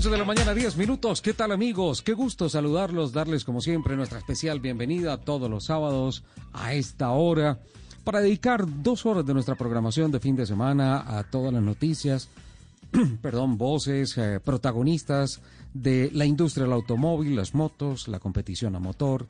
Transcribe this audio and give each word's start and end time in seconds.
11 0.00 0.08
de 0.08 0.16
la 0.16 0.24
mañana, 0.24 0.54
10 0.54 0.78
minutos. 0.78 1.20
¿Qué 1.20 1.34
tal 1.34 1.52
amigos? 1.52 2.00
Qué 2.00 2.14
gusto 2.14 2.48
saludarlos, 2.48 3.12
darles 3.12 3.44
como 3.44 3.60
siempre 3.60 3.96
nuestra 3.96 4.18
especial 4.18 4.58
bienvenida 4.58 5.18
todos 5.18 5.50
los 5.50 5.66
sábados 5.66 6.24
a 6.54 6.72
esta 6.72 7.10
hora 7.10 7.58
para 8.02 8.22
dedicar 8.22 8.64
dos 8.82 9.04
horas 9.04 9.26
de 9.26 9.34
nuestra 9.34 9.56
programación 9.56 10.10
de 10.10 10.18
fin 10.18 10.36
de 10.36 10.46
semana 10.46 11.18
a 11.18 11.24
todas 11.24 11.52
las 11.52 11.62
noticias, 11.62 12.30
perdón, 13.20 13.58
voces, 13.58 14.16
eh, 14.16 14.40
protagonistas 14.42 15.42
de 15.74 16.10
la 16.14 16.24
industria 16.24 16.64
del 16.64 16.72
automóvil, 16.72 17.36
las 17.36 17.54
motos, 17.54 18.08
la 18.08 18.20
competición 18.20 18.76
a 18.76 18.78
motor, 18.78 19.26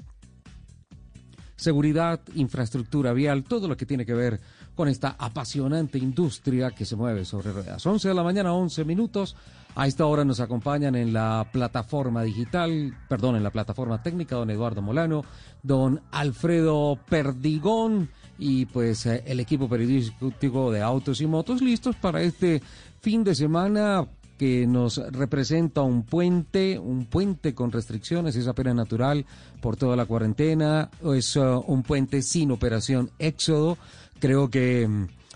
seguridad, 1.57 2.21
infraestructura 2.37 3.13
vial, 3.13 3.43
todo 3.43 3.67
lo 3.67 3.77
que 3.77 3.87
tiene 3.87 4.07
que 4.07 4.15
ver 4.15 4.41
con 4.77 4.87
esta 4.87 5.17
apasionante 5.19 5.99
industria 5.99 6.71
que 6.71 6.85
se 6.85 6.95
mueve 6.95 7.25
sobre 7.25 7.51
ruedas. 7.51 7.85
11 7.85 8.07
de 8.07 8.15
la 8.15 8.23
mañana, 8.23 8.55
11 8.55 8.85
minutos. 8.85 9.35
A 9.75 9.87
esta 9.87 10.05
hora 10.07 10.25
nos 10.25 10.41
acompañan 10.41 10.95
en 10.97 11.13
la 11.13 11.47
plataforma 11.53 12.23
digital, 12.23 12.95
perdón, 13.09 13.37
en 13.37 13.45
la 13.45 13.51
plataforma 13.51 14.03
técnica, 14.03 14.37
don 14.37 14.51
Eduardo 14.51 14.83
Molano, 14.83 15.25
don 15.63 16.01
Alfredo 16.11 16.99
Perdigón 17.09 18.11
y 18.39 18.67
pues 18.67 19.07
eh, 19.07 19.23
el 19.27 19.39
equipo 19.39 19.69
periodístico 19.69 20.73
de 20.73 20.83
autos 20.83 21.21
y 21.21 21.27
motos 21.27 21.63
listos 21.63 21.95
para 21.97 22.21
este 22.23 22.61
fin 23.01 23.23
de 23.23 23.35
semana 23.35 24.07
que 24.41 24.67
nos 24.67 24.97
representa 25.13 25.83
un 25.83 26.03
puente, 26.03 26.79
un 26.79 27.05
puente 27.05 27.55
con 27.55 27.71
restricciones, 27.71 28.37
es 28.37 28.49
apenas 28.49 28.75
natural 28.75 29.27
por 29.61 29.77
toda 29.77 29.97
la 29.97 30.07
cuarentena, 30.07 30.89
es 31.15 31.37
uh, 31.37 31.63
un 31.67 31.83
puente 31.83 32.23
sin 32.23 32.51
operación 32.51 33.11
éxodo. 33.19 33.77
Creo 34.19 34.49
que 34.49 34.89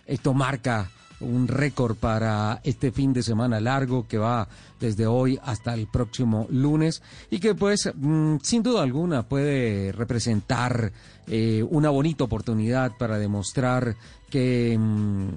esto 0.07 0.33
marca 0.33 0.91
un 1.25 1.49
récord 1.49 1.97
para 1.97 2.61
este 2.63 2.93
fin 2.93 3.13
de 3.13 3.23
semana 3.23 3.61
largo 3.61 4.07
que 4.07 4.19
va 4.19 4.49
desde 4.79 5.07
hoy 5.07 5.39
hasta 5.43 5.75
el 5.75 5.87
próximo 5.87 6.47
lunes 6.51 7.03
y 7.31 7.39
que 7.39 7.55
pues 7.55 7.91
mm, 7.95 8.37
sin 8.43 8.63
duda 8.63 8.83
alguna 8.83 9.23
puede 9.23 9.93
representar 9.93 10.93
eh, 11.27 11.65
una 11.69 11.91
bonita 11.91 12.25
oportunidad 12.25 12.93
para 12.97 13.19
demostrar 13.19 13.97
que 14.31 14.77
mm, 14.79 15.29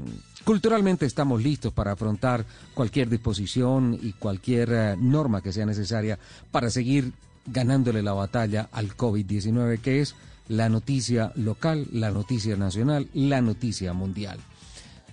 culturalmente 0.43 1.05
estamos 1.05 1.41
listos 1.41 1.73
para 1.73 1.93
afrontar 1.93 2.45
cualquier 2.73 3.09
disposición 3.09 3.97
y 4.01 4.13
cualquier 4.13 4.69
eh, 4.71 4.95
norma 4.99 5.41
que 5.41 5.53
sea 5.53 5.65
necesaria 5.65 6.19
para 6.51 6.69
seguir 6.69 7.13
ganándole 7.45 8.03
la 8.03 8.13
batalla 8.13 8.69
al 8.71 8.95
COVID-19 8.95 9.79
que 9.79 10.01
es 10.01 10.15
la 10.49 10.69
noticia 10.69 11.31
local, 11.35 11.87
la 11.91 12.11
noticia 12.11 12.55
nacional, 12.55 13.09
la 13.13 13.41
noticia 13.41 13.93
mundial. 13.93 14.39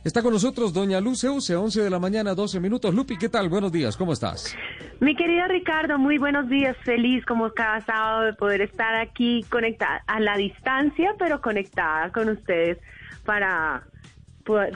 Está 0.04 0.22
con 0.22 0.34
nosotros 0.34 0.74
doña 0.74 1.00
Luce 1.00 1.30
Use, 1.30 1.56
11 1.56 1.82
de 1.82 1.88
la 1.88 1.98
mañana, 1.98 2.34
12 2.34 2.60
minutos. 2.60 2.94
Lupi, 2.94 3.16
¿qué 3.16 3.30
tal? 3.30 3.48
Buenos 3.48 3.72
días, 3.72 3.96
¿cómo 3.96 4.12
estás? 4.12 4.54
Mi 5.00 5.16
querido 5.16 5.48
Ricardo, 5.48 5.98
muy 5.98 6.18
buenos 6.18 6.46
días. 6.50 6.76
Feliz 6.84 7.24
como 7.24 7.50
cada 7.52 7.80
sábado 7.80 8.24
de 8.24 8.34
poder 8.34 8.60
estar 8.60 8.94
aquí 8.96 9.42
conectada 9.50 10.04
a 10.06 10.20
la 10.20 10.36
distancia, 10.36 11.14
pero 11.18 11.40
conectada 11.40 12.12
con 12.12 12.28
ustedes 12.28 12.76
para, 13.24 13.84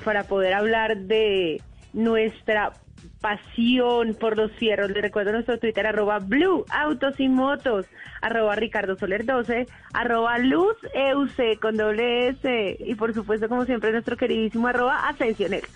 para 0.02 0.24
poder 0.24 0.54
hablar 0.54 0.96
de 0.96 1.60
nuestra 1.92 2.72
pasión 3.20 4.14
por 4.14 4.36
los 4.36 4.52
fierros. 4.52 4.90
Le 4.90 5.00
recuerdo 5.00 5.32
nuestro 5.32 5.58
Twitter, 5.58 5.86
arroba 5.86 6.18
Blue 6.18 6.64
Autos 6.70 7.18
y 7.18 7.28
Motos, 7.28 7.86
arroba 8.20 8.54
Ricardo 8.56 8.96
Soler 8.96 9.24
12, 9.24 9.66
arroba 9.92 10.38
Luz 10.38 10.76
EUC 10.94 11.58
con 11.60 11.76
doble 11.76 12.28
S 12.28 12.76
y 12.80 12.94
por 12.94 13.14
supuesto, 13.14 13.48
como 13.48 13.64
siempre, 13.64 13.92
nuestro 13.92 14.16
queridísimo 14.16 14.68
arroba 14.68 15.08
Ascensionero. 15.08 15.66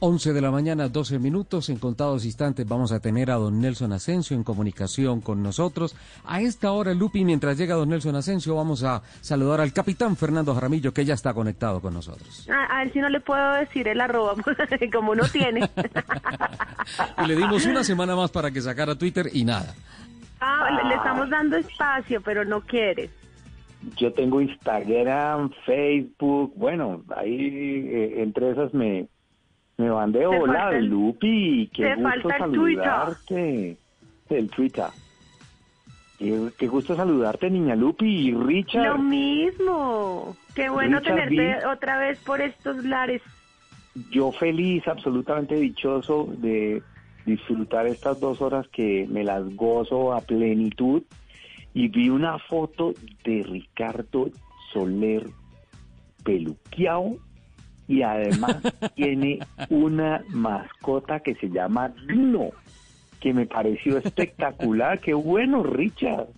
11 0.00 0.32
de 0.32 0.40
la 0.40 0.50
mañana, 0.50 0.88
12 0.88 1.18
minutos. 1.18 1.68
En 1.68 1.78
contados 1.78 2.24
instantes 2.24 2.66
vamos 2.66 2.92
a 2.92 3.00
tener 3.00 3.30
a 3.30 3.34
don 3.34 3.60
Nelson 3.60 3.92
Asensio 3.92 4.36
en 4.36 4.44
comunicación 4.44 5.20
con 5.20 5.42
nosotros. 5.42 5.96
A 6.24 6.40
esta 6.40 6.72
hora, 6.72 6.94
Lupi, 6.94 7.24
mientras 7.24 7.58
llega 7.58 7.74
don 7.74 7.88
Nelson 7.88 8.14
Asensio, 8.16 8.54
vamos 8.54 8.84
a 8.84 9.02
saludar 9.20 9.60
al 9.60 9.72
capitán 9.72 10.16
Fernando 10.16 10.54
Jaramillo, 10.54 10.92
que 10.92 11.04
ya 11.04 11.14
está 11.14 11.34
conectado 11.34 11.80
con 11.80 11.94
nosotros. 11.94 12.48
A, 12.48 12.78
ver 12.78 12.92
si 12.92 13.00
no 13.00 13.08
le 13.08 13.20
puedo 13.20 13.54
decir 13.54 13.88
el 13.88 14.00
arroba, 14.00 14.34
como 14.92 15.14
no 15.14 15.24
tiene. 15.24 15.68
y 17.24 17.26
le 17.26 17.36
dimos 17.36 17.66
una 17.66 17.82
semana 17.82 18.14
más 18.14 18.30
para 18.30 18.50
que 18.50 18.60
sacara 18.60 18.96
Twitter 18.96 19.28
y 19.32 19.44
nada. 19.44 19.74
Ah, 20.40 20.68
le, 20.88 20.94
estamos 20.94 21.28
dando 21.28 21.56
espacio, 21.56 22.20
pero 22.20 22.44
no 22.44 22.60
quiere. 22.60 23.10
Yo 23.96 24.12
tengo 24.12 24.40
Instagram, 24.40 25.50
Facebook, 25.64 26.52
bueno, 26.56 27.02
ahí 27.16 27.88
eh, 27.88 28.22
entre 28.22 28.50
esas 28.50 28.74
me 28.74 29.08
me 29.78 29.90
mandé 29.90 30.26
hola, 30.26 30.72
Lupi, 30.80 31.70
qué 31.72 31.94
gusto 31.94 32.28
saludarte. 32.36 33.76
El 34.28 34.50
Twitter. 34.50 34.86
Qué, 36.18 36.66
gusto 36.66 36.96
saludarte, 36.96 37.48
niña 37.48 37.76
Lupi 37.76 38.28
y 38.28 38.34
Richard. 38.34 38.84
Lo 38.84 38.98
mismo. 38.98 40.36
Qué 40.54 40.68
bueno 40.68 41.00
tenerte 41.00 41.64
otra 41.64 41.96
vez 41.96 42.18
por 42.18 42.40
estos 42.40 42.84
lares. 42.84 43.22
Yo 44.10 44.32
feliz, 44.32 44.86
absolutamente 44.88 45.54
dichoso 45.54 46.28
de 46.38 46.82
disfrutar 47.24 47.86
estas 47.86 48.18
dos 48.18 48.42
horas 48.42 48.66
que 48.68 49.06
me 49.08 49.22
las 49.22 49.44
gozo 49.54 50.12
a 50.12 50.20
plenitud. 50.20 51.04
Y 51.72 51.86
vi 51.86 52.10
una 52.10 52.38
foto 52.40 52.94
de 53.24 53.44
Ricardo 53.44 54.30
Soler 54.72 55.24
peluqueado 56.24 57.18
y 57.88 58.02
además 58.02 58.56
tiene 58.94 59.40
una 59.70 60.22
mascota 60.28 61.18
que 61.20 61.34
se 61.36 61.48
llama 61.48 61.92
Dino, 62.06 62.50
que 63.18 63.32
me 63.32 63.46
pareció 63.46 63.98
espectacular. 63.98 65.00
Qué 65.00 65.14
bueno, 65.14 65.64
Richard. 65.64 66.28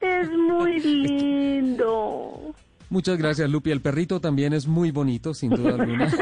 Es 0.00 0.30
muy 0.30 0.80
lindo. 0.80 2.54
Muchas 2.88 3.18
gracias, 3.18 3.50
Lupi. 3.50 3.70
El 3.70 3.82
perrito 3.82 4.20
también 4.20 4.52
es 4.52 4.66
muy 4.66 4.90
bonito, 4.90 5.34
sin 5.34 5.50
duda 5.50 5.74
alguna. 5.74 6.06
es 6.06 6.14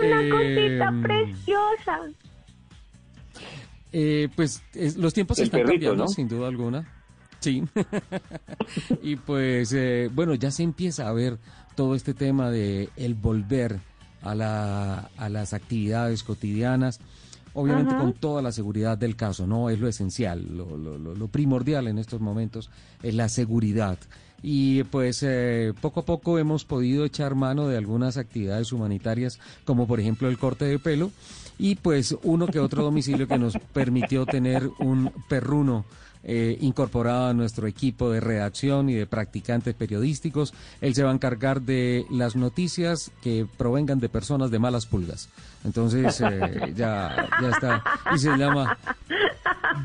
una 0.00 0.30
cosita 0.30 0.88
em, 0.88 1.02
preciosa. 1.02 2.00
Eh, 3.92 4.28
pues 4.36 4.62
los 4.96 5.14
tiempos 5.14 5.38
están 5.38 5.62
cambiando, 5.64 6.06
sin 6.06 6.28
duda 6.28 6.48
alguna. 6.48 6.86
Sí. 7.40 7.64
y 9.02 9.16
pues, 9.16 9.72
eh, 9.72 10.10
bueno, 10.12 10.34
ya 10.34 10.50
se 10.50 10.62
empieza 10.62 11.08
a 11.08 11.12
ver 11.12 11.38
todo 11.78 11.94
este 11.94 12.12
tema 12.12 12.50
de 12.50 12.88
el 12.96 13.14
volver 13.14 13.78
a, 14.22 14.34
la, 14.34 15.10
a 15.16 15.28
las 15.28 15.54
actividades 15.54 16.24
cotidianas, 16.24 16.98
obviamente 17.54 17.94
con 17.94 18.14
toda 18.14 18.42
la 18.42 18.50
seguridad 18.50 18.98
del 18.98 19.14
caso, 19.14 19.46
¿no? 19.46 19.70
Es 19.70 19.78
lo 19.78 19.86
esencial, 19.86 20.44
lo, 20.56 20.76
lo, 20.76 20.98
lo 20.98 21.28
primordial 21.28 21.86
en 21.86 21.98
estos 21.98 22.20
momentos 22.20 22.68
es 23.04 23.14
la 23.14 23.28
seguridad. 23.28 23.96
Y 24.42 24.82
pues 24.84 25.22
eh, 25.22 25.72
poco 25.80 26.00
a 26.00 26.04
poco 26.04 26.40
hemos 26.40 26.64
podido 26.64 27.04
echar 27.04 27.36
mano 27.36 27.68
de 27.68 27.76
algunas 27.76 28.16
actividades 28.16 28.72
humanitarias, 28.72 29.38
como 29.64 29.86
por 29.86 30.00
ejemplo 30.00 30.28
el 30.28 30.36
corte 30.36 30.64
de 30.64 30.80
pelo, 30.80 31.12
y 31.60 31.76
pues 31.76 32.16
uno 32.24 32.48
que 32.48 32.58
otro 32.58 32.82
domicilio 32.82 33.28
que 33.28 33.38
nos 33.38 33.56
permitió 33.72 34.26
tener 34.26 34.68
un 34.80 35.12
perruno 35.28 35.84
eh, 36.30 36.58
incorporado 36.60 37.28
a 37.28 37.32
nuestro 37.32 37.66
equipo 37.66 38.10
de 38.10 38.20
redacción 38.20 38.90
y 38.90 38.94
de 38.94 39.06
practicantes 39.06 39.74
periodísticos. 39.74 40.52
Él 40.82 40.94
se 40.94 41.02
va 41.02 41.10
a 41.10 41.14
encargar 41.14 41.62
de 41.62 42.04
las 42.10 42.36
noticias 42.36 43.10
que 43.22 43.46
provengan 43.56 43.98
de 43.98 44.10
personas 44.10 44.50
de 44.50 44.58
malas 44.58 44.84
pulgas. 44.84 45.30
Entonces 45.64 46.20
eh, 46.20 46.72
ya, 46.76 47.30
ya 47.40 47.48
está. 47.48 47.82
Y 48.14 48.18
se 48.18 48.36
llama 48.36 48.76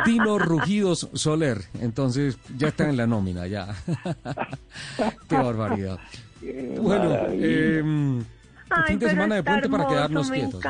Dino 0.06 0.38
Rugidos 0.38 1.08
Soler. 1.14 1.64
Entonces 1.80 2.38
ya 2.58 2.68
está 2.68 2.90
en 2.90 2.98
la 2.98 3.08
nómina, 3.08 3.48
ya. 3.48 3.74
Qué 5.30 5.36
barbaridad. 5.38 5.98
Qué 6.42 6.78
Bueno, 6.78 7.20
eh, 7.30 8.22
Ay, 8.76 8.84
fin 8.88 9.00
de 9.00 9.10
semana 9.10 9.36
de 9.36 9.44
puente 9.44 9.70
para 9.70 9.88
quedarnos 9.88 10.30
me 10.30 10.40
quietos. 10.40 10.64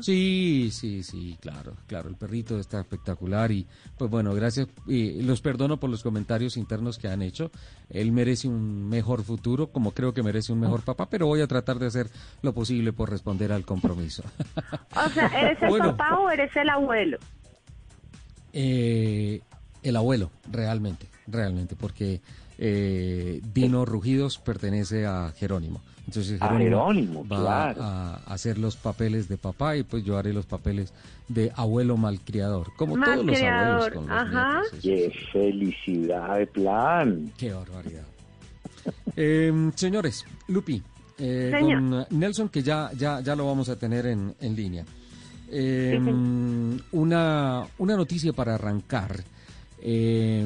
Sí, 0.00 0.70
sí, 0.72 1.02
sí, 1.02 1.36
claro, 1.40 1.74
claro. 1.86 2.08
El 2.08 2.16
perrito 2.16 2.58
está 2.58 2.80
espectacular 2.80 3.50
y, 3.52 3.66
pues 3.96 4.10
bueno, 4.10 4.34
gracias. 4.34 4.68
Y 4.86 5.22
los 5.22 5.40
perdono 5.40 5.78
por 5.78 5.90
los 5.90 6.02
comentarios 6.02 6.56
internos 6.56 6.98
que 6.98 7.08
han 7.08 7.22
hecho. 7.22 7.50
Él 7.90 8.12
merece 8.12 8.48
un 8.48 8.88
mejor 8.88 9.22
futuro, 9.22 9.68
como 9.68 9.92
creo 9.92 10.12
que 10.14 10.22
merece 10.22 10.52
un 10.52 10.60
mejor 10.60 10.82
papá, 10.82 11.08
pero 11.08 11.26
voy 11.26 11.40
a 11.40 11.46
tratar 11.46 11.78
de 11.78 11.86
hacer 11.86 12.08
lo 12.42 12.52
posible 12.54 12.92
por 12.92 13.10
responder 13.10 13.52
al 13.52 13.64
compromiso. 13.64 14.22
O 14.94 15.08
sea, 15.10 15.26
¿eres 15.40 15.62
el 15.62 15.68
Bueno. 15.68 15.96
papá 15.96 16.18
o 16.18 16.30
eres 16.30 16.54
el 16.56 16.68
abuelo? 16.68 17.18
Eh, 18.52 19.40
el 19.82 19.96
abuelo, 19.96 20.30
realmente, 20.50 21.06
realmente, 21.26 21.76
porque 21.76 22.20
eh, 22.58 23.40
Dino 23.52 23.84
Rugidos 23.84 24.38
pertenece 24.38 25.06
a 25.06 25.32
Jerónimo. 25.36 25.80
Entonces 26.06 26.40
A 26.40 26.56
Jerónimo, 26.56 27.26
va 27.26 27.72
claro. 27.72 27.82
a 27.82 28.14
hacer 28.26 28.58
los 28.58 28.76
papeles 28.76 29.28
de 29.28 29.36
papá 29.38 29.76
y 29.76 29.82
pues 29.82 30.04
yo 30.04 30.16
haré 30.16 30.32
los 30.32 30.46
papeles 30.46 30.92
de 31.28 31.50
abuelo 31.56 31.96
malcriador, 31.96 32.72
como 32.76 32.94
todos 33.02 33.24
los 33.24 33.42
abuelos 33.42 33.88
con 33.90 34.06
los 34.06 34.10
ajá. 34.16 34.60
nietos, 34.60 34.78
Qué 34.82 35.12
sí. 35.12 35.26
felicidad 35.32 36.38
de 36.38 36.46
plan. 36.46 37.32
Qué 37.36 37.52
barbaridad. 37.52 38.04
Eh, 39.16 39.70
señores, 39.74 40.24
Lupi, 40.46 40.80
eh, 41.18 41.50
Señor. 41.52 41.88
don 41.90 42.06
Nelson, 42.10 42.48
que 42.50 42.62
ya, 42.62 42.90
ya, 42.96 43.20
ya 43.20 43.34
lo 43.34 43.46
vamos 43.46 43.68
a 43.68 43.76
tener 43.76 44.06
en, 44.06 44.32
en 44.40 44.54
línea. 44.54 44.84
Eh, 45.50 45.98
Sí, 46.04 46.82
una, 46.92 47.64
una 47.78 47.96
noticia 47.96 48.32
para 48.32 48.54
arrancar. 48.54 49.24
Eh, 49.80 50.44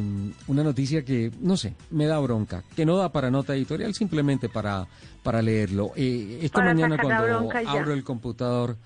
una 0.48 0.62
noticia 0.62 1.04
que, 1.04 1.30
no 1.40 1.56
sé, 1.56 1.74
me 1.90 2.06
da 2.06 2.18
bronca, 2.18 2.64
que 2.74 2.84
no 2.84 2.96
da 2.96 3.12
para 3.12 3.30
nota 3.30 3.54
editorial, 3.54 3.94
simplemente 3.94 4.48
para, 4.48 4.86
para 5.22 5.40
leerlo. 5.40 5.92
Eh, 5.96 6.40
esta 6.42 6.58
Para 6.58 6.74
mañana 6.74 6.98
cuando 7.00 7.50
abro 7.66 7.92
el 7.92 8.04
computador, 8.04 8.76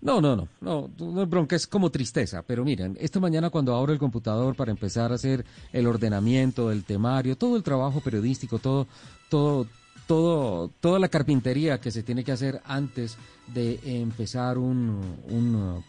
no, 0.00 0.20
no, 0.20 0.36
no, 0.36 0.48
no, 0.60 0.90
no 0.98 1.22
es 1.22 1.28
bronca, 1.28 1.56
es 1.56 1.66
como 1.66 1.90
tristeza, 1.90 2.42
pero 2.42 2.64
miren, 2.64 2.96
esta 3.00 3.18
mañana 3.18 3.50
cuando 3.50 3.74
abro 3.74 3.92
el 3.92 3.98
computador 3.98 4.54
para 4.54 4.70
empezar 4.70 5.10
a 5.10 5.16
hacer 5.16 5.44
el 5.72 5.86
ordenamiento 5.86 6.68
del 6.68 6.84
temario, 6.84 7.36
todo 7.36 7.56
el 7.56 7.64
trabajo 7.64 8.00
periodístico, 8.00 8.60
todo, 8.60 8.86
todo, 9.28 9.66
todo, 10.06 10.70
toda 10.80 11.00
la 11.00 11.08
carpintería 11.08 11.80
que 11.80 11.90
se 11.90 12.04
tiene 12.04 12.22
que 12.22 12.30
hacer 12.30 12.62
antes 12.64 13.18
de 13.52 13.80
empezar 13.84 14.56
un, 14.58 15.16
un 15.28 15.82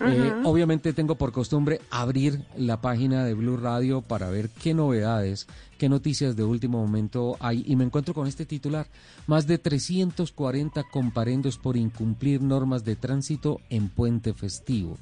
uh. 0.00 0.08
Eh, 0.08 0.34
obviamente 0.44 0.92
tengo 0.92 1.16
por 1.16 1.32
costumbre 1.32 1.80
abrir 1.90 2.42
la 2.56 2.80
página 2.80 3.24
de 3.24 3.34
Blue 3.34 3.56
Radio 3.56 4.02
para 4.02 4.30
ver 4.30 4.48
qué 4.50 4.74
novedades, 4.74 5.46
qué 5.78 5.88
noticias 5.88 6.36
de 6.36 6.44
último 6.44 6.80
momento 6.80 7.36
hay 7.40 7.64
y 7.66 7.76
me 7.76 7.84
encuentro 7.84 8.14
con 8.14 8.26
este 8.26 8.46
titular. 8.46 8.86
Más 9.26 9.46
de 9.46 9.58
340 9.58 10.84
comparendos 10.84 11.58
por 11.58 11.76
incumplir 11.76 12.42
normas 12.42 12.84
de 12.84 12.96
tránsito 12.96 13.60
en 13.70 13.88
puente 13.88 14.34
festivo. 14.34 14.98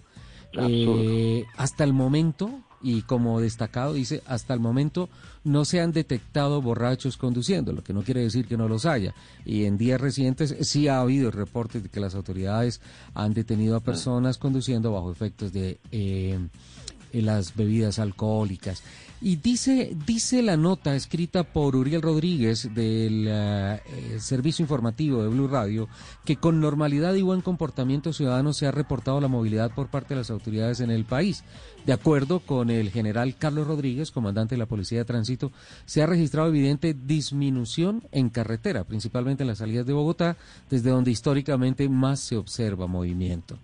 Eh, 0.56 1.44
hasta 1.56 1.84
el 1.84 1.92
momento, 1.92 2.50
y 2.84 3.02
como 3.02 3.40
destacado 3.40 3.94
dice, 3.94 4.22
hasta 4.26 4.52
el 4.52 4.60
momento 4.60 5.08
no 5.42 5.64
se 5.64 5.80
han 5.80 5.92
detectado 5.92 6.60
borrachos 6.60 7.16
conduciendo, 7.16 7.72
lo 7.72 7.82
que 7.82 7.94
no 7.94 8.02
quiere 8.02 8.20
decir 8.20 8.46
que 8.46 8.58
no 8.58 8.68
los 8.68 8.84
haya. 8.84 9.14
Y 9.44 9.64
en 9.64 9.78
días 9.78 10.00
recientes 10.00 10.54
sí 10.60 10.86
ha 10.86 11.00
habido 11.00 11.30
reportes 11.30 11.82
de 11.82 11.88
que 11.88 12.00
las 12.00 12.14
autoridades 12.14 12.82
han 13.14 13.32
detenido 13.32 13.76
a 13.76 13.80
personas 13.80 14.36
conduciendo 14.36 14.92
bajo 14.92 15.10
efectos 15.10 15.52
de 15.52 15.78
eh, 15.90 16.34
eh, 16.34 16.38
las 17.22 17.54
bebidas 17.54 17.98
alcohólicas. 17.98 18.82
Y 19.24 19.36
dice, 19.36 19.96
dice 20.06 20.42
la 20.42 20.58
nota 20.58 20.94
escrita 20.94 21.44
por 21.44 21.76
Uriel 21.76 22.02
Rodríguez 22.02 22.68
del 22.74 23.26
eh, 23.26 23.80
eh, 23.86 24.16
Servicio 24.20 24.62
Informativo 24.62 25.22
de 25.22 25.28
Blue 25.28 25.48
Radio 25.48 25.88
que 26.26 26.36
con 26.36 26.60
normalidad 26.60 27.14
y 27.14 27.22
buen 27.22 27.40
comportamiento 27.40 28.12
ciudadano 28.12 28.52
se 28.52 28.66
ha 28.66 28.70
reportado 28.70 29.22
la 29.22 29.28
movilidad 29.28 29.74
por 29.74 29.88
parte 29.88 30.12
de 30.12 30.20
las 30.20 30.30
autoridades 30.30 30.80
en 30.80 30.90
el 30.90 31.06
país. 31.06 31.42
De 31.86 31.94
acuerdo 31.94 32.40
con 32.40 32.68
el 32.68 32.90
general 32.90 33.36
Carlos 33.36 33.66
Rodríguez, 33.66 34.10
comandante 34.10 34.56
de 34.56 34.58
la 34.58 34.66
Policía 34.66 34.98
de 34.98 35.04
Tránsito, 35.06 35.52
se 35.86 36.02
ha 36.02 36.06
registrado 36.06 36.48
evidente 36.48 36.92
disminución 36.92 38.02
en 38.12 38.28
carretera, 38.28 38.84
principalmente 38.84 39.42
en 39.42 39.48
las 39.48 39.58
salidas 39.58 39.86
de 39.86 39.94
Bogotá, 39.94 40.36
desde 40.68 40.90
donde 40.90 41.10
históricamente 41.10 41.88
más 41.88 42.20
se 42.20 42.36
observa 42.36 42.86
movimiento. 42.86 43.58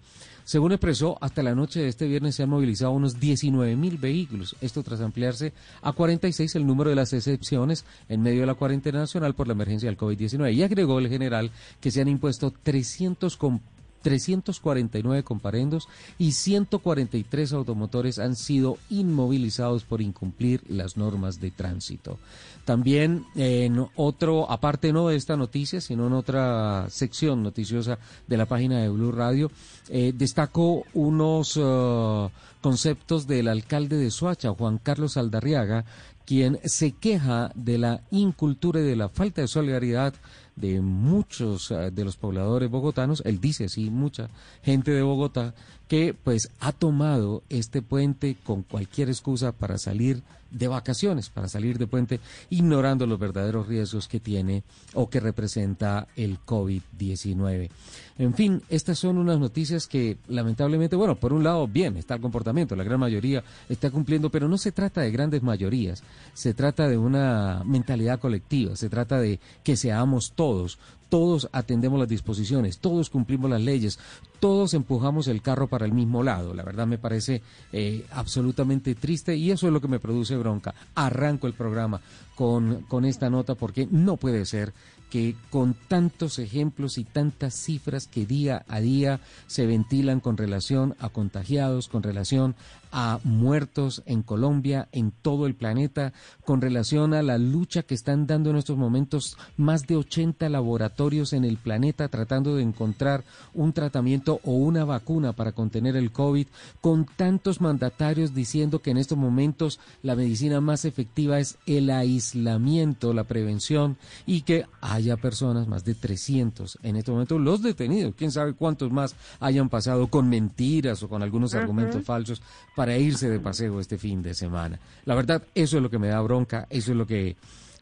Según 0.51 0.73
expresó, 0.73 1.17
hasta 1.21 1.45
la 1.45 1.55
noche 1.55 1.79
de 1.79 1.87
este 1.87 2.09
viernes 2.09 2.35
se 2.35 2.43
han 2.43 2.49
movilizado 2.51 2.91
unos 2.91 3.21
19 3.21 3.77
mil 3.77 3.99
vehículos, 3.99 4.57
esto 4.61 4.83
tras 4.83 5.01
ampliarse 5.01 5.53
a 5.81 5.93
46 5.93 6.57
el 6.57 6.67
número 6.67 6.91
de 6.91 6.97
las 6.97 7.13
excepciones 7.13 7.85
en 8.09 8.21
medio 8.21 8.41
de 8.41 8.47
la 8.49 8.55
cuarentena 8.55 8.99
nacional 8.99 9.37
por 9.37 9.47
la 9.47 9.53
emergencia 9.53 9.89
del 9.89 9.97
COVID-19. 9.97 10.53
Y 10.53 10.65
agregó 10.65 10.99
el 10.99 11.09
general 11.09 11.53
que 11.81 11.93
se 11.93 12.01
han 12.01 12.09
impuesto 12.09 12.53
300 12.65 13.37
com- 13.37 13.61
349 14.03 15.23
comparendos 15.23 15.89
y 16.19 16.33
143 16.33 17.53
automotores 17.53 18.19
han 18.19 18.37
sido 18.37 18.79
inmovilizados 18.89 19.85
por 19.85 20.01
incumplir 20.01 20.63
las 20.69 20.97
normas 20.97 21.41
de 21.41 21.51
tránsito. 21.51 22.19
También 22.65 23.25
en 23.35 23.85
otro, 23.97 24.51
aparte 24.51 24.93
no 24.93 25.09
de 25.09 25.17
esta 25.17 25.37
noticia, 25.37 25.81
sino 25.81 26.07
en 26.07 26.13
otra 26.13 26.87
sección 26.89 27.43
noticiosa 27.43 27.99
de 28.27 28.37
la 28.37 28.47
página 28.47 28.81
de 28.81 28.89
Blue 28.89 29.13
Radio, 29.13 29.51
eh, 29.89 30.13
destaco 30.15 30.85
unos 30.95 31.59
eh, 31.61 32.29
conceptos 32.61 33.27
del 33.27 33.49
alcalde 33.49 33.97
de 33.97 34.11
Soacha, 34.11 34.51
Juan 34.51 34.79
Carlos 34.79 35.17
Aldarriaga, 35.17 35.85
quien 36.27 36.61
se 36.65 36.93
queja 36.93 37.51
de 37.57 37.79
la 37.79 38.03
incultura 38.11 38.81
y 38.81 38.85
de 38.85 38.95
la 38.95 39.09
falta 39.09 39.41
de 39.41 39.49
solidaridad 39.49 40.15
de 40.61 40.81
muchos 40.81 41.71
eh, 41.71 41.91
de 41.91 42.05
los 42.05 42.17
pobladores 42.17 42.71
bogotanos, 42.71 43.23
él 43.25 43.41
dice 43.41 43.69
sí, 43.69 43.91
mucha 43.91 44.29
gente 44.63 44.91
de 44.91 45.03
Bogotá 45.03 45.55
que 45.89 46.15
pues 46.15 46.51
ha 46.61 46.73
tomado 46.73 47.43
este 47.49 47.83
puente 47.83 48.37
con 48.45 48.63
cualquier 48.63 49.09
excusa 49.09 49.53
para 49.53 49.77
salir 49.79 50.23
de 50.51 50.69
vacaciones, 50.69 51.29
para 51.29 51.49
salir 51.49 51.79
de 51.79 51.87
puente, 51.87 52.21
ignorando 52.51 53.07
los 53.07 53.19
verdaderos 53.19 53.67
riesgos 53.67 54.09
que 54.09 54.21
tiene 54.21 54.63
o 54.95 55.09
que 55.09 55.21
representa 55.21 56.09
el 56.17 56.39
COVID-19. 56.41 57.71
En 58.21 58.35
fin, 58.35 58.61
estas 58.69 58.99
son 58.99 59.17
unas 59.17 59.39
noticias 59.39 59.87
que 59.87 60.19
lamentablemente, 60.29 60.95
bueno, 60.95 61.15
por 61.15 61.33
un 61.33 61.43
lado, 61.43 61.67
bien, 61.67 61.97
está 61.97 62.17
el 62.17 62.21
comportamiento, 62.21 62.77
la 62.77 62.85
gran 62.85 63.01
mayoría 63.01 63.43
está 63.67 63.91
cumpliendo, 63.91 64.29
pero 64.29 64.47
no 64.47 64.59
se 64.59 64.73
trata 64.73 65.01
de 65.01 65.11
grandes 65.11 65.43
mayorías, 65.43 66.03
se 66.35 66.53
trata 66.53 66.87
de 66.87 66.99
una 66.99 67.63
mentalidad 67.65 68.21
colectiva, 68.21 68.77
se 68.77 68.91
trata 68.91 69.19
de 69.19 69.41
que 69.65 69.75
seamos 69.75 70.33
todos, 70.35 70.79
todos 71.09 71.49
atendemos 71.51 71.99
las 71.99 72.11
disposiciones, 72.11 72.77
todos 72.77 73.09
cumplimos 73.09 73.49
las 73.49 73.63
leyes, 73.63 73.99
todos 74.39 74.75
empujamos 74.75 75.27
el 75.27 75.41
carro 75.41 75.69
para 75.69 75.87
el 75.87 75.93
mismo 75.95 76.23
lado. 76.23 76.53
La 76.53 76.63
verdad 76.63 76.87
me 76.87 76.99
parece 76.99 77.41
eh, 77.73 78.05
absolutamente 78.11 78.95
triste 78.97 79.35
y 79.35 79.51
eso 79.51 79.67
es 79.67 79.73
lo 79.73 79.81
que 79.81 79.89
me 79.89 79.99
produce 79.99 80.37
bronca. 80.37 80.75
Arranco 80.95 81.47
el 81.47 81.55
programa 81.55 82.03
con, 82.35 82.83
con 82.83 83.07
esta 83.07 83.31
nota 83.31 83.55
porque 83.55 83.89
no 83.91 84.19
puede 84.19 84.45
ser 84.45 84.75
que 85.11 85.37
con 85.51 85.75
tantos 85.75 86.39
ejemplos 86.39 86.97
y 86.97 87.05
tantas 87.05 87.55
cifras 87.55 88.07
que 88.07 88.25
día 88.25 88.65
a 88.69 88.81
día 88.81 89.21
se 89.47 89.67
ventilan 89.67 90.21
con 90.21 90.37
relación 90.37 90.95
a 90.99 91.09
contagiados, 91.11 91.89
con 91.89 92.03
relación 92.03 92.55
a 92.93 93.21
muertos 93.25 94.03
en 94.07 94.23
Colombia, 94.23 94.89
en 94.93 95.11
todo 95.11 95.47
el 95.47 95.55
planeta, 95.55 96.13
con 96.45 96.61
relación 96.61 97.15
a 97.15 97.23
la 97.23 97.39
lucha 97.39 97.83
que 97.83 97.95
están 97.95 98.27
dando 98.27 98.51
en 98.51 98.57
estos 98.57 98.77
momentos 98.77 99.37
más 99.57 99.87
de 99.87 99.97
80 99.97 100.49
laboratorios 100.49 101.33
en 101.33 101.45
el 101.45 101.57
planeta 101.57 102.09
tratando 102.09 102.57
de 102.57 102.63
encontrar 102.63 103.25
un 103.55 103.73
tratamiento 103.73 104.41
o 104.45 104.53
una 104.53 104.85
vacuna 104.85 105.33
para 105.33 105.53
contener 105.53 105.97
el 105.97 106.13
COVID, 106.13 106.47
con 106.81 107.05
tantos 107.05 107.61
mandatarios 107.61 108.35
diciendo 108.35 108.81
que 108.81 108.91
en 108.91 108.99
estos 108.99 109.19
momentos 109.19 109.81
la 110.03 110.17
medicina 110.17 110.61
más 110.61 110.85
efectiva 110.85 111.39
es 111.39 111.59
el 111.67 111.91
aislamiento, 111.91 113.13
la 113.13 113.25
prevención 113.25 113.97
y 114.27 114.43
que 114.43 114.67
haya 114.81 115.17
personas, 115.17 115.69
más 115.69 115.85
de 115.85 115.95
300 115.95 116.79
en 116.83 116.97
este 116.97 117.11
momento, 117.11 117.39
los 117.39 117.63
detenidos, 117.63 118.15
quién 118.17 118.33
sabe 118.33 118.55
cuántos 118.55 118.91
más 118.91 119.15
hayan 119.41 119.69
pasado 119.69 120.09
con 120.09 120.29
mentiras 120.29 121.03
o 121.03 121.09
con 121.09 121.23
algunos 121.23 121.55
argumentos 121.55 122.05
falsos 122.05 122.43
para 122.81 122.97
irse 122.97 123.29
de 123.29 123.41
paseo 123.41 123.79
este 123.79 123.99
fin 123.99 124.23
de 124.23 124.33
semana. 124.33 124.81
La 125.05 125.15
verdad, 125.15 125.43
eso 125.55 125.77
es 125.77 125.83
lo 125.83 125.91
que 125.91 125.99
me 125.99 126.09
da 126.09 126.19
bronca, 126.23 126.67
eso 126.71 126.93
es 126.93 126.97
lo 126.97 127.07
que 127.07 127.37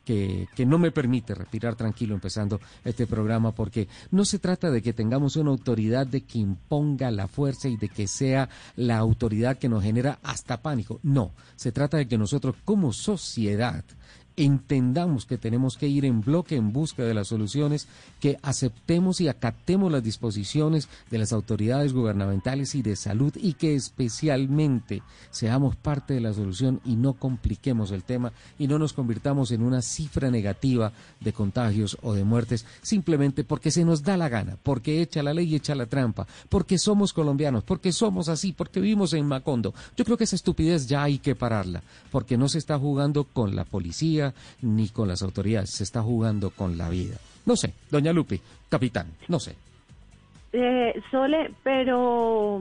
que, 0.04 0.66
no 0.66 0.76
me 0.76 0.90
permite 0.90 1.36
respirar 1.36 1.76
tranquilo 1.76 2.14
empezando 2.14 2.60
este 2.84 3.06
programa 3.06 3.52
porque 3.52 3.86
no 4.10 4.24
se 4.24 4.40
trata 4.40 4.72
de 4.72 4.82
que 4.82 4.92
tengamos 4.92 5.36
una 5.36 5.50
autoridad 5.50 6.04
de 6.04 6.22
que 6.22 6.40
imponga 6.40 7.12
la 7.12 7.28
fuerza 7.28 7.68
y 7.68 7.76
de 7.76 7.90
que 7.90 8.08
sea 8.08 8.48
la 8.74 8.98
autoridad 8.98 9.56
que 9.56 9.68
nos 9.68 9.84
genera 9.84 10.18
hasta 10.24 10.62
pánico. 10.62 10.98
No, 11.04 11.30
se 11.54 11.70
trata 11.70 11.98
de 11.98 12.08
que 12.08 12.18
nosotros 12.18 12.56
como 12.64 12.92
sociedad 12.92 13.84
entendamos 14.38 15.26
que 15.26 15.36
tenemos 15.36 15.76
que 15.76 15.88
ir 15.88 16.04
en 16.04 16.20
bloque 16.20 16.54
en 16.54 16.72
busca 16.72 17.02
de 17.02 17.12
las 17.12 17.28
soluciones, 17.28 17.88
que 18.20 18.38
aceptemos 18.42 19.20
y 19.20 19.28
acatemos 19.28 19.90
las 19.90 20.02
disposiciones 20.02 20.88
de 21.10 21.18
las 21.18 21.32
autoridades 21.32 21.92
gubernamentales 21.92 22.74
y 22.74 22.82
de 22.82 22.94
salud 22.94 23.32
y 23.36 23.54
que 23.54 23.74
especialmente 23.74 25.02
seamos 25.30 25.74
parte 25.76 26.14
de 26.14 26.20
la 26.20 26.32
solución 26.32 26.80
y 26.84 26.96
no 26.96 27.14
compliquemos 27.14 27.90
el 27.90 28.04
tema 28.04 28.32
y 28.58 28.68
no 28.68 28.78
nos 28.78 28.92
convirtamos 28.92 29.50
en 29.50 29.62
una 29.62 29.82
cifra 29.82 30.30
negativa 30.30 30.92
de 31.20 31.32
contagios 31.32 31.98
o 32.02 32.14
de 32.14 32.24
muertes 32.24 32.64
simplemente 32.82 33.44
porque 33.44 33.70
se 33.70 33.84
nos 33.84 34.02
da 34.02 34.16
la 34.16 34.28
gana, 34.28 34.56
porque 34.62 35.02
echa 35.02 35.22
la 35.22 35.34
ley 35.34 35.52
y 35.52 35.56
echa 35.56 35.74
la 35.74 35.86
trampa, 35.86 36.26
porque 36.48 36.78
somos 36.78 37.12
colombianos, 37.12 37.64
porque 37.64 37.92
somos 37.92 38.28
así, 38.28 38.52
porque 38.52 38.80
vivimos 38.80 39.12
en 39.14 39.26
Macondo. 39.26 39.74
Yo 39.96 40.04
creo 40.04 40.16
que 40.16 40.24
esa 40.24 40.36
estupidez 40.36 40.86
ya 40.86 41.02
hay 41.02 41.18
que 41.18 41.34
pararla, 41.34 41.82
porque 42.10 42.36
no 42.36 42.48
se 42.48 42.58
está 42.58 42.78
jugando 42.78 43.24
con 43.24 43.56
la 43.56 43.64
policía 43.64 44.27
ni 44.62 44.88
con 44.88 45.08
las 45.08 45.22
autoridades, 45.22 45.70
se 45.70 45.84
está 45.84 46.02
jugando 46.02 46.50
con 46.50 46.76
la 46.78 46.88
vida. 46.88 47.16
No 47.46 47.56
sé, 47.56 47.72
doña 47.90 48.12
Lupe, 48.12 48.40
capitán, 48.68 49.08
no 49.28 49.40
sé. 49.40 49.54
Eh, 50.52 51.00
Sole, 51.10 51.50
pero 51.62 52.60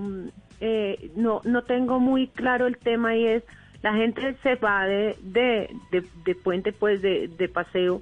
eh, 0.60 1.12
no, 1.16 1.42
no 1.44 1.64
tengo 1.64 2.00
muy 2.00 2.28
claro 2.28 2.68
el 2.68 2.78
tema 2.78 3.16
y 3.16 3.26
es, 3.26 3.44
la 3.84 3.94
gente 3.94 4.36
se 4.44 4.56
va 4.56 4.86
de, 4.86 5.18
de, 5.22 5.70
de, 5.92 6.06
de 6.26 6.36
puente, 6.36 6.74
pues, 6.74 7.02
de, 7.02 7.28
de 7.30 7.48
paseo, 7.48 8.02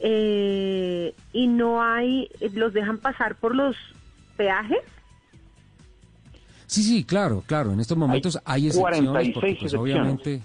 eh, 0.00 1.14
y 1.32 1.46
no 1.46 1.82
hay, 1.82 2.28
los 2.54 2.72
dejan 2.72 2.98
pasar 2.98 3.36
por 3.36 3.54
los 3.54 3.76
peajes. 4.36 4.80
Sí, 6.66 6.82
sí, 6.82 7.04
claro, 7.04 7.42
claro. 7.46 7.72
En 7.72 7.80
estos 7.80 7.98
momentos 7.98 8.36
hay, 8.44 8.62
Hay 8.62 8.66
excepciones, 8.68 9.10
46 9.10 9.34
porque, 9.34 9.40
pues, 9.40 9.52
excepciones. 9.72 9.80
obviamente. 9.80 10.42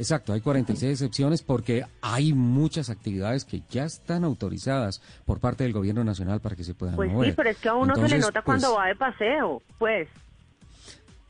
Exacto, 0.00 0.32
hay 0.32 0.40
46 0.40 0.92
excepciones 0.92 1.42
porque 1.42 1.84
hay 2.00 2.32
muchas 2.32 2.88
actividades 2.88 3.44
que 3.44 3.60
ya 3.68 3.84
están 3.84 4.24
autorizadas 4.24 5.02
por 5.26 5.40
parte 5.40 5.62
del 5.64 5.74
gobierno 5.74 6.02
nacional 6.04 6.40
para 6.40 6.56
que 6.56 6.64
se 6.64 6.72
puedan 6.74 6.96
Pues 6.96 7.12
mover. 7.12 7.28
sí, 7.28 7.34
pero 7.36 7.50
es 7.50 7.58
que 7.58 7.68
a 7.68 7.74
uno 7.74 7.94
se 7.94 8.08
le 8.08 8.18
nota 8.18 8.40
pues, 8.40 8.44
cuando 8.62 8.78
va 8.78 8.86
de 8.86 8.94
paseo, 8.96 9.60
pues. 9.78 10.08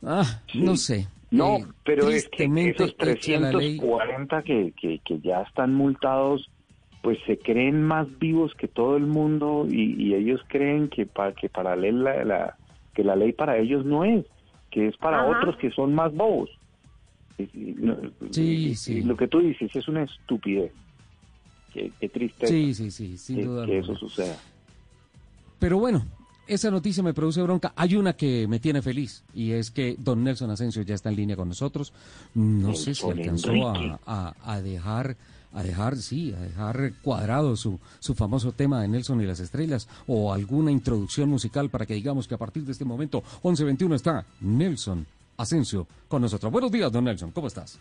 Ah, 0.05 0.41
Sí. 0.47 0.61
no 0.63 0.77
sé. 0.77 1.09
No, 1.33 1.57
Eh, 1.57 1.67
pero 1.85 2.09
es 2.11 2.29
que 2.29 2.45
esos 2.45 2.95
hecha 2.97 3.41
la 3.41 3.51
ley- 3.53 3.79
340 3.79 4.43
que, 4.43 4.73
que, 4.81 5.01
que 5.05 5.19
ya 5.19 5.43
están 5.43 5.75
multados, 5.75 6.49
pues 7.03 7.19
se 7.27 7.39
creen 7.39 7.83
más 7.83 8.07
vivos 8.21 8.53
que 8.55 8.69
todo 8.69 8.97
el 8.97 9.07
mundo 9.07 9.67
y, 9.69 10.01
y 10.01 10.15
ellos 10.15 10.41
creen 10.47 10.89
que 10.89 11.07
para 11.07 11.33
que 11.33 11.49
para 11.49 11.75
ley 11.75 11.91
la, 11.91 12.25
la- 12.25 12.57
que 12.95 13.03
la 13.03 13.17
ley 13.17 13.33
para 13.33 13.59
ellos 13.59 13.85
no 13.85 14.05
es, 14.05 14.25
que 14.71 14.87
es 14.87 14.97
para 14.97 15.23
Ajá. 15.23 15.39
otros 15.39 15.57
que 15.57 15.73
son 15.73 15.93
más 15.93 16.15
bobos. 16.15 16.51
Sí, 18.31 18.75
sí. 18.75 19.03
lo 19.03 19.17
que 19.17 19.29
tú 19.29 19.41
dices 19.41 19.75
es 19.75 19.89
una 19.89 20.03
estupidez. 20.05 20.73
Qué, 21.73 21.93
qué 22.01 22.09
tristeza 22.09 22.53
Sí, 22.53 22.75
sí, 22.75 22.91
sí, 22.91 23.17
sin 23.17 23.37
que, 23.37 23.45
duda 23.45 23.67
que 23.67 23.79
eso 23.79 23.95
suceda. 23.97 24.37
Pero 25.59 25.79
bueno, 25.79 26.05
esa 26.47 26.71
noticia 26.71 27.03
me 27.03 27.15
produce 27.15 27.43
bronca. 27.43 27.73
Hay 27.77 27.95
una 27.97 28.15
que 28.15 28.49
me 28.49 28.59
tiene 28.59 28.83
feliz 28.83 29.23
y 29.35 29.53
es 29.53 29.71
que 29.71 29.95
don 29.99 30.25
Nelson 30.25 30.51
Asensio 30.51 30.83
ya 30.83 30.95
está 30.95 31.11
en 31.11 31.17
línea 31.17 31.37
con 31.37 31.49
nosotros. 31.49 31.93
No 32.35 32.75
sé 32.75 32.95
si 32.95 33.07
alcanzó 33.09 33.53
a- 34.07 34.35
a 34.43 34.61
dejar, 34.63 35.17
a 35.53 35.63
dejar, 35.63 35.97
sí, 35.97 36.33
a 36.37 36.41
dejar 36.41 36.93
cuadrado 37.03 37.55
su, 37.57 37.79
su 38.01 38.15
famoso 38.17 38.51
tema 38.53 38.81
de 38.83 38.89
Nelson 38.89 39.21
y 39.21 39.27
las 39.27 39.39
estrellas 39.39 39.89
o 40.09 40.33
alguna 40.33 40.73
introducción 40.73 41.29
musical 41.29 41.71
para 41.71 41.87
que 41.87 41.95
digamos 41.95 42.27
que 42.27 42.35
a 42.35 42.39
partir 42.39 42.65
de 42.65 42.73
este 42.73 42.85
momento, 42.85 43.23
11.21, 43.43 43.95
está 43.95 44.25
Nelson 44.41 45.07
Asensio 45.41 45.87
con 46.09 46.23
nosotros. 46.23 46.53
Buenos 46.53 46.71
días, 46.71 46.93
don 46.93 47.05
Nelson, 47.05 47.31
¿cómo 47.31 47.47
estás? 47.47 47.79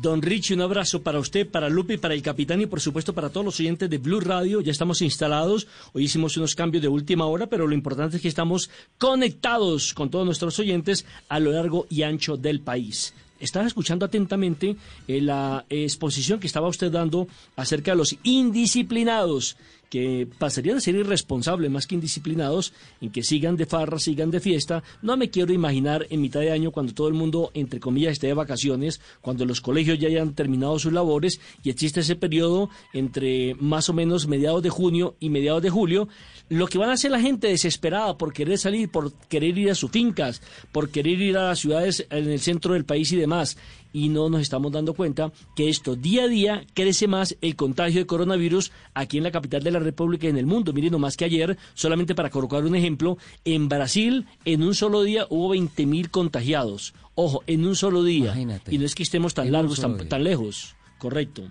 Don 0.00 0.22
Richie, 0.22 0.54
un 0.54 0.60
abrazo 0.60 1.02
para 1.02 1.18
usted, 1.18 1.48
para 1.48 1.68
Lupe, 1.68 1.98
para 1.98 2.14
el 2.14 2.22
capitán 2.22 2.60
y 2.60 2.66
por 2.66 2.80
supuesto 2.80 3.12
para 3.12 3.30
todos 3.30 3.44
los 3.44 3.58
oyentes 3.58 3.90
de 3.90 3.98
Blue 3.98 4.20
Radio. 4.20 4.60
Ya 4.60 4.70
estamos 4.70 5.02
instalados. 5.02 5.66
Hoy 5.92 6.04
hicimos 6.04 6.36
unos 6.36 6.54
cambios 6.54 6.82
de 6.82 6.88
última 6.88 7.26
hora, 7.26 7.48
pero 7.48 7.66
lo 7.66 7.74
importante 7.74 8.16
es 8.16 8.22
que 8.22 8.28
estamos 8.28 8.70
conectados 8.96 9.92
con 9.92 10.08
todos 10.08 10.24
nuestros 10.24 10.58
oyentes 10.60 11.04
a 11.28 11.40
lo 11.40 11.50
largo 11.50 11.86
y 11.90 12.02
ancho 12.02 12.36
del 12.36 12.60
país. 12.60 13.12
Estaba 13.40 13.66
escuchando 13.66 14.06
atentamente 14.06 14.76
eh, 15.08 15.20
la 15.20 15.64
exposición 15.68 16.38
que 16.38 16.46
estaba 16.46 16.68
usted 16.68 16.92
dando 16.92 17.26
acerca 17.56 17.90
de 17.90 17.96
los 17.96 18.16
indisciplinados 18.22 19.56
que 19.92 20.26
pasarían 20.38 20.78
a 20.78 20.80
ser 20.80 20.94
irresponsables 20.94 21.70
más 21.70 21.86
que 21.86 21.94
indisciplinados, 21.94 22.72
en 23.02 23.10
que 23.10 23.22
sigan 23.22 23.58
de 23.58 23.66
farra, 23.66 23.98
sigan 23.98 24.30
de 24.30 24.40
fiesta. 24.40 24.82
No 25.02 25.18
me 25.18 25.28
quiero 25.28 25.52
imaginar 25.52 26.06
en 26.08 26.22
mitad 26.22 26.40
de 26.40 26.50
año 26.50 26.70
cuando 26.70 26.94
todo 26.94 27.08
el 27.08 27.12
mundo, 27.12 27.50
entre 27.52 27.78
comillas, 27.78 28.12
esté 28.12 28.28
de 28.28 28.32
vacaciones, 28.32 29.02
cuando 29.20 29.44
los 29.44 29.60
colegios 29.60 29.98
ya 29.98 30.08
hayan 30.08 30.32
terminado 30.32 30.78
sus 30.78 30.94
labores 30.94 31.42
y 31.62 31.68
existe 31.68 32.00
ese 32.00 32.16
periodo 32.16 32.70
entre 32.94 33.54
más 33.56 33.90
o 33.90 33.92
menos 33.92 34.26
mediados 34.26 34.62
de 34.62 34.70
junio 34.70 35.14
y 35.20 35.28
mediados 35.28 35.60
de 35.60 35.68
julio, 35.68 36.08
lo 36.48 36.68
que 36.68 36.78
van 36.78 36.88
a 36.88 36.94
hacer 36.94 37.10
la 37.10 37.20
gente 37.20 37.48
desesperada 37.48 38.16
por 38.16 38.32
querer 38.32 38.56
salir, 38.56 38.88
por 38.88 39.12
querer 39.28 39.58
ir 39.58 39.70
a 39.70 39.74
sus 39.74 39.90
fincas, 39.90 40.40
por 40.72 40.88
querer 40.88 41.20
ir 41.20 41.36
a 41.36 41.48
las 41.48 41.58
ciudades 41.58 42.06
en 42.08 42.30
el 42.30 42.40
centro 42.40 42.72
del 42.72 42.86
país 42.86 43.12
y 43.12 43.16
demás. 43.16 43.58
Y 43.92 44.08
no 44.08 44.28
nos 44.30 44.40
estamos 44.40 44.72
dando 44.72 44.94
cuenta 44.94 45.32
que 45.54 45.68
esto 45.68 45.96
día 45.96 46.24
a 46.24 46.28
día 46.28 46.64
crece 46.74 47.08
más 47.08 47.36
el 47.40 47.56
contagio 47.56 48.00
de 48.00 48.06
coronavirus 48.06 48.72
aquí 48.94 49.18
en 49.18 49.24
la 49.24 49.30
capital 49.30 49.62
de 49.62 49.70
la 49.70 49.78
República 49.80 50.26
y 50.26 50.30
en 50.30 50.38
el 50.38 50.46
mundo. 50.46 50.72
Miren, 50.72 50.98
más 51.00 51.16
que 51.16 51.24
ayer, 51.26 51.58
solamente 51.74 52.14
para 52.14 52.30
colocar 52.30 52.64
un 52.64 52.74
ejemplo, 52.74 53.18
en 53.44 53.68
Brasil 53.68 54.26
en 54.44 54.62
un 54.62 54.74
solo 54.74 55.02
día 55.02 55.26
hubo 55.28 55.50
20 55.50 55.86
mil 55.86 56.10
contagiados. 56.10 56.94
Ojo, 57.14 57.42
en 57.46 57.66
un 57.66 57.76
solo 57.76 58.02
día. 58.02 58.26
Imagínate. 58.32 58.74
Y 58.74 58.78
no 58.78 58.86
es 58.86 58.94
que 58.94 59.02
estemos 59.02 59.34
tan 59.34 59.52
largos, 59.52 59.80
tan, 60.08 60.24
lejos. 60.24 60.74
Correcto. 60.98 61.42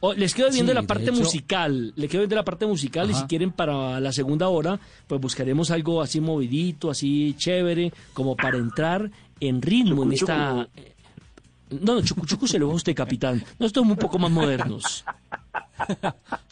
Oh, 0.00 0.12
les 0.12 0.32
quedo 0.32 0.48
viendo 0.52 0.70
Sí, 0.70 0.76
la 0.76 0.82
parte 0.84 1.04
hecho- 1.10 1.14
musical, 1.14 1.92
le 1.96 2.06
quedo 2.06 2.20
viendo 2.20 2.36
la 2.36 2.44
parte 2.44 2.66
musical 2.66 3.10
y 3.10 3.14
si 3.14 3.24
quieren 3.24 3.50
para 3.50 3.98
la 3.98 4.12
segunda 4.12 4.48
hora, 4.48 4.78
pues 5.08 5.20
buscaremos 5.20 5.72
algo 5.72 6.00
así 6.00 6.20
movidito, 6.20 6.88
así 6.90 7.34
chévere, 7.36 7.92
como 8.12 8.36
para 8.36 8.58
entrar 8.58 9.10
en 9.40 9.60
ritmo 9.60 10.04
en 10.04 10.12
esta... 10.12 10.68
No, 11.70 11.94
no, 11.94 12.02
Chucu 12.02 12.26
Chucu 12.26 12.46
se 12.46 12.58
lo 12.58 12.66
va 12.68 12.72
a 12.72 12.76
usted, 12.76 12.94
capitán. 12.94 13.36
Nosotros 13.58 13.72
somos 13.72 13.92
un 13.92 13.98
poco 13.98 14.18
más 14.18 14.30
modernos. 14.30 15.04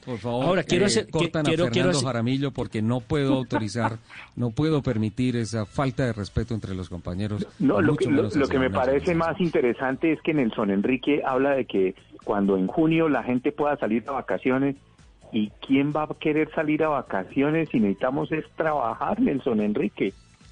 Por 0.05 0.19
favor, 0.19 0.45
Ahora, 0.45 0.63
quiero 0.63 0.85
eh, 0.85 0.87
hacer- 0.87 1.11
cortan 1.11 1.47
a 1.47 1.49
quiero 1.49 1.65
Fernando 1.65 1.91
hacer- 1.91 2.05
Jaramillo 2.07 2.51
porque 2.53 2.81
no 2.81 3.01
puedo 3.01 3.35
autorizar, 3.35 3.99
no 4.37 4.51
puedo 4.51 4.81
permitir 4.83 5.37
esa 5.37 5.67
falta 5.67 6.05
de 6.07 6.13
respeto 6.13 6.55
entre 6.55 6.75
los 6.75 6.89
compañeros. 6.89 7.45
No, 7.59 7.81
lo 7.81 7.97
que, 7.97 8.07
lo, 8.09 8.29
lo 8.31 8.49
que 8.49 8.59
me 8.59 8.71
parece 8.71 9.15
más 9.17 9.41
interesante 9.41 10.13
es 10.13 10.21
que 10.23 10.33
Nelson 10.33 10.71
Enrique 10.71 11.23
habla 11.27 11.51
de 11.57 11.65
que 11.65 11.95
cuando 12.25 12.57
en 12.57 12.67
junio 12.69 13.09
la 13.09 13.25
gente 13.25 13.51
pueda 13.51 13.77
salir 13.79 14.05
a 14.07 14.13
vacaciones, 14.13 14.77
¿y 15.33 15.51
quién 15.67 15.93
va 15.95 16.05
a 16.05 16.09
querer 16.21 16.49
salir 16.55 16.85
a 16.85 16.89
vacaciones 16.89 17.69
si 17.71 17.81
necesitamos 17.81 18.31
es 18.31 18.45
trabajar, 18.57 19.21
Nelson 19.21 19.61
Enrique? 19.61 20.13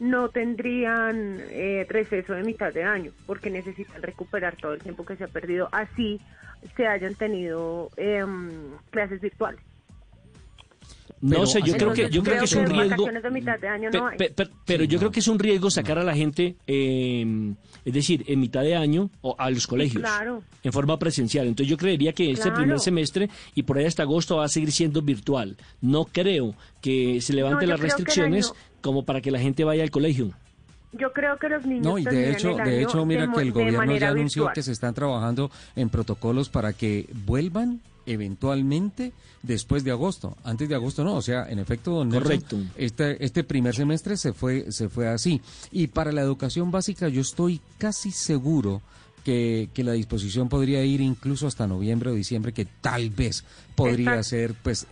no 0.00 0.28
tendrían 0.28 1.38
eh, 1.50 1.86
receso 1.88 2.32
de 2.34 2.44
mitad 2.44 2.72
de 2.72 2.84
año, 2.84 3.12
porque 3.26 3.50
necesitan 3.50 4.02
recuperar 4.02 4.56
todo 4.56 4.74
el 4.74 4.80
tiempo 4.80 5.04
que 5.04 5.16
se 5.16 5.24
ha 5.24 5.28
perdido, 5.28 5.68
así 5.72 6.20
se 6.76 6.86
hayan 6.86 7.14
tenido 7.14 7.90
em, 7.96 8.48
clases 8.90 9.20
virtuales. 9.20 9.60
No 11.20 11.30
Pero 11.30 11.46
sé, 11.46 11.60
yo 11.62 11.74
creo 11.76 11.92
que, 11.92 12.08
yo 12.10 12.22
creo 12.22 12.38
que 12.38 12.44
es 12.44 12.52
un 12.54 12.66
riesgo... 12.66 12.90
vacaciones 12.90 13.22
de 13.24 13.30
mitad 13.32 13.58
de 13.58 13.66
año 13.68 13.90
Pe- 13.90 13.98
no 13.98 14.06
hay. 14.06 14.16
pe- 14.18 14.30
pe- 14.30 14.48
pero 14.64 14.84
Sí, 14.84 14.88
yo 14.88 14.94
no. 14.94 14.98
creo 15.00 15.10
que 15.10 15.18
es 15.18 15.26
un 15.26 15.38
riesgo 15.40 15.68
sacar 15.68 15.98
a 15.98 16.04
la 16.04 16.14
gente, 16.14 16.54
eh, 16.68 17.54
es 17.84 17.92
decir, 17.92 18.24
en 18.28 18.38
mitad 18.38 18.62
de 18.62 18.76
año 18.76 19.10
o 19.20 19.34
a 19.36 19.50
los 19.50 19.66
colegios, 19.66 20.00
claro. 20.00 20.44
en 20.62 20.72
forma 20.72 20.96
presencial. 20.96 21.48
Entonces 21.48 21.68
yo 21.68 21.76
creería 21.76 22.12
que 22.12 22.30
este 22.30 22.42
Claro. 22.44 22.58
primer 22.58 22.78
semestre 22.78 23.28
y 23.56 23.64
por 23.64 23.78
ahí 23.78 23.86
hasta 23.86 24.04
agosto 24.04 24.36
va 24.36 24.44
a 24.44 24.48
seguir 24.48 24.70
siendo 24.70 25.02
virtual. 25.02 25.56
No 25.80 26.04
creo 26.04 26.54
que 26.80 27.20
se 27.20 27.32
levanten 27.32 27.68
las 27.68 27.80
creo 27.80 27.96
que 27.96 28.00
el 28.02 28.06
restricciones 28.06 28.46
año- 28.52 28.56
como 28.80 29.04
para 29.04 29.20
que 29.20 29.30
la 29.30 29.38
gente 29.38 29.64
vaya 29.64 29.82
al 29.82 29.90
colegio. 29.90 30.32
Yo 30.92 31.12
creo 31.12 31.38
que 31.38 31.48
los 31.50 31.66
niños 31.66 31.84
No, 31.84 31.98
y 31.98 32.04
de 32.04 32.30
hecho, 32.30 32.56
de 32.56 32.82
hecho, 32.82 33.04
mira 33.04 33.30
que 33.30 33.42
el 33.42 33.52
gobierno 33.52 33.96
ya 33.96 34.08
anunció 34.08 34.44
virtual. 34.44 34.54
que 34.54 34.62
se 34.62 34.72
están 34.72 34.94
trabajando 34.94 35.50
en 35.76 35.90
protocolos 35.90 36.48
para 36.48 36.72
que 36.72 37.08
vuelvan 37.26 37.80
eventualmente 38.06 39.12
después 39.42 39.84
de 39.84 39.90
agosto. 39.90 40.36
Antes 40.44 40.68
de 40.68 40.74
agosto 40.74 41.04
no, 41.04 41.14
o 41.14 41.22
sea, 41.22 41.46
en 41.48 41.58
efecto, 41.58 41.90
don 41.92 42.08
Nelson, 42.08 42.22
Correcto. 42.22 42.56
Este, 42.76 43.22
este 43.22 43.44
primer 43.44 43.74
semestre 43.74 44.16
se 44.16 44.32
fue, 44.32 44.72
se 44.72 44.88
fue 44.88 45.08
así. 45.08 45.42
Y 45.70 45.88
para 45.88 46.10
la 46.10 46.22
educación 46.22 46.70
básica 46.70 47.08
yo 47.08 47.20
estoy 47.20 47.60
casi 47.76 48.10
seguro 48.10 48.80
que, 49.24 49.68
que 49.74 49.84
la 49.84 49.92
disposición 49.92 50.48
podría 50.48 50.82
ir 50.84 51.02
incluso 51.02 51.46
hasta 51.46 51.66
noviembre 51.66 52.10
o 52.10 52.14
diciembre, 52.14 52.52
que 52.54 52.64
tal 52.64 53.10
vez 53.10 53.44
podría 53.74 54.16
Exacto. 54.16 54.24
ser, 54.24 54.54
pues, 54.62 54.86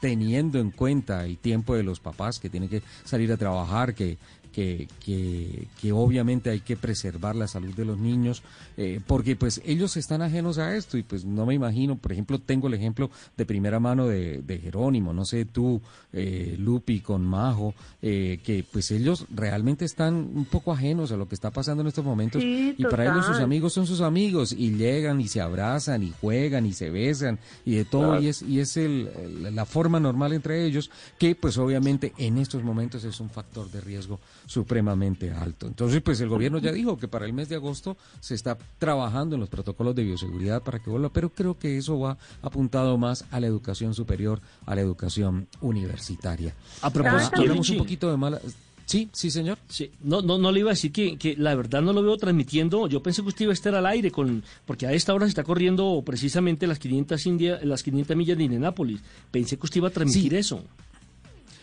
teniendo 0.00 0.58
en 0.58 0.70
cuenta 0.70 1.24
el 1.24 1.38
tiempo 1.38 1.74
de 1.74 1.82
los 1.82 2.00
papás 2.00 2.40
que 2.40 2.50
tienen 2.50 2.68
que 2.68 2.82
salir 3.04 3.30
a 3.32 3.36
trabajar, 3.36 3.94
que, 3.94 4.16
que, 4.52 4.88
que, 5.04 5.68
que 5.80 5.92
obviamente 5.92 6.50
hay 6.50 6.60
que 6.60 6.76
preservar 6.76 7.36
la 7.36 7.46
salud 7.48 7.74
de 7.74 7.84
los 7.84 7.98
niños, 7.98 8.42
eh, 8.76 9.00
porque 9.06 9.36
pues 9.36 9.60
ellos 9.64 9.96
están 9.96 10.22
ajenos 10.22 10.58
a 10.58 10.76
esto 10.76 10.98
y 10.98 11.02
pues 11.02 11.24
no 11.24 11.46
me 11.46 11.54
imagino, 11.54 11.96
por 11.96 12.12
ejemplo, 12.12 12.38
tengo 12.38 12.68
el 12.68 12.74
ejemplo 12.74 13.10
de 13.36 13.46
primera 13.46 13.80
mano 13.80 14.06
de, 14.06 14.42
de 14.42 14.58
Jerónimo, 14.58 15.12
no 15.12 15.24
sé 15.24 15.44
tú, 15.44 15.80
eh, 16.12 16.56
Lupi 16.58 17.00
con 17.00 17.24
Majo, 17.24 17.74
eh, 18.02 18.40
que 18.44 18.64
pues 18.70 18.90
ellos 18.90 19.26
realmente 19.34 19.84
están 19.84 20.14
un 20.34 20.44
poco 20.44 20.72
ajenos 20.72 21.12
a 21.12 21.16
lo 21.16 21.28
que 21.28 21.34
está 21.34 21.50
pasando 21.50 21.82
en 21.82 21.86
estos 21.88 22.04
momentos 22.04 22.42
Sí, 22.42 22.74
y 22.78 22.82
para 22.84 23.04
ellos 23.04 23.26
sus 23.26 23.36
amigos 23.44 23.72
son 23.72 23.86
sus 23.86 24.00
amigos 24.00 24.52
y 24.56 24.70
llegan 24.76 25.20
y 25.20 25.28
se 25.28 25.40
abrazan 25.40 26.02
y 26.02 26.12
juegan 26.20 26.66
y 26.66 26.72
se 26.72 26.90
besan 26.90 27.38
y 27.64 27.74
de 27.76 27.84
todo 27.84 28.20
y 28.20 28.28
es 28.28 28.42
y 28.42 28.60
es 28.60 28.76
el, 28.76 29.08
el- 29.16 29.54
la 29.54 29.64
forma 29.66 30.00
normal 30.00 30.32
entre 30.32 30.64
ellos 30.64 30.90
que 31.18 31.34
pues 31.34 31.58
obviamente 31.58 32.12
en 32.18 32.38
estos 32.38 32.62
momentos 32.62 33.04
es 33.04 33.20
un 33.20 33.30
factor 33.30 33.70
de 33.70 33.80
riesgo 33.80 34.18
supremamente 34.50 35.30
alto. 35.30 35.68
Entonces 35.68 36.02
pues 36.02 36.20
el 36.20 36.28
gobierno 36.28 36.58
ya 36.58 36.72
dijo 36.72 36.98
que 36.98 37.06
para 37.06 37.24
el 37.24 37.32
mes 37.32 37.48
de 37.48 37.54
agosto 37.54 37.96
se 38.18 38.34
está 38.34 38.58
trabajando 38.80 39.36
en 39.36 39.40
los 39.40 39.48
protocolos 39.48 39.94
de 39.94 40.02
bioseguridad 40.02 40.60
para 40.62 40.80
que 40.80 40.90
vuelva, 40.90 41.08
pero 41.08 41.28
creo 41.30 41.56
que 41.56 41.78
eso 41.78 42.00
va 42.00 42.18
apuntado 42.42 42.98
más 42.98 43.24
a 43.30 43.38
la 43.38 43.46
educación 43.46 43.94
superior, 43.94 44.40
a 44.66 44.74
la 44.74 44.80
educación 44.80 45.46
universitaria. 45.60 46.52
A 46.82 46.90
propósito, 46.90 47.40
Hablamos 47.40 47.70
un 47.70 47.78
poquito 47.78 48.10
de 48.10 48.16
mala 48.16 48.40
Sí, 48.86 49.08
sí, 49.12 49.30
señor. 49.30 49.56
Sí, 49.68 49.92
no, 50.02 50.20
no, 50.20 50.36
no 50.36 50.50
le 50.50 50.58
iba 50.58 50.70
a 50.70 50.74
decir 50.74 50.90
que, 50.90 51.16
que 51.16 51.36
la 51.36 51.54
verdad 51.54 51.80
no 51.80 51.92
lo 51.92 52.02
veo 52.02 52.16
transmitiendo. 52.16 52.88
Yo 52.88 53.00
pensé 53.00 53.22
que 53.22 53.28
usted 53.28 53.44
iba 53.44 53.52
a 53.52 53.54
estar 53.54 53.72
al 53.76 53.86
aire 53.86 54.10
con, 54.10 54.42
porque 54.66 54.84
a 54.88 54.92
esta 54.92 55.14
hora 55.14 55.26
se 55.26 55.28
está 55.28 55.44
corriendo 55.44 56.02
precisamente 56.04 56.66
las 56.66 56.80
500 56.80 57.26
India, 57.26 57.60
las 57.62 57.84
500 57.84 58.16
millas 58.16 58.36
de 58.36 58.42
Indianápolis. 58.42 59.00
Pensé 59.30 59.56
que 59.56 59.64
usted 59.66 59.76
iba 59.76 59.86
a 59.86 59.92
transmitir 59.92 60.32
Sí. 60.32 60.38
eso. 60.38 60.64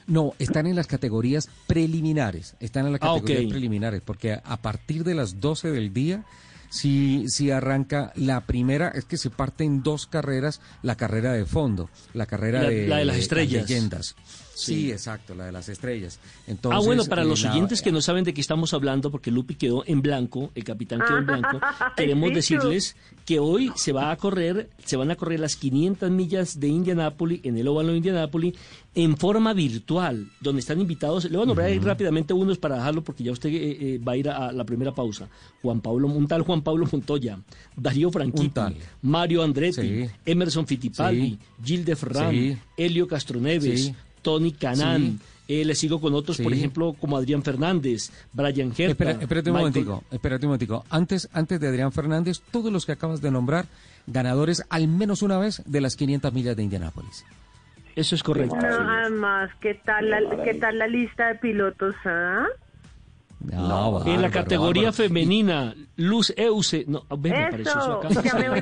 No, 0.07 0.33
están 0.39 0.67
en 0.67 0.75
las 0.75 0.87
categorías 0.87 1.49
preliminares. 1.67 2.55
Están 2.59 2.85
en 2.85 2.93
las 2.93 3.01
Ah, 3.03 3.13
categorías 3.15 3.51
preliminares, 3.51 4.01
porque 4.03 4.39
a 4.43 4.57
partir 4.61 5.03
de 5.03 5.13
las 5.15 5.39
12 5.41 5.69
del 5.71 5.93
día, 5.93 6.23
si, 6.69 7.25
si 7.27 7.51
arranca 7.51 8.11
la 8.15 8.41
primera, 8.41 8.89
es 8.89 9.05
que 9.05 9.17
se 9.17 9.29
parte 9.29 9.63
en 9.63 9.83
dos 9.83 10.07
carreras, 10.07 10.61
la 10.81 10.95
carrera 10.95 11.33
de 11.33 11.45
fondo, 11.45 11.89
la 12.13 12.25
carrera 12.25 12.63
La- 12.63 12.69
de, 12.69 12.87
la 12.87 12.97
de 12.97 13.05
las 13.05 13.17
estrellas. 13.17 13.69
leyendas. 13.69 14.15
Sí. 14.57 14.73
Sí. 14.75 14.91
exacto, 14.91 15.35
la 15.35 15.45
de 15.45 15.51
las 15.51 15.69
estrellas. 15.69 16.19
Entonces, 16.47 16.81
ah, 16.81 16.85
bueno, 16.85 17.05
para 17.05 17.21
eh, 17.21 17.25
los 17.25 17.43
la- 17.43 17.51
oyentes 17.51 17.81
que 17.81 17.91
no 17.91 18.01
saben 18.01 18.23
de 18.23 18.33
qué 18.33 18.41
estamos 18.41 18.73
hablando, 18.73 19.11
porque 19.11 19.29
Lupi 19.31 19.55
quedó 19.55 19.83
en 19.85 20.01
blanco, 20.01 20.49
el 20.55 20.63
capitán 20.63 20.99
quedó 21.07 21.19
en 21.19 21.25
blanco, 21.27 21.59
queremos 21.95 22.33
decirles 22.33 22.95
que 23.25 23.39
hoy 23.39 23.71
se 23.75 23.91
va 23.91 24.09
a 24.11 24.15
correr, 24.17 24.69
se 24.83 24.97
van 24.97 25.11
a 25.11 25.15
correr 25.15 25.39
las 25.39 25.55
500 25.57 26.09
millas 26.09 26.59
de 26.59 26.69
Indianápolis, 26.69 27.41
en 27.43 27.57
el 27.57 27.67
óvalo 27.67 27.91
de 27.91 27.97
Indianápolis, 27.97 28.55
en 28.95 29.15
forma 29.15 29.53
virtual, 29.53 30.27
donde 30.41 30.61
están 30.61 30.81
invitados, 30.81 31.25
le 31.25 31.37
voy 31.37 31.43
a 31.43 31.45
nombrar 31.45 31.67
ahí 31.67 31.77
rápidamente 31.77 32.33
unos 32.33 32.57
para 32.57 32.77
dejarlo, 32.77 33.03
porque 33.03 33.23
ya 33.23 33.31
usted 33.31 33.49
eh, 33.49 33.77
eh, 33.79 33.99
va 33.99 34.13
a 34.13 34.17
ir 34.17 34.27
a, 34.29 34.47
a 34.47 34.51
la 34.51 34.63
primera 34.63 34.91
pausa. 34.95 35.29
Juan 35.61 35.81
Pablo, 35.81 36.07
un 36.07 36.27
tal 36.27 36.41
Juan 36.41 36.63
Pablo 36.63 36.87
Montoya, 36.91 37.37
Darío 37.75 38.09
Franchitti. 38.09 38.59
Mario 39.03 39.43
Andretti, 39.43 39.81
Sí. 39.81 40.09
Emerson 40.25 40.65
Fittipaldi, 40.65 41.29
Sí. 41.31 41.39
Gil 41.63 41.85
de 41.85 41.95
Ferran, 41.95 42.31
Sí. 42.31 42.57
Elio 42.75 43.07
Castroneves, 43.07 43.83
Sí. 43.83 43.95
Tony 44.21 44.51
Canán, 44.51 45.01
Sí. 45.01 45.19
eh, 45.61 45.65
le 45.65 45.75
sigo 45.75 45.99
con 46.01 46.13
otros, 46.13 46.37
por 46.39 46.53
ejemplo, 46.53 46.93
como 46.99 47.17
Adrián 47.17 47.43
Fernández, 47.43 48.11
Brian 48.33 48.69
Herta. 48.69 48.83
Espera, 48.91 49.11
espérate 49.11 49.49
un 49.49 49.55
Michael- 49.57 49.85
momentico, 49.85 50.03
espérate 50.11 50.45
un 50.45 50.49
momentico. 50.49 50.85
Antes, 50.89 51.29
antes 51.33 51.59
de 51.59 51.67
Adrián 51.67 51.91
Fernández, 51.91 52.41
todos 52.51 52.71
los 52.71 52.85
que 52.85 52.91
acabas 52.93 53.21
de 53.21 53.31
nombrar, 53.31 53.65
ganadores 54.07 54.63
al 54.69 54.87
menos 54.87 55.21
una 55.21 55.37
vez 55.37 55.61
de 55.65 55.81
las 55.81 55.95
500 55.95 56.33
millas 56.33 56.55
de 56.55 56.63
Indianápolis. 56.63 57.25
Eso 57.95 58.13
es 58.15 58.21
correcto. 58.23 58.55
No, 58.55 58.67
además, 58.91 59.49
¿qué 59.59 59.73
tal 59.73 60.09
la, 60.11 60.19
qué 60.43 60.53
tal 60.53 60.77
la 60.77 60.87
lista 60.87 61.29
de 61.29 61.35
pilotos? 61.35 61.95
ah? 62.05 62.45
No, 63.39 64.05
en 64.05 64.21
la 64.21 64.31
categoría 64.31 64.89
bárbaro. 64.89 65.03
femenina, 65.07 65.75
Luz 65.95 66.33
Euse. 66.35 66.85
No, 66.87 67.03
a 67.07 67.15
ver, 67.15 67.33
me 67.33 67.51
pareció 67.51 68.01
eso 68.03 68.37
me. 68.39 68.57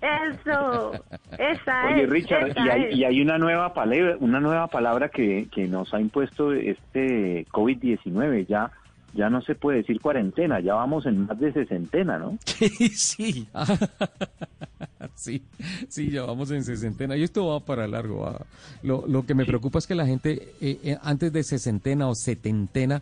Eso, 0.00 0.92
esa 1.38 1.86
Oye, 1.92 2.02
es. 2.02 2.10
Richard, 2.10 2.48
esa 2.48 2.60
y 2.66 2.68
hay, 2.68 2.82
es. 2.84 2.96
y 2.96 3.04
hay 3.04 3.20
una 3.20 3.38
nueva 3.38 3.72
palabra, 3.72 4.16
una 4.18 4.40
nueva 4.40 4.66
palabra 4.66 5.08
que, 5.08 5.48
que 5.52 5.68
nos 5.68 5.94
ha 5.94 6.00
impuesto 6.00 6.52
este 6.52 7.46
COVID-19. 7.52 8.46
Ya, 8.48 8.70
ya 9.14 9.30
no 9.30 9.40
se 9.42 9.54
puede 9.54 9.78
decir 9.78 10.00
cuarentena, 10.00 10.58
ya 10.60 10.74
vamos 10.74 11.06
en 11.06 11.26
más 11.26 11.38
de 11.38 11.52
sesentena, 11.52 12.18
¿no? 12.18 12.36
sí. 12.94 13.46
Sí, 15.16 15.42
sí, 15.88 16.10
ya 16.10 16.22
vamos 16.22 16.50
en 16.50 16.64
sesentena 16.64 17.16
y 17.16 17.22
esto 17.22 17.46
va 17.46 17.60
para 17.60 17.86
largo. 17.86 18.20
va. 18.22 18.40
Lo, 18.82 19.04
lo 19.06 19.24
que 19.24 19.34
me 19.34 19.44
preocupa 19.44 19.78
es 19.78 19.86
que 19.86 19.94
la 19.94 20.06
gente 20.06 20.54
eh, 20.60 20.78
eh, 20.82 20.98
antes 21.02 21.32
de 21.32 21.42
sesentena 21.44 22.08
o 22.08 22.14
setentena 22.14 23.00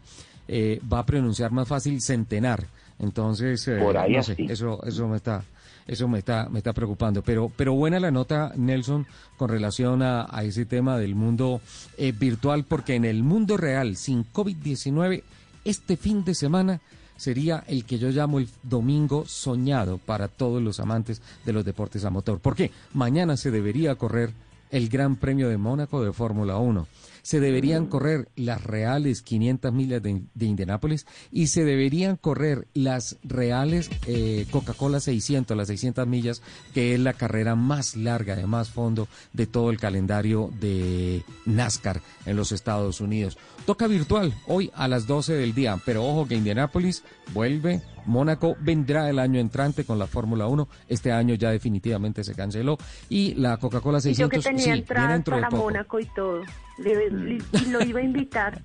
eh, 0.48 0.80
va 0.90 1.00
a 1.00 1.06
pronunciar 1.06 1.52
más 1.52 1.68
fácil 1.68 2.00
centenar. 2.00 2.66
Entonces, 2.98 3.66
eh, 3.68 3.78
Por 3.78 3.96
ahí 3.96 4.14
no 4.16 4.22
sé, 4.22 4.36
eso, 4.48 4.80
eso 4.84 5.08
me 5.08 5.16
está, 5.16 5.42
eso 5.86 6.08
me 6.08 6.18
está, 6.18 6.48
me 6.48 6.58
está 6.58 6.72
preocupando. 6.72 7.22
Pero, 7.22 7.50
pero 7.56 7.74
buena 7.74 7.98
la 7.98 8.10
nota, 8.10 8.52
Nelson, 8.56 9.06
con 9.36 9.48
relación 9.48 10.02
a, 10.02 10.26
a 10.30 10.44
ese 10.44 10.64
tema 10.64 10.98
del 10.98 11.14
mundo 11.14 11.60
eh, 11.96 12.12
virtual, 12.12 12.64
porque 12.64 12.94
en 12.94 13.04
el 13.04 13.22
mundo 13.22 13.56
real, 13.56 13.96
sin 13.96 14.24
COVID-19, 14.32 15.22
este 15.64 15.96
fin 15.96 16.24
de 16.24 16.34
semana 16.34 16.80
sería 17.16 17.62
el 17.68 17.84
que 17.84 17.98
yo 17.98 18.10
llamo 18.10 18.38
el 18.38 18.48
domingo 18.62 19.24
soñado 19.26 19.98
para 19.98 20.28
todos 20.28 20.62
los 20.62 20.80
amantes 20.80 21.22
de 21.44 21.52
los 21.52 21.64
deportes 21.64 22.04
a 22.04 22.10
motor. 22.10 22.40
¿Por 22.40 22.56
qué? 22.56 22.70
Mañana 22.94 23.36
se 23.36 23.50
debería 23.50 23.94
correr 23.94 24.32
el 24.72 24.88
Gran 24.88 25.16
Premio 25.16 25.48
de 25.48 25.58
Mónaco 25.58 26.02
de 26.02 26.12
Fórmula 26.12 26.56
1. 26.56 26.88
Se 27.22 27.38
deberían 27.38 27.86
correr 27.86 28.28
las 28.34 28.64
reales 28.64 29.22
500 29.22 29.72
millas 29.72 30.02
de, 30.02 30.22
Indianápolis 30.40 31.06
y 31.30 31.46
se 31.46 31.64
deberían 31.64 32.16
correr 32.16 32.66
las 32.74 33.16
reales 33.22 33.90
eh, 34.08 34.46
Coca-Cola 34.50 34.98
600, 34.98 35.56
las 35.56 35.68
600 35.68 36.04
millas, 36.08 36.42
que 36.74 36.94
es 36.94 37.00
la 37.00 37.12
carrera 37.12 37.54
más 37.54 37.94
larga, 37.94 38.34
de 38.34 38.46
más 38.48 38.70
fondo 38.70 39.06
de 39.32 39.46
todo 39.46 39.70
el 39.70 39.78
calendario 39.78 40.50
de 40.58 41.22
NASCAR 41.46 42.00
en 42.26 42.34
los 42.34 42.50
Estados 42.50 43.00
Unidos. 43.00 43.38
Toca 43.66 43.86
virtual 43.86 44.34
hoy 44.48 44.72
a 44.74 44.88
las 44.88 45.06
12 45.06 45.34
del 45.34 45.54
día, 45.54 45.78
pero 45.84 46.04
ojo 46.04 46.26
que 46.26 46.34
Indianápolis 46.34 47.04
vuelve, 47.32 47.82
Mónaco 48.06 48.56
vendrá 48.60 49.08
el 49.10 49.18
año 49.18 49.38
entrante 49.40 49.84
con 49.84 49.98
la 49.98 50.06
Fórmula 50.06 50.46
1, 50.46 50.68
este 50.88 51.12
año 51.12 51.34
ya 51.34 51.50
definitivamente 51.50 52.24
se 52.24 52.34
canceló 52.34 52.78
y 53.08 53.34
la 53.34 53.56
Coca-Cola 53.58 53.98
Y 53.98 54.14
yo 54.14 54.28
600 54.28 54.30
que 54.30 54.42
tenía 54.50 54.74
sí, 54.76 54.84
viene 54.88 55.14
entradas 55.14 55.40
para 55.42 55.48
poco. 55.50 55.62
Mónaco 55.64 56.00
y 56.00 56.06
todo. 56.14 56.42
Le- 56.78 57.10
le- 57.10 57.38
y 57.52 57.70
lo 57.70 57.82
iba 57.84 58.00
a 58.00 58.02
invitar. 58.02 58.60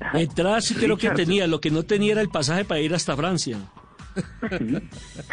Entrada 0.14 0.60
sí 0.60 0.74
creo 0.74 0.96
que 0.96 1.10
tenía, 1.10 1.46
lo 1.46 1.60
que 1.60 1.70
no 1.70 1.82
tenía 1.84 2.12
era 2.12 2.20
el 2.20 2.28
pasaje 2.28 2.64
para 2.64 2.80
ir 2.80 2.94
hasta 2.94 3.16
Francia. 3.16 3.58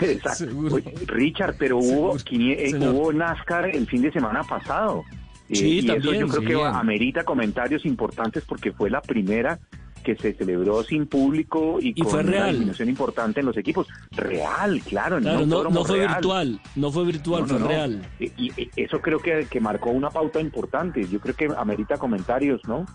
Exacto. 0.02 0.36
Seguro. 0.36 0.76
Oye, 0.76 0.94
Richard, 1.08 1.56
pero 1.58 1.78
hubo, 1.78 2.16
eh, 2.32 2.72
hubo 2.76 3.12
NASCAR 3.14 3.76
el 3.76 3.88
fin 3.88 4.02
de 4.02 4.12
semana 4.12 4.44
pasado. 4.44 5.04
Eh, 5.50 5.56
Sí, 5.56 5.66
y 5.68 5.80
eso 5.80 5.88
también, 5.94 6.20
yo 6.22 6.28
creo 6.28 6.42
que 6.48 6.54
sí. 6.56 6.62
amerita 6.78 7.24
comentarios 7.24 7.84
importantes 7.86 8.44
porque 8.46 8.72
fue 8.72 8.90
la 8.92 9.02
primera 9.02 9.60
que 10.04 10.16
se 10.16 10.34
celebró 10.34 10.84
sin 10.84 11.06
público 11.08 11.80
y, 11.82 11.90
Y 11.90 12.02
con 12.02 12.12
fue 12.12 12.20
una 12.22 12.32
real. 12.32 12.50
disminución 12.52 12.90
importante 12.90 13.40
en 13.40 13.46
los 13.46 13.58
equipos. 13.58 13.88
Real, 14.12 14.82
claro. 14.82 15.20
no, 15.20 15.86
fue 15.86 15.98
real. 15.98 16.14
virtual, 16.16 16.62
no 16.76 16.92
fue 16.92 17.06
virtual, 17.06 17.42
No, 17.44 17.48
fue 17.48 17.60
no. 17.60 17.68
real. 17.68 18.02
Y, 18.20 18.26
y- 18.38 18.52
y 18.76 18.84
eso 18.84 19.00
creo 19.02 19.20
que, 19.20 19.48
que 19.50 19.60
marcó 19.60 19.90
una 19.92 20.10
pauta 20.10 20.40
importante. 20.40 21.08
Yo 21.08 21.20
creo 21.20 21.36
que 21.36 21.48
amerita 21.58 21.98
comentarios, 21.98 22.62
¿no? 22.68 22.86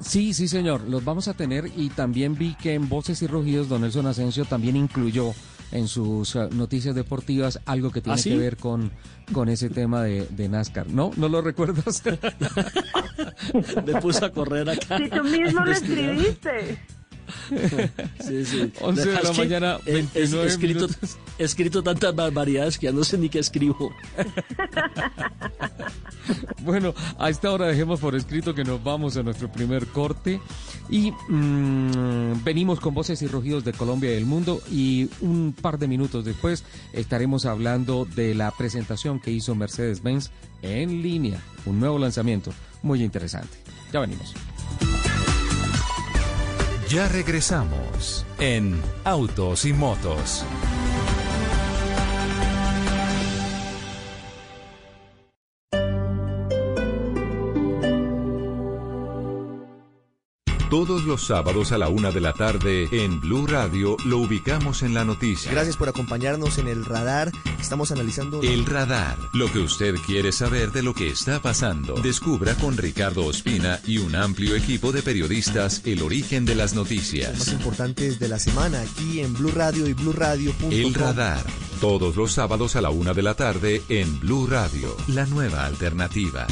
Sí, 0.00 0.34
sí, 0.34 0.48
señor, 0.48 0.80
los 0.88 1.04
vamos 1.04 1.28
a 1.28 1.34
tener 1.34 1.66
y 1.76 1.88
también 1.90 2.34
vi 2.36 2.54
que 2.56 2.74
en 2.74 2.88
Voces 2.88 3.22
y 3.22 3.28
Rugidos 3.28 3.68
Don 3.68 3.82
Nelson 3.82 4.06
Asensio 4.06 4.44
también 4.44 4.74
incluyó 4.74 5.32
en 5.72 5.88
sus 5.88 6.36
eh, 6.36 6.48
noticias 6.52 6.94
deportivas 6.94 7.58
algo 7.66 7.90
que 7.90 8.00
tiene 8.00 8.14
¿Ah, 8.14 8.22
sí? 8.22 8.30
que 8.30 8.36
ver 8.36 8.56
con, 8.56 8.90
con 9.32 9.48
ese 9.48 9.68
tema 9.70 10.02
de, 10.02 10.26
de 10.30 10.48
NASCAR. 10.48 10.88
¿No? 10.88 11.10
¿No 11.16 11.28
lo 11.28 11.40
recuerdas? 11.42 12.02
Me 13.86 14.00
puse 14.00 14.24
a 14.24 14.30
correr 14.30 14.68
acá. 14.70 14.98
Si 14.98 15.08
tú 15.08 15.24
mismo 15.24 15.64
lo 15.64 15.72
escribiste. 15.72 16.78
Sí, 18.24 18.44
sí. 18.44 18.72
11 18.80 19.08
de 19.08 19.14
la 19.14 19.20
Es 19.30 19.38
mañana, 19.38 19.78
eh, 19.86 20.06
es- 20.14 20.32
29 20.32 20.44
he 20.44 20.48
escrito, 20.48 20.80
minutos. 20.86 21.16
he 21.38 21.44
escrito 21.44 21.82
tantas 21.82 22.14
barbaridades 22.14 22.78
que 22.78 22.86
ya 22.86 22.92
no 22.92 23.04
sé 23.04 23.18
ni 23.18 23.28
qué 23.28 23.38
escribo. 23.40 23.92
Bueno, 26.60 26.94
a 27.18 27.28
esta 27.28 27.50
hora 27.50 27.66
dejemos 27.66 27.98
por 27.98 28.14
escrito 28.14 28.54
que 28.54 28.62
nos 28.62 28.82
vamos 28.84 29.16
a 29.16 29.24
nuestro 29.24 29.50
primer 29.50 29.86
corte 29.88 30.40
y 30.88 31.10
mm, 31.10 32.44
venimos 32.44 32.78
con 32.78 32.94
voces 32.94 33.20
y 33.22 33.26
rugidos 33.26 33.64
de 33.64 33.72
Colombia 33.72 34.12
y 34.12 34.14
del 34.14 34.26
mundo 34.26 34.62
y 34.70 35.08
un 35.20 35.52
par 35.60 35.78
de 35.80 35.88
minutos 35.88 36.24
después 36.24 36.62
estaremos 36.92 37.44
hablando 37.46 38.04
de 38.04 38.36
la 38.36 38.52
presentación 38.52 39.18
que 39.18 39.32
hizo 39.32 39.56
Mercedes-Benz 39.56 40.30
en 40.62 41.02
línea, 41.02 41.40
un 41.66 41.80
nuevo 41.80 41.98
lanzamiento 41.98 42.52
muy 42.82 43.02
interesante. 43.02 43.56
Ya 43.92 43.98
venimos. 43.98 44.32
Ya 46.92 47.08
regresamos 47.08 48.26
en 48.38 48.78
Autos 49.04 49.64
y 49.64 49.72
Motos. 49.72 50.44
Todos 60.72 61.04
los 61.04 61.26
sábados 61.26 61.70
a 61.72 61.76
la 61.76 61.90
una 61.90 62.10
de 62.12 62.22
la 62.22 62.32
tarde 62.32 62.88
en 62.92 63.20
Blue 63.20 63.46
Radio 63.46 63.94
lo 64.06 64.16
ubicamos 64.16 64.82
en 64.82 64.94
la 64.94 65.04
noticia. 65.04 65.52
Gracias 65.52 65.76
por 65.76 65.90
acompañarnos 65.90 66.56
en 66.56 66.66
el 66.66 66.86
radar. 66.86 67.30
Estamos 67.60 67.92
analizando 67.92 68.40
El 68.40 68.64
radar, 68.64 69.18
lo 69.34 69.52
que 69.52 69.58
usted 69.58 69.96
quiere 69.96 70.32
saber 70.32 70.72
de 70.72 70.82
lo 70.82 70.94
que 70.94 71.08
está 71.08 71.42
pasando. 71.42 71.92
Descubra 71.96 72.54
con 72.54 72.78
Ricardo 72.78 73.26
Ospina 73.26 73.80
y 73.86 73.98
un 73.98 74.14
amplio 74.14 74.56
equipo 74.56 74.92
de 74.92 75.02
periodistas 75.02 75.82
el 75.84 76.00
origen 76.00 76.46
de 76.46 76.54
las 76.54 76.74
los 76.74 76.86
más 76.86 76.90
noticias. 76.90 77.48
importantes 77.48 78.18
de 78.18 78.28
la 78.28 78.38
semana 78.38 78.80
aquí 78.80 79.20
en 79.20 79.34
Blue 79.34 79.52
Radio 79.54 79.86
y 79.86 79.92
BlueRadio.com. 79.92 80.72
El 80.72 80.94
radar, 80.94 81.44
todos 81.82 82.16
los 82.16 82.32
sábados 82.32 82.76
a 82.76 82.80
la 82.80 82.88
una 82.88 83.12
de 83.12 83.22
la 83.22 83.34
tarde 83.34 83.82
en 83.90 84.20
Blue 84.20 84.46
Radio, 84.46 84.96
la 85.08 85.26
nueva 85.26 85.66
alternativa. 85.66 86.46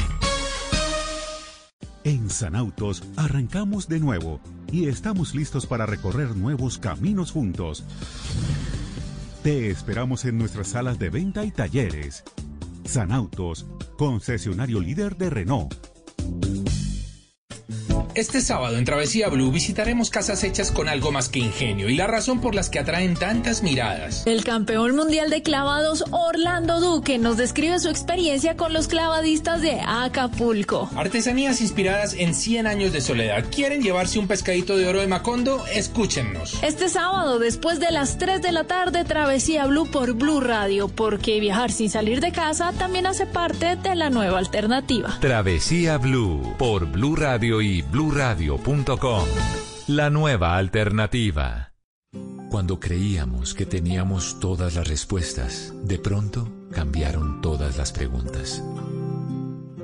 En 2.03 2.31
Sanautos 2.31 3.03
arrancamos 3.15 3.87
de 3.87 3.99
nuevo 3.99 4.39
y 4.71 4.87
estamos 4.87 5.35
listos 5.35 5.67
para 5.67 5.85
recorrer 5.85 6.35
nuevos 6.35 6.79
caminos 6.79 7.31
juntos. 7.31 7.83
Te 9.43 9.69
esperamos 9.69 10.25
en 10.25 10.39
nuestras 10.39 10.69
salas 10.69 10.97
de 10.97 11.11
venta 11.11 11.45
y 11.45 11.51
talleres. 11.51 12.23
Sanautos, 12.85 13.67
concesionario 13.97 14.79
líder 14.79 15.15
de 15.15 15.29
Renault. 15.29 15.75
Este 18.15 18.41
sábado 18.41 18.77
en 18.77 18.85
Travesía 18.85 19.29
Blue 19.29 19.51
visitaremos 19.51 20.09
casas 20.09 20.43
hechas 20.43 20.71
con 20.71 20.89
algo 20.89 21.11
más 21.11 21.29
que 21.29 21.39
ingenio 21.39 21.89
y 21.89 21.95
la 21.95 22.07
razón 22.07 22.41
por 22.41 22.55
las 22.55 22.69
que 22.69 22.79
atraen 22.79 23.15
tantas 23.15 23.63
miradas. 23.63 24.23
El 24.25 24.43
campeón 24.43 24.95
mundial 24.95 25.29
de 25.29 25.41
clavados 25.41 26.03
Orlando 26.11 26.79
Duque 26.79 27.17
nos 27.17 27.37
describe 27.37 27.79
su 27.79 27.89
experiencia 27.89 28.55
con 28.55 28.73
los 28.73 28.87
clavadistas 28.87 29.61
de 29.61 29.79
Acapulco. 29.85 30.89
Artesanías 30.95 31.61
inspiradas 31.61 32.13
en 32.13 32.33
100 32.33 32.67
años 32.67 32.93
de 32.93 33.01
soledad. 33.01 33.45
¿Quieren 33.53 33.81
llevarse 33.81 34.19
un 34.19 34.27
pescadito 34.27 34.77
de 34.77 34.87
oro 34.87 34.99
de 34.99 35.07
Macondo? 35.07 35.65
Escúchennos. 35.67 36.61
Este 36.63 36.89
sábado, 36.89 37.39
después 37.39 37.79
de 37.79 37.91
las 37.91 38.17
3 38.17 38.41
de 38.41 38.51
la 38.51 38.65
tarde, 38.65 39.03
Travesía 39.05 39.65
Blue 39.65 39.89
por 39.89 40.13
Blue 40.13 40.41
Radio, 40.41 40.87
porque 40.87 41.39
viajar 41.39 41.71
sin 41.71 41.89
salir 41.89 42.21
de 42.21 42.31
casa 42.31 42.73
también 42.77 43.05
hace 43.05 43.25
parte 43.25 43.75
de 43.75 43.95
la 43.95 44.09
nueva 44.09 44.39
alternativa. 44.39 45.17
Travesía 45.19 45.97
Blue 45.97 46.55
por 46.57 46.85
Blue 46.85 47.15
Radio 47.15 47.61
y 47.61 47.81
bluradio.com. 47.91 49.25
La 49.87 50.09
nueva 50.09 50.55
alternativa. 50.55 51.73
Cuando 52.49 52.79
creíamos 52.79 53.53
que 53.53 53.65
teníamos 53.65 54.39
todas 54.39 54.75
las 54.75 54.87
respuestas, 54.87 55.73
de 55.83 55.99
pronto 55.99 56.47
cambiaron 56.71 57.41
todas 57.41 57.77
las 57.77 57.91
preguntas. 57.91 58.63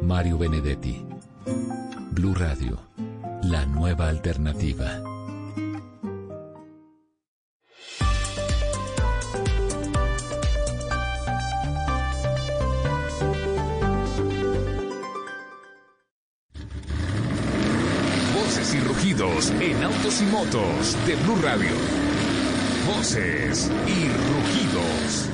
Mario 0.02 0.38
Benedetti. 0.38 1.06
Blue 2.12 2.34
Radio. 2.34 2.80
La 3.44 3.66
nueva 3.66 4.08
alternativa. 4.08 5.02
En 19.10 19.84
autos 19.84 20.22
y 20.22 20.26
motos 20.26 20.98
de 21.08 21.16
Blue 21.16 21.38
Radio. 21.42 21.70
Voces 22.86 23.72
y 23.88 24.10
rugidos. 24.10 25.30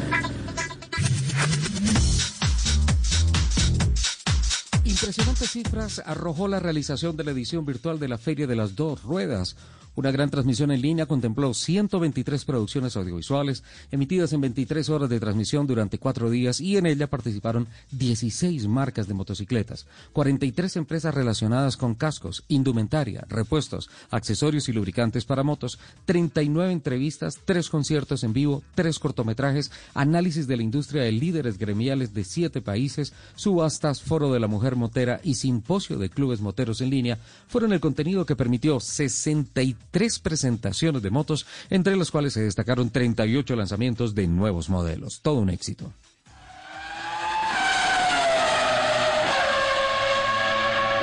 Impresionantes 4.86 5.50
cifras 5.50 6.04
arrojó 6.06 6.48
la 6.48 6.60
realización 6.60 7.18
de 7.18 7.24
la 7.24 7.32
edición 7.32 7.66
virtual 7.66 7.98
de 7.98 8.10
la 8.10 8.20
Feria 8.20 8.46
de 8.46 8.56
las 8.56 8.76
Dos 8.76 9.02
Ruedas. 9.02 9.56
Una 9.96 10.10
gran 10.10 10.32
transmisión 10.32 10.72
en 10.72 10.82
línea 10.82 11.06
contempló 11.06 11.54
123 11.54 12.46
producciones 12.46 12.98
audiovisuales 12.98 13.64
emitidas 13.92 14.34
en 14.34 14.42
23 14.42 14.90
horas 14.90 15.10
de 15.10 15.20
transmisión 15.20 15.68
durante 15.68 16.00
cuatro 16.00 16.32
días 16.32 16.60
y 16.60 16.78
en 16.78 16.88
ella 16.88 17.08
participaron 17.08 17.68
16 17.92 18.68
marcas 18.68 19.08
de 19.08 19.14
motocicletas, 19.14 19.86
43 20.14 20.78
empresas 20.78 21.14
relacionadas 21.14 21.78
con 21.78 21.94
cascos, 21.94 22.44
indumentaria, 22.48 23.24
repuestos, 23.30 23.92
accesorios 24.10 24.68
y 24.68 24.74
lubricantes 24.74 25.26
para 25.26 25.44
motos, 25.44 25.78
39 26.06 26.72
entrevistas, 26.72 27.40
3 27.46 27.70
conciertos 27.70 28.24
en 28.24 28.34
vivo, 28.34 28.64
3 28.74 28.98
cortometrajes, 28.98 29.72
análisis 29.94 30.48
de 30.48 30.58
la 30.58 30.64
industria 30.64 31.04
de 31.04 31.12
líderes 31.12 31.60
gremiales 31.60 32.16
de 32.16 32.24
7 32.24 32.62
países, 32.62 33.14
subastas, 33.36 34.02
foro 34.02 34.34
de 34.34 34.40
la 34.40 34.48
mujer 34.48 34.76
motera 34.76 35.22
y 35.24 35.36
simposio 35.36 36.00
de 36.00 36.10
clubes 36.10 36.42
moteros 36.42 36.82
en 36.82 36.90
línea 36.90 37.20
fueron 37.48 37.74
el 37.74 37.80
contenido 37.80 38.26
que 38.26 38.36
permitió 38.36 38.80
63 38.80 39.83
presentaciones 39.92 41.02
de 41.02 41.10
motos, 41.10 41.46
entre 41.70 41.96
las 41.96 42.12
cuales 42.12 42.34
se 42.34 42.42
destacaron 42.42 42.90
38 42.90 43.56
lanzamientos 43.56 44.16
de 44.16 44.28
nuevos 44.28 44.70
modelos. 44.70 45.22
Todo 45.22 45.40
un 45.40 45.50
éxito. 45.50 45.92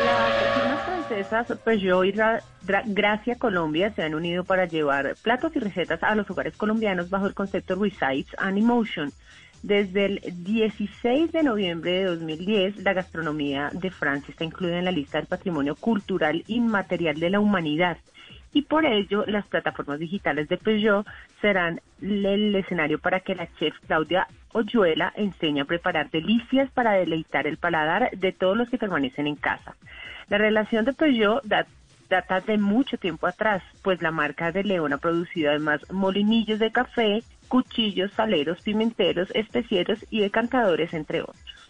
Las 0.05 0.55
firmas 0.55 0.85
francesas 0.85 1.59
Peugeot 1.65 2.05
y 2.07 2.13
Gracia 2.87 3.35
Colombia 3.37 3.93
se 3.95 4.03
han 4.03 4.15
unido 4.15 4.45
para 4.45 4.67
llevar 4.67 5.17
platos 5.23 5.55
y 5.55 5.59
recetas 5.61 6.03
a 6.03 6.15
los 6.15 6.31
hogares 6.31 6.57
colombianos 6.57 7.11
bajo 7.11 7.27
el 7.27 7.35
concepto 7.35 7.77
Resides 7.77 8.29
and 8.39 8.59
Emotion. 8.59 9.13
Desde 9.63 10.07
el 10.07 10.21
16 10.43 11.33
de 11.33 11.43
noviembre 11.43 11.91
de 11.91 12.05
2010, 12.05 12.79
la 12.79 12.95
gastronomía 12.95 13.71
de 13.75 13.91
Francia 13.91 14.33
está 14.33 14.45
incluida 14.45 14.79
en 14.79 14.87
la 14.87 14.91
lista 14.91 15.19
del 15.19 15.27
patrimonio 15.27 15.77
cultural 15.77 16.43
inmaterial 16.47 17.21
de 17.21 17.29
la 17.29 17.41
humanidad. 17.41 17.99
Y 18.53 18.63
por 18.63 18.85
ello, 18.85 19.25
las 19.27 19.47
plataformas 19.47 20.01
digitales 20.01 20.49
de 20.49 20.57
Peugeot 20.57 21.07
serán 21.41 21.81
el 22.03 22.55
escenario 22.57 22.99
para 22.99 23.21
que 23.21 23.35
la 23.37 23.47
chef 23.59 23.75
Claudia 23.87 24.27
Oyuela 24.53 25.13
enseñe 25.17 25.61
a 25.61 25.65
preparar 25.65 26.11
delicias 26.11 26.69
para 26.73 26.93
deleitar 26.95 27.47
el 27.47 27.59
paladar 27.59 28.11
de 28.11 28.33
todos 28.33 28.57
los 28.57 28.69
que 28.69 28.79
permanecen 28.79 29.29
en 29.29 29.37
casa. 29.37 29.77
La 30.29 30.39
relación 30.39 30.85
de 30.85 30.93
Peugeot 30.93 31.45
da- 31.45 31.67
data 32.09 32.41
de 32.41 32.59
mucho 32.59 32.99
tiempo 32.99 33.29
atrás, 33.29 33.63
pues 33.83 34.03
la 34.03 34.11
marca 34.11 34.51
de 34.51 34.65
León 34.65 34.93
ha 34.93 34.99
producido 34.99 35.51
además 35.51 35.81
molinillos 35.93 36.59
de 36.59 36.73
café, 36.73 37.23
cuchillos, 37.47 38.11
saleros, 38.15 38.61
pimenteros, 38.63 39.31
especieros 39.33 40.05
y 40.11 40.21
decantadores, 40.21 40.93
entre 40.93 41.21
otros. 41.23 41.70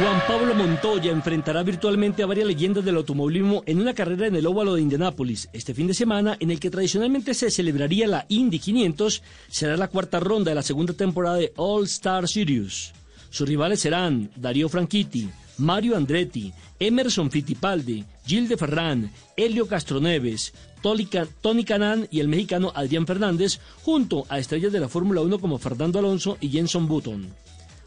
Juan 0.00 0.20
Pablo 0.26 0.54
Montoya 0.56 1.12
enfrentará 1.12 1.62
virtualmente 1.62 2.22
a 2.22 2.26
varias 2.26 2.46
leyendas 2.48 2.84
del 2.84 2.96
automovilismo 2.96 3.62
en 3.64 3.80
una 3.80 3.94
carrera 3.94 4.26
en 4.26 4.34
el 4.34 4.46
óvalo 4.46 4.74
de 4.74 4.82
Indianápolis. 4.82 5.48
Este 5.52 5.72
fin 5.72 5.86
de 5.86 5.94
semana, 5.94 6.36
en 6.40 6.50
el 6.50 6.58
que 6.58 6.70
tradicionalmente 6.70 7.32
se 7.32 7.50
celebraría 7.50 8.08
la 8.08 8.26
Indy 8.28 8.58
500, 8.58 9.22
será 9.48 9.76
la 9.76 9.86
cuarta 9.88 10.18
ronda 10.18 10.50
de 10.50 10.56
la 10.56 10.62
segunda 10.62 10.94
temporada 10.94 11.36
de 11.36 11.52
All 11.56 11.84
Star 11.84 12.26
Series. 12.28 12.92
Sus 13.30 13.48
rivales 13.48 13.80
serán 13.80 14.30
Darío 14.34 14.68
Franchitti, 14.68 15.28
Mario 15.58 15.96
Andretti, 15.96 16.52
Emerson 16.80 17.30
Fittipaldi, 17.30 18.04
Gil 18.26 18.48
de 18.48 18.56
Ferran, 18.56 19.12
Helio 19.36 19.68
Castroneves, 19.68 20.52
Tony 20.82 21.06
Ca- 21.06 21.28
Tony 21.40 21.62
Canan 21.64 22.08
y 22.10 22.18
el 22.18 22.26
mexicano 22.28 22.72
Adrián 22.74 23.06
Fernández, 23.06 23.60
junto 23.82 24.26
a 24.28 24.40
estrellas 24.40 24.72
de 24.72 24.80
la 24.80 24.88
Fórmula 24.88 25.20
1 25.20 25.38
como 25.38 25.58
Fernando 25.58 26.00
Alonso 26.00 26.36
y 26.40 26.48
Jenson 26.48 26.88
Button 26.88 27.28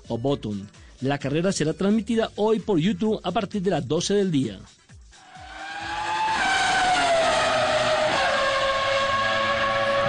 o 0.07 0.17
Button. 0.17 0.69
La 1.01 1.19
carrera 1.19 1.51
será 1.51 1.73
transmitida 1.73 2.31
hoy 2.37 2.59
por 2.59 2.79
YouTube 2.79 3.19
a 3.23 3.31
partir 3.31 3.61
de 3.61 3.69
las 3.69 3.87
12 3.87 4.15
del 4.15 4.31
día. 4.31 4.59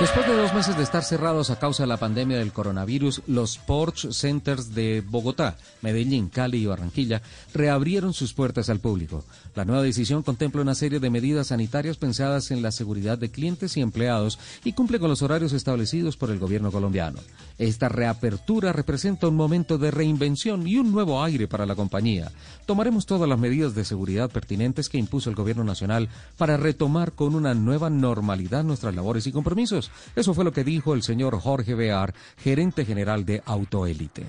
Después 0.01 0.29
de 0.29 0.37
dos 0.37 0.55
meses 0.55 0.77
de 0.77 0.85
estar 0.85 1.03
cerrados 1.03 1.51
a 1.51 1.59
causa 1.59 1.83
de 1.83 1.89
la 1.89 1.97
pandemia 1.97 2.39
del 2.39 2.53
coronavirus, 2.53 3.23
los 3.27 3.57
Sports 3.57 4.07
Centers 4.13 4.73
de 4.73 5.01
Bogotá, 5.01 5.57
Medellín, 5.83 6.29
Cali 6.29 6.59
y 6.59 6.67
Barranquilla 6.67 7.21
reabrieron 7.53 8.15
sus 8.15 8.33
puertas 8.33 8.71
al 8.71 8.79
público. 8.79 9.25
La 9.57 9.65
nueva 9.65 9.83
decisión 9.83 10.23
contempla 10.23 10.63
una 10.63 10.77
serie 10.77 11.01
de 11.01 11.11
medidas 11.11 11.49
sanitarias 11.49 11.97
pensadas 11.97 12.53
en 12.53 12.63
la 12.63 12.71
seguridad 12.71 13.19
de 13.19 13.33
clientes 13.33 13.77
y 13.77 13.81
empleados 13.81 14.39
y 14.63 14.73
cumple 14.73 15.01
con 15.01 15.11
los 15.11 15.23
horarios 15.23 15.53
establecidos 15.53 16.17
por 16.17 16.31
el 16.31 16.39
gobierno 16.39 16.71
colombiano. 16.71 17.19
Esta 17.59 17.89
reapertura 17.89 18.73
representa 18.73 19.27
un 19.27 19.35
momento 19.35 19.79
de 19.79 19.91
reinvención 19.91 20.69
y 20.69 20.77
un 20.77 20.93
nuevo 20.93 21.25
aire 21.25 21.49
para 21.49 21.67
la 21.67 21.75
compañía. 21.75 22.31
Tomaremos 22.67 23.05
todas 23.05 23.29
las 23.29 23.39
medidas 23.39 23.75
de 23.75 23.85
seguridad 23.85 24.31
pertinentes 24.31 24.89
que 24.89 24.99
impuso 24.99 25.29
el 25.29 25.35
gobierno 25.35 25.65
nacional 25.65 26.09
para 26.37 26.57
retomar 26.57 27.13
con 27.13 27.35
una 27.35 27.53
nueva 27.55 27.91
normalidad 27.91 28.63
nuestras 28.63 28.95
labores 28.95 29.27
y 29.27 29.33
compromisos. 29.33 29.88
Eso 30.15 30.35
fue 30.35 30.45
lo 30.45 30.53
que 30.53 30.65
dijo 30.65 30.95
el 30.95 31.03
señor 31.03 31.39
Jorge 31.39 31.75
Bear, 31.75 32.13
gerente 32.37 32.85
general 32.85 33.25
de 33.25 33.43
Autoélite. 33.47 34.27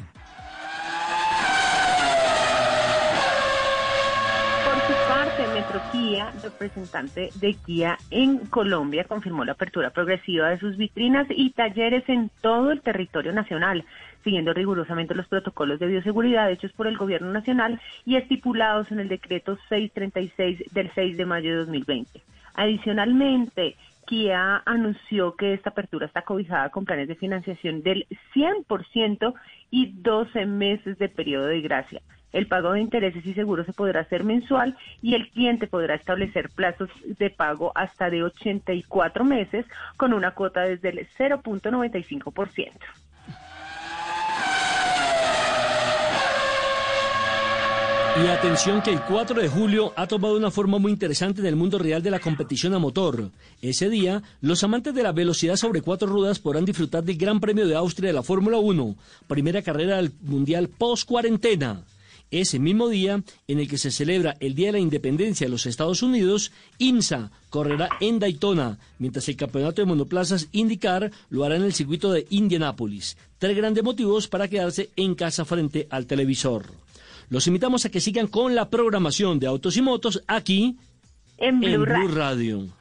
Por 4.65 4.88
su 4.88 4.93
parte, 5.08 5.48
Metro 5.54 5.82
Kia, 5.91 6.32
representante 6.43 7.30
de 7.36 7.54
Kia 7.54 7.98
en 8.12 8.38
Colombia, 8.48 9.06
confirmó 9.06 9.45
la 9.45 9.54
apertura 9.54 9.89
progresiva 9.89 10.50
de 10.50 10.60
sus 10.60 10.78
vitrinas 10.78 11.28
y 11.30 11.52
talleres 11.52 12.08
en 12.08 12.30
todo 12.41 12.72
el 12.72 12.82
territorio 12.82 13.32
nacional, 13.34 13.84
siguiendo 14.24 14.54
rigurosamente 14.54 15.15
los 15.15 15.28
protocolos 15.28 15.80
de 15.80 15.88
bioseguridad 15.88 16.52
hechos 16.52 16.72
por 16.74 16.88
el 16.88 16.98
Gobierno 16.98 17.32
Nacional 17.32 17.82
y 18.06 18.15
estipulados 18.15 18.91
en 18.91 19.00
el 19.00 19.08
decreto 19.08 19.58
636 19.69 20.72
del 20.72 20.91
6 20.93 21.17
de 21.17 21.26
mayo 21.26 21.52
de 21.52 21.58
2020. 21.58 22.22
Adicionalmente, 22.56 23.78
Kia 24.10 24.63
anunció 24.65 25.36
que 25.36 25.54
esta 25.54 25.69
apertura 25.69 26.08
está 26.08 26.24
cobijada 26.24 26.72
con 26.72 26.84
planes 26.84 27.08
de 27.08 27.13
financiación 27.13 27.84
del 27.84 28.08
100% 28.34 29.36
y 29.69 29.91
12 30.02 30.48
meses 30.48 30.98
de 30.98 31.10
periodo 31.10 31.45
de 31.45 31.62
gracia. 31.62 32.02
El 32.32 32.48
pago 32.48 32.72
de 32.72 32.82
intereses 32.82 33.24
y 33.24 33.36
seguros 33.36 33.67
se 33.67 33.74
podrá 33.74 34.00
hacer 34.00 34.24
mensual 34.24 34.76
y 35.04 35.13
el 35.13 35.30
cliente 35.30 35.67
podrá 35.67 35.93
establecer 35.93 36.50
plazos 36.50 36.89
de 37.06 37.30
pago 37.30 37.72
hasta 37.76 38.10
de 38.10 38.24
84 38.24 39.24
meses 39.24 39.67
con 39.95 40.13
una 40.13 40.32
cuota 40.32 40.62
desde 40.62 40.89
el 40.89 41.08
0.95%. 41.15 42.72
Y 48.17 48.28
atención 48.28 48.82
que 48.82 48.91
el 48.91 49.02
4 49.02 49.39
de 49.39 49.48
julio 49.48 49.93
ha 49.95 50.08
tomado 50.08 50.36
una 50.36 50.52
forma 50.52 50.78
muy 50.78 50.91
interesante 50.91 51.41
en 51.41 51.48
el 51.48 51.56
mundo 51.56 51.78
real 51.78 52.02
de 52.02 52.12
la 52.12 52.19
competición 52.19 52.74
a 52.74 52.80
motor. 52.80 53.30
Ese 53.62 53.89
día, 53.89 54.24
los 54.41 54.63
amantes 54.63 54.93
de 54.93 55.04
la 55.04 55.12
velocidad 55.12 55.56
sobre 55.56 55.82
cuatro 55.82 56.08
ruedas 56.08 56.39
podrán 56.39 56.65
disfrutar 56.65 57.04
del 57.04 57.17
Gran 57.17 57.39
Premio 57.39 57.67
de 57.67 57.76
Austria 57.76 58.08
de 58.08 58.13
la 58.13 58.24
Fórmula 58.24 58.58
1, 58.58 58.95
primera 59.28 59.62
carrera 59.62 59.98
del 59.98 60.12
Mundial 60.22 60.67
post-cuarentena. 60.69 61.84
Ese 62.32 62.60
mismo 62.60 62.89
día 62.89 63.24
en 63.48 63.60
el 63.60 63.67
que 63.67 63.78
se 63.78 63.91
celebra 63.91 64.36
el 64.39 64.54
Día 64.54 64.67
de 64.67 64.74
la 64.74 64.80
Independencia 64.80 65.48
de 65.48 65.52
los 65.52 65.65
Estados 65.65 66.04
Unidos, 66.04 66.52
IMSA 66.78 67.32
correrá 67.50 67.89
en 68.02 68.19
Daytona, 68.19 68.80
mientras 68.98 69.30
el 69.30 69.38
Campeonato 69.38 69.82
de 69.82 69.88
Monoplazas 69.88 70.48
IndyCar 70.52 71.12
lo 71.30 71.43
hará 71.43 71.56
en 71.56 71.63
el 71.63 71.74
circuito 71.74 72.12
de 72.12 72.28
Indianápolis. 72.30 73.17
Tres 73.38 73.56
grandes 73.56 73.84
motivos 73.84 74.28
para 74.28 74.48
quedarse 74.48 74.89
en 74.95 75.15
casa 75.15 75.45
frente 75.45 75.88
al 75.89 76.06
televisor. 76.06 76.65
Los 77.30 77.46
invitamos 77.46 77.86
a 77.86 77.89
que 77.89 78.02
sigan 78.02 78.28
con 78.28 78.56
la 78.56 78.70
programación 78.70 79.39
de 79.39 79.48
Autos 79.48 79.78
y 79.78 79.82
Motos 79.82 80.24
aquí 80.28 80.78
En 81.38 81.60
Blue 81.60 81.86
Blue 81.86 81.86
Radio. 81.86 82.15
Radio. 82.15 82.80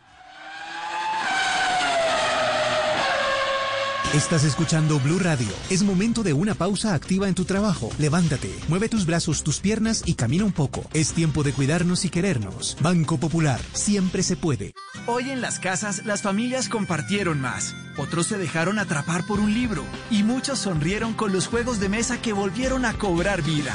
Estás 4.14 4.44
escuchando 4.44 4.98
Blue 5.00 5.18
Radio. 5.18 5.48
Es 5.68 5.82
momento 5.82 6.22
de 6.22 6.32
una 6.32 6.54
pausa 6.54 6.94
activa 6.94 7.28
en 7.28 7.34
tu 7.34 7.44
trabajo. 7.44 7.90
Levántate, 7.98 8.50
mueve 8.66 8.88
tus 8.88 9.04
brazos, 9.04 9.44
tus 9.44 9.60
piernas 9.60 10.02
y 10.06 10.14
camina 10.14 10.46
un 10.46 10.52
poco. 10.52 10.82
Es 10.94 11.12
tiempo 11.12 11.42
de 11.42 11.52
cuidarnos 11.52 12.06
y 12.06 12.08
querernos. 12.08 12.78
Banco 12.80 13.18
Popular, 13.18 13.60
siempre 13.74 14.22
se 14.22 14.36
puede. 14.36 14.72
Hoy 15.06 15.28
en 15.28 15.42
las 15.42 15.58
casas 15.60 16.06
las 16.06 16.22
familias 16.22 16.70
compartieron 16.70 17.38
más, 17.38 17.76
otros 17.98 18.28
se 18.28 18.38
dejaron 18.38 18.78
atrapar 18.78 19.26
por 19.26 19.40
un 19.40 19.52
libro 19.52 19.84
y 20.10 20.22
muchos 20.22 20.58
sonrieron 20.58 21.12
con 21.12 21.34
los 21.34 21.46
juegos 21.46 21.78
de 21.78 21.90
mesa 21.90 22.22
que 22.22 22.32
volvieron 22.32 22.86
a 22.86 22.94
cobrar 22.94 23.42
vida. 23.42 23.74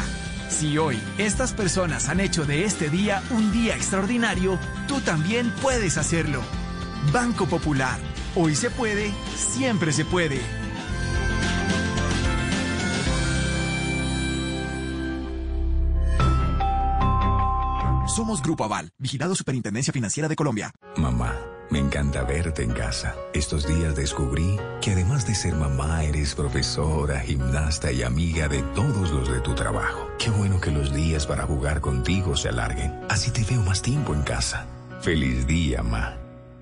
Si 0.53 0.77
hoy 0.77 1.01
estas 1.17 1.51
personas 1.51 2.09
han 2.09 2.19
hecho 2.19 2.45
de 2.45 2.63
este 2.63 2.87
día 2.87 3.23
un 3.31 3.51
día 3.51 3.75
extraordinario, 3.75 4.59
tú 4.87 5.01
también 5.01 5.51
puedes 5.63 5.97
hacerlo. 5.97 6.41
Banco 7.11 7.47
Popular. 7.47 7.99
Hoy 8.35 8.53
se 8.55 8.69
puede, 8.69 9.11
siempre 9.35 9.91
se 9.91 10.05
puede. 10.05 10.39
Somos 18.07 18.43
Grupo 18.43 18.63
Aval, 18.63 18.91
vigilado 18.99 19.33
Superintendencia 19.33 19.91
Financiera 19.91 20.29
de 20.29 20.35
Colombia. 20.35 20.71
Mamá, 20.97 21.35
me 21.69 21.79
encanta 21.79 22.23
verte 22.23 22.63
en 22.63 22.71
casa. 22.71 23.15
Estos 23.33 23.67
días 23.67 23.95
descubrí 23.95 24.59
que 24.81 24.91
además 24.91 25.27
de 25.27 25.35
ser 25.35 25.55
mamá, 25.55 26.03
eres 26.03 26.35
profesora, 26.35 27.19
gimnasta 27.19 27.91
y 27.91 28.03
amiga 28.03 28.47
de 28.47 28.61
todos 28.75 29.11
los 29.11 29.31
de 29.31 29.41
tu 29.41 29.55
trabajo. 29.55 30.09
Qué 30.19 30.29
bueno 30.29 30.59
que 30.61 30.71
los 30.71 30.93
días 30.93 31.25
para 31.25 31.43
jugar 31.43 31.81
contigo 31.81 32.35
se 32.35 32.49
alarguen. 32.49 32.93
Así 33.09 33.31
te 33.31 33.43
veo 33.43 33.61
más 33.61 33.81
tiempo 33.81 34.13
en 34.13 34.21
casa. 34.21 34.65
Feliz 35.01 35.45
día, 35.47 35.83
ma. 35.83 36.15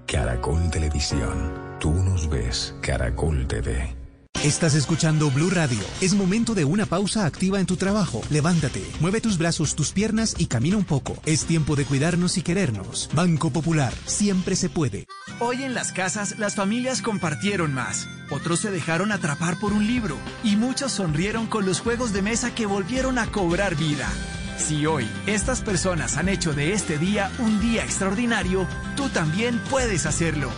Caracol 0.05 0.69
Televisión. 0.69 1.51
Tú 1.79 1.91
nos 1.93 2.29
ves, 2.29 2.75
Caracol 2.81 3.47
TV. 3.47 4.00
Estás 4.43 4.73
escuchando 4.73 5.29
Blue 5.29 5.51
Radio. 5.51 5.77
Es 6.01 6.15
momento 6.15 6.55
de 6.55 6.65
una 6.65 6.87
pausa 6.87 7.27
activa 7.27 7.59
en 7.59 7.67
tu 7.67 7.75
trabajo. 7.75 8.23
Levántate, 8.31 8.83
mueve 8.99 9.21
tus 9.21 9.37
brazos, 9.37 9.75
tus 9.75 9.91
piernas 9.91 10.33
y 10.35 10.47
camina 10.47 10.77
un 10.77 10.83
poco. 10.83 11.15
Es 11.27 11.45
tiempo 11.45 11.75
de 11.75 11.85
cuidarnos 11.85 12.39
y 12.39 12.41
querernos. 12.41 13.07
Banco 13.13 13.51
Popular, 13.51 13.93
siempre 14.05 14.55
se 14.55 14.67
puede. 14.67 15.05
Hoy 15.39 15.61
en 15.61 15.75
las 15.75 15.91
casas 15.91 16.39
las 16.39 16.55
familias 16.55 17.03
compartieron 17.03 17.75
más, 17.75 18.07
otros 18.31 18.61
se 18.61 18.71
dejaron 18.71 19.11
atrapar 19.11 19.59
por 19.59 19.73
un 19.73 19.85
libro 19.85 20.17
y 20.43 20.55
muchos 20.55 20.91
sonrieron 20.91 21.45
con 21.45 21.67
los 21.67 21.79
juegos 21.79 22.11
de 22.11 22.23
mesa 22.23 22.55
que 22.55 22.65
volvieron 22.65 23.19
a 23.19 23.27
cobrar 23.27 23.75
vida. 23.75 24.09
Si 24.57 24.87
hoy 24.87 25.07
estas 25.27 25.61
personas 25.61 26.17
han 26.17 26.29
hecho 26.29 26.53
de 26.53 26.73
este 26.73 26.97
día 26.97 27.31
un 27.37 27.61
día 27.61 27.83
extraordinario, 27.83 28.65
tú 28.97 29.07
también 29.09 29.61
puedes 29.69 30.07
hacerlo. 30.07 30.49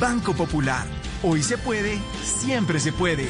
Banco 0.00 0.34
Popular. 0.34 0.99
Hoy 1.22 1.42
se 1.42 1.58
puede, 1.58 1.98
siempre 2.24 2.80
se 2.80 2.92
puede. 2.92 3.28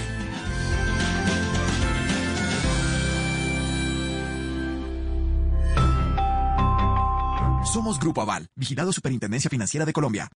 Somos 7.65 7.99
Grupo 7.99 8.23
Aval, 8.23 8.49
vigilado 8.57 8.93
Superintendencia 8.93 9.51
Financiera 9.51 9.85
de 9.87 9.93
Colombia. 9.93 10.29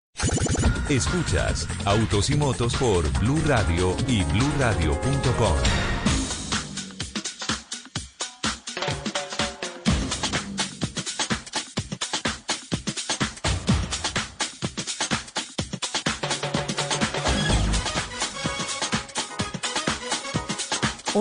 Escuchas 0.89 1.67
Autos 1.85 2.31
y 2.31 2.37
Motos 2.37 2.75
por 2.77 3.11
Blue 3.21 3.41
Radio 3.47 3.97
y 4.07 4.23
BlueRadio.com. 4.25 5.94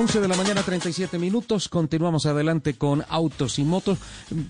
11 0.03 0.19
de 0.19 0.27
la 0.27 0.35
mañana, 0.35 0.61
37 0.61 1.17
minutos. 1.17 1.69
Continuamos 1.69 2.25
adelante 2.25 2.73
con 2.73 3.05
autos 3.07 3.57
y 3.57 3.63
motos. 3.63 3.99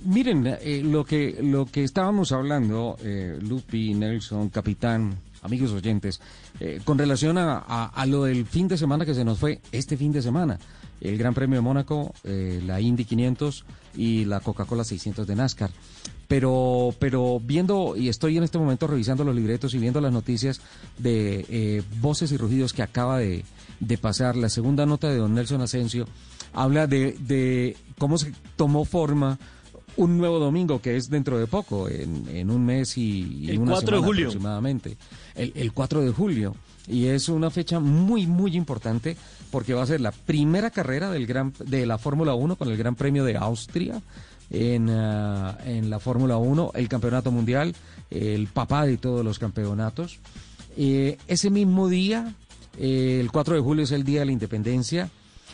Miren, 0.04 0.48
eh, 0.48 0.82
lo, 0.84 1.06
que, 1.06 1.38
lo 1.44 1.68
que 1.68 1.84
estábamos 1.84 2.32
hablando, 2.32 2.98
eh, 3.04 3.38
Lupi, 3.40 3.94
Nelson, 3.94 4.50
Capitán, 4.50 5.16
amigos 5.44 5.70
oyentes, 5.72 6.20
eh, 6.60 6.82
con 6.84 6.98
relación 6.98 7.38
a, 7.38 7.60
a, 7.60 7.86
a, 7.86 8.06
lo 8.08 8.24
del 8.24 8.48
fin 8.48 8.68
de 8.68 8.80
semana 8.80 9.06
que 9.06 9.14
se 9.14 9.24
nos 9.24 9.38
fue, 9.38 9.62
este 9.72 9.96
fin 9.96 10.12
de 10.12 10.24
semana, 10.24 10.58
el 11.02 11.18
Gran 11.18 11.36
Premio 11.36 11.58
de 11.58 11.62
Mónaco, 11.62 12.14
eh, 12.24 12.62
la 12.66 12.82
Indy 12.82 13.06
500 13.06 13.66
y 13.96 14.26
la 14.26 14.40
Coca-Cola 14.40 14.84
600 14.84 15.28
de 15.28 15.36
NASCAR. 15.36 15.70
Pero, 16.34 16.96
pero 16.98 17.40
viendo, 17.40 17.96
y 17.96 18.10
estoy 18.10 18.38
en 18.38 18.44
este 18.44 18.58
momento 18.58 18.88
revisando 18.88 19.24
los 19.24 19.36
libretos 19.36 19.76
y 19.76 19.78
viendo 19.78 20.02
las 20.02 20.12
noticias 20.12 20.62
de 20.98 21.46
eh, 21.48 21.84
voces 22.02 22.32
y 22.32 22.38
rugidos 22.38 22.74
que 22.74 22.82
acaba 22.82 23.20
de, 23.20 23.46
de 23.80 23.98
pasar, 24.00 24.36
la 24.36 24.50
segunda 24.50 24.88
nota 24.88 25.10
de 25.10 25.18
don 25.18 25.36
Nelson 25.36 25.62
Asensio 25.62 26.08
habla 26.52 26.88
de, 26.88 27.16
de 27.20 27.78
cómo 28.00 28.18
se 28.18 28.34
tomó 28.56 28.84
forma 28.84 29.38
un 29.96 30.18
nuevo 30.18 30.40
domingo 30.40 30.82
que 30.82 30.96
es 30.96 31.08
dentro 31.08 31.38
de 31.38 31.46
poco, 31.46 31.88
en, 31.88 32.28
en 32.28 32.50
un 32.50 32.66
mes 32.66 32.98
y, 32.98 33.42
y 33.42 33.50
El 33.52 33.60
una 33.60 33.74
4 33.74 33.98
de 33.98 34.04
julio. 34.04 34.28
aproximadamente. 34.30 34.98
El, 35.36 35.54
el 35.54 35.72
4 35.72 36.02
de 36.02 36.12
julio. 36.14 36.56
Y 36.88 37.06
es 37.06 37.30
una 37.30 37.52
fecha 37.52 37.80
muy, 37.80 38.26
muy 38.26 38.58
importante 38.58 39.16
porque 39.52 39.76
va 39.76 39.84
a 39.84 39.86
ser 39.86 40.02
la 40.02 40.12
primera 40.12 40.72
carrera 40.72 41.12
del 41.12 41.28
gran, 41.28 41.54
de 41.64 41.86
la 41.86 42.00
Fórmula 42.00 42.34
1 42.34 42.56
con 42.56 42.70
el 42.70 42.76
Gran 42.78 42.96
Premio 42.96 43.24
de 43.24 43.38
Austria 43.38 44.02
en, 44.54 44.90
ah, 44.90 45.58
en 45.66 45.90
la 45.90 46.00
Fórmula 46.00 46.38
1, 46.38 46.72
el 46.76 46.88
Campeonato 46.88 47.32
Mundial, 47.32 47.76
el 48.10 48.48
papá 48.48 48.86
de 48.86 48.98
todos 48.98 49.26
los 49.26 49.40
campeonatos. 49.40 50.20
Eh, 50.78 51.18
ese 51.28 51.50
mismo 51.50 51.90
día, 51.90 52.34
eh, 52.78 53.18
el 53.20 53.32
4 53.32 53.56
de 53.56 53.62
julio 53.62 53.84
es 53.84 53.92
el 53.92 54.04
Día 54.04 54.22
de 54.22 54.28
la 54.28 54.32
Independencia, 54.32 55.10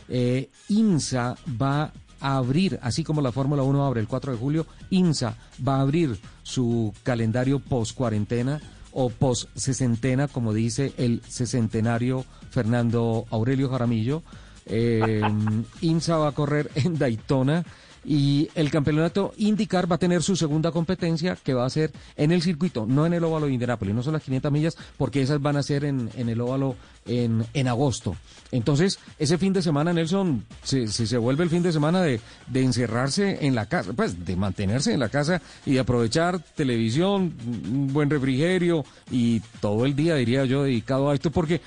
eh, 0.10 0.50
INSA 0.68 1.38
va 1.60 1.94
a 2.20 2.38
abrir, 2.38 2.78
así 2.82 3.04
como 3.04 3.22
la 3.22 3.32
Fórmula 3.32 3.64
1 3.64 3.86
abre 3.86 4.02
el 4.02 4.08
4 4.08 4.34
de 4.34 4.38
julio, 4.38 4.66
INSA 4.90 5.38
va 5.66 5.78
a 5.78 5.82
abrir 5.82 6.20
su 6.44 6.94
calendario 7.04 7.60
post-cuarentena 7.60 8.60
o 8.92 9.10
post-sesentena, 9.10 10.28
como 10.28 10.54
dice 10.54 10.94
el 10.98 11.22
secentenario 11.28 12.26
Fernando 12.50 13.26
Aurelio 13.30 13.70
Jaramillo. 13.70 14.24
INSA 15.82 16.18
va 16.18 16.28
a 16.28 16.32
correr 16.34 16.70
en 16.76 17.00
Daytona 17.00 17.66
y 18.06 18.50
el 18.56 18.72
campeonato 18.72 19.34
IndyCar 19.38 19.92
va 19.92 19.96
a 19.96 20.00
tener 20.00 20.24
su 20.24 20.36
segunda 20.36 20.72
competencia 20.72 21.38
que 21.44 21.54
va 21.54 21.66
a 21.66 21.70
ser 21.70 21.92
en 22.16 22.32
el 22.32 22.42
circuito, 22.42 22.86
no 22.88 23.06
en 23.06 23.14
el 23.14 23.24
óvalo 23.24 23.48
de 23.48 23.54
Indianápolis, 23.54 23.96
no 23.96 24.04
son 24.04 24.14
las 24.14 24.24
500 24.24 24.52
millas 24.52 24.78
porque 24.98 25.22
esas 25.22 25.42
van 25.42 25.58
a 25.58 25.64
ser 25.64 25.86
en, 25.86 26.10
en 26.16 26.30
el 26.30 26.42
óvalo 26.42 26.76
en, 27.06 27.46
en 27.54 27.68
agosto. 27.68 28.16
Entonces, 28.52 29.00
ese 29.18 29.38
fin 29.38 29.54
de 29.54 29.62
semana, 29.62 29.94
Nelson, 29.94 30.46
se, 30.64 30.88
se, 30.88 31.08
se 31.08 31.18
vuelve 31.18 31.44
el 31.44 31.50
fin 31.50 31.64
de 31.64 31.72
semana 31.72 32.02
de, 32.02 32.20
de 32.48 32.64
encerrarse 32.64 33.46
en 33.46 33.56
la 33.56 33.68
casa, 33.68 33.94
pues 33.94 34.26
de 34.26 34.36
mantenerse 34.36 34.94
en 34.94 35.00
la 35.00 35.10
casa 35.10 35.42
y 35.66 35.74
de 35.74 35.80
aprovechar 35.80 36.40
televisión, 36.40 37.34
un 37.46 37.92
buen 37.94 38.10
refrigerio 38.10 38.86
y 39.12 39.42
todo 39.62 39.86
el 39.86 39.96
día, 39.96 40.16
diría 40.16 40.46
yo, 40.46 40.64
dedicado 40.64 41.10
a 41.10 41.14
esto 41.14 41.32
porque 41.32 41.62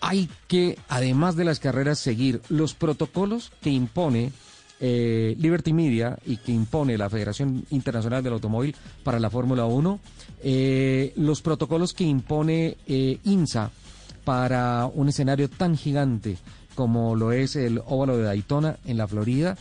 hay 0.00 0.28
que, 0.46 0.78
además 0.88 1.36
de 1.36 1.44
las 1.44 1.60
carreras, 1.60 1.98
seguir 1.98 2.40
los 2.48 2.74
protocolos 2.74 3.52
que 3.60 3.70
impone 3.70 4.32
eh, 4.80 5.34
Liberty 5.38 5.72
Media 5.72 6.18
y 6.26 6.36
que 6.36 6.52
impone 6.52 6.96
la 6.96 7.10
Federación 7.10 7.64
Internacional 7.70 8.22
del 8.22 8.34
Automóvil 8.34 8.74
para 9.02 9.18
la 9.18 9.30
Fórmula 9.30 9.64
1, 9.64 10.00
eh, 10.42 11.12
los 11.16 11.42
protocolos 11.42 11.92
que 11.92 12.04
impone 12.04 12.76
eh, 12.86 13.18
INSA 13.24 13.70
para 14.24 14.86
un 14.86 15.08
escenario 15.08 15.48
tan 15.48 15.76
gigante 15.76 16.36
como 16.74 17.16
lo 17.16 17.32
es 17.32 17.56
el 17.56 17.82
óvalo 17.86 18.16
de 18.16 18.22
Daytona 18.22 18.76
en 18.84 18.98
la 18.98 19.08
Florida. 19.08 19.58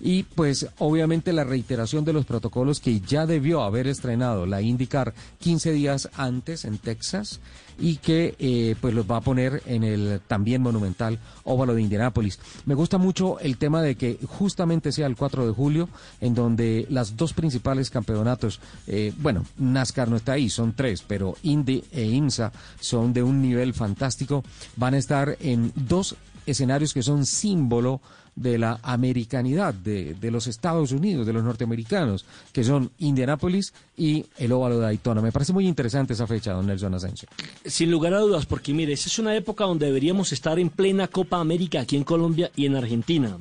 Y 0.00 0.24
pues 0.24 0.68
obviamente 0.78 1.32
la 1.32 1.42
reiteración 1.42 2.04
de 2.04 2.12
los 2.12 2.26
protocolos 2.26 2.78
que 2.78 3.00
ya 3.00 3.24
debió 3.24 3.62
haber 3.62 3.86
estrenado 3.86 4.44
la 4.44 4.60
IndyCar 4.60 5.14
15 5.40 5.72
días 5.72 6.10
antes 6.14 6.66
en 6.66 6.76
Texas 6.76 7.40
y 7.78 7.96
que 7.96 8.34
eh, 8.38 8.74
pues 8.80 8.94
los 8.94 9.10
va 9.10 9.18
a 9.18 9.20
poner 9.20 9.62
en 9.66 9.84
el 9.84 10.20
también 10.26 10.62
monumental 10.62 11.18
óvalo 11.44 11.74
de 11.74 11.82
Indianápolis. 11.82 12.38
Me 12.66 12.74
gusta 12.74 12.98
mucho 12.98 13.38
el 13.40 13.56
tema 13.56 13.82
de 13.82 13.96
que 13.96 14.18
justamente 14.26 14.92
sea 14.92 15.06
el 15.06 15.16
4 15.16 15.46
de 15.46 15.52
julio 15.52 15.88
en 16.20 16.34
donde 16.34 16.86
las 16.90 17.16
dos 17.16 17.32
principales 17.32 17.90
campeonatos, 17.90 18.60
eh, 18.86 19.12
bueno, 19.18 19.44
NASCAR 19.56 20.08
no 20.08 20.16
está 20.16 20.32
ahí, 20.32 20.50
son 20.50 20.72
tres, 20.74 21.02
pero 21.06 21.36
Indy 21.42 21.84
e 21.92 22.04
IMSA 22.04 22.52
son 22.80 23.12
de 23.12 23.22
un 23.22 23.40
nivel 23.40 23.74
fantástico, 23.74 24.44
van 24.76 24.94
a 24.94 24.98
estar 24.98 25.36
en 25.40 25.72
dos 25.74 26.16
escenarios 26.46 26.94
que 26.94 27.02
son 27.02 27.26
símbolo 27.26 28.00
de 28.40 28.58
la 28.58 28.78
americanidad 28.82 29.74
de, 29.74 30.14
de, 30.14 30.30
los 30.30 30.46
Estados 30.46 30.92
Unidos, 30.92 31.26
de 31.26 31.32
los 31.32 31.42
norteamericanos, 31.42 32.24
que 32.52 32.62
son 32.64 32.90
Indianápolis 32.98 33.72
y 33.96 34.24
el 34.38 34.52
óvalo 34.52 34.76
de 34.76 34.82
Daytona. 34.82 35.20
Me 35.20 35.32
parece 35.32 35.52
muy 35.52 35.66
interesante 35.66 36.12
esa 36.12 36.26
fecha, 36.26 36.52
don 36.52 36.66
Nelson 36.66 36.94
Asensio. 36.94 37.28
Sin 37.64 37.90
lugar 37.90 38.14
a 38.14 38.20
dudas, 38.20 38.46
porque 38.46 38.72
mire, 38.72 38.92
esa 38.92 39.08
es 39.08 39.18
una 39.18 39.34
época 39.34 39.64
donde 39.64 39.86
deberíamos 39.86 40.32
estar 40.32 40.58
en 40.58 40.70
plena 40.70 41.08
Copa 41.08 41.40
América 41.40 41.80
aquí 41.80 41.96
en 41.96 42.04
Colombia 42.04 42.50
y 42.54 42.66
en 42.66 42.76
Argentina. 42.76 43.36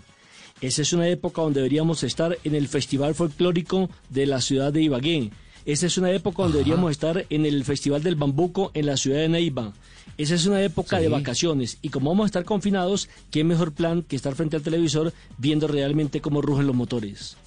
Esa 0.59 0.81
es 0.81 0.93
una 0.93 1.07
época 1.07 1.43
donde 1.43 1.59
deberíamos 1.59 2.03
estar 2.03 2.37
en 2.43 2.55
el 2.55 2.67
Festival 2.67 3.13
Folclórico 3.13 3.89
de 4.09 4.25
la 4.25 4.41
ciudad 4.41 4.73
de 4.73 4.81
Ibagué. 4.81 5.31
Esa 5.65 5.85
es 5.85 5.97
una 5.97 6.11
época 6.11 6.43
donde 6.43 6.59
Ajá. 6.59 6.65
deberíamos 6.65 6.91
estar 6.91 7.25
en 7.29 7.45
el 7.45 7.63
Festival 7.63 8.01
del 8.01 8.15
Bambuco 8.15 8.71
en 8.73 8.87
la 8.87 8.97
ciudad 8.97 9.19
de 9.19 9.29
Neiva. 9.29 9.73
Esa 10.17 10.35
es 10.35 10.45
una 10.45 10.61
época 10.61 10.97
sí. 10.97 11.03
de 11.03 11.09
vacaciones 11.09 11.77
y 11.81 11.89
como 11.89 12.09
vamos 12.09 12.25
a 12.25 12.27
estar 12.27 12.45
confinados, 12.45 13.09
qué 13.29 13.43
mejor 13.43 13.73
plan 13.73 14.01
que 14.01 14.15
estar 14.15 14.33
frente 14.35 14.55
al 14.55 14.63
televisor 14.63 15.13
viendo 15.37 15.67
realmente 15.67 16.21
cómo 16.21 16.41
rugen 16.41 16.67
los 16.67 16.75
motores. 16.75 17.37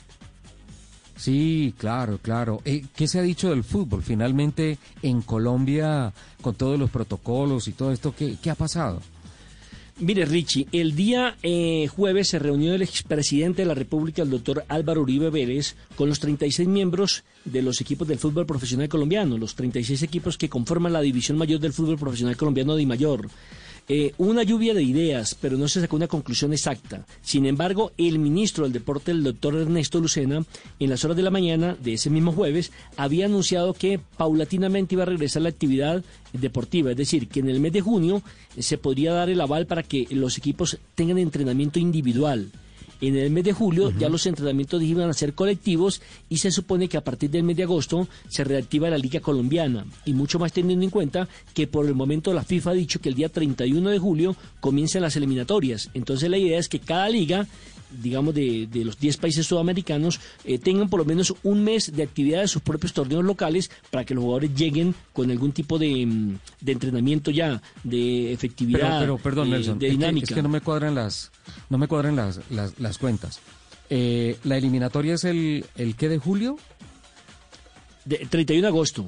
Sí, 1.16 1.74
claro, 1.76 2.18
claro. 2.22 2.62
Eh, 2.64 2.86
¿Qué 2.96 3.06
se 3.06 3.18
ha 3.18 3.22
dicho 3.22 3.50
del 3.50 3.62
fútbol? 3.62 4.02
Finalmente, 4.02 4.78
en 5.02 5.20
Colombia, 5.20 6.14
con 6.40 6.54
todos 6.54 6.78
los 6.78 6.88
protocolos 6.88 7.68
y 7.68 7.72
todo 7.72 7.92
esto, 7.92 8.14
¿qué, 8.16 8.38
qué 8.40 8.48
ha 8.48 8.54
pasado? 8.54 9.02
Mire, 10.00 10.24
Richie, 10.24 10.66
el 10.72 10.96
día 10.96 11.36
eh, 11.42 11.86
jueves 11.94 12.28
se 12.28 12.38
reunió 12.38 12.74
el 12.74 12.80
expresidente 12.80 13.60
de 13.60 13.68
la 13.68 13.74
República, 13.74 14.22
el 14.22 14.30
doctor 14.30 14.64
Álvaro 14.68 15.02
Uribe 15.02 15.28
Vélez, 15.28 15.76
con 15.94 16.08
los 16.08 16.18
36 16.20 16.66
miembros 16.66 17.22
de 17.44 17.60
los 17.60 17.82
equipos 17.82 18.08
del 18.08 18.18
fútbol 18.18 18.46
profesional 18.46 18.88
colombiano, 18.88 19.36
los 19.36 19.54
36 19.54 20.02
equipos 20.02 20.38
que 20.38 20.48
conforman 20.48 20.94
la 20.94 21.02
división 21.02 21.36
mayor 21.36 21.60
del 21.60 21.74
fútbol 21.74 21.98
profesional 21.98 22.34
colombiano 22.38 22.76
de 22.76 22.86
mayor. 22.86 23.28
Eh, 23.92 24.14
una 24.18 24.44
lluvia 24.44 24.72
de 24.72 24.84
ideas, 24.84 25.34
pero 25.40 25.58
no 25.58 25.66
se 25.66 25.80
sacó 25.80 25.96
una 25.96 26.06
conclusión 26.06 26.52
exacta. 26.52 27.04
Sin 27.22 27.44
embargo, 27.44 27.90
el 27.98 28.20
ministro 28.20 28.62
del 28.62 28.72
Deporte, 28.72 29.10
el 29.10 29.24
doctor 29.24 29.56
Ernesto 29.56 29.98
Lucena, 29.98 30.44
en 30.78 30.90
las 30.90 31.04
horas 31.04 31.16
de 31.16 31.24
la 31.24 31.32
mañana 31.32 31.76
de 31.82 31.94
ese 31.94 32.08
mismo 32.08 32.30
jueves, 32.30 32.70
había 32.96 33.26
anunciado 33.26 33.74
que 33.74 33.98
paulatinamente 34.16 34.94
iba 34.94 35.02
a 35.02 35.06
regresar 35.06 35.42
la 35.42 35.48
actividad 35.48 36.04
deportiva, 36.32 36.92
es 36.92 36.98
decir, 36.98 37.26
que 37.26 37.40
en 37.40 37.48
el 37.48 37.58
mes 37.58 37.72
de 37.72 37.80
junio 37.80 38.22
se 38.56 38.78
podría 38.78 39.12
dar 39.12 39.28
el 39.28 39.40
aval 39.40 39.66
para 39.66 39.82
que 39.82 40.06
los 40.10 40.38
equipos 40.38 40.78
tengan 40.94 41.18
entrenamiento 41.18 41.80
individual. 41.80 42.48
En 43.00 43.16
el 43.16 43.30
mes 43.30 43.44
de 43.44 43.52
julio 43.52 43.86
uh 43.86 43.90
-huh. 43.90 43.98
ya 43.98 44.08
los 44.08 44.26
entrenamientos 44.26 44.82
iban 44.82 45.08
a 45.08 45.14
ser 45.14 45.32
colectivos 45.34 46.02
y 46.28 46.36
se 46.38 46.50
supone 46.50 46.88
que 46.88 46.96
a 46.98 47.04
partir 47.04 47.30
del 47.30 47.42
mes 47.42 47.56
de 47.56 47.62
agosto 47.62 48.08
se 48.28 48.44
reactiva 48.44 48.90
la 48.90 48.98
Liga 48.98 49.20
Colombiana 49.20 49.86
y 50.04 50.12
mucho 50.12 50.38
más 50.38 50.52
teniendo 50.52 50.84
en 50.84 50.90
cuenta 50.90 51.28
que 51.54 51.66
por 51.66 51.86
el 51.86 51.94
momento 51.94 52.32
la 52.34 52.44
FIFA 52.44 52.70
ha 52.70 52.74
dicho 52.74 53.00
que 53.00 53.08
el 53.08 53.14
día 53.14 53.28
31 53.28 53.90
de 53.90 53.98
julio 53.98 54.36
comienzan 54.60 55.02
las 55.02 55.16
eliminatorias. 55.16 55.90
Entonces 55.94 56.28
la 56.30 56.38
idea 56.38 56.58
es 56.58 56.68
que 56.68 56.78
cada 56.80 57.08
liga 57.08 57.46
digamos, 58.02 58.34
de, 58.34 58.66
de 58.70 58.84
los 58.84 58.98
10 58.98 59.16
países 59.16 59.46
sudamericanos, 59.46 60.20
eh, 60.44 60.58
tengan 60.58 60.88
por 60.88 61.00
lo 61.00 61.04
menos 61.04 61.34
un 61.42 61.62
mes 61.64 61.92
de 61.94 62.02
actividad 62.02 62.40
de 62.42 62.48
sus 62.48 62.62
propios 62.62 62.92
torneos 62.92 63.24
locales 63.24 63.70
para 63.90 64.04
que 64.04 64.14
los 64.14 64.22
jugadores 64.22 64.54
lleguen 64.54 64.94
con 65.12 65.30
algún 65.30 65.52
tipo 65.52 65.78
de, 65.78 66.06
mm, 66.06 66.38
de 66.60 66.72
entrenamiento 66.72 67.30
ya, 67.30 67.60
de 67.84 68.32
efectividad, 68.32 69.00
pero, 69.00 69.16
pero 69.16 69.22
perdón, 69.22 69.50
de, 69.50 69.56
Nelson, 69.56 69.78
de 69.78 69.86
es 69.88 69.92
dinámica. 69.92 70.26
Que, 70.26 70.32
es 70.34 70.36
que 70.36 70.42
no 70.42 70.48
me 70.48 70.60
cuadran 70.60 70.94
las, 70.94 71.30
no 71.68 71.78
me 71.78 71.88
cuadran 71.88 72.16
las, 72.16 72.40
las, 72.50 72.78
las 72.78 72.98
cuentas. 72.98 73.40
Eh, 73.88 74.36
¿La 74.44 74.56
eliminatoria 74.56 75.14
es 75.14 75.24
el, 75.24 75.64
el 75.76 75.96
qué 75.96 76.08
de 76.08 76.18
julio? 76.18 76.56
De, 78.04 78.18
31 78.30 78.62
de 78.62 78.68
agosto. 78.68 79.06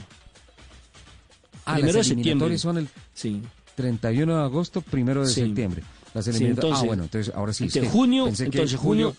Ah, 1.64 1.74
primero 1.74 1.98
las 1.98 2.08
de 2.08 2.14
septiembre. 2.14 2.58
son 2.58 2.78
el 2.78 2.88
sí. 3.14 3.40
31 3.76 4.36
de 4.36 4.42
agosto, 4.42 4.80
primero 4.80 5.22
de 5.22 5.28
Sí. 5.28 5.42
septiembre. 5.42 5.82
Las 6.14 6.24
Sí, 6.26 6.44
entonces, 6.44 6.82
ah, 6.82 6.86
bueno, 6.86 7.04
entonces 7.04 7.34
ahora 7.34 7.52
sí. 7.52 7.64
Entre 7.64 7.88
junio, 7.88 8.26
entonces 8.26 8.74
junio, 8.76 9.16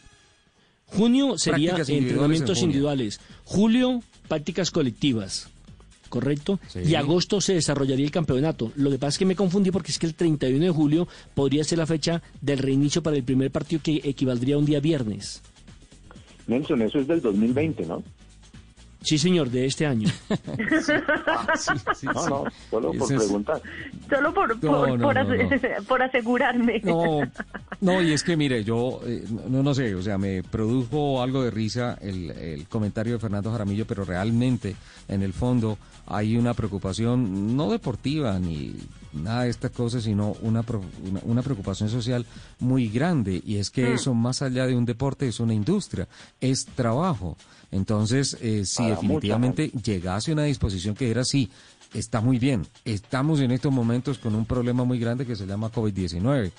junio 0.86 1.38
sería 1.38 1.71
individuales 1.71 1.89
entrenamientos 1.89 2.58
en 2.60 2.63
individuales. 2.65 3.19
Julio, 3.43 4.01
prácticas 4.27 4.71
colectivas. 4.71 5.49
¿Correcto? 6.10 6.60
Sí. 6.67 6.82
Y 6.86 6.93
agosto 6.93 7.41
se 7.41 7.56
desarrollaría 7.56 8.06
el 8.06 8.12
campeonato. 8.12 8.71
Lo 8.75 8.91
que 8.91 8.99
pasa 8.99 9.15
es 9.15 9.17
que 9.17 9.25
me 9.25 9.36
confundí 9.36 9.71
porque 9.71 9.91
es 9.91 9.97
que 9.97 10.06
el 10.06 10.13
31 10.13 10.63
de 10.63 10.69
julio 10.69 11.08
podría 11.34 11.63
ser 11.63 11.79
la 11.79 11.88
fecha 11.88 12.21
del 12.39 12.60
reinicio 12.60 13.01
para 13.01 13.17
el 13.17 13.23
primer 13.23 13.49
partido 13.49 13.82
que 13.84 13.99
equivaldría 14.03 14.53
a 14.53 14.60
un 14.60 14.65
día 14.65 14.79
viernes. 14.79 15.41
Nelson, 16.45 16.84
eso 16.84 16.99
es 16.99 17.08
del 17.08 17.21
2020, 17.21 17.88
¿no? 17.88 18.03
Sí, 19.03 19.17
señor, 19.17 19.49
de 19.49 19.65
este 19.65 19.85
año. 19.85 20.09
no, 22.03 22.13
no, 22.13 22.45
solo 22.69 22.91
por 22.93 23.11
es- 23.13 23.19
preguntar. 23.23 23.61
Solo 24.09 24.33
por, 24.33 24.55
No, 24.63 24.71
por, 24.71 24.97
no, 24.99 25.05
por, 25.05 25.15
no, 25.15 25.21
ase- 25.21 25.69
por 25.87 26.01
asegurarme. 26.01 26.81
No, 26.83 27.19
no, 27.81 28.01
y 28.01 28.13
es 28.13 28.23
que 28.23 28.37
mire, 28.37 28.63
yo 28.63 29.01
eh, 29.05 29.25
no, 29.49 29.61
no 29.63 29.73
sé, 29.73 29.93
o 29.95 30.01
sea, 30.01 30.17
me 30.17 30.43
produjo 30.43 31.21
algo 31.21 31.43
de 31.43 31.51
risa 31.51 31.97
el, 32.01 32.31
el 32.31 32.67
comentario 32.67 33.13
de 33.13 33.19
Fernando 33.19 33.51
Jaramillo, 33.51 33.85
pero 33.85 34.05
realmente, 34.05 34.75
en 35.07 35.21
el 35.21 35.33
fondo, 35.33 35.77
hay 36.07 36.37
una 36.37 36.53
preocupación 36.53 37.55
no 37.55 37.71
deportiva 37.71 38.37
ni 38.39 38.75
nada 39.13 39.43
de 39.43 39.49
estas 39.49 39.71
cosas, 39.71 40.03
sino 40.03 40.35
una, 40.41 40.63
pro- 40.63 40.81
una, 41.09 41.19
una 41.23 41.41
preocupación 41.43 41.89
social 41.89 42.25
muy 42.59 42.87
grande, 42.89 43.41
y 43.45 43.57
es 43.57 43.69
que 43.69 43.83
Mm. 43.89 43.93
eso, 43.93 44.13
más 44.13 44.41
allá 44.41 44.65
de 44.65 44.75
un 44.75 44.85
deporte, 44.85 45.27
es 45.27 45.39
una 45.39 45.53
industria, 45.53 46.07
es 46.41 46.65
trabajo. 46.65 47.37
Entonces, 47.73 48.38
eh, 48.39 48.65
si 48.65 48.83
Para 48.83 48.89
definitivamente 48.91 49.71
llegase 49.83 50.31
una 50.31 50.43
disposición 50.43 50.93
que 50.93 51.09
era 51.09 51.21
así, 51.21 51.49
está 51.93 52.21
muy 52.21 52.38
bien. 52.38 52.67
Estamos 52.86 53.39
en 53.39 53.51
estos 53.51 53.73
momentos 53.73 54.19
con 54.19 54.36
un 54.36 54.45
problema 54.45 54.83
muy 54.83 54.99
grande 54.99 55.25
que 55.25 55.36
se 55.36 55.47
llama 55.47 55.71
COVID-19, 55.71 56.51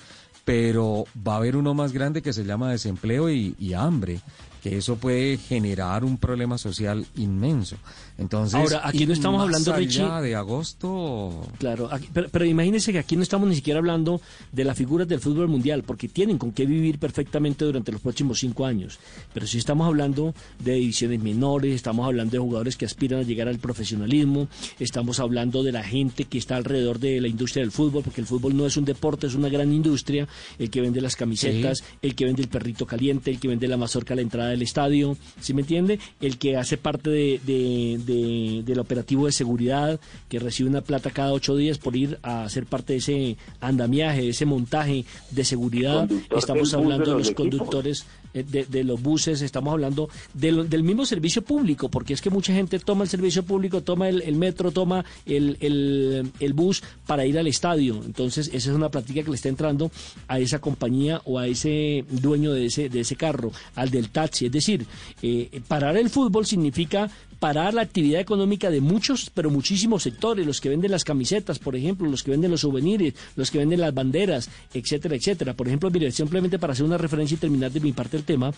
pero 0.43 1.05
va 1.25 1.33
a 1.33 1.37
haber 1.37 1.55
uno 1.55 1.73
más 1.73 1.93
grande 1.93 2.21
que 2.21 2.33
se 2.33 2.43
llama 2.43 2.71
desempleo 2.71 3.29
y, 3.29 3.55
y 3.57 3.73
hambre, 3.73 4.19
que 4.65 4.77
eso 4.77 4.95
puede 4.95 5.37
generar 5.37 6.03
un 6.03 6.17
problema 6.17 6.57
social 6.57 7.05
inmenso. 7.17 7.75
Entonces, 8.17 8.55
Ahora, 8.55 8.81
aquí 8.83 9.05
no 9.05 9.13
estamos 9.13 9.37
más 9.37 9.45
hablando, 9.45 9.73
allá 9.75 10.21
de 10.21 10.33
agosto. 10.35 11.47
Claro, 11.59 11.87
aquí- 11.91 12.09
pero, 12.11 12.29
pero 12.31 12.45
imagínense 12.45 12.91
que 12.91 12.97
aquí 12.97 13.15
no 13.15 13.21
estamos 13.21 13.47
ni 13.47 13.53
siquiera 13.53 13.77
hablando 13.77 14.19
de 14.51 14.63
las 14.63 14.75
figuras 14.75 15.07
del 15.07 15.19
fútbol 15.19 15.49
mundial, 15.49 15.83
porque 15.83 16.07
tienen 16.07 16.39
con 16.39 16.51
qué 16.51 16.65
vivir 16.65 16.97
perfectamente 16.97 17.63
durante 17.63 17.91
los 17.91 18.01
próximos 18.01 18.39
cinco 18.39 18.65
años. 18.65 18.97
Pero 19.35 19.45
sí 19.45 19.59
estamos 19.59 19.85
hablando 19.85 20.33
de 20.63 20.73
divisiones 20.73 21.21
menores, 21.21 21.75
estamos 21.75 22.03
hablando 22.07 22.31
de 22.31 22.39
jugadores 22.39 22.75
que 22.75 22.85
aspiran 22.85 23.19
a 23.19 23.23
llegar 23.23 23.47
al 23.47 23.59
profesionalismo, 23.59 24.47
estamos 24.79 25.19
hablando 25.19 25.61
de 25.61 25.73
la 25.73 25.83
gente 25.83 26.25
que 26.25 26.39
está 26.39 26.55
alrededor 26.55 26.97
de 26.99 27.21
la 27.21 27.27
industria 27.27 27.61
del 27.61 27.71
fútbol, 27.71 28.01
porque 28.01 28.21
el 28.21 28.25
fútbol 28.25 28.57
no 28.57 28.65
es 28.65 28.77
un 28.77 28.85
deporte, 28.85 29.27
es 29.27 29.35
una 29.35 29.49
gran 29.49 29.71
industria, 29.71 30.27
el 30.57 30.71
que 30.71 30.81
vende 30.81 31.01
las 31.01 31.15
camisetas, 31.15 31.83
el 32.01 32.15
que 32.15 32.25
vende 32.25 32.41
el 32.41 32.47
perrito 32.47 32.87
caliente, 32.87 33.29
el 33.29 33.39
que 33.39 33.47
vende 33.47 33.67
la 33.67 33.77
mazorca 33.77 34.15
a 34.15 34.15
la 34.15 34.23
entrada 34.23 34.54
del 34.55 34.63
estadio, 34.63 35.17
¿sí 35.39 35.53
me 35.53 35.61
entiende? 35.61 35.99
El 36.21 36.37
que 36.37 36.57
hace 36.57 36.77
parte 36.77 37.09
de, 37.09 37.39
de- 37.45 37.99
de- 38.05 38.63
del 38.65 38.79
operativo 38.79 39.25
de 39.27 39.31
seguridad, 39.31 39.99
que 40.29 40.39
recibe 40.39 40.69
una 40.69 40.81
plata 40.81 41.11
cada 41.11 41.31
ocho 41.33 41.55
días 41.55 41.77
por 41.77 41.95
ir 41.95 42.17
a 42.23 42.49
ser 42.49 42.65
parte 42.65 42.93
de 42.93 42.99
ese 42.99 43.37
andamiaje, 43.61 44.21
de 44.23 44.29
ese 44.29 44.45
montaje 44.45 45.05
de 45.31 45.43
seguridad. 45.45 46.09
Estamos 46.35 46.73
hablando 46.73 47.05
de 47.05 47.11
de 47.11 47.17
los 47.19 47.31
conductores 47.31 48.05
de, 48.43 48.65
de 48.65 48.83
los 48.83 49.01
buses, 49.01 49.41
estamos 49.41 49.71
hablando 49.71 50.09
del, 50.33 50.83
mismo 50.83 51.05
servicio 51.05 51.41
público, 51.43 51.89
porque 51.89 52.13
es 52.13 52.21
que 52.21 52.29
mucha 52.29 52.53
gente 52.53 52.79
toma 52.79 53.03
el 53.03 53.09
servicio 53.09 53.43
público, 53.43 53.81
toma 53.81 54.09
el, 54.09 54.35
metro, 54.35 54.71
toma 54.71 55.05
el, 55.25 55.57
el- 55.59 56.31
el 56.39 56.53
bus 56.53 56.83
para 57.07 57.25
ir 57.25 57.37
al 57.39 57.47
estadio. 57.47 58.01
Entonces, 58.05 58.47
esa 58.53 58.69
es 58.69 58.75
una 58.75 58.89
práctica 58.89 59.23
que 59.23 59.29
le 59.29 59.35
está 59.35 59.49
entrando 59.49 59.91
a 60.27 60.39
esa 60.39 60.59
compañía 60.59 61.21
o 61.25 61.39
a 61.39 61.47
ese 61.47 62.05
dueño 62.09 62.51
de 62.53 62.65
ese, 62.67 62.89
de 62.89 63.01
ese 63.01 63.15
carro, 63.15 63.51
al 63.75 63.89
del 63.89 64.09
taxi. 64.09 64.45
Es 64.47 64.51
decir, 64.51 64.85
eh, 65.21 65.61
parar 65.67 65.97
el 65.97 66.09
fútbol 66.09 66.45
significa 66.45 67.09
parar 67.45 67.75
la 67.75 67.83
actividad 67.83 68.19
económica 68.21 68.71
de 68.71 68.81
muchos, 68.81 69.29
pero 69.31 69.51
muchísimos 69.51 70.01
sectores, 70.01 70.47
los 70.47 70.59
que 70.59 70.69
venden 70.69 70.89
las 70.89 71.03
camisetas, 71.03 71.59
por 71.59 71.75
ejemplo, 71.75 72.09
los 72.09 72.23
que 72.23 72.31
venden 72.31 72.49
los 72.49 72.61
souvenirs, 72.61 73.13
los 73.35 73.51
que 73.51 73.59
venden 73.59 73.81
las 73.81 73.93
banderas, 73.93 74.49
etcétera, 74.73 75.15
etcétera. 75.15 75.53
Por 75.53 75.67
ejemplo, 75.67 75.91
mire, 75.91 76.11
simplemente 76.11 76.57
para 76.57 76.73
hacer 76.73 76.87
una 76.87 76.97
referencia 76.97 77.35
y 77.35 77.37
terminar 77.37 77.71
de 77.71 77.81
mi 77.81 77.91
parte 77.91 78.17
el 78.17 78.23
tema, 78.23 78.51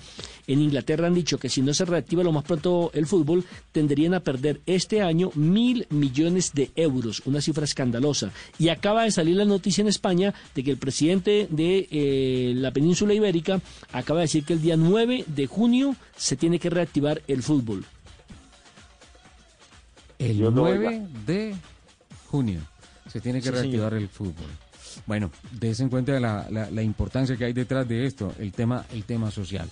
en 0.48 0.62
Inglaterra 0.62 1.08
han 1.08 1.16
dicho 1.16 1.38
que 1.38 1.50
si 1.50 1.62
no 1.62 1.74
se 1.74 1.84
reactiva 1.84 2.24
lo 2.24 2.32
más 2.32 2.46
pronto 2.46 2.90
el 2.94 3.08
fútbol, 3.08 3.44
tendrían 3.74 4.14
a 4.14 4.22
perder 4.22 4.62
este 4.66 5.02
año 5.02 5.32
mil 5.36 5.86
millones 5.90 6.54
de 6.54 6.72
euros, 6.78 7.22
una 7.26 7.42
cifra 7.42 7.66
escandalosa. 7.66 8.32
Y 8.58 8.70
acaba 8.70 9.04
de 9.04 9.12
salir 9.12 9.36
la 9.36 9.44
noticia 9.44 9.82
en 9.82 9.90
España 9.90 10.34
de 10.56 10.64
que 10.64 10.72
el 10.72 10.78
presidente 10.78 11.50
de 11.52 11.90
eh, 11.92 12.54
la 12.56 12.72
península 12.72 13.14
ibérica 13.14 13.60
acaba 13.92 14.22
de 14.22 14.28
decir 14.28 14.46
que 14.46 14.54
el 14.54 14.62
día 14.62 14.78
9 14.78 15.26
de 15.28 15.46
junio 15.46 15.98
se 16.16 16.38
tiene 16.38 16.58
que 16.58 16.70
reactivar 16.70 17.22
el 17.28 17.44
fútbol. 17.44 17.84
El 20.20 20.42
no 20.42 20.52
9 20.52 20.88
oiga. 20.88 21.08
de 21.26 21.56
junio 22.30 22.60
se 23.12 23.22
tiene 23.22 23.40
que 23.40 23.46
Sí, 23.50 23.52
reactivar 23.52 23.94
el 23.94 24.08
fútbol. 24.10 24.50
Bueno, 25.06 25.32
des 25.60 25.80
en 25.80 25.90
cuenta 25.90 26.14
de 26.14 26.20
la, 26.20 26.48
la- 26.50 26.72
la 26.72 26.82
importancia 26.82 27.38
que 27.38 27.46
hay 27.46 27.54
detrás 27.54 27.88
de 27.88 28.06
esto, 28.06 28.34
el 28.40 28.52
tema, 28.52 28.86
el 28.92 29.04
tema 29.04 29.30
social. 29.32 29.70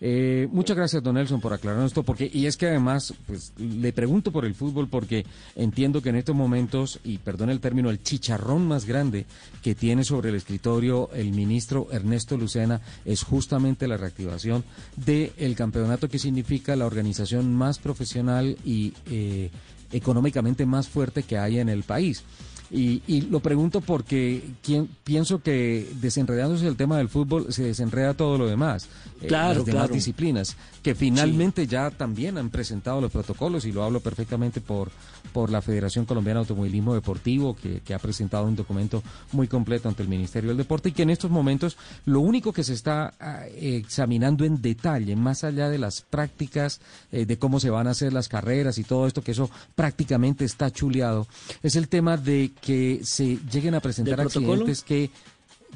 Eh, 0.00 0.46
muchas 0.52 0.76
gracias, 0.76 1.02
don 1.02 1.16
Nelson, 1.16 1.40
por 1.40 1.52
aclararnos 1.52 1.90
esto, 1.90 2.04
porque, 2.04 2.30
y 2.32 2.46
es 2.46 2.56
que 2.56 2.68
además, 2.68 3.12
pues, 3.26 3.52
le 3.58 3.92
pregunto 3.92 4.30
por 4.30 4.44
el 4.44 4.54
fútbol 4.54 4.86
porque 4.88 5.26
entiendo 5.56 6.00
que 6.00 6.10
en 6.10 6.14
estos 6.16 6.36
momentos, 6.36 7.00
y 7.02 7.18
perdón 7.18 7.50
el 7.50 7.58
término, 7.58 7.90
el 7.90 8.00
chicharrón 8.00 8.68
más 8.68 8.84
grande 8.84 9.26
que 9.60 9.74
tiene 9.74 10.04
sobre 10.04 10.28
el 10.28 10.36
escritorio 10.36 11.10
el 11.12 11.32
ministro 11.32 11.88
Ernesto 11.90 12.36
Lucena 12.36 12.80
es 13.04 13.24
justamente 13.24 13.88
la 13.88 13.96
reactivación 13.96 14.62
del 14.94 15.56
campeonato 15.56 16.08
que 16.08 16.20
significa 16.20 16.76
la 16.76 16.86
organización 16.86 17.52
más 17.52 17.80
profesional 17.80 18.56
y 18.64 18.92
eh, 19.10 19.50
económicamente 19.92 20.66
más 20.66 20.88
fuerte 20.88 21.22
que 21.22 21.38
hay 21.38 21.58
en 21.58 21.68
el 21.68 21.82
país. 21.82 22.24
Y, 22.70 23.02
y 23.06 23.22
lo 23.22 23.40
pregunto 23.40 23.80
porque 23.80 24.42
quien, 24.62 24.88
pienso 25.02 25.42
que 25.42 25.88
desenredándose 26.00 26.66
el 26.66 26.76
tema 26.76 26.98
del 26.98 27.08
fútbol 27.08 27.50
se 27.50 27.62
desenreda 27.62 28.12
todo 28.12 28.36
lo 28.36 28.46
demás, 28.46 28.88
Claro, 29.26 29.58
las 29.58 29.66
demás 29.66 29.82
claro. 29.82 29.94
disciplinas, 29.94 30.56
que 30.82 30.94
finalmente 30.94 31.66
ya 31.66 31.90
también 31.90 32.38
han 32.38 32.50
presentado 32.50 33.00
los 33.00 33.10
protocolos 33.10 33.64
y 33.64 33.72
lo 33.72 33.82
hablo 33.82 34.00
perfectamente 34.00 34.60
por, 34.60 34.90
por 35.32 35.50
la 35.50 35.60
Federación 35.60 36.04
Colombiana 36.04 36.40
de 36.40 36.44
Automovilismo 36.44 36.94
Deportivo, 36.94 37.56
que, 37.56 37.80
que 37.80 37.94
ha 37.94 37.98
presentado 37.98 38.44
un 38.46 38.56
documento 38.56 39.02
muy 39.32 39.48
completo 39.48 39.88
ante 39.88 40.02
el 40.02 40.08
Ministerio 40.08 40.48
del 40.48 40.58
Deporte 40.58 40.90
y 40.90 40.92
que 40.92 41.02
en 41.02 41.10
estos 41.10 41.30
momentos 41.30 41.76
lo 42.04 42.20
único 42.20 42.52
que 42.52 42.64
se 42.64 42.74
está 42.74 43.14
ah, 43.18 43.46
examinando 43.56 44.44
en 44.44 44.60
detalle, 44.62 45.16
más 45.16 45.44
allá 45.44 45.68
de 45.68 45.78
las 45.78 46.02
prácticas, 46.02 46.80
eh, 47.12 47.26
de 47.26 47.38
cómo 47.38 47.60
se 47.60 47.70
van 47.70 47.86
a 47.86 47.90
hacer 47.90 48.12
las 48.12 48.28
carreras 48.28 48.78
y 48.78 48.84
todo 48.84 49.06
esto, 49.06 49.22
que 49.22 49.32
eso 49.32 49.50
prácticamente 49.74 50.44
está 50.44 50.70
chuleado, 50.70 51.26
es 51.62 51.76
el 51.76 51.88
tema 51.88 52.16
de 52.16 52.52
que 52.60 53.00
se 53.02 53.38
lleguen 53.50 53.74
a 53.74 53.80
presentar 53.80 54.20
accidentes 54.20 54.82
que, 54.82 55.10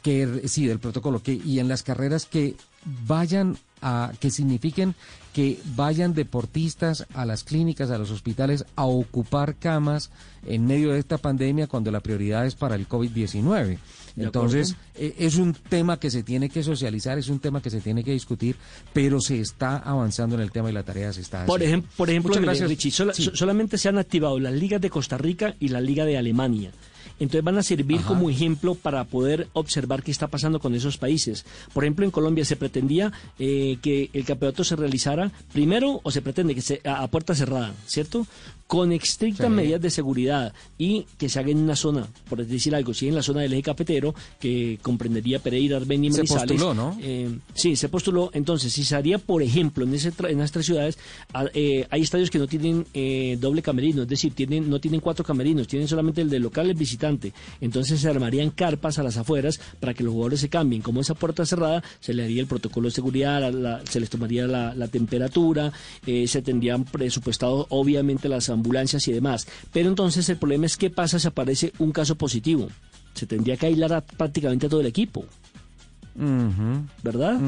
que 0.02 0.42
sí, 0.48 0.66
del 0.66 0.78
protocolo, 0.80 1.22
que 1.22 1.32
y 1.34 1.58
en 1.60 1.68
las 1.68 1.82
carreras 1.82 2.26
que 2.26 2.54
vayan 3.06 3.56
a, 3.80 4.12
que 4.20 4.30
signifiquen 4.30 4.94
que 5.32 5.58
vayan 5.76 6.12
deportistas 6.12 7.06
a 7.14 7.24
las 7.24 7.42
clínicas, 7.42 7.90
a 7.90 7.96
los 7.96 8.10
hospitales, 8.10 8.66
a 8.76 8.84
ocupar 8.84 9.54
camas 9.56 10.10
en 10.46 10.66
medio 10.66 10.92
de 10.92 10.98
esta 10.98 11.16
pandemia 11.16 11.68
cuando 11.68 11.90
la 11.90 12.00
prioridad 12.00 12.44
es 12.46 12.54
para 12.54 12.74
el 12.74 12.86
COVID-19. 12.86 13.78
De 14.14 14.24
Entonces, 14.24 14.76
eh, 14.94 15.14
es 15.18 15.36
un 15.36 15.54
tema 15.54 15.98
que 15.98 16.10
se 16.10 16.22
tiene 16.22 16.50
que 16.50 16.62
socializar, 16.62 17.16
es 17.16 17.28
un 17.28 17.38
tema 17.38 17.62
que 17.62 17.70
se 17.70 17.80
tiene 17.80 18.04
que 18.04 18.12
discutir, 18.12 18.56
pero 18.92 19.22
se 19.22 19.40
está 19.40 19.78
avanzando 19.78 20.34
en 20.34 20.42
el 20.42 20.50
tema 20.52 20.68
y 20.68 20.74
la 20.74 20.82
tarea 20.82 21.10
se 21.14 21.22
está 21.22 21.46
Por, 21.46 21.62
haciendo. 21.62 21.88
por 21.96 22.10
ejemplo, 22.10 22.28
Muchas 22.28 22.42
mire, 22.42 22.50
gracias. 22.50 22.68
Richie, 22.68 22.90
sola- 22.90 23.14
Sí. 23.14 23.30
solamente 23.32 23.78
se 23.78 23.88
han 23.88 23.96
activado 23.96 24.38
las 24.38 24.52
ligas 24.52 24.82
de 24.82 24.90
Costa 24.90 25.16
Rica 25.16 25.54
y 25.60 25.68
la 25.68 25.80
liga 25.80 26.04
de 26.04 26.18
Alemania. 26.18 26.72
Entonces 27.20 27.44
van 27.44 27.58
a 27.58 27.62
servir 27.62 27.98
Ajá. 27.98 28.08
como 28.08 28.30
ejemplo 28.30 28.74
para 28.74 29.04
poder 29.04 29.48
observar 29.52 30.02
qué 30.02 30.10
está 30.10 30.26
pasando 30.28 30.60
con 30.60 30.74
esos 30.74 30.98
países. 30.98 31.44
Por 31.72 31.84
ejemplo, 31.84 32.04
en 32.04 32.10
Colombia 32.10 32.44
se 32.44 32.56
pretendía 32.56 33.12
eh, 33.38 33.78
que 33.82 34.10
el 34.12 34.24
campeonato 34.24 34.64
se 34.64 34.76
realizara 34.76 35.30
primero, 35.52 36.00
o 36.02 36.10
se 36.10 36.22
pretende 36.22 36.54
que 36.54 36.62
se, 36.62 36.80
a, 36.84 37.02
a 37.02 37.08
puerta 37.08 37.34
cerrada, 37.34 37.74
¿cierto? 37.86 38.26
Con 38.72 38.90
estrictas 38.90 39.48
Sí. 39.48 39.52
medidas 39.52 39.82
de 39.82 39.90
seguridad 39.90 40.54
y 40.78 41.04
que 41.18 41.28
se 41.28 41.38
haga 41.38 41.50
en 41.50 41.58
una 41.58 41.76
zona, 41.76 42.06
por 42.26 42.42
decir 42.46 42.74
algo, 42.74 42.94
si 42.94 43.06
en 43.06 43.14
la 43.14 43.22
zona 43.22 43.42
del 43.42 43.52
eje 43.52 43.64
cafetero, 43.64 44.14
que 44.40 44.78
comprendería 44.80 45.40
Pereira, 45.40 45.76
Armenia 45.76 46.08
y 46.08 46.12
Se 46.14 46.18
Manizales. 46.20 46.52
postuló, 46.52 46.72
¿no? 46.72 46.96
Eh, 47.02 47.28
sí, 47.52 47.76
se 47.76 47.90
postuló. 47.90 48.30
Entonces, 48.32 48.72
si 48.72 48.82
se 48.82 48.96
haría, 48.96 49.18
por 49.18 49.42
ejemplo, 49.42 49.84
en, 49.84 49.92
ese 49.94 50.10
en 50.26 50.38
esas 50.38 50.52
tres 50.52 50.64
ciudades, 50.64 50.98
eh, 51.52 51.86
hay 51.90 52.00
estadios 52.00 52.30
que 52.30 52.38
no 52.38 52.46
tienen 52.46 52.86
eh, 52.94 53.36
doble 53.38 53.60
camerino, 53.60 54.02
es 54.04 54.08
decir, 54.08 54.32
tienen, 54.32 54.70
no 54.70 54.80
tienen 54.80 55.00
cuatro 55.00 55.22
camerinos, 55.22 55.68
tienen 55.68 55.86
solamente 55.86 56.22
el 56.22 56.30
del 56.30 56.40
local 56.42 56.66
y 56.68 56.70
el 56.70 56.76
visitante. 56.76 57.34
Entonces 57.60 58.00
se 58.00 58.08
armarían 58.08 58.48
carpas 58.52 58.98
a 58.98 59.02
las 59.02 59.18
afueras 59.18 59.60
para 59.80 59.92
que 59.92 60.02
los 60.02 60.12
jugadores 60.14 60.40
se 60.40 60.48
cambien. 60.48 60.80
Como 60.80 61.02
esa 61.02 61.12
puerta 61.12 61.44
cerrada, 61.44 61.82
se 62.00 62.14
le 62.14 62.24
haría 62.24 62.40
el 62.40 62.46
protocolo 62.46 62.88
de 62.88 62.92
seguridad, 62.94 63.38
la- 63.42 63.50
la- 63.50 63.82
se 63.84 64.00
les 64.00 64.08
tomaría 64.08 64.46
la, 64.46 64.74
la 64.74 64.88
temperatura, 64.88 65.72
eh, 66.06 66.26
se 66.26 66.40
tendrían 66.40 66.84
presupuestado, 66.84 67.66
obviamente, 67.68 68.30
las 68.30 68.48
ambulancias 68.48 68.61
y 68.62 69.12
demás. 69.12 69.46
Pero 69.72 69.88
entonces 69.88 70.28
el 70.28 70.36
problema 70.36 70.66
es 70.66 70.76
qué 70.76 70.90
pasa 70.90 71.18
si 71.18 71.28
aparece 71.28 71.72
un 71.78 71.92
caso 71.92 72.16
positivo. 72.16 72.68
Se 73.14 73.26
tendría 73.26 73.56
que 73.56 73.66
aislar 73.66 73.92
a 73.92 74.00
prácticamente 74.00 74.66
a 74.66 74.68
todo 74.68 74.80
el 74.80 74.86
equipo. 74.86 75.24
¿verdad? 77.02 77.40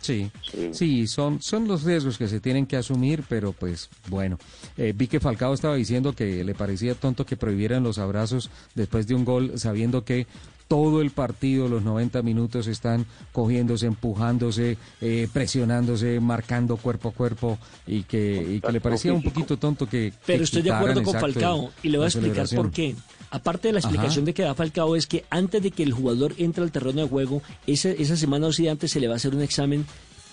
Sí, 0.00 0.30
sí, 0.72 1.06
son, 1.06 1.42
son 1.42 1.66
los 1.66 1.82
riesgos 1.82 2.18
que 2.18 2.28
se 2.28 2.40
tienen 2.40 2.66
que 2.66 2.76
asumir, 2.76 3.24
pero 3.28 3.52
pues 3.52 3.88
bueno. 4.08 4.38
Eh, 4.76 4.92
vi 4.96 5.08
que 5.08 5.20
Falcao 5.20 5.54
estaba 5.54 5.74
diciendo 5.74 6.14
que 6.14 6.44
le 6.44 6.54
parecía 6.54 6.94
tonto 6.94 7.26
que 7.26 7.36
prohibieran 7.36 7.82
los 7.82 7.98
abrazos 7.98 8.50
después 8.74 9.06
de 9.06 9.14
un 9.14 9.24
gol, 9.24 9.52
sabiendo 9.56 10.04
que 10.04 10.26
todo 10.68 11.00
el 11.00 11.10
partido, 11.10 11.68
los 11.68 11.82
90 11.82 12.22
minutos, 12.22 12.66
están 12.66 13.06
cogiéndose, 13.32 13.86
empujándose, 13.86 14.78
eh, 15.00 15.28
presionándose, 15.32 16.20
marcando 16.20 16.76
cuerpo 16.76 17.10
a 17.10 17.12
cuerpo 17.12 17.58
y 17.86 18.02
que, 18.02 18.56
y 18.56 18.60
que 18.60 18.72
le 18.72 18.80
parecía 18.80 19.12
un 19.12 19.22
poquito 19.22 19.56
tonto 19.56 19.88
que... 19.88 20.12
Pero 20.24 20.38
que 20.38 20.44
estoy 20.44 20.62
de 20.62 20.72
acuerdo 20.72 21.02
con 21.02 21.14
Falcao 21.14 21.70
y 21.82 21.88
le 21.88 21.98
voy 21.98 22.06
a 22.06 22.08
explicar 22.08 22.48
por 22.54 22.70
qué. 22.70 22.94
Aparte 23.30 23.68
de 23.68 23.72
la 23.72 23.78
Ajá. 23.78 23.88
explicación 23.88 24.24
de 24.24 24.34
que 24.34 24.42
da 24.42 24.54
Falcao 24.54 24.96
es 24.96 25.06
que 25.06 25.24
antes 25.30 25.62
de 25.62 25.70
que 25.70 25.82
el 25.82 25.92
jugador 25.92 26.34
entre 26.38 26.62
al 26.62 26.72
terreno 26.72 27.02
de 27.02 27.08
juego, 27.08 27.42
esa, 27.66 27.90
esa 27.90 28.16
semana 28.16 28.48
o 28.48 28.52
sí 28.52 28.68
antes 28.68 28.90
se 28.90 29.00
le 29.00 29.08
va 29.08 29.14
a 29.14 29.16
hacer 29.16 29.34
un 29.34 29.42
examen 29.42 29.84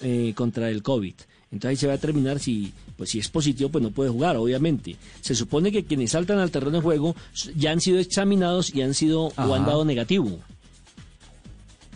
eh, 0.02 0.34
contra 0.36 0.70
el 0.70 0.84
COVID. 0.84 1.16
Entonces 1.54 1.70
ahí 1.70 1.76
se 1.78 1.88
va 1.88 1.93
a 1.93 1.97
determinar 1.97 2.39
si, 2.39 2.74
pues 2.97 3.12
si 3.12 3.20
es 3.20 3.30
positivo, 3.30 3.70
pues 3.70 3.82
no 3.84 3.91
puede 3.91 4.10
jugar, 4.10 4.36
obviamente. 4.38 4.95
Se 5.22 5.36
supone 5.36 5.72
que 5.72 5.86
quienes 5.86 6.12
saltan 6.12 6.39
al 6.39 6.49
terreno 6.51 6.78
de 6.78 6.82
juego 6.82 7.16
ya 7.56 7.72
han 7.72 7.80
sido 7.80 7.99
examinados 7.99 8.74
y 8.76 8.82
han 8.82 8.93
sido 8.95 9.26
o 9.28 9.54
han 9.54 9.62
Ajá. 9.62 9.70
dado 9.72 9.86
negativo. 9.86 10.39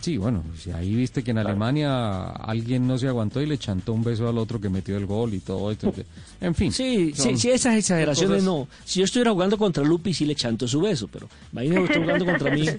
Sí, 0.00 0.16
bueno, 0.16 0.44
si 0.56 0.70
ahí 0.70 0.94
viste 0.94 1.24
que 1.24 1.32
en 1.32 1.38
Alemania 1.38 2.22
alguien 2.30 2.86
no 2.86 2.96
se 2.98 3.08
aguantó 3.08 3.42
y 3.42 3.46
le 3.46 3.58
chantó 3.58 3.92
un 3.92 4.04
beso 4.04 4.28
al 4.28 4.38
otro 4.38 4.60
que 4.60 4.68
metió 4.68 4.96
el 4.96 5.06
gol 5.06 5.34
y 5.34 5.40
todo 5.40 5.72
esto. 5.72 5.92
que- 5.92 6.06
En 6.40 6.54
fin. 6.54 6.72
Sí, 6.72 7.12
sí, 7.16 7.36
sí, 7.36 7.50
esas 7.50 7.74
exageraciones 7.76 8.44
no. 8.44 8.68
Si 8.84 9.00
yo 9.00 9.04
estuviera 9.06 9.32
jugando 9.32 9.58
contra 9.58 9.82
Lupi, 9.82 10.14
sí 10.14 10.24
le 10.24 10.36
chanto 10.36 10.68
su 10.68 10.80
beso, 10.80 11.08
pero 11.08 11.28
imagínate 11.52 11.82
usted 11.82 12.00
jugando 12.00 12.24
contra 12.24 12.54
mí. 12.54 12.64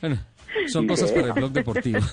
Bueno, 0.00 0.16
Son 0.68 0.86
cosas 0.86 1.12
para 1.12 1.28
el 1.28 1.32
blog 1.32 1.52
deportivo. 1.52 1.98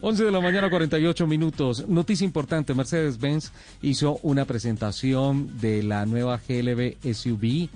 11 0.00 0.24
de 0.24 0.30
la 0.30 0.40
mañana, 0.40 0.70
48 0.70 1.26
minutos. 1.26 1.86
Noticia 1.88 2.24
importante, 2.24 2.74
Mercedes-Benz 2.74 3.52
hizo 3.82 4.18
una 4.22 4.44
presentación 4.44 5.58
de 5.60 5.82
la 5.82 6.06
nueva 6.06 6.38
GLB 6.46 6.96
SUV. 7.12 7.68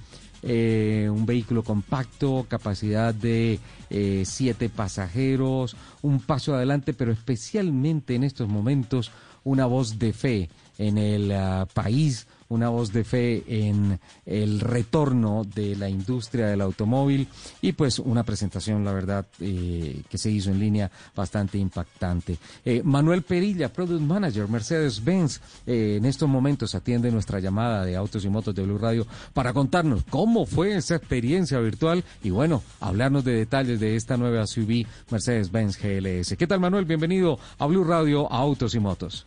eh, 0.43 1.09
un 1.11 1.27
vehículo 1.27 1.63
compacto, 1.63 2.47
capacidad 2.49 3.13
de 3.13 3.59
eh, 3.91 4.23
siete 4.25 4.71
pasajeros, 4.71 5.77
un 6.01 6.21
paso 6.21 6.55
adelante, 6.55 6.95
pero 6.95 7.13
especialmente 7.13 8.15
en 8.15 8.25
estos 8.25 8.49
momentos 8.49 9.11
una 9.45 9.67
voz 9.67 9.99
de 9.99 10.13
fe 10.15 10.49
en 10.79 10.97
el 10.97 11.33
ah, 11.33 11.67
país, 11.75 12.27
una 12.51 12.69
voz 12.69 12.93
de 12.93 13.05
fe 13.05 13.45
en 13.47 13.99
el 14.27 14.61
retorno 14.61 15.45
de 15.45 15.77
la 15.77 15.89
industria 15.89 16.47
del 16.47 16.61
automóvil 16.61 17.27
y 17.63 17.73
pues 17.73 17.99
una 17.99 18.25
presentación, 18.25 18.85
la 18.85 18.93
verdad, 18.93 19.27
eh, 19.41 20.03
que 20.09 20.19
se 20.19 20.31
hizo 20.31 20.51
en 20.51 20.59
línea 20.59 20.91
bastante 21.15 21.59
impactante. 21.59 22.39
Eh, 22.65 22.83
Manuel 22.85 23.23
Perilla, 23.23 23.73
Product 23.73 24.03
Manager, 24.03 24.49
Mercedes-Benz, 24.49 25.41
eh, 25.67 25.97
en 25.99 26.05
estos 26.05 26.29
momentos 26.29 26.75
atiende 26.75 27.11
nuestra 27.11 27.39
llamada 27.39 27.85
de 27.85 27.97
Autos 27.97 28.25
y 28.25 28.29
Motos 28.29 28.55
de 28.55 28.63
Blue 28.63 28.79
Radio 28.79 29.07
para 29.33 29.53
contarnos 29.53 30.03
cómo 30.11 30.45
fue 30.45 30.77
esa 30.77 30.97
experiencia 30.97 31.59
virtual 31.61 32.05
y 32.23 32.31
bueno, 32.31 32.63
hablarnos 32.81 33.25
de 33.25 33.35
detalles 33.35 33.79
de 33.79 33.95
esta 33.95 34.17
nueva 34.17 34.47
SUV 34.47 34.87
Mercedes-Benz 35.11 35.79
GLS. 35.81 36.37
¿Qué 36.37 36.47
tal 36.49 36.59
Manuel? 36.59 36.85
Bienvenido 36.85 37.39
a 37.59 37.67
Blue 37.67 37.85
Radio, 37.85 38.31
a 38.33 38.39
Autos 38.39 38.75
y 38.75 38.81
Motos. 38.81 39.25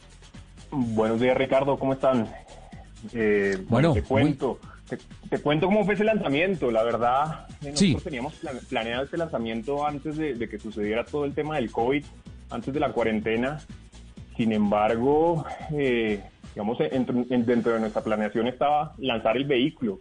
Buenos 0.72 1.22
días, 1.22 1.38
Ricardo, 1.38 1.78
¿cómo 1.78 1.94
están? 1.94 2.28
Eh, 3.14 3.58
Bueno, 3.68 3.94
te 3.94 4.04
cuento, 4.04 4.60
te, 4.88 4.98
te 5.30 5.40
cuento 5.40 5.68
cómo 5.68 5.84
fue 5.86 5.96
ese 5.96 6.04
lanzamiento. 6.04 6.72
La 6.72 6.84
verdad, 6.84 7.48
eh, 7.62 7.72
nosotros 7.72 7.80
Sí. 7.80 7.98
teníamos 8.04 8.34
plan- 8.36 8.60
planeado 8.70 9.04
este 9.04 9.18
lanzamiento 9.18 9.86
antes 9.86 10.18
de, 10.18 10.36
de 10.36 10.50
que 10.50 10.60
sucediera 10.60 11.04
todo 11.04 11.26
el 11.26 11.34
tema 11.34 11.56
del 11.56 11.72
COVID, 11.72 12.04
antes 12.50 12.74
de 12.74 12.80
la 12.80 12.92
cuarentena. 12.92 13.60
Sin 14.38 14.52
embargo, 14.52 15.46
eh, 15.76 16.22
digamos, 16.56 16.80
en- 16.80 17.26
en- 17.30 17.46
dentro 17.46 17.74
de 17.74 17.80
nuestra 17.80 18.04
planeación 18.04 18.48
estaba 18.48 18.94
lanzar 18.98 19.38
el 19.38 19.46
vehículo. 19.46 20.00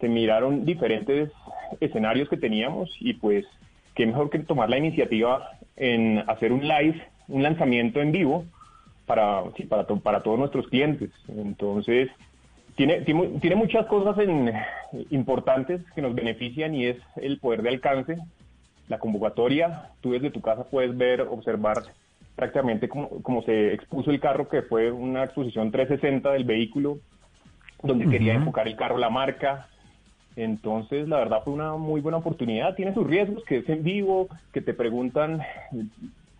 Se 0.00 0.08
miraron 0.08 0.64
diferentes 0.64 1.30
escenarios 1.80 2.28
que 2.28 2.36
teníamos 2.36 2.90
y 3.00 3.14
pues 3.14 3.44
qué 3.94 4.06
mejor 4.06 4.30
que 4.30 4.38
tomar 4.40 4.68
la 4.70 4.78
iniciativa 4.78 5.50
en 5.76 6.18
hacer 6.28 6.52
un 6.52 6.66
live, 6.66 7.02
un 7.28 7.42
lanzamiento 7.42 8.00
en 8.00 8.12
vivo 8.12 8.44
para, 9.06 9.42
sí, 9.56 9.64
para, 9.64 9.86
to- 9.86 10.00
para 10.00 10.22
todos 10.22 10.38
nuestros 10.38 10.68
clientes. 10.68 11.10
Entonces, 11.28 12.08
tiene, 12.76 13.00
tiene, 13.00 13.38
tiene 13.40 13.56
muchas 13.56 13.86
cosas 13.86 14.18
en- 14.18 14.52
importantes 15.10 15.80
que 15.94 16.02
nos 16.02 16.14
benefician 16.14 16.74
y 16.74 16.86
es 16.86 16.96
el 17.16 17.38
poder 17.38 17.62
de 17.62 17.70
alcance, 17.70 18.18
la 18.88 18.98
convocatoria. 18.98 19.90
Tú 20.00 20.12
desde 20.12 20.30
tu 20.30 20.40
casa 20.40 20.64
puedes 20.64 20.96
ver, 20.96 21.22
observar 21.22 21.82
prácticamente 22.36 22.88
cómo, 22.88 23.08
cómo 23.22 23.42
se 23.42 23.72
expuso 23.72 24.10
el 24.10 24.20
carro, 24.20 24.48
que 24.48 24.62
fue 24.62 24.92
una 24.92 25.24
exposición 25.24 25.70
360 25.70 26.32
del 26.32 26.44
vehículo, 26.44 26.98
donde 27.82 28.08
quería 28.08 28.34
enfocar 28.34 28.68
el 28.68 28.76
carro 28.76 28.98
la 28.98 29.10
marca. 29.10 29.68
Entonces, 30.36 31.08
la 31.08 31.16
verdad 31.16 31.42
fue 31.44 31.54
una 31.54 31.76
muy 31.76 32.02
buena 32.02 32.18
oportunidad. 32.18 32.74
Tiene 32.74 32.92
sus 32.92 33.06
riesgos, 33.06 33.42
que 33.44 33.58
es 33.58 33.68
en 33.70 33.82
vivo, 33.82 34.28
que 34.52 34.60
te 34.60 34.74
preguntan 34.74 35.40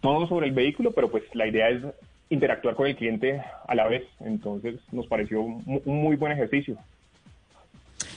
todo 0.03 0.27
sobre 0.29 0.47
el 0.47 0.53
vehículo, 0.53 0.93
pero 0.93 1.11
pues 1.11 1.25
la 1.33 1.47
idea 1.47 1.71
es 1.71 1.83
interactuar 2.31 2.75
con 2.75 2.87
el 2.87 2.97
cliente 2.97 3.43
a 3.67 3.75
la 3.75 3.89
vez. 3.89 4.05
Entonces, 4.21 4.77
nos 4.93 5.07
pareció 5.07 5.41
un 5.41 5.83
muy 5.85 6.17
buen 6.17 6.33
ejercicio. 6.33 6.77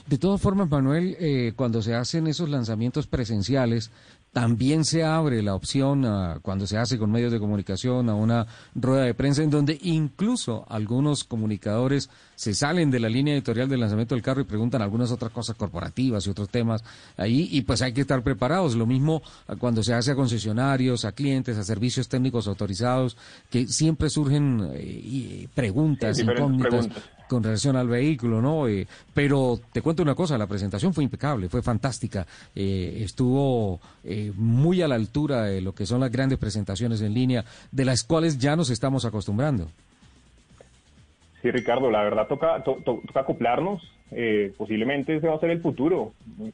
De 0.10 0.18
todas 0.18 0.42
formas, 0.42 0.68
Manuel, 0.70 1.16
eh, 1.20 1.54
cuando 1.56 1.84
se 1.84 1.94
hacen 1.94 2.26
esos 2.26 2.50
lanzamientos 2.50 3.06
presenciales, 3.06 3.92
también 4.32 4.86
se 4.86 5.04
abre 5.04 5.42
la 5.42 5.56
opción, 5.56 6.06
a- 6.06 6.40
cuando 6.42 6.68
se 6.68 6.78
hace 6.78 6.98
con 7.00 7.12
medios 7.12 7.32
de 7.32 7.40
comunicación, 7.40 8.10
a 8.10 8.16
una 8.16 8.46
rueda 8.76 9.04
de 9.04 9.14
prensa 9.14 9.42
en 9.44 9.50
donde 9.50 9.80
incluso 9.82 10.66
algunos 10.70 11.24
comunicadores 11.24 12.10
se 12.36 12.54
salen 12.54 12.92
de 12.92 13.00
la 13.00 13.10
línea 13.10 13.34
editorial 13.34 13.68
del 13.68 13.80
lanzamiento 13.80 14.16
del 14.16 14.22
carro 14.24 14.42
y 14.42 14.46
preguntan 14.46 14.82
algunas 14.82 15.12
otras 15.12 15.32
cosas 15.32 15.56
corporativas 15.56 16.26
y 16.26 16.30
otros 16.30 16.50
temas 16.50 16.84
ahí, 17.18 17.50
y 17.52 17.62
pues 17.64 17.82
hay 17.82 17.92
que 17.94 18.02
estar 18.02 18.22
preparados. 18.24 18.76
Lo 18.76 18.86
mismo 18.86 19.22
ah, 19.48 19.56
cuando 19.58 19.84
se 19.84 19.94
hace 19.94 20.12
a 20.12 20.16
concesionarios, 20.16 21.06
a 21.06 21.12
clientes, 21.12 21.58
a 21.58 21.64
servicios 21.64 22.08
técnicos 22.08 22.48
autorizados, 22.48 23.18
que 23.50 23.68
siempre 23.68 24.10
surgen 24.10 24.70
eh, 24.74 24.82
y- 25.04 25.48
preguntas, 25.56 26.18
Sí, 26.18 26.24
incógnitas 26.24 26.70
preguntas. 26.88 27.04
Con 27.30 27.44
relación 27.44 27.78
al 27.78 27.88
vehículo, 27.88 28.42
¿no? 28.42 28.68
Eh, 28.68 28.86
pero 29.14 29.60
te 29.72 29.82
cuento 29.82 30.04
una 30.04 30.16
cosa, 30.16 30.38
la 30.38 30.48
presentación 30.48 30.94
fue 30.94 31.04
impecable, 31.06 31.48
fue 31.48 31.62
fantástica, 31.62 32.26
eh, 32.56 33.00
estuvo 33.04 33.80
eh, 34.04 34.34
muy 34.36 34.82
a 34.82 34.88
la 34.88 34.96
altura 34.96 35.44
de 35.44 35.62
lo 35.62 35.74
que 35.74 35.86
son 35.86 36.02
las 36.02 36.12
grandes 36.12 36.38
presentaciones 36.40 37.02
en 37.02 37.14
línea, 37.14 37.46
de 37.72 37.86
las 37.86 38.04
cuales 38.04 38.38
ya 38.38 38.56
nos 38.56 38.70
estamos 38.70 39.06
acostumbrando. 39.06 39.70
Sí, 41.42 41.52
Ricardo, 41.52 41.90
la 41.90 42.04
verdad 42.04 42.28
toca, 42.28 42.62
to- 42.64 42.80
to- 42.84 43.02
toca 43.08 43.22
acoplarnos. 43.22 43.82
eh, 44.12 44.52
posiblemente 44.58 45.16
ese 45.16 45.28
va 45.28 45.36
a 45.36 45.40
ser 45.40 45.52
el 45.52 45.62
futuro. 45.62 46.14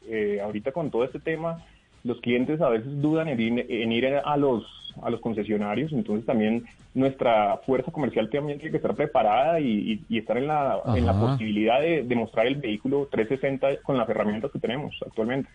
Eh, 0.09 0.41
ahorita 0.43 0.73
con 0.73 0.91
todo 0.91 1.05
este 1.05 1.19
tema, 1.21 1.63
los 2.05 2.21
clientes 2.21 2.61
a 2.61 2.69
veces 2.69 3.01
dudan 3.01 3.27
en 3.27 3.39
ir, 3.41 3.65
en 3.67 3.91
ir 3.91 4.07
a 4.07 4.37
los 4.37 4.63
a 5.03 5.09
los 5.09 5.19
concesionarios, 5.19 5.91
entonces 5.91 6.25
también 6.25 6.63
nuestra 6.93 7.57
fuerza 7.65 7.91
comercial 7.91 8.29
también 8.29 8.59
tiene 8.59 8.71
que 8.71 8.77
estar 8.77 8.95
preparada 8.95 9.59
y, 9.59 9.65
y- 9.91 10.05
y 10.07 10.17
estar 10.19 10.37
en 10.37 10.47
la, 10.47 10.79
en 10.95 11.05
la 11.05 11.11
posibilidad 11.19 11.81
de, 11.81 12.03
de 12.03 12.15
mostrar 12.15 12.47
el 12.47 12.55
vehículo 12.55 13.05
360 13.11 13.81
con 13.83 13.97
las 13.97 14.07
herramientas 14.07 14.51
que 14.51 14.59
tenemos 14.59 14.95
actualmente. 15.05 15.49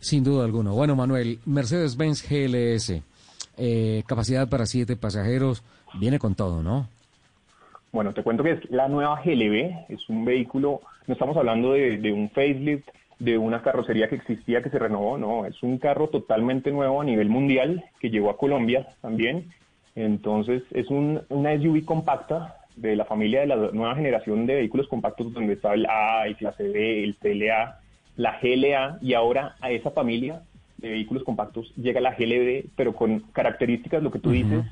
Sin 0.00 0.24
duda 0.24 0.44
alguna. 0.44 0.72
Bueno, 0.72 0.96
Manuel, 0.96 1.38
Mercedes-Benz 1.46 2.28
GLS, 2.28 3.00
eh, 3.58 4.02
capacidad 4.06 4.48
para 4.48 4.66
siete 4.66 4.96
pasajeros, 4.96 5.62
viene 5.94 6.18
con 6.18 6.34
todo, 6.34 6.64
¿no? 6.64 6.88
Bueno, 7.92 8.12
te 8.12 8.24
cuento 8.24 8.42
que 8.42 8.50
es 8.52 8.70
la 8.70 8.88
nueva 8.88 9.22
GLB, 9.24 9.86
es 9.88 10.08
un 10.08 10.24
vehículo, 10.24 10.80
no 11.06 11.12
estamos 11.14 11.36
hablando 11.36 11.72
de, 11.74 11.96
de 11.98 12.12
un 12.12 12.28
facelift, 12.30 12.88
de 13.18 13.38
una 13.38 13.62
carrocería 13.62 14.08
que 14.08 14.16
existía 14.16 14.62
que 14.62 14.70
se 14.70 14.78
renovó, 14.78 15.16
no, 15.16 15.46
es 15.46 15.62
un 15.62 15.78
carro 15.78 16.08
totalmente 16.08 16.70
nuevo 16.70 17.00
a 17.00 17.04
nivel 17.04 17.28
mundial 17.28 17.84
que 18.00 18.10
llegó 18.10 18.30
a 18.30 18.36
Colombia 18.36 18.88
también. 19.00 19.50
Entonces 19.94 20.62
es 20.72 20.90
un, 20.90 21.22
una 21.30 21.56
SUV 21.56 21.84
compacta 21.84 22.56
de 22.76 22.94
la 22.94 23.06
familia 23.06 23.40
de 23.40 23.46
la 23.46 23.56
nueva 23.56 23.94
generación 23.94 24.46
de 24.46 24.56
vehículos 24.56 24.86
compactos 24.88 25.32
donde 25.32 25.54
está 25.54 25.72
el 25.72 25.86
A, 25.86 26.26
el 26.26 26.36
clase 26.36 26.68
B, 26.68 27.04
el 27.04 27.16
CLA, 27.16 27.80
la 28.16 28.38
GLA 28.40 28.98
y 29.00 29.14
ahora 29.14 29.56
a 29.60 29.70
esa 29.70 29.90
familia 29.90 30.42
de 30.78 30.90
vehículos 30.90 31.24
compactos 31.24 31.72
llega 31.76 32.00
la 32.00 32.14
GLB, 32.14 32.66
pero 32.76 32.94
con 32.94 33.20
características, 33.32 34.02
lo 34.02 34.10
que 34.10 34.18
tú 34.18 34.30
dices, 34.30 34.64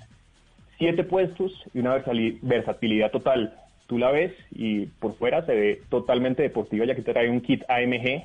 siete 0.78 1.04
puestos 1.04 1.52
y 1.72 1.78
una 1.78 2.02
versatilidad 2.42 3.10
total. 3.10 3.54
La 3.98 4.10
ves 4.10 4.32
y 4.52 4.86
por 4.86 5.14
fuera 5.16 5.44
se 5.46 5.54
ve 5.54 5.80
totalmente 5.88 6.42
deportiva 6.42 6.84
ya 6.86 6.94
que 6.94 7.02
trae 7.02 7.28
un 7.30 7.40
kit 7.40 7.62
AMG 7.68 8.24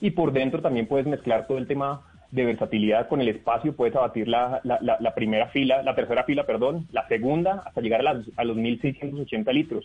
y 0.00 0.10
por 0.10 0.32
dentro 0.32 0.60
también 0.62 0.86
puedes 0.86 1.06
mezclar 1.06 1.46
todo 1.46 1.58
el 1.58 1.66
tema 1.66 2.02
de 2.30 2.44
versatilidad 2.44 3.06
con 3.08 3.20
el 3.20 3.28
espacio, 3.28 3.76
puedes 3.76 3.94
abatir 3.94 4.26
la, 4.26 4.60
la- 4.64 5.14
primera 5.14 5.48
fila, 5.48 5.82
la 5.84 5.94
tercera 5.94 6.24
fila, 6.24 6.44
perdón, 6.44 6.86
la 6.92 7.06
segunda 7.06 7.62
hasta 7.64 7.80
llegar 7.80 8.00
a, 8.00 8.12
las- 8.14 8.26
a 8.36 8.44
los 8.44 8.56
1680 8.56 9.52
litros. 9.52 9.84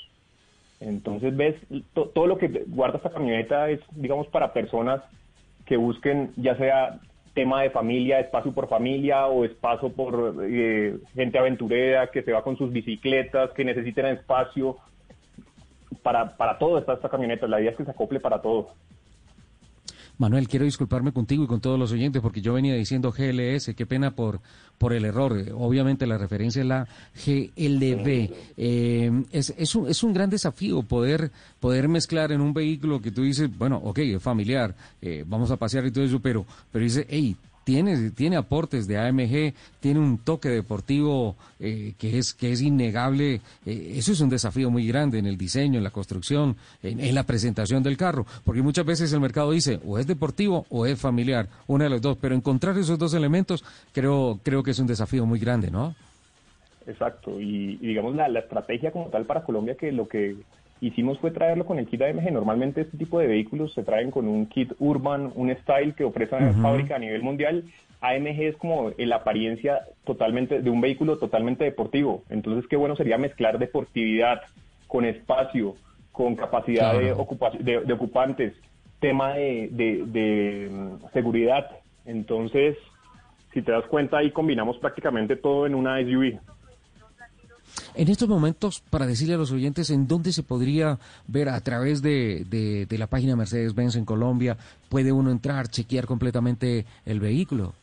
Entonces 0.79 1.35
ves, 1.35 1.55
to- 1.93 2.09
todo 2.09 2.25
lo 2.25 2.37
que 2.37 2.47
guarda 2.67 2.97
esta 2.97 3.11
camioneta 3.11 3.69
es, 3.69 3.79
digamos, 3.91 4.27
para 4.27 4.51
personas 4.53 5.01
que 5.65 5.77
busquen 5.77 6.31
ya 6.37 6.55
sea 6.55 6.99
tema 7.35 7.61
de 7.61 7.69
familia, 7.69 8.19
espacio 8.19 8.51
por 8.51 8.67
familia 8.67 9.27
o 9.27 9.45
espacio 9.45 9.89
por 9.89 10.37
eh, 10.43 10.97
gente 11.13 11.37
aventurera 11.37 12.07
que 12.07 12.23
se 12.23 12.31
va 12.31 12.41
con 12.43 12.57
sus 12.57 12.71
bicicletas, 12.71 13.51
que 13.51 13.63
necesiten 13.63 14.07
espacio. 14.07 14.77
Para, 16.03 16.35
para 16.37 16.57
todo 16.57 16.77
está 16.77 16.93
esta 16.93 17.09
camioneta, 17.09 17.47
la 17.47 17.59
idea 17.59 17.71
es 17.71 17.77
que 17.77 17.85
se 17.85 17.91
acople 17.91 18.19
para 18.19 18.41
todo. 18.41 18.69
Manuel, 20.19 20.49
quiero 20.49 20.65
disculparme 20.65 21.13
contigo 21.13 21.45
y 21.45 21.47
con 21.47 21.61
todos 21.61 21.79
los 21.79 21.93
oyentes 21.93 22.21
porque 22.21 22.41
yo 22.41 22.53
venía 22.53 22.75
diciendo 22.75 23.13
GLS, 23.13 23.73
qué 23.73 23.85
pena 23.85 24.11
por, 24.11 24.41
por 24.77 24.91
el 24.91 25.05
error. 25.05 25.33
Obviamente 25.57 26.05
la 26.05 26.17
referencia 26.17 26.61
es 26.61 26.67
la 26.67 26.87
GLB. 27.25 28.29
Eh, 28.57 29.23
es, 29.31 29.53
es, 29.57 29.75
un, 29.75 29.87
es 29.87 30.03
un 30.03 30.13
gran 30.13 30.29
desafío 30.29 30.83
poder, 30.83 31.31
poder 31.61 31.87
mezclar 31.87 32.33
en 32.33 32.41
un 32.41 32.53
vehículo 32.53 33.01
que 33.01 33.11
tú 33.11 33.21
dices, 33.21 33.49
bueno, 33.57 33.77
ok, 33.77 33.99
es 33.99 34.21
familiar, 34.21 34.75
eh, 35.01 35.23
vamos 35.25 35.51
a 35.51 35.57
pasear 35.57 35.85
y 35.85 35.91
todo 35.91 36.03
eso, 36.03 36.19
pero, 36.19 36.45
pero 36.69 36.83
dice, 36.83 37.07
hey, 37.09 37.37
tiene, 37.69 38.09
tiene 38.09 38.35
aportes 38.35 38.87
de 38.87 38.97
AMG, 38.97 39.53
tiene 39.79 39.99
un 39.99 40.17
toque 40.17 40.49
deportivo 40.49 41.35
eh, 41.59 41.93
que, 41.99 42.17
es, 42.17 42.33
que 42.33 42.51
es 42.51 42.63
innegable. 42.63 43.41
Eh, 43.63 43.93
eso 43.95 44.11
es 44.11 44.21
un 44.21 44.29
desafío 44.29 44.71
muy 44.71 44.87
grande 44.87 45.19
en 45.19 45.27
el 45.27 45.37
diseño, 45.37 45.77
en 45.77 45.83
la 45.83 45.91
construcción, 45.91 46.55
en, 46.81 47.13
la 47.13 47.27
presentación 47.27 47.83
del 47.83 47.95
carro, 47.95 48.25
porque 48.43 48.63
muchas 48.63 48.87
veces 48.87 49.13
el 49.13 49.19
mercado 49.19 49.51
dice 49.51 49.79
o 49.85 49.99
es 49.99 50.07
deportivo 50.07 50.65
o 50.69 50.87
es 50.87 50.99
familiar, 50.99 51.47
una 51.67 51.83
de 51.83 51.91
las 51.91 52.01
dos, 52.01 52.17
pero 52.19 52.33
encontrar 52.33 52.75
esos 52.75 52.97
dos 52.97 53.13
elementos 53.13 53.63
creo, 53.93 54.39
creo 54.41 54.63
que 54.63 54.71
es 54.71 54.79
un 54.79 54.87
desafío 54.87 55.27
muy 55.27 55.37
grande, 55.37 55.69
¿no? 55.69 55.93
Exacto, 56.87 57.39
y, 57.39 57.77
y 57.79 57.87
digamos 57.87 58.15
la, 58.15 58.27
la 58.29 58.39
estrategia 58.39 58.91
como 58.91 59.09
tal 59.09 59.25
para 59.25 59.43
Colombia, 59.43 59.75
que 59.75 59.91
lo 59.91 60.07
que 60.07 60.37
hicimos 60.81 61.19
fue 61.19 61.31
traerlo 61.31 61.65
con 61.65 61.79
el 61.79 61.87
kit 61.87 62.01
AMG. 62.01 62.31
Normalmente 62.31 62.81
este 62.81 62.97
tipo 62.97 63.19
de 63.19 63.27
vehículos 63.27 63.73
se 63.73 63.83
traen 63.83 64.11
con 64.11 64.27
un 64.27 64.45
kit 64.47 64.71
urban, 64.79 65.31
un 65.35 65.53
style 65.57 65.93
que 65.95 66.03
ofrece 66.03 66.35
fábrica 66.61 66.95
a 66.95 66.99
nivel 66.99 67.21
mundial. 67.23 67.63
AMG 68.01 68.41
es 68.43 68.55
como 68.57 68.91
la 68.97 69.17
apariencia 69.17 69.81
totalmente 70.05 70.61
de 70.61 70.69
un 70.69 70.79
vehículo 70.81 71.17
totalmente 71.17 71.65
deportivo. 71.65 72.23
Entonces, 72.29 72.65
qué 72.69 72.77
bueno 72.77 72.95
sería 72.95 73.17
mezclar 73.17 73.59
deportividad 73.59 74.41
con 74.87 75.05
espacio, 75.05 75.75
con 76.11 76.35
capacidad 76.35 76.93
de, 76.93 77.13
ocupa- 77.13 77.51
de- 77.59 77.81
de 77.81 77.93
ocupantes, 77.93 78.53
tema 78.99 79.33
de, 79.33 79.69
de- 79.71 80.03
de, 80.05 80.69
mm, 80.69 81.11
seguridad. 81.13 81.69
Entonces, 82.05 82.77
si 83.53 83.61
te 83.61 83.71
das 83.71 83.85
cuenta, 83.85 84.17
ahí 84.17 84.31
combinamos 84.31 84.77
prácticamente 84.79 85.35
todo 85.35 85.65
en 85.65 85.75
una 85.75 85.99
SUV. 86.01 86.39
En 87.95 88.07
estos 88.09 88.27
momentos, 88.27 88.81
para 88.89 89.05
decirle 89.05 89.35
a 89.35 89.37
los 89.37 89.51
oyentes 89.51 89.89
en 89.89 90.07
dónde 90.07 90.31
se 90.31 90.43
podría 90.43 90.99
ver 91.27 91.49
a 91.49 91.59
través 91.61 92.01
de, 92.01 92.45
de- 92.49 92.97
la 92.97 93.07
página 93.07 93.35
Mercedes-Benz 93.35 93.95
en 93.95 94.05
Colombia, 94.05 94.57
puede 94.89 95.11
uno 95.11 95.31
entrar, 95.31 95.67
chequear 95.69 96.05
completamente 96.05 96.85
el 97.05 97.19
vehículo. 97.19 97.73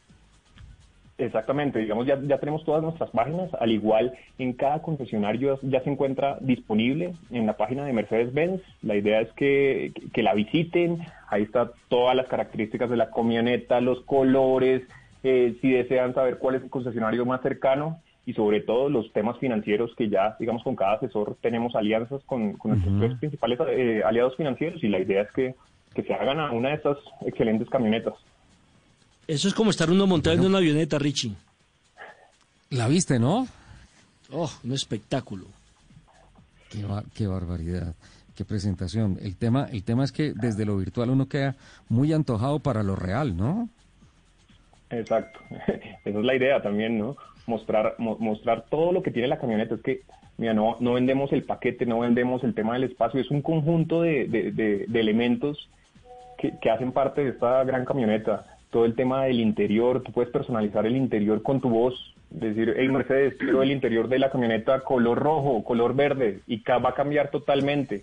Exactamente, 1.18 1.78
digamos, 1.78 2.06
ya, 2.06 2.20
ya 2.22 2.36
tenemos 2.38 2.62
todas 2.66 2.82
nuestras 2.82 3.08
páginas, 3.08 3.48
al 3.58 3.70
igual 3.70 4.12
en 4.38 4.52
cada 4.52 4.82
concesionario 4.82 5.58
ya 5.62 5.82
se 5.82 5.88
encuentra 5.88 6.36
disponible 6.42 7.14
en 7.30 7.46
la 7.46 7.56
página 7.56 7.86
de 7.86 7.94
Mercedes-Benz. 7.94 8.60
La 8.82 8.96
idea 8.96 9.22
es 9.22 9.32
que, 9.32 9.92
que 10.12 10.22
la 10.22 10.34
visiten, 10.34 10.98
ahí 11.28 11.44
está 11.44 11.70
todas 11.88 12.14
las 12.14 12.26
características 12.26 12.90
de 12.90 12.98
la 12.98 13.10
camioneta, 13.10 13.80
los 13.80 14.02
colores, 14.02 14.82
eh, 15.22 15.56
si 15.62 15.70
desean 15.70 16.12
saber 16.12 16.36
cuál 16.36 16.56
es 16.56 16.62
el 16.64 16.68
concesionario 16.70 17.24
más 17.24 17.40
cercano 17.40 17.98
y 18.26 18.34
sobre 18.34 18.60
todo 18.60 18.88
los 18.90 19.10
temas 19.12 19.38
financieros 19.38 19.92
que 19.96 20.08
ya, 20.10 20.36
digamos, 20.38 20.62
con 20.64 20.74
cada 20.76 20.94
asesor 20.96 21.36
tenemos 21.40 21.74
alianzas 21.76 22.22
con, 22.26 22.54
con 22.54 22.72
nuestros 22.72 22.98
tres 22.98 23.18
principales 23.18 23.58
eh, 23.68 24.02
aliados 24.04 24.36
financieros 24.36 24.82
y 24.84 24.88
la 24.88 24.98
idea 24.98 25.22
es 25.22 25.30
que, 25.32 25.54
que 25.94 26.02
se 26.02 26.12
hagan 26.12 26.40
a 26.40 26.50
una 26.52 26.70
de 26.70 26.74
estas 26.74 26.98
excelentes 27.24 27.68
camionetas. 27.70 28.14
Eso 29.28 29.48
es 29.48 29.54
como 29.54 29.70
estar 29.70 29.90
uno 29.90 30.06
montado 30.06 30.36
en 30.36 30.44
una 30.44 30.58
avioneta, 30.58 30.98
Richie. 30.98 31.32
La 32.70 32.88
viste, 32.88 33.18
¿no? 33.18 33.46
Oh, 34.32 34.50
un 34.64 34.72
espectáculo. 34.72 35.46
Qué, 36.70 36.84
ba- 36.84 37.04
qué 37.14 37.28
barbaridad, 37.28 37.94
qué 38.36 38.44
presentación. 38.44 39.18
El 39.22 39.36
tema, 39.36 39.68
el 39.72 39.84
tema 39.84 40.02
es 40.02 40.10
que 40.10 40.32
desde 40.34 40.64
lo 40.66 40.76
virtual 40.76 41.10
uno 41.10 41.28
queda 41.28 41.54
muy 41.88 42.12
antojado 42.12 42.58
para 42.58 42.82
lo 42.82 42.96
real, 42.96 43.36
¿no? 43.36 43.68
Exacto, 44.90 45.38
esa 46.04 46.18
es 46.18 46.24
la 46.24 46.34
idea 46.34 46.60
también, 46.62 46.98
¿no? 46.98 47.16
Mostrar, 47.46 47.94
mo- 47.98 48.16
mostrar 48.18 48.64
todo 48.70 48.92
lo 48.92 49.02
que 49.02 49.10
tiene 49.10 49.28
la 49.28 49.38
camioneta. 49.38 49.74
Es 49.76 49.82
que, 49.82 50.00
mira, 50.38 50.52
no, 50.54 50.76
no 50.80 50.94
vendemos 50.94 51.32
el 51.32 51.44
paquete, 51.44 51.86
no 51.86 52.00
vendemos 52.00 52.42
el 52.44 52.54
tema 52.54 52.74
del 52.74 52.84
espacio, 52.84 53.20
es 53.20 53.30
un 53.30 53.42
conjunto 53.42 54.02
de, 54.02 54.26
de- 54.26 54.52
de- 54.52 54.84
de 54.88 55.00
elementos 55.00 55.68
que, 56.38 56.52
que 56.60 56.70
hacen 56.70 56.92
parte 56.92 57.22
de 57.24 57.30
esta 57.30 57.62
gran 57.64 57.84
camioneta. 57.84 58.46
Todo 58.70 58.84
el 58.84 58.94
tema 58.94 59.24
del 59.24 59.40
interior, 59.40 60.02
tú 60.02 60.12
puedes 60.12 60.30
personalizar 60.30 60.84
el 60.86 60.96
interior 60.96 61.40
con 61.42 61.60
tu 61.60 61.70
voz, 61.70 62.14
decir, 62.30 62.74
hey 62.76 62.88
Mercedes, 62.88 63.34
quiero 63.38 63.62
el 63.62 63.70
interior 63.70 64.08
de 64.08 64.18
la 64.18 64.30
camioneta 64.30 64.80
color 64.80 65.18
rojo, 65.18 65.62
color 65.62 65.94
verde, 65.94 66.40
y 66.48 66.60
va 66.62 66.90
a 66.90 66.94
cambiar 66.94 67.30
totalmente. 67.30 68.02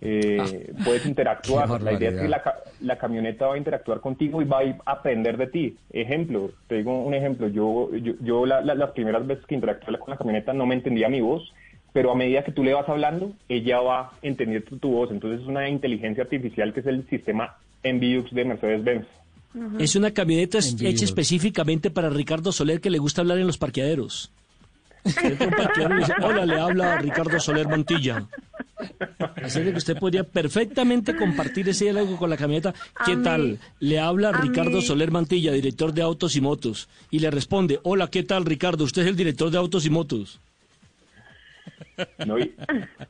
Eh, 0.00 0.72
puedes 0.84 1.04
interactuar. 1.06 1.68
La 1.82 1.92
idea 1.92 2.10
es 2.10 2.14
que 2.22 2.28
la, 2.28 2.54
la 2.82 2.98
camioneta 2.98 3.46
va 3.48 3.54
a 3.54 3.58
interactuar 3.58 4.00
contigo 4.00 4.40
y 4.40 4.44
va 4.44 4.58
a 4.60 4.64
ir 4.64 4.76
a 4.86 4.92
aprender 4.92 5.36
de 5.36 5.46
ti. 5.48 5.76
Ejemplo, 5.92 6.52
te 6.68 6.76
digo 6.76 7.02
un 7.02 7.14
ejemplo. 7.14 7.48
Yo, 7.48 7.90
yo, 7.96 8.12
yo 8.20 8.46
la- 8.46 8.60
la- 8.60 8.74
las 8.76 8.90
primeras 8.92 9.26
veces 9.26 9.44
que 9.46 9.54
interactué 9.56 9.98
con 9.98 10.10
la 10.10 10.16
camioneta 10.16 10.52
no 10.52 10.66
me 10.66 10.74
entendía 10.76 11.08
mi 11.08 11.20
voz, 11.20 11.52
pero 11.92 12.12
a 12.12 12.14
medida 12.14 12.44
que 12.44 12.52
tú 12.52 12.62
le 12.62 12.74
vas 12.74 12.88
hablando, 12.88 13.32
ella 13.48 13.80
va 13.80 14.12
entendiendo 14.22 14.68
tu, 14.68 14.78
tu 14.78 14.90
voz. 14.90 15.10
Entonces 15.10 15.40
es 15.40 15.46
una 15.48 15.68
inteligencia 15.68 16.22
artificial 16.22 16.72
que 16.72 16.80
es 16.80 16.86
el 16.86 17.04
sistema 17.08 17.56
MBUX 17.82 18.30
de 18.32 18.44
Mercedes-Benz. 18.44 19.06
Es 19.80 19.96
una 19.96 20.12
camioneta 20.12 20.58
hecha 20.58 21.04
específicamente 21.06 21.90
para 21.90 22.10
Ricardo 22.10 22.52
Soler 22.52 22.80
que 22.80 22.90
le 22.90 22.98
gusta 22.98 23.22
hablar 23.22 23.38
en 23.38 23.46
los 23.46 23.58
parqueaderos. 23.58 24.30
Entra 25.22 25.46
a 25.46 25.48
un 25.48 25.54
parqueadero 25.56 25.94
y 25.96 25.98
dice, 25.98 26.12
Hola, 26.22 26.46
le 26.46 26.60
habla 26.60 26.98
Ricardo 26.98 27.40
Soler 27.40 27.66
Montilla. 27.68 28.26
Así 29.42 29.62
que 29.62 29.70
usted 29.70 29.96
podría 29.98 30.24
perfectamente 30.24 31.16
compartir 31.16 31.68
ese 31.68 31.84
diálogo 31.86 32.16
con 32.16 32.30
la 32.30 32.36
camioneta. 32.36 32.72
¿Qué 33.04 33.12
A 33.12 33.16
mí- 33.16 33.24
tal? 33.24 33.58
Le 33.80 33.98
habla 33.98 34.28
a 34.30 34.32
Ricardo 34.32 34.78
mí- 34.78 34.82
Soler 34.82 35.10
Mantilla, 35.10 35.52
director 35.52 35.92
de 35.92 36.02
Autos 36.02 36.36
y 36.36 36.40
Motos. 36.40 36.88
Y 37.10 37.18
le 37.18 37.30
responde, 37.30 37.80
hola, 37.82 38.08
¿qué 38.08 38.22
tal 38.22 38.44
Ricardo? 38.44 38.84
Usted 38.84 39.02
es 39.02 39.08
el 39.08 39.16
director 39.16 39.50
de 39.50 39.58
Autos 39.58 39.84
y 39.86 39.90
Motos. 39.90 40.40
¿no? 42.26 42.38
Y, 42.38 42.42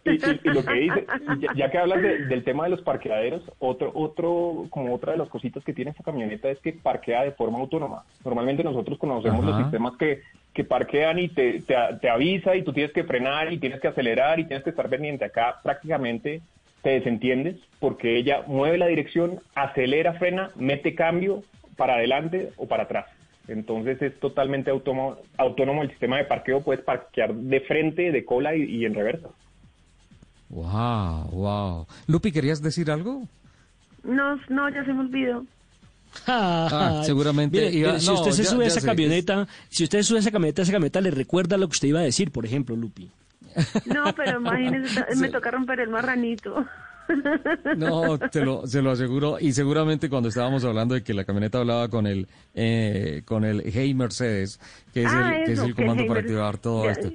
y- 0.07 0.11
y- 0.11 0.41
y 0.45 0.49
lo 0.49 0.65
que 0.65 0.73
dice, 0.73 1.07
ya, 1.41 1.49
ya 1.55 1.71
que 1.71 1.77
hablas 1.79 2.01
de- 2.01 2.25
del 2.25 2.43
tema 2.43 2.65
de 2.65 2.71
los 2.71 2.81
parqueaderos, 2.81 3.43
otro, 3.59 3.93
otro, 3.95 4.67
como 4.71 4.95
otra 4.95 5.13
de 5.13 5.19
las 5.19 5.29
cositas 5.29 5.63
que 5.63 5.75
tiene 5.75 5.91
esta 5.91 6.03
camioneta 6.03 6.49
es 6.49 6.59
que 6.61 6.73
parquea 6.73 7.23
de 7.25 7.33
forma 7.33 7.59
autónoma. 7.59 8.05
Normalmente 8.25 8.65
nosotros 8.65 8.99
conocemos 8.99 9.41
Ajá. 9.45 9.51
los 9.51 9.63
sistemas 9.63 9.93
que, 9.99 10.23
que 10.59 10.65
parquean 10.65 11.21
y 11.21 11.29
te, 11.29 11.61
te, 11.61 11.77
te 12.01 12.11
avisa 12.11 12.57
y 12.57 12.65
tú 12.65 12.73
tienes 12.73 12.93
que 12.93 13.05
frenar 13.05 13.53
y 13.53 13.59
tienes 13.59 13.81
que 13.81 13.87
acelerar 13.87 14.41
y 14.41 14.45
tienes 14.45 14.65
que 14.65 14.71
estar 14.71 14.89
pendiente. 14.89 15.25
Acá 15.25 15.61
prácticamente 15.63 16.43
te 16.83 16.91
desentiendes 16.91 17.59
porque 17.79 18.17
ella 18.17 18.43
mueve 18.49 18.77
la 18.77 18.89
dirección, 18.89 19.39
acelera, 19.55 20.15
frena, 20.15 20.51
mete 20.57 20.97
cambio 20.97 21.45
para 21.77 21.95
adelante 21.95 22.51
o 22.57 22.67
para 22.67 22.83
atrás. 22.83 23.07
Entonces 23.47 24.03
es 24.03 24.19
totalmente 24.19 24.73
autónomo, 24.73 25.19
autónomo 25.37 25.85
el 25.85 25.91
sistema 25.91 26.19
de 26.19 26.25
parqueo, 26.25 26.61
puedes 26.61 26.83
parquear 26.85 27.33
de 27.33 27.61
frente, 27.61 28.11
de 28.11 28.25
cola 28.25 28.57
y, 28.57 28.65
y 28.65 28.85
en 28.85 28.95
reversa. 28.95 29.29
Wow, 30.49 31.31
wow. 31.31 31.87
Lupi, 32.09 32.33
¿querías 32.33 32.61
decir 32.61 32.91
algo? 32.91 33.29
No, 34.03 34.41
no, 34.49 34.69
ya 34.71 34.85
se 34.85 34.93
me 34.93 35.03
olvidó. 35.03 35.47
Ah, 36.27 37.03
seguramente 37.05 37.57
Mire, 37.59 37.71
iba- 37.73 37.89
mire, 37.93 38.01
si 38.01 38.07
no, 38.09 38.15
usted 38.15 38.31
se 38.33 38.43
ya- 38.45 38.51
sube 38.51 38.65
a 38.65 38.69
esa 38.69 38.81
camioneta, 38.83 39.47
si 39.69 39.85
usted 39.85 40.03
sube 40.03 40.19
a 40.19 40.21
esa 40.21 40.31
camioneta, 40.31 40.63
esa 40.63 40.73
camioneta 40.73 41.01
le 41.01 41.11
recuerda 41.11 41.57
lo 41.57 41.69
que 41.69 41.73
usted 41.73 41.89
iba 41.89 42.01
a 42.01 42.05
decir, 42.05 42.31
por 42.31 42.45
ejemplo, 42.45 42.77
Lupi. 42.77 43.11
No, 43.87 44.15
pero 44.15 44.39
imagínese, 44.41 45.05
me 45.17 45.29
toca 45.31 45.51
romper 45.51 45.81
el 45.81 45.89
marranito. 45.89 46.65
No, 47.77 48.19
te 48.19 48.45
lo, 48.45 48.67
se 48.67 48.83
lo 48.83 48.91
aseguro. 48.91 49.39
Y 49.41 49.53
seguramente 49.53 50.11
cuando 50.11 50.29
estábamos 50.29 50.65
hablando 50.65 50.95
de 50.95 51.03
que 51.03 51.15
la 51.15 51.25
camioneta 51.25 51.59
hablaba 51.59 51.89
con 51.89 52.07
el, 52.07 52.27
eh, 52.55 53.23
con 53.25 53.45
el 53.45 53.63
Hey 53.65 53.95
Mercedes, 53.95 54.61
que 54.93 55.05
es 55.05 55.11
Ah, 55.13 55.35
el, 55.39 55.45
que 55.47 55.53
es 55.53 55.59
eso, 55.59 55.67
el 55.69 55.75
que 55.75 55.83
comando 55.83 56.03
Hey 56.03 56.09
para 56.09 56.21
activar 56.21 56.59
todo 56.59 56.85
Ya- 56.85 56.91
esto. 56.93 57.11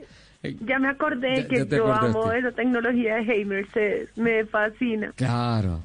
Ya 0.66 0.78
me 0.80 0.90
acordé 0.90 1.44
Ya- 1.44 1.48
que 1.48 1.58
yo 1.78 1.86
acordaste. 1.94 2.06
amo 2.08 2.32
esa 2.34 2.52
tecnología 2.52 3.16
de 3.16 3.24
Hey 3.24 3.46
Mercedes, 3.46 4.10
me 4.18 4.44
fascina. 4.46 5.14
Claro, 5.16 5.80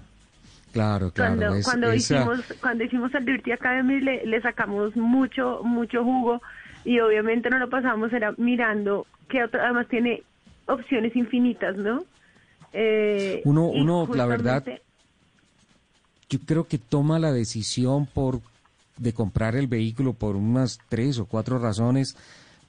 claro, 0.72 1.10
claro. 1.12 1.36
Cuando, 1.36 1.54
es- 1.56 1.64
cuando 1.64 1.92
esa- 1.92 2.14
hicimos 2.14 2.38
cuando 2.60 2.84
hicimos 2.84 3.14
el 3.14 3.24
Dirty 3.24 3.52
Academy 3.52 4.00
le, 4.00 4.26
le 4.26 4.40
sacamos 4.42 4.94
mucho 4.96 5.60
mucho 5.64 6.04
jugo 6.04 6.40
y 6.84 7.00
obviamente 7.00 7.50
no 7.50 7.58
lo 7.58 7.68
pasamos 7.68 8.12
era 8.12 8.32
mirando 8.38 9.06
que 9.28 9.44
otro, 9.44 9.60
además 9.60 9.88
tiene 9.88 10.24
opciones 10.66 11.14
infinitas, 11.16 11.76
¿no? 11.76 12.04
Eh, 12.72 13.42
Uno- 13.44 13.68
uno, 13.68 14.08
la 14.14 14.26
verdad, 14.26 14.64
yo 16.28 16.38
creo 16.46 16.68
que 16.68 16.78
toma 16.78 17.18
la 17.18 17.32
decisión 17.32 18.06
por 18.06 18.42
de 18.96 19.12
comprar 19.14 19.54
el 19.56 19.68
vehículo 19.68 20.14
por 20.14 20.36
unas 20.36 20.78
tres 20.88 21.18
o 21.18 21.26
cuatro 21.26 21.58
razones, 21.58 22.16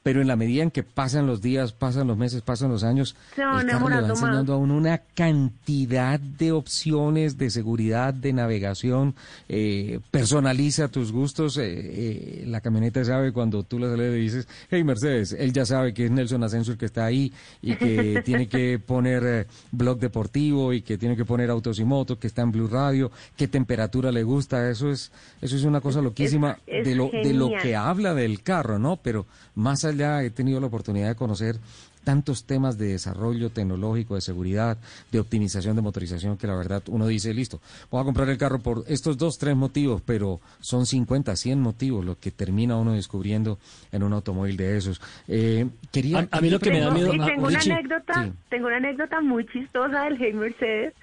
pero 0.02 0.20
en 0.22 0.28
la 0.28 0.36
medida 0.36 0.62
en 0.62 0.70
que 0.70 0.82
pasan 0.82 1.26
los 1.26 1.42
días, 1.42 1.72
pasan 1.72 2.06
los 2.06 2.16
meses, 2.16 2.40
pasan 2.42 2.70
los 2.70 2.84
años, 2.84 3.14
Se 3.34 3.44
van 3.44 3.60
el 3.60 3.66
carro 3.66 3.88
le 3.88 3.94
va 3.94 3.98
enamorando 4.00 4.14
más. 4.14 4.22
enseñando 4.22 4.52
a 4.54 4.56
uno 4.56 4.76
una 4.76 4.98
cantidad 4.98 6.18
de 6.18 6.52
opciones 6.52 7.36
de 7.36 7.50
seguridad, 7.50 8.14
de 8.14 8.32
navegación, 8.32 9.14
eh, 9.48 10.00
personaliza 10.10 10.88
tus 10.88 11.12
gustos. 11.12 11.58
eh, 11.58 11.64
eh, 11.68 12.44
la 12.46 12.60
camioneta 12.60 13.04
sabe 13.04 13.32
cuando 13.32 13.62
tú 13.62 13.78
le 13.78 13.94
le 13.96 14.10
dices, 14.12 14.48
hey 14.70 14.84
Mercedes, 14.84 15.36
él 15.38 15.52
ya 15.52 15.66
sabe 15.66 15.92
que 15.92 16.06
es 16.06 16.10
Nelson 16.10 16.42
Asensio 16.44 16.72
el 16.72 16.78
que 16.78 16.86
está 16.86 17.04
ahí 17.04 17.32
y 17.60 17.74
que 17.74 18.22
tiene 18.24 18.48
que 18.48 18.78
poner 18.78 19.22
eh, 19.26 19.46
blog 19.70 19.98
deportivo 19.98 20.72
y 20.72 20.82
que 20.82 20.96
tiene 20.96 21.16
que 21.16 21.24
poner 21.24 21.50
autos 21.50 21.78
y 21.78 21.84
motos, 21.84 22.18
que 22.18 22.26
está 22.26 22.42
en 22.42 22.52
Blue 22.52 22.68
Radio, 22.68 23.10
qué 23.36 23.48
temperatura 23.48 24.10
le 24.12 24.22
gusta. 24.22 24.70
Eso 24.70 24.90
es, 24.90 25.12
eso 25.42 25.56
es 25.56 25.64
una 25.64 25.80
cosa 25.80 26.00
loquísima 26.00 26.58
es 26.66 26.86
de 26.86 26.94
lo, 26.94 27.10
de 27.10 27.34
lo 27.34 27.50
que 27.62 27.76
habla 27.76 28.14
del 28.14 28.42
carro, 28.42 28.78
¿no? 28.78 28.96
Pero 28.96 29.26
más 29.54 29.84
allá 29.84 29.89
he 29.92 30.30
tenido 30.30 30.60
la 30.60 30.66
oportunidad 30.66 31.08
de 31.08 31.14
conocer 31.14 31.56
tantos 32.04 32.44
temas 32.46 32.78
de 32.78 32.86
desarrollo 32.92 33.50
tecnológico, 33.50 34.14
de 34.14 34.22
seguridad, 34.22 34.78
de 35.12 35.20
optimización 35.20 35.76
de 35.76 35.82
motorización, 35.82 36.38
que 36.38 36.46
la 36.46 36.56
verdad 36.56 36.82
uno 36.88 37.06
dice, 37.06 37.34
listo, 37.34 37.60
voy 37.90 38.00
a 38.00 38.04
comprar 38.04 38.28
el 38.30 38.38
carro 38.38 38.58
por 38.58 38.84
estos 38.88 39.18
dos, 39.18 39.36
tres 39.38 39.54
motivos, 39.54 40.00
pero 40.06 40.40
son 40.60 40.86
50, 40.86 41.36
100 41.36 41.60
motivos 41.60 42.02
lo 42.04 42.18
que 42.18 42.30
termina 42.30 42.76
uno 42.78 42.94
descubriendo 42.94 43.58
en 43.92 44.02
un 44.02 44.14
automóvil 44.14 44.56
de 44.56 44.78
esos. 44.78 44.98
Eh, 45.28 45.66
quería, 45.92 46.20
A- 46.30 46.38
a 46.38 46.40
mí 46.40 46.48
lo 46.48 46.58
que 46.58 46.70
me 46.70 46.80
da 46.80 46.90
miedo- 46.90 47.12
y 47.14 47.18
tengo 47.20 47.46
una 47.48 47.58
Richie, 47.58 47.72
anécdota, 47.74 48.24
sí. 48.24 48.32
tengo 48.48 48.68
una 48.68 48.76
anécdota 48.78 49.20
muy 49.20 49.44
chistosa 49.46 50.04
del 50.04 50.16
Hey 50.18 50.32
Mercedes, 50.32 50.94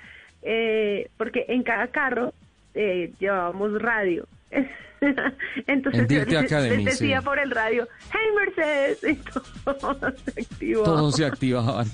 eh, 0.42 1.10
porque 1.18 1.46
en 1.48 1.62
cada 1.62 1.88
carro 1.90 2.34
eh, 2.74 3.14
llevábamos 3.20 3.80
radio. 3.82 4.28
Entonces 5.68 6.10
En 6.10 6.30
yo 6.30 6.40
Academy, 6.40 6.86
decía 6.86 7.20
sí. 7.20 7.26
por 7.26 7.40
el 7.40 7.52
radio, 7.52 7.88
Hey 8.12 8.30
Mercedes, 8.36 9.00
y 9.04 9.16
todo 9.16 10.16
se 10.26 10.42
activó. 10.42 10.84
todos 10.84 11.16
se 11.16 11.26
activaban. 11.26 11.88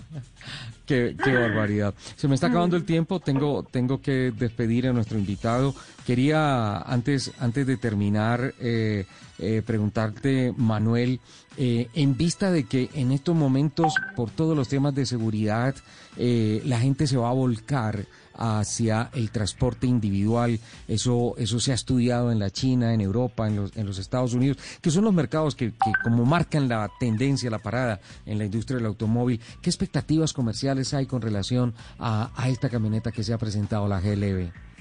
qué, 0.85 1.15
qué 1.23 1.33
barbaridad. 1.33 1.93
Se 2.15 2.27
me 2.27 2.35
está 2.35 2.47
acabando 2.47 2.75
el 2.77 2.85
tiempo, 2.85 3.19
tengo, 3.19 3.63
tengo 3.63 4.01
que 4.01 4.31
despedir 4.35 4.87
a 4.87 4.93
nuestro 4.93 5.17
invitado. 5.17 5.73
Quería, 6.05 6.79
antes, 6.79 7.31
antes 7.39 7.65
de 7.65 7.77
terminar, 7.77 8.53
eh, 8.59 9.05
eh, 9.39 9.61
preguntarte, 9.65 10.53
Manuel, 10.55 11.19
eh, 11.57 11.89
en 11.93 12.15
vista 12.15 12.51
de 12.51 12.65
que 12.65 12.89
en 12.93 13.11
estos 13.11 13.35
momentos, 13.35 13.93
por 14.15 14.29
todos 14.29 14.55
los 14.55 14.69
temas 14.69 14.93
de 14.95 15.05
seguridad, 15.05 15.75
eh, 16.17 16.61
la 16.65 16.79
gente 16.79 17.07
se 17.07 17.17
va 17.17 17.29
a 17.29 17.33
volcar 17.33 18.05
hacia 18.35 19.09
el 19.13 19.31
transporte 19.31 19.87
individual. 19.87 20.59
Eso, 20.87 21.35
eso 21.37 21.59
se 21.59 21.71
ha 21.71 21.75
estudiado 21.75 22.31
en 22.31 22.39
la 22.39 22.51
China, 22.51 22.93
en 22.93 23.01
Europa, 23.01 23.47
en 23.47 23.55
los, 23.55 23.75
en 23.75 23.85
los 23.85 23.97
Estados 23.97 24.33
Unidos, 24.33 24.57
que 24.81 24.91
son 24.91 25.03
los 25.03 25.13
mercados 25.13 25.55
que, 25.55 25.73
como 26.03 26.25
marcan 26.25 26.67
la 26.67 26.89
tendencia, 26.99 27.49
la 27.49 27.59
parada 27.59 27.99
en 28.25 28.37
la 28.37 28.45
industria 28.45 28.77
del 28.77 28.85
automóvil. 28.85 29.39
¿Qué 29.61 29.69
expectativas 29.69 30.33
comerciales 30.33 30.93
hay 30.93 31.05
con 31.05 31.21
relación 31.21 31.73
a, 31.99 32.31
a 32.35 32.49
esta 32.49 32.69
camioneta 32.69 33.11
que 33.11 33.23
se 33.23 33.33
ha 33.33 33.37
presentado, 33.37 33.87
la 33.87 33.99
GLB? 33.99 34.72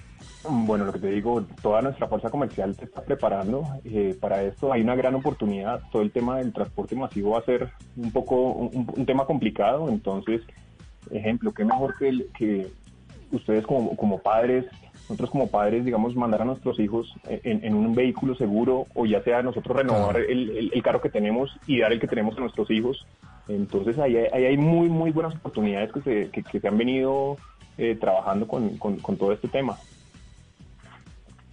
Bueno, 0.45 0.85
lo 0.85 0.93
que 0.93 0.99
te 0.99 1.07
digo, 1.09 1.45
toda 1.63 1.83
nuestra 1.83 2.09
fuerza 2.09 2.29
comercial 2.29 2.75
se 2.77 2.85
está 2.87 3.03
preparando 3.05 3.65
eh, 3.85 4.17
para 4.21 4.43
esto. 4.43 4.73
Hay 4.73 4.83
una 4.83 4.97
gran 4.97 5.15
oportunidad. 5.15 5.81
Todo 5.93 6.03
el 6.03 6.11
tema 6.11 6.39
del 6.39 6.53
transporte 6.53 6.97
masivo 6.97 7.31
va 7.33 7.39
a 7.39 7.45
ser 7.45 7.71
un 7.97 8.11
poco 8.11 8.35
un, 8.53 8.91
un 8.97 9.07
tema 9.07 9.25
complicado. 9.25 9.89
Entonces, 9.89 10.41
ejemplo, 11.13 11.53
qué 11.53 11.65
mejor 11.65 11.95
que, 11.97 12.09
el- 12.09 12.27
que 12.37 12.67
ustedes 13.31 13.65
como, 13.67 13.97
como 13.97 14.19
padres, 14.21 14.67
nosotros 15.09 15.31
como 15.31 15.47
padres, 15.49 15.85
digamos, 15.85 16.17
mandar 16.17 16.43
a 16.43 16.45
nuestros 16.45 16.81
hijos 16.81 17.13
en, 17.29 17.65
en 17.65 17.75
un 17.75 17.95
vehículo 17.95 18.35
seguro 18.35 18.87
o 18.95 19.07
ya 19.07 19.23
sea 19.23 19.43
nosotros 19.43 19.77
renovar 19.77 20.17
el, 20.17 20.51
el- 20.51 20.71
el 20.75 20.83
carro 20.83 21.01
que 21.01 21.09
tenemos 21.11 21.57
y 21.67 21.79
dar 21.79 21.93
el 21.93 22.01
que 22.01 22.09
tenemos 22.09 22.37
a 22.37 22.41
nuestros 22.41 22.69
hijos. 22.71 23.07
Entonces 23.47 23.97
ahí 23.99 24.17
hay, 24.17 24.27
ahí 24.33 24.45
hay 24.47 24.57
muy, 24.57 24.89
muy 24.89 25.13
buenas 25.13 25.37
oportunidades 25.37 25.93
que 25.93 26.01
se, 26.03 26.31
que, 26.31 26.43
que 26.43 26.59
se 26.61 26.67
han 26.69 26.79
venido 26.79 27.37
eh, 27.79 27.97
trabajando 28.01 28.47
con, 28.49 28.77
con- 28.79 28.97
con 28.99 29.17
todo 29.17 29.33
este 29.33 29.49
tema. 29.49 29.79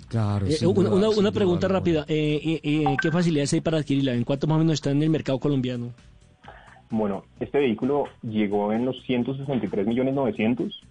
Claro. 0.10 0.46
Eh, 0.48 0.52
sin 0.52 0.68
una, 0.70 0.76
duda, 0.90 0.90
una- 0.96 1.10
sin 1.10 1.20
una 1.20 1.30
duda 1.30 1.32
pregunta 1.32 1.68
alguna. 1.68 1.80
rápida. 1.80 2.06
Eh, 2.08 2.42
eh, 2.44 2.60
eh, 2.64 2.98
¿Qué 3.02 3.12
facilidades 3.12 3.54
hay 3.54 3.62
para 3.62 3.78
adquirirla? 3.78 4.14
¿En 4.14 4.24
cuánto 4.24 4.48
más 4.48 4.56
o 4.56 4.60
menos 4.60 4.74
está 4.74 4.92
en 4.92 5.02
el 5.04 5.10
mercado 5.10 5.40
colombiano? 5.40 5.92
Bueno, 6.90 7.24
este 7.40 7.60
vehículo 7.60 8.06
llegó 8.24 8.74
en 8.74 8.86
los 8.86 9.02
163 9.04 9.86
millones 9.86 10.16
900 10.16 10.82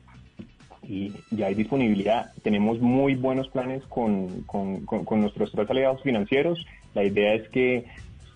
y 0.89 1.13
ya 1.33 1.47
hay 1.47 1.55
disponibilidad. 1.55 2.33
Tenemos 2.43 2.81
muy 2.81 3.15
buenos 3.17 3.49
planes 3.49 3.83
con, 3.89 4.43
con- 4.43 4.87
con- 4.87 5.05
con 5.05 5.21
nuestros 5.21 5.51
tres 5.53 5.69
aliados 5.69 6.01
financieros. 6.03 6.65
La 6.95 7.05
idea 7.05 7.35
es 7.35 7.49
que 7.49 7.87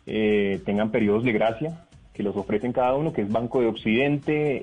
eh, 0.07 0.61
tengan 0.67 0.91
periodos 0.91 1.23
de 1.23 1.33
gracia 1.33 1.85
que 2.13 2.25
los 2.25 2.37
ofrecen 2.37 2.73
cada 2.73 2.95
uno, 2.97 3.13
que 3.13 3.23
es 3.23 3.31
Banco 3.31 3.61
de 3.61 3.69
Occidente, 3.69 4.61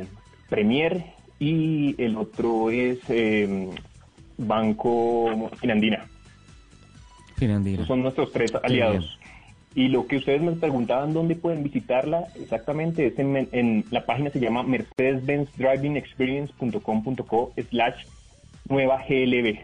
eh, 0.00 0.04
Premier 0.50 1.04
y 1.38 1.94
el 2.02 2.16
otro 2.16 2.70
es 2.70 2.98
eh, 3.08 3.70
Banco 4.46 5.50
Finandina. 5.60 6.06
Finandina. 7.36 7.76
Esos 7.76 7.88
son 7.88 8.02
nuestros 8.02 8.30
tres 8.32 8.52
aliados. 8.62 9.18
Y 9.74 9.88
lo 9.88 10.06
que 10.06 10.16
ustedes 10.16 10.42
me 10.42 10.52
preguntaban 10.52 11.14
dónde 11.14 11.36
pueden 11.36 11.62
visitarla, 11.62 12.24
exactamente 12.34 13.06
es 13.06 13.16
en, 13.18 13.48
en 13.52 13.86
la 13.90 14.04
página 14.04 14.28
se 14.30 14.40
llama 14.40 14.64
mercedes-benz-driving-experience.com.co 14.64 17.52
slash 17.70 18.04
nueva 18.68 19.02
GLB. 19.08 19.60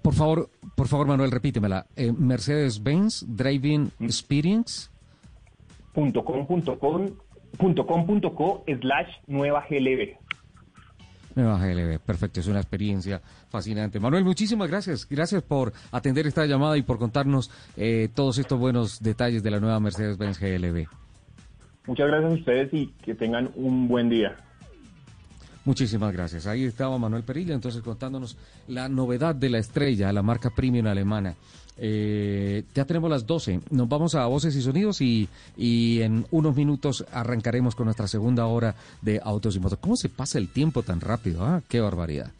Por 0.00 0.14
favor, 0.14 0.48
por 0.74 0.88
favor, 0.88 1.06
Manuel, 1.06 1.32
repítemela. 1.32 1.84
Eh, 1.96 2.12
Mercedes-Benz 2.12 3.26
Driving 3.28 3.90
Experience. 4.00 4.88
Punto 5.92 6.24
com, 6.24 6.46
punto 6.46 6.78
com, 6.78 7.10
punto 7.58 7.86
com, 7.86 8.06
punto 8.06 8.34
co 8.34 8.64
slash 8.66 9.18
nueva 9.26 9.66
GLB. 9.68 10.16
Nueva 11.36 11.58
GLB, 11.58 11.98
perfecto, 12.00 12.40
es 12.40 12.46
una 12.46 12.60
experiencia 12.60 13.20
fascinante. 13.50 14.00
Manuel, 14.00 14.24
muchísimas 14.24 14.70
gracias. 14.70 15.06
Gracias 15.06 15.42
por 15.42 15.72
atender 15.92 16.26
esta 16.26 16.46
llamada 16.46 16.78
y 16.78 16.82
por 16.82 16.98
contarnos 16.98 17.50
eh, 17.76 18.08
todos 18.14 18.38
estos 18.38 18.58
buenos 18.58 19.02
detalles 19.02 19.42
de 19.42 19.50
la 19.50 19.60
nueva 19.60 19.78
Mercedes-Benz 19.78 20.40
GLB. 20.40 20.86
Muchas 21.86 22.08
gracias 22.08 22.32
a 22.32 22.34
ustedes 22.34 22.72
y 22.72 22.86
que 23.04 23.14
tengan 23.14 23.50
un 23.54 23.86
buen 23.86 24.08
día. 24.08 24.34
Muchísimas 25.66 26.12
gracias. 26.12 26.46
Ahí 26.46 26.64
estaba 26.64 26.96
Manuel 26.96 27.22
Perilla, 27.22 27.52
entonces 27.52 27.82
contándonos 27.82 28.38
la 28.68 28.88
novedad 28.88 29.34
de 29.34 29.50
la 29.50 29.58
estrella, 29.58 30.12
la 30.12 30.22
marca 30.22 30.48
premium 30.48 30.86
alemana. 30.86 31.34
Eh, 31.78 32.64
ya 32.74 32.84
tenemos 32.84 33.10
las 33.10 33.26
12. 33.26 33.60
Nos 33.70 33.88
vamos 33.88 34.14
a 34.14 34.26
voces 34.26 34.54
y 34.56 34.62
sonidos 34.62 35.00
y, 35.00 35.28
y 35.56 36.00
en 36.00 36.26
unos 36.30 36.56
minutos 36.56 37.04
arrancaremos 37.12 37.74
con 37.74 37.86
nuestra 37.86 38.08
segunda 38.08 38.46
hora 38.46 38.74
de 39.02 39.20
autos 39.22 39.56
y 39.56 39.60
motos. 39.60 39.78
¿Cómo 39.80 39.96
se 39.96 40.08
pasa 40.08 40.38
el 40.38 40.48
tiempo 40.48 40.82
tan 40.82 41.00
rápido? 41.00 41.44
ah? 41.44 41.62
¡Qué 41.68 41.80
barbaridad! 41.80 42.30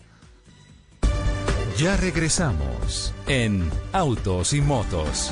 Ya 1.78 1.94
regresamos 1.98 3.12
en 3.26 3.68
Autos 3.92 4.54
y 4.54 4.62
Motos. 4.62 5.30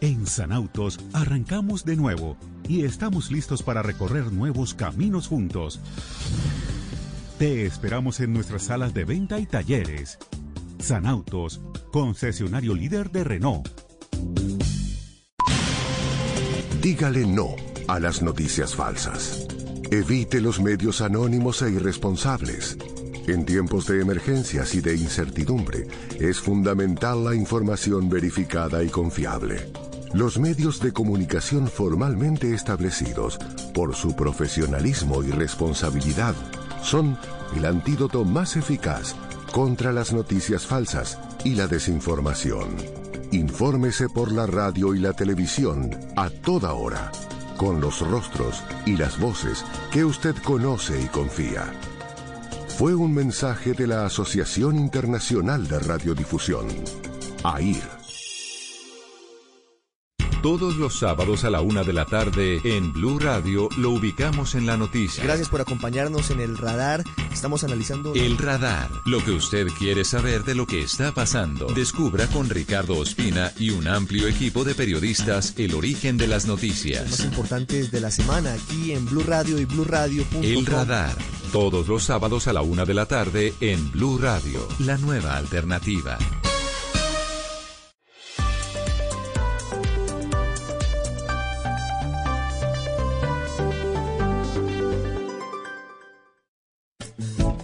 En 0.00 0.24
Sanautos 0.28 1.00
arrancamos 1.12 1.84
de 1.84 1.96
nuevo 1.96 2.36
y 2.68 2.84
estamos 2.84 3.30
listos 3.30 3.62
para 3.62 3.82
recorrer 3.82 4.32
nuevos 4.32 4.74
caminos 4.74 5.28
juntos. 5.28 5.80
Te 7.38 7.66
esperamos 7.66 8.20
en 8.20 8.32
nuestras 8.32 8.64
salas 8.64 8.94
de 8.94 9.04
venta 9.04 9.38
y 9.38 9.46
talleres. 9.46 10.18
Sanautos, 10.78 11.60
concesionario 11.92 12.74
líder 12.74 13.10
de 13.10 13.24
Renault. 13.24 13.68
Dígale 16.80 17.26
no 17.26 17.56
a 17.88 17.98
las 17.98 18.22
noticias 18.22 18.74
falsas. 18.74 19.46
Evite 19.90 20.40
los 20.40 20.60
medios 20.60 21.00
anónimos 21.00 21.62
e 21.62 21.70
irresponsables. 21.70 22.78
En 23.26 23.44
tiempos 23.44 23.86
de 23.86 24.00
emergencias 24.00 24.74
y 24.74 24.80
de 24.80 24.96
incertidumbre, 24.96 25.86
es 26.20 26.38
fundamental 26.38 27.24
la 27.24 27.34
información 27.34 28.08
verificada 28.08 28.84
y 28.84 28.88
confiable. 28.88 29.72
Los 30.12 30.38
medios 30.38 30.80
de 30.80 30.92
comunicación 30.92 31.68
formalmente 31.68 32.54
establecidos, 32.54 33.38
por 33.74 33.94
su 33.94 34.14
profesionalismo 34.14 35.22
y 35.22 35.30
responsabilidad, 35.30 36.34
son 36.82 37.18
el 37.56 37.64
antídoto 37.64 38.24
más 38.24 38.56
eficaz 38.56 39.14
contra 39.52 39.92
las 39.92 40.12
noticias 40.12 40.66
falsas 40.66 41.18
y 41.44 41.54
la 41.54 41.66
desinformación. 41.66 42.68
Infórmese 43.32 44.08
por 44.08 44.32
la 44.32 44.46
radio 44.46 44.94
y 44.94 45.00
la 45.00 45.12
televisión 45.12 45.90
a 46.16 46.30
toda 46.30 46.72
hora, 46.74 47.10
con 47.56 47.80
los 47.80 48.00
rostros 48.00 48.62
y 48.86 48.96
las 48.96 49.18
voces 49.18 49.64
que 49.90 50.04
usted 50.04 50.36
conoce 50.44 51.00
y 51.02 51.06
confía. 51.06 51.64
Fue 52.68 52.94
un 52.94 53.12
mensaje 53.12 53.72
de 53.72 53.86
la 53.86 54.04
Asociación 54.04 54.76
Internacional 54.76 55.66
de 55.66 55.78
Radiodifusión, 55.78 56.66
AIR. 57.42 57.95
Todos 60.46 60.76
los 60.76 60.96
sábados 60.96 61.42
a 61.42 61.50
la 61.50 61.60
una 61.60 61.82
de 61.82 61.92
la 61.92 62.04
tarde 62.04 62.60
en 62.62 62.92
Blue 62.92 63.18
Radio 63.18 63.68
lo 63.78 63.90
ubicamos 63.90 64.54
en 64.54 64.64
la 64.64 64.76
noticia. 64.76 65.24
Gracias 65.24 65.48
por 65.48 65.60
acompañarnos 65.60 66.30
en 66.30 66.38
el 66.38 66.56
radar. 66.56 67.02
Estamos 67.32 67.64
analizando. 67.64 68.14
El 68.14 68.38
radar, 68.38 68.88
lo 69.06 69.24
que 69.24 69.32
usted 69.32 69.66
quiere 69.76 70.04
saber 70.04 70.44
de 70.44 70.54
lo 70.54 70.64
que 70.64 70.82
está 70.82 71.12
pasando. 71.12 71.66
Descubra 71.66 72.28
con 72.28 72.48
Ricardo 72.48 72.96
Ospina 72.96 73.50
y 73.58 73.70
un 73.70 73.88
amplio 73.88 74.28
equipo 74.28 74.62
de 74.62 74.76
periodistas 74.76 75.52
el 75.56 75.74
origen 75.74 76.16
de 76.16 76.28
las 76.28 76.46
los 76.46 76.46
más 76.46 76.62
noticias. 76.62 77.20
importantes 77.24 77.90
de 77.90 78.00
la 78.00 78.12
semana 78.12 78.52
aquí 78.52 78.92
en 78.92 79.04
Blue 79.04 79.24
Radio 79.26 79.58
y 79.58 79.64
BlueRadio.com. 79.64 80.44
El 80.44 80.64
radar, 80.64 81.16
todos 81.50 81.88
los 81.88 82.04
sábados 82.04 82.46
a 82.46 82.52
la 82.52 82.62
una 82.62 82.84
de 82.84 82.94
la 82.94 83.06
tarde 83.06 83.52
en 83.60 83.90
Blue 83.90 84.16
Radio, 84.16 84.68
la 84.78 84.96
nueva 84.96 85.38
alternativa. 85.38 86.16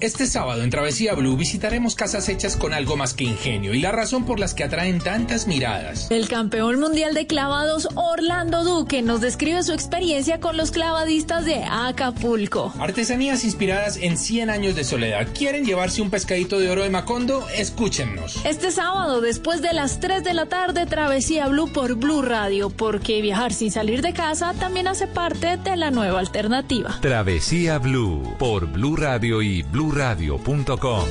Este 0.03 0.27
sábado 0.27 0.65
en 0.65 0.71
Travesía 0.71 1.15
Blue 1.15 1.37
visitaremos 1.37 1.95
casas 1.95 2.29
hechas 2.29 2.57
con 2.57 2.75
algo 2.75 2.97
más 2.97 3.15
que 3.15 3.23
ingenio 3.23 3.73
y 3.73 3.81
la 3.81 3.93
razón 3.93 4.25
por 4.25 4.41
las 4.41 4.53
que 4.53 4.65
atraen 4.65 4.99
tantas 4.99 5.47
miradas. 5.47 6.11
El 6.11 6.29
campeón 6.29 6.81
mundial 6.81 7.15
de 7.15 7.29
clavados 7.29 7.87
Orlando 7.95 8.65
Duque 8.65 9.01
nos 9.01 9.21
describe 9.21 9.63
su 9.63 9.73
experiencia 9.73 10.41
con 10.41 10.57
los 10.57 10.73
clavadistas 10.73 11.45
de 11.45 11.63
Acapulco. 11.63 12.75
Artesanías 12.81 13.45
inspiradas 13.45 13.97
en 13.97 14.19
100 14.19 14.51
años 14.51 14.75
de 14.75 14.83
soledad. 14.83 15.29
¿Quieren 15.39 15.65
llevarse 15.65 16.03
un 16.03 16.11
pescadito 16.11 16.59
de 16.59 16.69
oro 16.69 16.83
de 16.83 16.91
Macondo? 16.91 17.47
Escúchennos. 17.57 18.45
Este 18.45 18.73
sábado, 18.73 19.21
después 19.21 19.63
de 19.63 19.73
las 19.73 20.01
3 20.01 20.25
de 20.25 20.35
la 20.35 20.47
tarde, 20.47 20.85
Travesía 20.85 21.47
Blue 21.47 21.73
por 21.73 21.95
Blue 21.95 22.23
Radio, 22.23 22.71
porque 22.71 23.23
viajar 23.23 23.53
sin 23.53 23.71
salir 23.71 24.03
de 24.03 24.13
casa 24.13 24.53
también 24.55 24.89
hace 24.89 25.07
parte 25.07 25.59
de 25.59 25.77
la 25.77 25.93
nueva 25.93 26.19
alternativa. 26.19 26.99
Travesía 27.01 27.79
Blue 27.79 28.35
por 28.41 28.67
Blue 28.67 28.97
Radio 28.97 29.43
y 29.43 29.63
bluradio.com. 29.93 31.05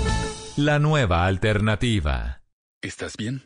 La 0.58 0.80
nueva 0.80 1.28
alternativa. 1.28 2.42
¿Estás 2.82 3.16
bien? 3.16 3.44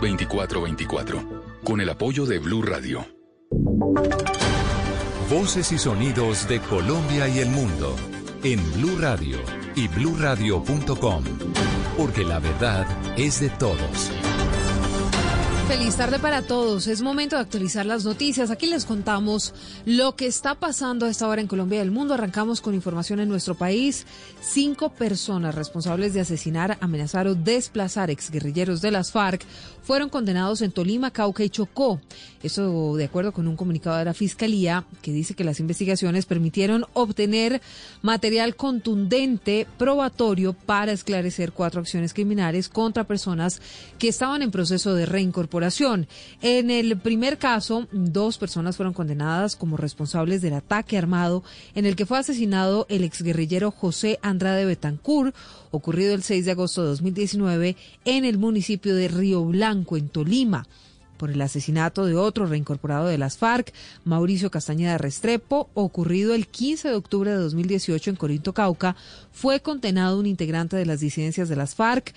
320-616-2424. 0.03 1.43
Con 1.65 1.81
el 1.81 1.89
apoyo 1.89 2.27
de 2.27 2.39
Blue 2.39 2.63
Radio. 2.63 3.07
Voces 5.31 5.73
y 5.73 5.79
sonidos 5.79 6.49
de 6.49 6.61
Colombia 6.61 7.29
y 7.29 7.39
el 7.39 7.49
mundo 7.49 7.97
en 8.43 8.61
Blue 8.75 8.99
Radio 9.01 9.39
y 9.75 9.89
bluradio.com. 9.89 11.25
Porque 11.97 12.25
la 12.25 12.39
verdad 12.39 12.87
es 13.17 13.41
de 13.41 13.51
todos. 13.51 14.11
Feliz 15.73 15.97
tarde 15.97 16.19
para 16.19 16.43
todos. 16.43 16.87
Es 16.87 17.01
momento 17.01 17.37
de 17.37 17.41
actualizar 17.41 17.87
las 17.87 18.05
noticias. 18.05 18.51
Aquí 18.51 18.67
les 18.67 18.85
contamos 18.85 19.55
lo 19.87 20.17
que 20.17 20.27
está 20.27 20.55
pasando 20.55 21.07
a 21.07 21.09
esta 21.09 21.27
hora 21.27 21.41
en 21.41 21.47
Colombia 21.47 21.79
y 21.79 21.81
el 21.81 21.91
mundo. 21.91 22.13
Arrancamos 22.13 22.61
con 22.61 22.75
información 22.75 23.21
en 23.21 23.31
nuestro 23.31 23.55
país. 23.55 24.07
Cinco 24.43 24.91
personas 24.91 25.55
responsables 25.55 26.13
de 26.13 26.21
asesinar, 26.21 26.77
amenazar 26.83 27.27
o 27.27 27.35
desplazar 27.35 28.11
exguerrilleros 28.11 28.83
de 28.83 28.91
las 28.91 29.13
FARC 29.13 29.47
fueron 29.83 30.11
condenados 30.11 30.61
en 30.61 30.73
Tolima, 30.73 31.11
Cauca 31.11 31.43
y 31.43 31.49
Chocó. 31.49 32.03
Eso 32.43 32.95
de 32.97 33.05
acuerdo 33.05 33.33
con 33.33 33.49
un 33.49 33.57
comunicado 33.57 33.97
de 33.97 34.05
la 34.05 34.15
Fiscalía 34.15 34.85
que 35.01 35.11
dice 35.13 35.33
que 35.33 35.43
las 35.43 35.59
investigaciones 35.59 36.27
permitieron 36.27 36.85
obtener 36.93 37.63
material 38.03 38.57
contundente, 38.57 39.67
probatorio, 39.79 40.53
para 40.53 40.93
esclarecer 40.93 41.53
cuatro 41.53 41.81
acciones 41.81 42.13
criminales 42.13 42.69
contra 42.69 43.05
personas 43.05 43.63
que 43.99 44.09
estaban 44.09 44.43
en 44.43 44.51
proceso 44.51 44.95
de 44.95 45.07
reincorporación 45.07 45.62
en 46.41 46.71
el 46.71 46.99
primer 46.99 47.39
caso, 47.39 47.87
dos 47.93 48.39
personas 48.39 48.77
fueron 48.77 48.93
condenadas 48.93 49.57
como 49.57 49.77
responsables 49.77 50.43
del 50.43 50.55
ataque 50.55 50.99
armado 50.99 51.43
en 51.75 51.87
el 51.87 51.97
que 51.97 52.07
fue 52.07 52.19
asesinado 52.19 52.87
el 52.89 53.05
exguerrillero 53.05 53.71
José 53.71 54.19
Andrade 54.23 54.65
Betancur, 54.65 55.33
ocurrido 55.71 56.15
el 56.15 56.23
6 56.23 56.45
de 56.45 56.51
agosto 56.51 56.83
de 56.83 56.89
2019 56.89 57.77
en 58.05 58.25
el 58.25 58.39
municipio 58.39 58.95
de 58.95 59.09
Río 59.09 59.45
Blanco, 59.45 59.97
en 59.97 60.09
Tolima 60.09 60.67
por 61.23 61.31
el 61.31 61.41
asesinato 61.41 62.05
de 62.05 62.17
otro 62.17 62.47
reincorporado 62.47 63.07
de 63.07 63.17
las 63.17 63.39
FARC, 63.39 63.73
Mauricio 64.05 64.51
Castañeda 64.51 64.99
Restrepo, 64.99 65.71
ocurrido 65.73 66.35
el 66.35 66.49
15 66.49 66.89
de 66.89 66.95
octubre 66.97 67.31
de 67.31 67.37
2018 67.37 68.11
en 68.11 68.17
Corinto, 68.17 68.53
Cauca, 68.53 68.97
fue 69.31 69.61
condenado 69.61 70.19
un 70.19 70.27
integrante 70.27 70.75
de 70.75 70.85
las 70.85 70.99
disidencias 70.99 71.49
de 71.49 71.55
las 71.55 71.77
FARC 71.77 72.13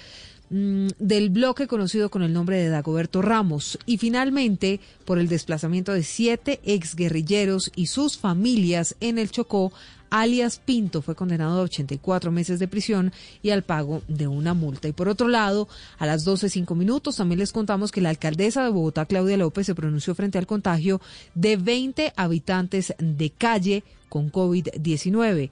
Mm, 0.51 0.89
del 0.99 1.31
bloque 1.31 1.65
conocido 1.65 2.11
con 2.11 2.21
el 2.21 2.31
nombre 2.31 2.57
de 2.57 2.69
Dagoberto 2.69 3.23
Ramos 3.23 3.79
y 3.87 3.97
finalmente 3.97 4.79
por 5.03 5.17
el 5.17 5.27
desplazamiento 5.27 5.91
de 5.91 6.03
siete 6.03 6.59
exguerrilleros 6.63 7.71
y 7.75 7.87
sus 7.87 8.19
familias 8.19 8.95
en 8.99 9.17
el 9.17 9.31
Chocó, 9.31 9.73
alias 10.11 10.61
Pinto 10.63 11.01
fue 11.01 11.15
condenado 11.15 11.59
a 11.59 11.63
84 11.63 12.31
meses 12.31 12.59
de 12.59 12.67
prisión 12.67 13.11
y 13.41 13.49
al 13.49 13.63
pago 13.63 14.03
de 14.07 14.27
una 14.27 14.53
multa. 14.53 14.87
Y 14.87 14.91
por 14.91 15.09
otro 15.09 15.29
lado, 15.29 15.67
a 15.97 16.05
las 16.05 16.27
12.05 16.27 16.75
minutos 16.75 17.15
también 17.15 17.39
les 17.39 17.51
contamos 17.51 17.91
que 17.91 18.01
la 18.01 18.09
alcaldesa 18.09 18.63
de 18.63 18.69
Bogotá, 18.69 19.07
Claudia 19.07 19.37
López, 19.37 19.65
se 19.65 19.73
pronunció 19.73 20.13
frente 20.13 20.37
al 20.37 20.45
contagio 20.45 21.01
de 21.33 21.57
20 21.57 22.13
habitantes 22.15 22.93
de 22.99 23.31
calle 23.31 23.83
con 24.09 24.31
COVID-19 24.31 25.49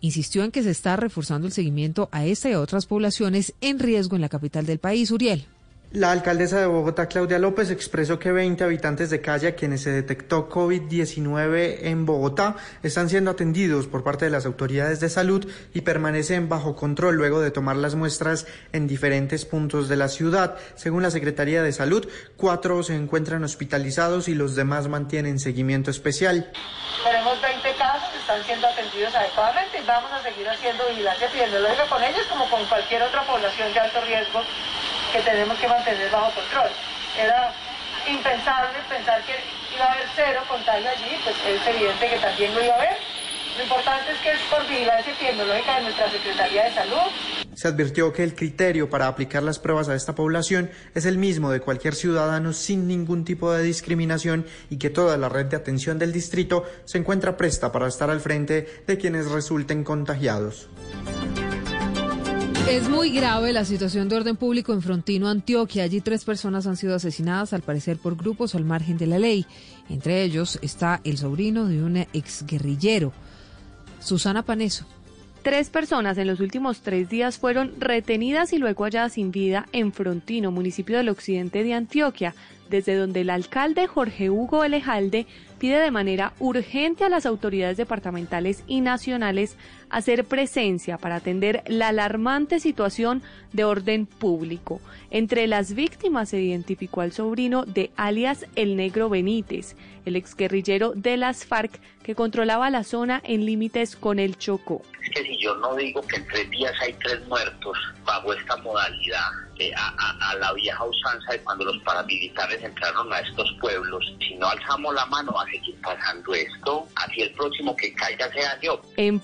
insistió 0.00 0.44
en 0.44 0.50
que 0.50 0.62
se 0.62 0.70
está 0.70 0.96
reforzando 0.96 1.46
el 1.46 1.52
seguimiento 1.52 2.08
a 2.12 2.24
esta 2.24 2.50
y 2.50 2.52
a 2.52 2.60
otras 2.60 2.86
poblaciones 2.86 3.54
en 3.60 3.78
riesgo 3.78 4.16
en 4.16 4.22
la 4.22 4.28
capital 4.28 4.66
del 4.66 4.78
país, 4.78 5.10
Uriel. 5.10 5.46
La 5.92 6.10
alcaldesa 6.10 6.58
de 6.58 6.66
Bogotá, 6.66 7.06
Claudia 7.06 7.38
López, 7.38 7.70
expresó 7.70 8.18
que 8.18 8.32
20 8.32 8.64
habitantes 8.64 9.08
de 9.08 9.20
calle 9.20 9.46
a 9.46 9.54
quienes 9.54 9.82
se 9.82 9.90
detectó 9.90 10.48
COVID-19 10.48 11.78
en 11.82 12.04
Bogotá 12.04 12.56
están 12.82 13.08
siendo 13.08 13.30
atendidos 13.30 13.86
por 13.86 14.02
parte 14.02 14.24
de 14.24 14.32
las 14.32 14.46
autoridades 14.46 14.98
de 14.98 15.08
salud 15.08 15.48
y 15.72 15.82
permanecen 15.82 16.48
bajo 16.48 16.74
control 16.74 17.14
luego 17.14 17.40
de 17.40 17.52
tomar 17.52 17.76
las 17.76 17.94
muestras 17.94 18.46
en 18.72 18.88
diferentes 18.88 19.44
puntos 19.44 19.88
de 19.88 19.96
la 19.96 20.08
ciudad. 20.08 20.56
Según 20.74 21.02
la 21.02 21.12
Secretaría 21.12 21.62
de 21.62 21.72
Salud, 21.72 22.06
cuatro 22.36 22.82
se 22.82 22.96
encuentran 22.96 23.44
hospitalizados 23.44 24.28
y 24.28 24.34
los 24.34 24.56
demás 24.56 24.88
mantienen 24.88 25.38
seguimiento 25.38 25.92
especial. 25.92 26.50
Tenemos 27.04 27.40
20 27.40 27.62
casos, 27.62 27.65
están 28.26 28.44
siendo 28.44 28.66
atendidos 28.66 29.14
adecuadamente 29.14 29.78
y 29.78 29.82
vamos 29.82 30.10
a 30.10 30.20
seguir 30.20 30.48
haciendo 30.48 30.84
vigilancia 30.86 31.28
epidemiológica 31.28 31.86
con 31.86 32.02
ellos 32.02 32.26
como 32.28 32.44
con 32.50 32.64
cualquier 32.64 33.00
otra 33.04 33.22
población 33.22 33.72
de 33.72 33.78
alto 33.78 34.00
riesgo 34.00 34.42
que 35.12 35.20
tenemos 35.20 35.56
que 35.60 35.68
mantener 35.68 36.10
bajo 36.10 36.32
control. 36.32 36.68
Era 37.16 37.52
impensable 38.08 38.80
pensar 38.88 39.22
que 39.22 39.38
iba 39.72 39.84
a 39.84 39.92
haber 39.92 40.08
cero 40.16 40.42
contagio 40.48 40.90
allí, 40.90 41.20
pues 41.22 41.36
es 41.46 41.66
evidente 41.68 42.08
que 42.08 42.18
también 42.18 42.52
lo 42.52 42.64
iba 42.64 42.74
a 42.74 42.78
haber. 42.78 42.96
Lo 43.56 43.62
importante 43.62 44.12
es 44.12 44.18
que 44.20 44.32
es 44.32 44.40
por 44.50 44.68
vigilancia 44.68 45.12
epidemiológica 45.14 45.76
de 45.76 45.82
nuestra 45.84 46.10
Secretaría 46.10 46.64
de 46.64 46.74
Salud. 46.74 47.10
Se 47.54 47.68
advirtió 47.68 48.12
que 48.12 48.22
el 48.22 48.34
criterio 48.34 48.90
para 48.90 49.08
aplicar 49.08 49.42
las 49.42 49.58
pruebas 49.58 49.88
a 49.88 49.94
esta 49.94 50.14
población 50.14 50.70
es 50.94 51.06
el 51.06 51.16
mismo 51.16 51.50
de 51.50 51.60
cualquier 51.60 51.94
ciudadano 51.94 52.52
sin 52.52 52.86
ningún 52.86 53.24
tipo 53.24 53.50
de 53.52 53.62
discriminación 53.62 54.44
y 54.68 54.76
que 54.76 54.90
toda 54.90 55.16
la 55.16 55.30
red 55.30 55.46
de 55.46 55.56
atención 55.56 55.98
del 55.98 56.12
distrito 56.12 56.64
se 56.84 56.98
encuentra 56.98 57.38
presta 57.38 57.72
para 57.72 57.86
estar 57.86 58.10
al 58.10 58.20
frente 58.20 58.82
de 58.86 58.98
quienes 58.98 59.30
resulten 59.30 59.84
contagiados. 59.84 60.68
Es 62.68 62.88
muy 62.88 63.10
grave 63.10 63.52
la 63.52 63.64
situación 63.64 64.08
de 64.08 64.16
orden 64.16 64.36
público 64.36 64.72
en 64.72 64.82
Frontino, 64.82 65.28
Antioquia. 65.28 65.84
Allí 65.84 66.00
tres 66.00 66.24
personas 66.24 66.66
han 66.66 66.76
sido 66.76 66.96
asesinadas, 66.96 67.52
al 67.52 67.62
parecer 67.62 67.96
por 67.96 68.16
grupos 68.16 68.54
al 68.54 68.64
margen 68.64 68.98
de 68.98 69.06
la 69.06 69.18
ley. 69.18 69.46
Entre 69.88 70.24
ellos 70.24 70.58
está 70.62 71.00
el 71.04 71.16
sobrino 71.16 71.66
de 71.66 71.82
un 71.82 71.96
exguerrillero, 72.12 73.12
Susana 74.00 74.42
Paneso. 74.42 74.86
Tres 75.42 75.70
personas 75.70 76.18
en 76.18 76.26
los 76.26 76.40
últimos 76.40 76.80
tres 76.80 77.08
días 77.08 77.38
fueron 77.38 77.72
retenidas 77.78 78.52
y 78.52 78.58
luego 78.58 78.82
halladas 78.82 79.12
sin 79.12 79.30
vida 79.30 79.66
en 79.72 79.92
Frontino, 79.92 80.50
municipio 80.50 80.96
del 80.96 81.08
occidente 81.08 81.62
de 81.62 81.72
Antioquia, 81.72 82.34
desde 82.68 82.96
donde 82.96 83.20
el 83.20 83.30
alcalde 83.30 83.86
Jorge 83.86 84.28
Hugo 84.28 84.64
Elejalde 84.64 85.28
pide 85.60 85.78
de 85.78 85.92
manera 85.92 86.32
urgente 86.40 87.04
a 87.04 87.08
las 87.08 87.26
autoridades 87.26 87.76
departamentales 87.76 88.64
y 88.66 88.80
nacionales 88.80 89.56
hacer 89.90 90.24
presencia 90.24 90.98
para 90.98 91.16
atender 91.16 91.62
la 91.66 91.88
alarmante 91.88 92.60
situación 92.60 93.22
de 93.52 93.64
orden 93.64 94.06
público. 94.06 94.80
Entre 95.10 95.46
las 95.46 95.74
víctimas 95.74 96.30
se 96.30 96.40
identificó 96.40 97.00
al 97.00 97.12
sobrino 97.12 97.64
de 97.64 97.90
alias 97.96 98.46
El 98.56 98.76
Negro 98.76 99.08
Benítez, 99.08 99.76
el 100.04 100.16
exguerrillero 100.16 100.92
de 100.94 101.16
las 101.16 101.44
FARC 101.44 101.80
que 102.02 102.14
controlaba 102.14 102.70
la 102.70 102.84
zona 102.84 103.20
en 103.24 103.44
límites 103.44 103.96
con 103.96 104.18
el 104.18 104.38
Chocó. 104.38 104.82
Es 105.02 105.10
que 105.10 105.22
si 105.24 105.42
yo 105.42 105.56
no 105.56 105.74
digo 105.74 106.00
que 106.02 106.16
en 106.16 106.26
tres 106.28 106.50
días 106.50 106.72
hay 106.80 106.92
tres 106.94 107.26
muertos 107.26 107.76
bajo 108.04 108.32
esta 108.32 108.56
modalidad, 108.58 109.30
eh, 109.58 109.72
a, 109.74 110.36
la 110.38 110.52
vieja 110.52 110.84
usanza 110.84 111.32
de 111.32 111.40
cuando 111.40 111.64
los 111.64 111.78
paramilitares 111.82 112.62
entraron 112.62 113.12
a 113.12 113.20
estos 113.20 113.50
pueblos, 113.60 114.04
si 114.20 114.34
no 114.34 114.46
alzamos 114.46 114.94
la 114.94 115.06
mano 115.06 115.32
va 115.32 115.42
a 115.42 115.46
seguir 115.46 115.74
pasando 115.80 116.34
esto, 116.34 116.86
así 116.94 117.22
el 117.22 117.32
próximo 117.32 117.74
que 117.74 117.92
caiga 117.94 118.30
sea 118.32 118.60
yo. 118.60 118.82
En 118.96 119.18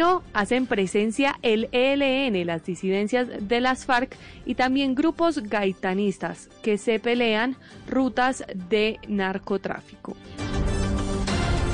Frontino 0.00 0.22
hacen 0.32 0.66
presencia 0.66 1.38
el 1.42 1.68
ELN, 1.72 2.46
las 2.46 2.64
disidencias 2.64 3.28
de 3.38 3.60
las 3.60 3.84
FARC 3.84 4.16
y 4.46 4.54
también 4.54 4.94
grupos 4.94 5.42
gaitanistas 5.42 6.48
que 6.62 6.78
se 6.78 6.98
pelean 6.98 7.56
rutas 7.86 8.42
de 8.70 8.98
narcotráfico. 9.08 10.16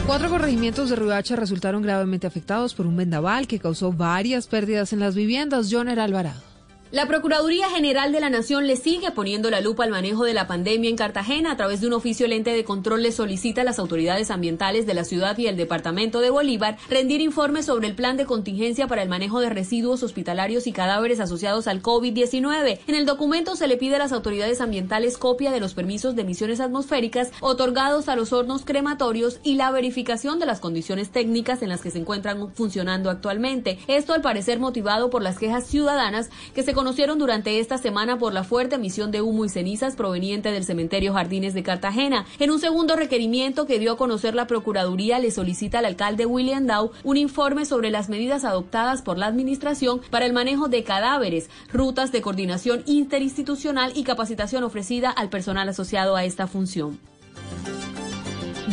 Cuatro 0.07 0.29
corregimientos 0.29 0.91
de 0.91 0.97
Riohacha 0.97 1.37
resultaron 1.37 1.83
gravemente 1.83 2.27
afectados 2.27 2.75
por 2.75 2.87
un 2.87 2.97
vendaval 2.97 3.47
que 3.47 3.61
causó 3.61 3.93
varias 3.93 4.49
pérdidas 4.49 4.93
en 4.93 4.99
las 4.99 5.15
viviendas. 5.15 5.69
John 5.71 5.89
Alvarado. 5.89 6.46
La 6.93 7.09
Procuraduría 7.09 7.69
General 7.69 8.13
de 8.13 8.21
la 8.21 8.31
Nación 8.31 8.69
le 8.69 8.77
sigue 8.77 9.11
poniendo 9.11 9.51
la 9.51 9.61
lupa 9.61 9.83
al 9.83 9.91
manejo 9.91 10.23
de 10.23 10.35
la 10.35 10.47
pandemia 10.47 10.89
en 10.89 10.97
Cartagena. 10.97 11.51
A 11.51 11.57
través 11.57 11.81
de 11.81 11.89
un 11.89 11.95
oficio 11.95 12.29
lente 12.29 12.53
de 12.53 12.63
control 12.63 13.03
le 13.03 13.11
solicita 13.11 13.63
a 13.63 13.65
las 13.65 13.81
autoridades 13.81 14.31
ambientales 14.31 14.87
de 14.87 14.95
la 14.95 15.03
ciudad 15.03 15.37
y 15.37 15.49
el 15.49 15.57
departamento 15.57 16.21
de 16.21 16.31
Bolívar 16.31 16.79
rendir 16.89 17.21
informes 17.21 17.67
sobre 17.67 17.89
el 17.89 17.97
plan 17.97 18.17
de 18.17 18.25
contingencia 18.25 18.87
para 18.87 19.03
el 19.03 19.09
manejo 19.09 19.41
de 19.41 19.51
residuos 19.51 20.05
hospitalarios 20.05 20.69
y 20.69 20.73
cadáveres 20.73 21.19
asociados 21.19 21.67
al 21.67 21.83
COVID-19. 21.83 22.79
En 22.87 22.95
el 22.95 23.05
documento 23.05 23.57
se 23.57 23.67
le 23.67 23.79
pide 23.79 23.97
a 23.97 23.99
las 23.99 24.13
autoridades 24.13 24.61
ambientales 24.61 25.19
copia 25.19 25.51
de 25.51 25.59
los 25.59 25.75
permisos 25.75 26.15
de 26.15 26.23
emisiones 26.23 26.61
atmosféricas 26.61 27.33
otorgados 27.41 28.09
a 28.09 28.15
los 28.15 28.33
hornos 28.33 28.65
crematorios 28.65 29.41
y 29.43 29.57
la 29.57 29.73
verificación 29.73 30.39
de 30.39 30.47
las 30.47 30.61
condiciones 30.61 31.11
técnicas 31.11 31.63
en 31.63 31.71
las 31.71 31.81
que 31.81 31.91
se 31.91 31.99
encuentran 31.99 32.55
funcionando 32.55 33.11
actualmente. 33.11 33.81
Esto 33.89 34.13
al 34.13 34.23
parecer 34.23 34.61
motivado 34.61 35.11
por 35.11 35.25
las 35.25 35.37
quejas 35.37 35.67
ciudadanas 35.67 36.31
que 36.55 36.63
se 36.63 36.76
conocieron 36.77 37.19
durante 37.19 37.59
esta 37.59 37.79
semana 37.79 38.19
por 38.19 38.35
la 38.35 38.45
fuerte 38.45 38.75
emisión 38.75 39.11
de 39.11 39.23
humo 39.23 39.47
y 39.47 39.49
cenizas 39.49 39.97
proveniente 39.97 40.53
del 40.53 40.63
cementerio 40.63 41.15
Jardines 41.15 41.55
de 41.55 41.63
Cartagena. 41.63 42.27
En 42.39 42.51
un 42.51 42.61
segundo 42.61 42.97
requerimiento 42.97 43.67
que 43.67 43.79
dio 43.79 43.93
a 43.93 43.97
conocer 43.97 44.35
la 44.35 44.47
Procuraduría, 44.47 45.19
le 45.19 45.31
solicita 45.31 45.79
al 45.79 45.87
alcalde 45.87 46.27
William 46.27 46.67
Dow 46.67 46.91
un 47.03 47.17
informe 47.17 47.65
sobre 47.65 47.91
las 47.91 48.11
medidas 48.11 48.45
adoptadas 48.45 49.01
por 49.01 49.17
la 49.17 49.25
administración 49.25 50.03
para 50.11 50.27
el 50.27 50.35
manejo 50.35 50.69
de 50.69 50.85
cadáveres, 50.85 51.49
rutas 51.73 52.13
de 52.13 52.21
coordinación 52.21 52.83
interinstitucional 52.85 53.93
y 53.95 54.05
capacitación 54.05 54.63
ofrecida 54.63 55.11
al 55.11 55.31
personal 55.31 55.71
asociado 55.71 56.15
a 56.15 56.25
esta 56.25 56.47
función. 56.47 56.99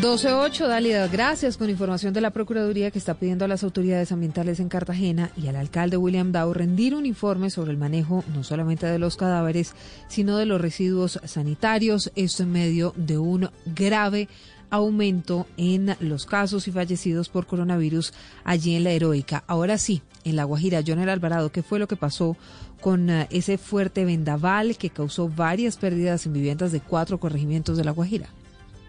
12.8, 0.01 0.67
Dalida, 0.67 1.07
gracias 1.07 1.55
con 1.55 1.69
información 1.69 2.13
de 2.13 2.21
la 2.21 2.31
Procuraduría 2.31 2.89
que 2.89 2.97
está 2.97 3.13
pidiendo 3.13 3.45
a 3.45 3.47
las 3.47 3.63
autoridades 3.63 4.11
ambientales 4.11 4.59
en 4.59 4.67
Cartagena 4.67 5.29
y 5.37 5.47
al 5.47 5.55
alcalde 5.55 5.97
William 5.97 6.31
Dow 6.31 6.51
rendir 6.51 6.95
un 6.95 7.05
informe 7.05 7.51
sobre 7.51 7.71
el 7.71 7.77
manejo 7.77 8.23
no 8.33 8.43
solamente 8.43 8.87
de 8.87 8.97
los 8.97 9.17
cadáveres, 9.17 9.75
sino 10.07 10.37
de 10.37 10.47
los 10.47 10.59
residuos 10.59 11.19
sanitarios, 11.25 12.11
esto 12.15 12.41
en 12.41 12.51
medio 12.51 12.93
de 12.97 13.19
un 13.19 13.51
grave 13.67 14.27
aumento 14.71 15.45
en 15.57 15.95
los 15.99 16.25
casos 16.25 16.67
y 16.67 16.71
fallecidos 16.71 17.29
por 17.29 17.45
coronavirus 17.45 18.13
allí 18.43 18.75
en 18.75 18.85
la 18.85 18.91
heroica. 18.91 19.43
Ahora 19.45 19.77
sí, 19.77 20.01
en 20.23 20.35
La 20.35 20.43
Guajira, 20.43 20.81
Jonel 20.85 21.09
Alvarado, 21.09 21.51
¿qué 21.51 21.61
fue 21.61 21.77
lo 21.77 21.87
que 21.87 21.95
pasó 21.95 22.35
con 22.81 23.11
eh, 23.11 23.27
ese 23.29 23.59
fuerte 23.59 24.05
vendaval 24.05 24.75
que 24.75 24.89
causó 24.89 25.29
varias 25.29 25.77
pérdidas 25.77 26.25
en 26.25 26.33
viviendas 26.33 26.71
de 26.71 26.81
cuatro 26.81 27.19
corregimientos 27.19 27.77
de 27.77 27.83
La 27.83 27.91
Guajira? 27.91 28.27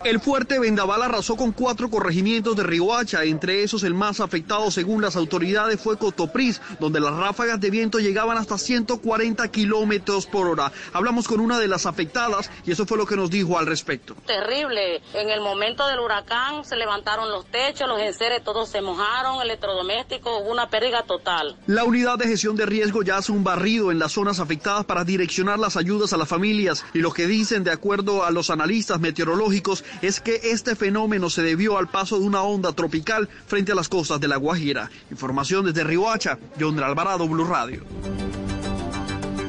El 0.05 0.21
fuerte 0.21 0.59
vendaval 0.59 1.01
arrasó 1.01 1.35
con 1.35 1.53
cuatro 1.53 1.89
corregimientos 1.89 2.55
de 2.55 2.63
Riohacha, 2.63 3.25
entre 3.25 3.63
esos 3.63 3.85
el 3.85 3.95
más 3.95 4.21
afectado 4.21 4.71
según 4.71 5.01
las 5.01 5.17
autoridades 5.17 5.81
fue 5.81 5.97
Cotoprís, 5.97 6.61
donde 6.79 7.01
las 7.01 7.15
ráfagas 7.15 7.59
de 7.59 7.71
viento 7.71 7.99
llegaban 7.99 8.37
hasta 8.37 8.59
140 8.59 9.49
kilómetros 9.49 10.27
por 10.27 10.47
hora. 10.47 10.71
Hablamos 10.93 11.27
con 11.27 11.41
una 11.41 11.59
de 11.59 11.69
las 11.69 11.87
afectadas 11.87 12.51
y 12.67 12.73
eso 12.73 12.85
fue 12.85 12.99
lo 12.99 13.07
que 13.07 13.17
nos 13.17 13.31
dijo 13.31 13.59
al 13.59 13.65
respecto. 13.65 14.15
Terrible, 14.27 15.01
en 15.15 15.31
el 15.31 15.41
momento 15.41 15.87
del 15.87 16.01
huracán 16.01 16.67
se 16.67 16.77
levantaron 16.77 17.31
los 17.31 17.47
techos, 17.47 17.89
los 17.89 17.99
enseres 17.99 18.45
todos 18.45 18.69
se 18.69 18.83
mojaron, 18.83 19.41
electrodomésticos, 19.41 20.43
hubo 20.43 20.53
una 20.53 20.69
pérdida 20.69 21.05
total. 21.05 21.57
La 21.67 21.85
unidad 21.85 22.19
de 22.19 22.29
gestión 22.29 22.57
de 22.57 22.67
riesgo 22.67 23.03
ya 23.03 23.17
hace 23.17 23.33
un 23.33 23.43
barrido 23.43 23.91
en 23.91 23.99
las 23.99 24.13
zonas 24.13 24.39
afectadas 24.39 24.85
para 24.85 25.03
direccionar 25.03 25.59
las 25.59 25.79
ayudas 25.79 26.13
a 26.13 26.19
las 26.19 26.29
familias 26.29 26.85
y 26.93 26.99
lo 26.99 27.11
que 27.11 27.27
dicen 27.27 27.65
de 27.65 27.71
acuerdo 27.71 28.23
a 28.23 28.31
los 28.31 28.51
analistas 28.51 29.01
meteorológicos 29.01 29.83
es 30.03 30.21
que 30.21 30.41
este 30.45 30.77
fenómeno 30.77 31.31
se 31.31 31.43
debió 31.43 31.79
al 31.79 31.89
paso 31.89 32.19
de 32.19 32.27
una 32.27 32.43
onda 32.43 32.73
tropical 32.73 33.29
frente 33.47 33.73
a 33.73 33.75
las 33.75 33.89
costas 33.89 34.21
de 34.21 34.29
La 34.29 34.37
Guajira. 34.37 34.91
Información 35.11 35.67
desde 35.67 35.85
Riohacha, 35.85 36.39
John 36.59 36.79
Alvarado, 36.81 37.29
Blue 37.29 37.45
Radio. 37.45 37.85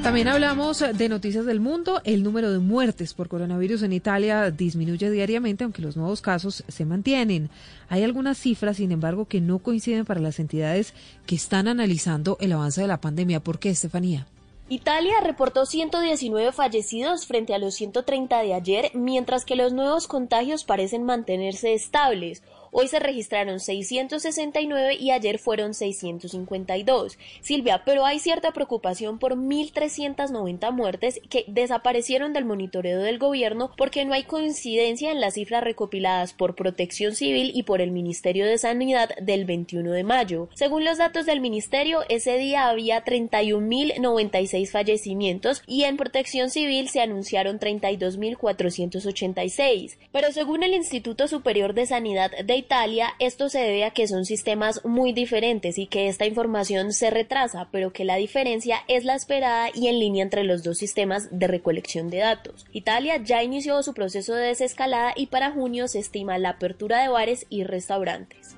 También 0.05 0.27
hablamos 0.27 0.83
de 0.93 1.09
noticias 1.09 1.47
del 1.47 1.59
mundo. 1.59 1.99
El 2.03 2.21
número 2.21 2.51
de 2.51 2.59
muertes 2.59 3.15
por 3.15 3.27
coronavirus 3.27 3.81
en 3.81 3.91
Italia 3.91 4.51
disminuye 4.51 5.09
diariamente, 5.09 5.63
aunque 5.63 5.81
los 5.81 5.97
nuevos 5.97 6.21
casos 6.21 6.63
se 6.67 6.85
mantienen. 6.85 7.49
Hay 7.89 8.03
algunas 8.03 8.37
cifras, 8.37 8.77
sin 8.77 8.91
embargo, 8.91 9.25
que 9.25 9.41
no 9.41 9.57
coinciden 9.57 10.05
para 10.05 10.21
las 10.21 10.39
entidades 10.39 10.93
que 11.25 11.33
están 11.33 11.67
analizando 11.67 12.37
el 12.39 12.51
avance 12.51 12.81
de 12.81 12.87
la 12.87 13.01
pandemia. 13.01 13.39
¿Por 13.39 13.57
qué, 13.57 13.71
Estefanía? 13.71 14.27
Italia 14.67 15.13
reportó 15.21 15.67
119 15.67 16.51
fallecidos 16.51 17.27
frente 17.27 17.53
a 17.53 17.59
los 17.59 17.75
130 17.75 18.41
de 18.41 18.55
ayer, 18.55 18.89
mientras 18.95 19.45
que 19.45 19.55
los 19.55 19.73
nuevos 19.73 20.07
contagios 20.07 20.63
parecen 20.63 21.03
mantenerse 21.03 21.75
estables. 21.75 22.41
Hoy 22.77 22.89
se 22.89 22.99
registraron 22.99 23.61
669 23.61 24.97
y 24.99 25.11
ayer 25.11 25.39
fueron 25.39 25.73
652. 25.73 27.17
Silvia, 27.39 27.83
pero 27.85 28.05
hay 28.05 28.19
cierta 28.19 28.51
preocupación 28.51 29.17
por 29.17 29.37
1.390 29.37 30.73
muertes 30.73 31.21
que 31.29 31.45
desaparecieron 31.47 32.33
del 32.33 32.43
monitoreo 32.43 32.99
del 32.99 33.17
gobierno 33.17 33.71
porque 33.77 34.03
no 34.03 34.13
hay 34.13 34.23
coincidencia 34.23 35.13
en 35.13 35.21
las 35.21 35.35
cifras 35.35 35.63
recopiladas 35.63 36.33
por 36.33 36.55
Protección 36.55 37.15
Civil 37.15 37.53
y 37.55 37.63
por 37.63 37.79
el 37.79 37.91
Ministerio 37.91 38.45
de 38.45 38.57
Sanidad 38.57 39.15
del 39.21 39.45
21 39.45 39.93
de 39.93 40.03
mayo. 40.03 40.49
Según 40.53 40.83
los 40.83 40.97
datos 40.97 41.25
del 41.25 41.39
Ministerio, 41.39 42.01
ese 42.09 42.37
día 42.37 42.67
había 42.67 43.05
31.096 43.05 44.69
fallecimientos 44.69 45.63
y 45.65 45.85
en 45.85 45.95
Protección 45.95 46.49
Civil 46.49 46.89
se 46.89 46.99
anunciaron 46.99 47.57
32.486. 47.57 49.97
Pero 50.11 50.33
según 50.33 50.63
el 50.63 50.73
Instituto 50.73 51.29
Superior 51.29 51.73
de 51.73 51.85
Sanidad 51.85 52.31
de 52.43 52.64
Italia, 52.65 53.13
esto 53.19 53.47
se 53.47 53.59
debe 53.59 53.85
a 53.85 53.91
que 53.91 54.07
son 54.07 54.25
sistemas 54.25 54.83
muy 54.83 55.13
diferentes 55.13 55.77
y 55.77 55.85
que 55.85 56.07
esta 56.07 56.25
información 56.25 56.93
se 56.93 57.11
retrasa, 57.11 57.67
pero 57.71 57.93
que 57.93 58.05
la 58.05 58.15
diferencia 58.15 58.77
es 58.87 59.05
la 59.05 59.13
esperada 59.13 59.69
y 59.71 59.87
en 59.87 59.99
línea 59.99 60.23
entre 60.23 60.43
los 60.43 60.63
dos 60.63 60.79
sistemas 60.79 61.27
de 61.29 61.45
recolección 61.45 62.09
de 62.09 62.17
datos. 62.17 62.65
Italia 62.73 63.17
ya 63.23 63.43
inició 63.43 63.83
su 63.83 63.93
proceso 63.93 64.33
de 64.33 64.47
desescalada 64.47 65.13
y 65.15 65.27
para 65.27 65.51
junio 65.51 65.87
se 65.87 65.99
estima 65.99 66.39
la 66.39 66.49
apertura 66.49 67.03
de 67.03 67.09
bares 67.09 67.45
y 67.51 67.65
restaurantes. 67.65 68.55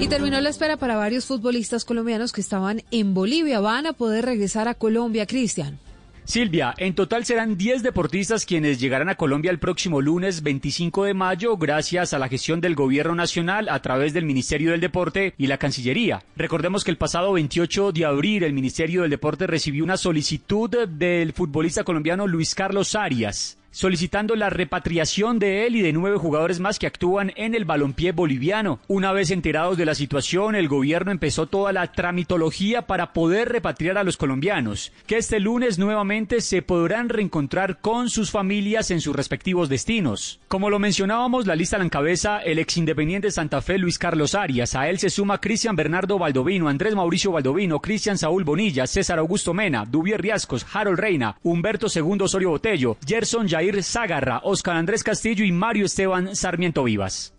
Y 0.00 0.08
terminó 0.08 0.40
la 0.40 0.48
espera 0.48 0.78
para 0.78 0.96
varios 0.96 1.26
futbolistas 1.26 1.84
colombianos 1.84 2.32
que 2.32 2.40
estaban 2.40 2.82
en 2.90 3.12
Bolivia. 3.12 3.60
Van 3.60 3.86
a 3.86 3.92
poder 3.92 4.24
regresar 4.24 4.66
a 4.66 4.74
Colombia, 4.74 5.26
Cristian. 5.26 5.78
Silvia, 6.24 6.72
en 6.78 6.94
total 6.94 7.24
serán 7.24 7.56
10 7.56 7.82
deportistas 7.82 8.46
quienes 8.46 8.80
llegarán 8.80 9.08
a 9.08 9.16
Colombia 9.16 9.50
el 9.50 9.58
próximo 9.58 10.00
lunes 10.00 10.42
25 10.42 11.04
de 11.04 11.14
mayo 11.14 11.56
gracias 11.56 12.14
a 12.14 12.18
la 12.18 12.28
gestión 12.28 12.60
del 12.60 12.76
Gobierno 12.76 13.16
Nacional 13.16 13.68
a 13.68 13.82
través 13.82 14.14
del 14.14 14.24
Ministerio 14.24 14.70
del 14.70 14.80
Deporte 14.80 15.34
y 15.36 15.48
la 15.48 15.58
Cancillería. 15.58 16.22
Recordemos 16.36 16.84
que 16.84 16.92
el 16.92 16.96
pasado 16.96 17.32
28 17.32 17.90
de 17.90 18.04
abril 18.04 18.44
el 18.44 18.52
Ministerio 18.52 19.02
del 19.02 19.10
Deporte 19.10 19.48
recibió 19.48 19.82
una 19.82 19.96
solicitud 19.96 20.86
del 20.88 21.32
futbolista 21.32 21.82
colombiano 21.82 22.28
Luis 22.28 22.54
Carlos 22.54 22.94
Arias 22.94 23.58
solicitando 23.72 24.36
la 24.36 24.48
repatriación 24.48 25.40
de 25.40 25.66
él 25.66 25.74
y 25.74 25.82
de 25.82 25.92
nueve 25.92 26.18
jugadores 26.18 26.60
más 26.60 26.78
que 26.78 26.86
actúan 26.86 27.32
en 27.34 27.56
el 27.56 27.64
balompié 27.64 28.12
boliviano. 28.12 28.78
Una 28.86 29.12
vez 29.12 29.32
enterados 29.32 29.76
de 29.76 29.86
la 29.86 29.96
situación, 29.96 30.54
el 30.54 30.68
gobierno 30.68 31.10
empezó 31.10 31.46
toda 31.46 31.72
la 31.72 31.90
tramitología 31.90 32.82
para 32.82 33.12
poder 33.12 33.48
repatriar 33.48 33.98
a 33.98 34.04
los 34.04 34.16
colombianos, 34.16 34.92
que 35.06 35.16
este 35.16 35.40
lunes 35.40 35.78
nuevamente 35.78 36.40
se 36.40 36.62
podrán 36.62 37.08
reencontrar 37.08 37.80
con 37.80 38.08
sus 38.08 38.30
familias 38.30 38.90
en 38.90 39.00
sus 39.00 39.16
respectivos 39.16 39.68
destinos. 39.68 40.38
Como 40.48 40.70
lo 40.70 40.78
mencionábamos, 40.78 41.46
la 41.46 41.56
lista 41.56 41.78
la 41.78 41.84
encabeza 41.84 42.38
el 42.38 42.58
ex 42.58 42.76
independiente 42.76 43.30
Santa 43.30 43.62
Fe 43.62 43.78
Luis 43.78 43.98
Carlos 43.98 44.34
Arias. 44.34 44.74
A 44.74 44.88
él 44.88 44.98
se 44.98 45.10
suma 45.10 45.40
Cristian 45.40 45.76
Bernardo 45.76 46.18
Valdovino, 46.18 46.68
Andrés 46.68 46.94
Mauricio 46.94 47.32
Valdovino, 47.32 47.80
Cristian 47.80 48.18
Saúl 48.18 48.44
Bonilla, 48.44 48.86
César 48.86 49.18
Augusto 49.18 49.54
Mena, 49.54 49.84
Duvier 49.86 50.20
Riascos, 50.20 50.66
Harold 50.72 50.98
Reina, 50.98 51.36
Humberto 51.42 51.86
II 51.92 52.18
Osorio 52.20 52.50
Botello, 52.50 52.96
Gerson 53.06 53.48
Zagarra, 53.82 54.40
Oscar 54.44 54.76
Andrés 54.76 55.04
Castillo 55.04 55.44
y 55.44 55.52
Mario 55.52 55.86
Esteban 55.86 56.34
Sarmiento 56.34 56.84
Vivas. 56.84 57.34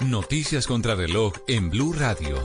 Noticias 0.00 0.66
contra 0.66 0.94
reloj 0.94 1.34
en 1.46 1.70
Blue 1.70 1.92
Radio. 1.92 2.42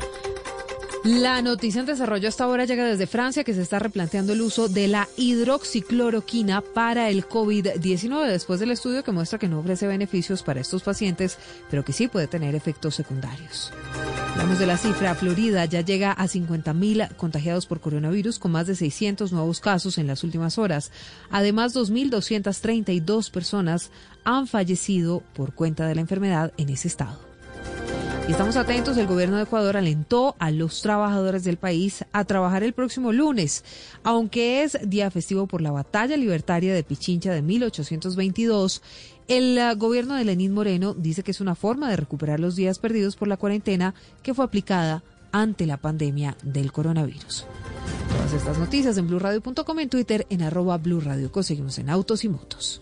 La 1.04 1.42
noticia 1.42 1.80
en 1.80 1.86
desarrollo 1.86 2.28
hasta 2.28 2.44
ahora 2.44 2.66
llega 2.66 2.86
desde 2.86 3.08
Francia, 3.08 3.44
que 3.44 3.54
se 3.54 3.62
está 3.62 3.80
replanteando 3.80 4.34
el 4.34 4.42
uso 4.42 4.68
de 4.68 4.88
la 4.88 5.08
hidroxicloroquina 5.16 6.62
para 6.62 7.10
el 7.10 7.28
COVID-19, 7.28 8.28
después 8.28 8.60
del 8.60 8.72
estudio 8.72 9.04
que 9.04 9.12
muestra 9.12 9.40
que 9.40 9.48
no 9.48 9.60
ofrece 9.60 9.88
beneficios 9.88 10.44
para 10.44 10.60
estos 10.60 10.84
pacientes, 10.84 11.38
pero 11.70 11.86
que 11.86 11.94
sí 11.94 12.08
puede 12.08 12.28
tener 12.28 12.56
efectos 12.56 12.96
secundarios. 12.96 13.72
Hablamos 14.32 14.60
de 14.60 14.68
la 14.68 14.78
cifra. 14.78 15.16
Florida 15.16 15.66
ya 15.66 15.82
llega 15.82 16.12
a 16.12 16.26
50.000 16.26 17.16
contagiados 17.16 17.66
por 17.66 17.80
coronavirus, 17.80 18.38
con 18.38 18.52
más 18.52 18.68
de 18.68 18.76
600 18.76 19.32
nuevos 19.32 19.62
casos 19.62 19.98
en 19.98 20.08
las 20.08 20.24
últimas 20.24 20.58
horas. 20.58 20.92
Además, 21.32 21.76
2.232 21.76 23.32
personas 23.32 23.92
han 24.24 24.46
fallecido 24.46 25.24
por 25.34 25.54
cuenta 25.54 25.88
de 25.88 25.96
la 25.96 26.02
enfermedad 26.02 26.54
en 26.58 26.70
ese 26.70 26.88
estado. 26.88 27.27
Y 28.28 28.32
estamos 28.32 28.58
atentos, 28.58 28.98
el 28.98 29.08
gobierno 29.08 29.38
de 29.38 29.44
Ecuador 29.44 29.78
alentó 29.78 30.36
a 30.38 30.52
los 30.52 30.82
trabajadores 30.82 31.46
del 31.46 31.56
país 31.56 32.04
a 32.12 32.26
trabajar 32.26 32.62
el 32.62 32.74
próximo 32.74 33.14
lunes, 33.14 33.64
aunque 34.04 34.64
es 34.64 34.78
día 34.84 35.10
festivo 35.12 35.48
por 35.48 35.62
la 35.62 35.72
batalla 35.72 36.18
libertaria 36.18 36.74
de 36.74 36.84
Pichincha 36.84 37.32
de 37.32 37.42
1822. 37.42 38.82
El 39.30 39.58
uh, 39.58 39.78
gobierno 39.78 40.16
de 40.16 40.26
Lenín 40.26 40.54
Moreno 40.54 40.94
dice 40.94 41.24
que 41.24 41.32
es 41.32 41.40
una 41.40 41.56
forma 41.56 41.90
de 41.90 41.96
recuperar 41.96 42.42
los 42.42 42.58
días 42.58 42.80
perdidos 42.80 43.16
por 43.16 43.30
la 43.30 43.38
cuarentena 43.38 43.96
que 44.24 44.34
fue 44.34 44.44
aplicada 44.44 45.04
ante 45.32 45.66
la 45.66 45.78
pandemia 45.78 46.36
del 46.44 46.74
coronavirus. 46.74 47.46
Todas 48.10 48.34
estas 48.34 48.58
noticias 48.58 48.98
en 48.98 49.08
blurradio.com 49.08 49.80
en 49.80 49.90
Twitter 49.90 50.28
en 50.30 50.42
arroba 50.42 50.78
blurradio. 50.78 51.32
Conseguimos 51.32 51.78
en 51.80 51.90
autos 51.90 52.26
y 52.26 52.30
motos. 52.30 52.82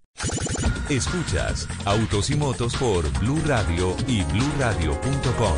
Escuchas 0.89 1.67
Autos 1.85 2.29
y 2.29 2.35
Motos 2.35 2.75
por 2.75 3.07
Blue 3.19 3.41
Radio 3.45 3.95
y 4.07 4.23
BlueRadio.com. 4.23 5.55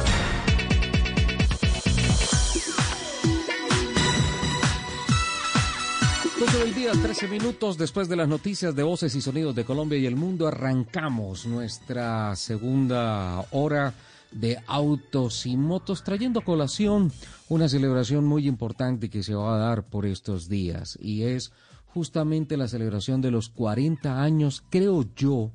12 6.40 6.58
del 6.58 6.76
día, 6.76 6.92
13 6.92 7.28
minutos 7.28 7.78
después 7.78 8.10
de 8.10 8.16
las 8.16 8.28
noticias 8.28 8.76
de 8.76 8.84
voces 8.84 9.16
y 9.16 9.22
sonidos 9.22 9.56
de 9.56 9.64
Colombia 9.64 9.98
y 9.98 10.06
el 10.06 10.16
mundo, 10.16 10.48
arrancamos 10.48 11.46
nuestra 11.46 12.36
segunda 12.36 13.46
hora 13.52 13.94
de 14.32 14.60
autos 14.68 15.46
y 15.46 15.56
motos, 15.56 16.04
trayendo 16.04 16.40
a 16.40 16.44
colación 16.44 17.12
una 17.50 17.70
celebración 17.70 18.26
muy 18.26 18.48
importante 18.48 19.10
que 19.10 19.24
se 19.24 19.36
va 19.36 19.56
a 19.56 19.60
dar 19.60 19.84
por 19.84 20.06
estos 20.06 20.50
días 20.50 20.98
y 21.02 21.24
es 21.24 21.52
justamente 21.94 22.58
la 22.58 22.68
celebración 22.68 23.22
de 23.22 23.32
los 23.32 23.50
40 23.50 24.22
años, 24.22 24.64
creo 24.70 25.06
yo, 25.16 25.52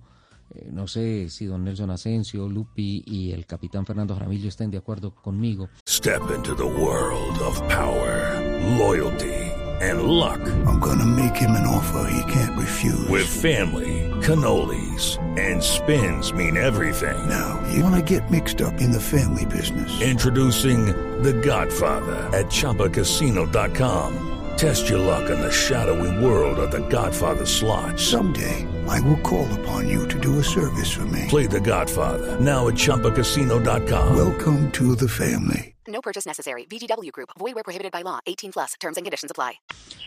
eh, 0.54 0.68
no 0.72 0.86
sé 0.86 1.28
si 1.28 1.46
don 1.46 1.64
Nelson 1.64 1.90
Asensio, 1.90 2.48
Lupi 2.48 3.02
y 3.06 3.32
el 3.32 3.44
capitán 3.44 3.84
Fernando 3.84 4.14
Jaramillo 4.14 4.48
estén 4.48 4.70
de 4.70 4.78
acuerdo 4.78 5.14
conmigo. 5.14 5.68
Step 5.86 6.22
into 6.34 6.54
the 6.54 6.64
world 6.64 7.38
of 7.42 7.60
power, 7.68 8.40
loyalty, 8.78 9.34
and 9.82 10.02
luck. 10.02 10.40
I'm 10.66 10.80
gonna 10.80 11.04
make 11.04 11.36
him 11.36 11.50
an 11.50 11.66
offer 11.66 12.10
he 12.10 12.32
can't 12.32 12.56
refuse. 12.56 13.08
With 13.08 13.26
family, 13.26 14.10
cannolis, 14.22 15.18
and 15.36 15.62
spins 15.62 16.32
mean 16.32 16.56
everything. 16.56 17.28
Now, 17.28 17.60
you 17.72 17.82
wanna 17.82 18.02
get 18.02 18.30
mixed 18.30 18.62
up 18.62 18.80
in 18.80 18.90
the 18.90 19.00
family 19.00 19.44
business. 19.44 20.00
Introducing 20.00 20.86
The 21.22 21.34
Godfather 21.34 22.16
at 22.32 22.46
ChumbaCasino.com. 22.46 24.37
Test 24.58 24.88
your 24.88 24.98
luck 24.98 25.30
in 25.30 25.38
the 25.40 25.52
shadowy 25.52 26.10
world 26.18 26.58
of 26.58 26.72
The 26.72 26.80
Godfather 26.88 27.46
slot. 27.46 27.96
Someday, 27.96 28.66
I 28.88 29.00
will 29.02 29.20
call 29.20 29.46
upon 29.60 29.88
you 29.88 30.08
to 30.08 30.18
do 30.18 30.40
a 30.40 30.42
service 30.42 30.90
for 30.90 31.04
me. 31.06 31.26
Play 31.28 31.46
The 31.46 31.60
Godfather 31.60 32.40
now 32.40 32.66
at 32.66 32.74
ChumbaCasino.com. 32.74 34.16
Welcome 34.16 34.68
to 34.72 34.96
the 34.96 35.06
family. 35.06 35.76
No 35.86 36.00
purchase 36.00 36.26
necessary. 36.26 36.66
VGW 36.68 37.12
Group. 37.12 37.28
Void 37.38 37.54
where 37.54 37.62
prohibited 37.62 37.92
by 37.92 38.02
law. 38.02 38.18
18 38.26 38.50
plus. 38.50 38.74
Terms 38.80 38.96
and 38.96 39.06
conditions 39.06 39.30
apply. 39.30 39.60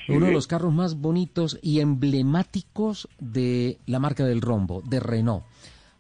Uno 0.09 0.25
de 0.25 0.33
los 0.33 0.47
carros 0.47 0.73
más 0.73 0.95
bonitos 0.95 1.57
y 1.61 1.79
emblemáticos 1.79 3.07
de 3.19 3.79
la 3.85 3.99
marca 3.99 4.25
del 4.25 4.41
rombo, 4.41 4.81
de 4.81 4.99
Renault. 4.99 5.45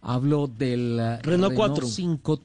Hablo 0.01 0.47
del 0.47 0.99
eh, 0.99 1.21
Renault 1.21 1.55
4. 1.55 1.87
5 1.87 2.41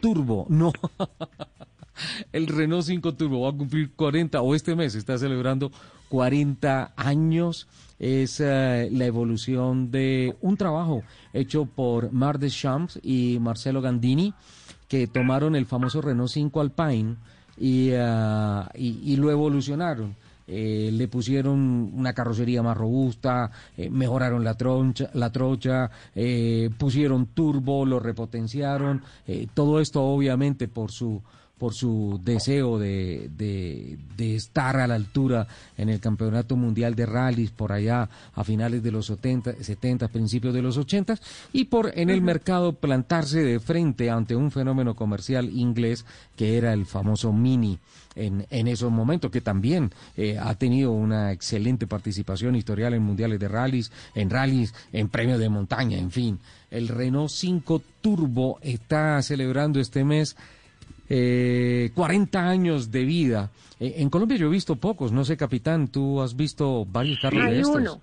Turbo. 0.00 0.46
No. 0.50 0.72
El 2.32 2.46
Renault 2.46 2.84
5 2.84 3.14
Turbo 3.14 3.42
va 3.42 3.50
a 3.50 3.56
cumplir 3.56 3.92
40 3.92 4.40
o 4.40 4.54
este 4.54 4.74
mes 4.74 4.94
está 4.94 5.18
celebrando 5.18 5.70
40 6.08 6.92
años. 6.96 7.68
Es 7.98 8.40
eh, 8.40 8.88
la 8.92 9.06
evolución 9.06 9.90
de 9.90 10.36
un 10.40 10.56
trabajo 10.56 11.02
hecho 11.32 11.66
por 11.66 12.12
Mar 12.12 12.38
Deschamps 12.38 12.98
y 13.02 13.38
Marcelo 13.40 13.80
Gandini 13.80 14.34
que 14.86 15.06
tomaron 15.06 15.56
el 15.56 15.66
famoso 15.66 16.00
Renault 16.00 16.30
5 16.30 16.60
Alpine 16.60 17.16
y, 17.58 17.90
uh, 17.92 18.64
y, 18.74 19.16
lo 19.16 19.30
evolucionaron. 19.30 20.14
Eh, 20.46 20.90
le 20.92 21.08
pusieron 21.08 21.92
una 21.92 22.14
carrocería 22.14 22.62
más 22.62 22.74
robusta, 22.74 23.50
mejoraron 23.90 24.44
la, 24.44 24.54
troncha, 24.54 25.10
la 25.12 25.30
trocha, 25.30 25.90
eh, 26.14 26.70
pusieron 26.78 27.26
turbo, 27.26 27.84
lo 27.84 28.00
repotenciaron, 28.00 29.02
todo 29.52 29.78
esto 29.78 30.02
obviamente 30.02 30.66
por 30.68 30.90
su 30.90 31.20
por 31.58 31.74
su 31.74 32.20
deseo 32.22 32.78
de, 32.78 33.30
de, 33.36 33.98
de, 34.16 34.36
estar 34.36 34.76
a 34.76 34.86
la 34.86 34.94
altura 34.94 35.46
en 35.76 35.88
el 35.88 36.00
Campeonato 36.00 36.56
Mundial 36.56 36.94
de 36.94 37.06
Rallys 37.06 37.50
por 37.50 37.72
allá 37.72 38.08
a 38.34 38.44
finales 38.44 38.82
de 38.82 38.92
los 38.92 39.06
70, 39.06 39.62
70 39.62 40.08
principios 40.08 40.54
de 40.54 40.62
los 40.62 40.76
80 40.76 41.18
y 41.52 41.64
por 41.64 41.92
en 41.98 42.10
el 42.10 42.22
mercado 42.22 42.72
plantarse 42.72 43.42
de 43.42 43.60
frente 43.60 44.10
ante 44.10 44.36
un 44.36 44.50
fenómeno 44.50 44.94
comercial 44.94 45.50
inglés 45.50 46.04
que 46.36 46.56
era 46.56 46.72
el 46.72 46.86
famoso 46.86 47.32
Mini 47.32 47.78
en, 48.18 48.46
en 48.50 48.68
esos 48.68 48.90
momentos, 48.90 49.30
que 49.30 49.40
también 49.40 49.90
eh, 50.16 50.38
ha 50.38 50.54
tenido 50.56 50.92
una 50.92 51.32
excelente 51.32 51.86
participación 51.86 52.56
historial 52.56 52.94
en 52.94 53.02
mundiales 53.02 53.38
de 53.38 53.48
rallies, 53.48 53.92
en 54.14 54.28
rallies, 54.28 54.74
en 54.92 55.08
premios 55.08 55.38
de 55.38 55.48
montaña, 55.48 55.98
en 55.98 56.10
fin. 56.10 56.38
El 56.70 56.88
Renault 56.88 57.30
5 57.30 57.82
Turbo 58.00 58.58
está 58.60 59.22
celebrando 59.22 59.80
este 59.80 60.04
mes 60.04 60.36
eh, 61.08 61.90
40 61.94 62.48
años 62.48 62.90
de 62.90 63.04
vida. 63.04 63.50
Eh, 63.80 63.94
en 63.98 64.10
Colombia 64.10 64.36
yo 64.36 64.46
he 64.48 64.50
visto 64.50 64.76
pocos, 64.76 65.12
no 65.12 65.24
sé, 65.24 65.36
capitán, 65.36 65.88
tú 65.88 66.20
has 66.20 66.34
visto 66.36 66.84
varios 66.86 67.18
carros 67.20 67.44
hay 67.44 67.54
de 67.54 67.60
estos. 67.60 67.76
Uno. 67.76 68.00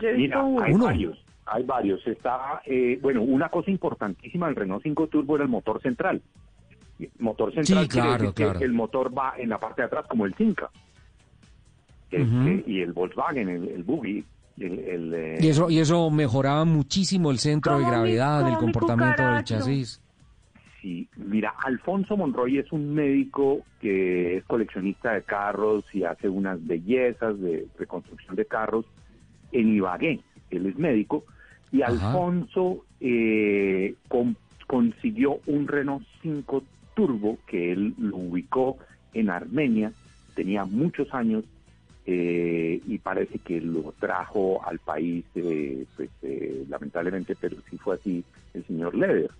Yo 0.00 0.08
he 0.08 0.12
visto 0.14 0.18
Mira, 0.18 0.42
uno. 0.42 0.62
hay 0.64 0.72
Uno. 0.72 0.84
varios, 0.84 1.18
hay 1.46 1.62
varios. 1.64 2.06
Está, 2.06 2.62
eh, 2.66 2.98
bueno, 3.02 3.22
una 3.22 3.48
cosa 3.48 3.70
importantísima 3.70 4.46
del 4.46 4.56
Renault 4.56 4.82
5 4.82 5.06
Turbo 5.08 5.34
era 5.36 5.44
el 5.44 5.50
motor 5.50 5.80
central. 5.82 6.22
Motor 7.18 7.52
central 7.54 7.82
Sí, 7.84 7.88
quiere 7.88 8.06
claro, 8.08 8.22
decir 8.22 8.34
que 8.34 8.44
claro. 8.44 8.60
el 8.60 8.72
motor 8.72 9.18
va 9.18 9.34
en 9.36 9.48
la 9.48 9.58
parte 9.58 9.82
de 9.82 9.86
atrás 9.86 10.06
como 10.08 10.26
el 10.26 10.34
Cinca. 10.36 10.70
Este, 12.10 12.64
y 12.68 12.80
el 12.80 12.92
Volkswagen, 12.92 13.48
el, 13.48 13.68
el 13.68 13.82
Buggy, 13.82 14.24
el, 14.58 14.78
el, 14.78 15.14
eh, 15.14 15.38
Y 15.40 15.48
eso, 15.48 15.68
y 15.68 15.80
eso 15.80 16.10
mejoraba 16.10 16.64
muchísimo 16.64 17.32
el 17.32 17.38
centro 17.40 17.76
de 17.76 17.84
mi- 17.84 17.90
gravedad, 17.90 18.46
el 18.46 18.52
mi 18.52 18.58
comportamiento 18.58 19.22
del 19.24 19.42
chasis. 19.42 20.00
Sí, 20.84 21.08
mira, 21.16 21.54
Alfonso 21.64 22.14
Monroy 22.14 22.58
es 22.58 22.70
un 22.70 22.92
médico 22.92 23.64
que 23.80 24.36
es 24.36 24.44
coleccionista 24.44 25.14
de 25.14 25.22
carros 25.22 25.82
y 25.94 26.02
hace 26.04 26.28
unas 26.28 26.62
bellezas 26.66 27.40
de 27.40 27.66
reconstrucción 27.78 28.36
de 28.36 28.44
carros 28.44 28.84
en 29.50 29.74
Ibagué. 29.74 30.20
Él 30.50 30.66
es 30.66 30.76
médico 30.76 31.24
y 31.72 31.80
Ajá. 31.80 32.08
Alfonso 32.08 32.84
eh, 33.00 33.94
con- 34.08 34.36
consiguió 34.66 35.40
un 35.46 35.68
Renault 35.68 36.06
5 36.20 36.64
Turbo 36.92 37.38
que 37.46 37.72
él 37.72 37.94
lo 37.96 38.18
ubicó 38.18 38.76
en 39.14 39.30
Armenia, 39.30 39.90
tenía 40.34 40.66
muchos 40.66 41.08
años 41.14 41.44
eh, 42.04 42.82
y 42.86 42.98
parece 42.98 43.38
que 43.38 43.58
lo 43.58 43.94
trajo 43.98 44.62
al 44.62 44.80
país, 44.80 45.24
eh, 45.34 45.86
pues 45.96 46.10
eh, 46.20 46.66
lamentablemente, 46.68 47.36
pero 47.36 47.56
sí 47.70 47.78
fue 47.78 47.94
así 47.94 48.22
el 48.52 48.66
señor 48.66 48.94
Leder, 48.94 49.30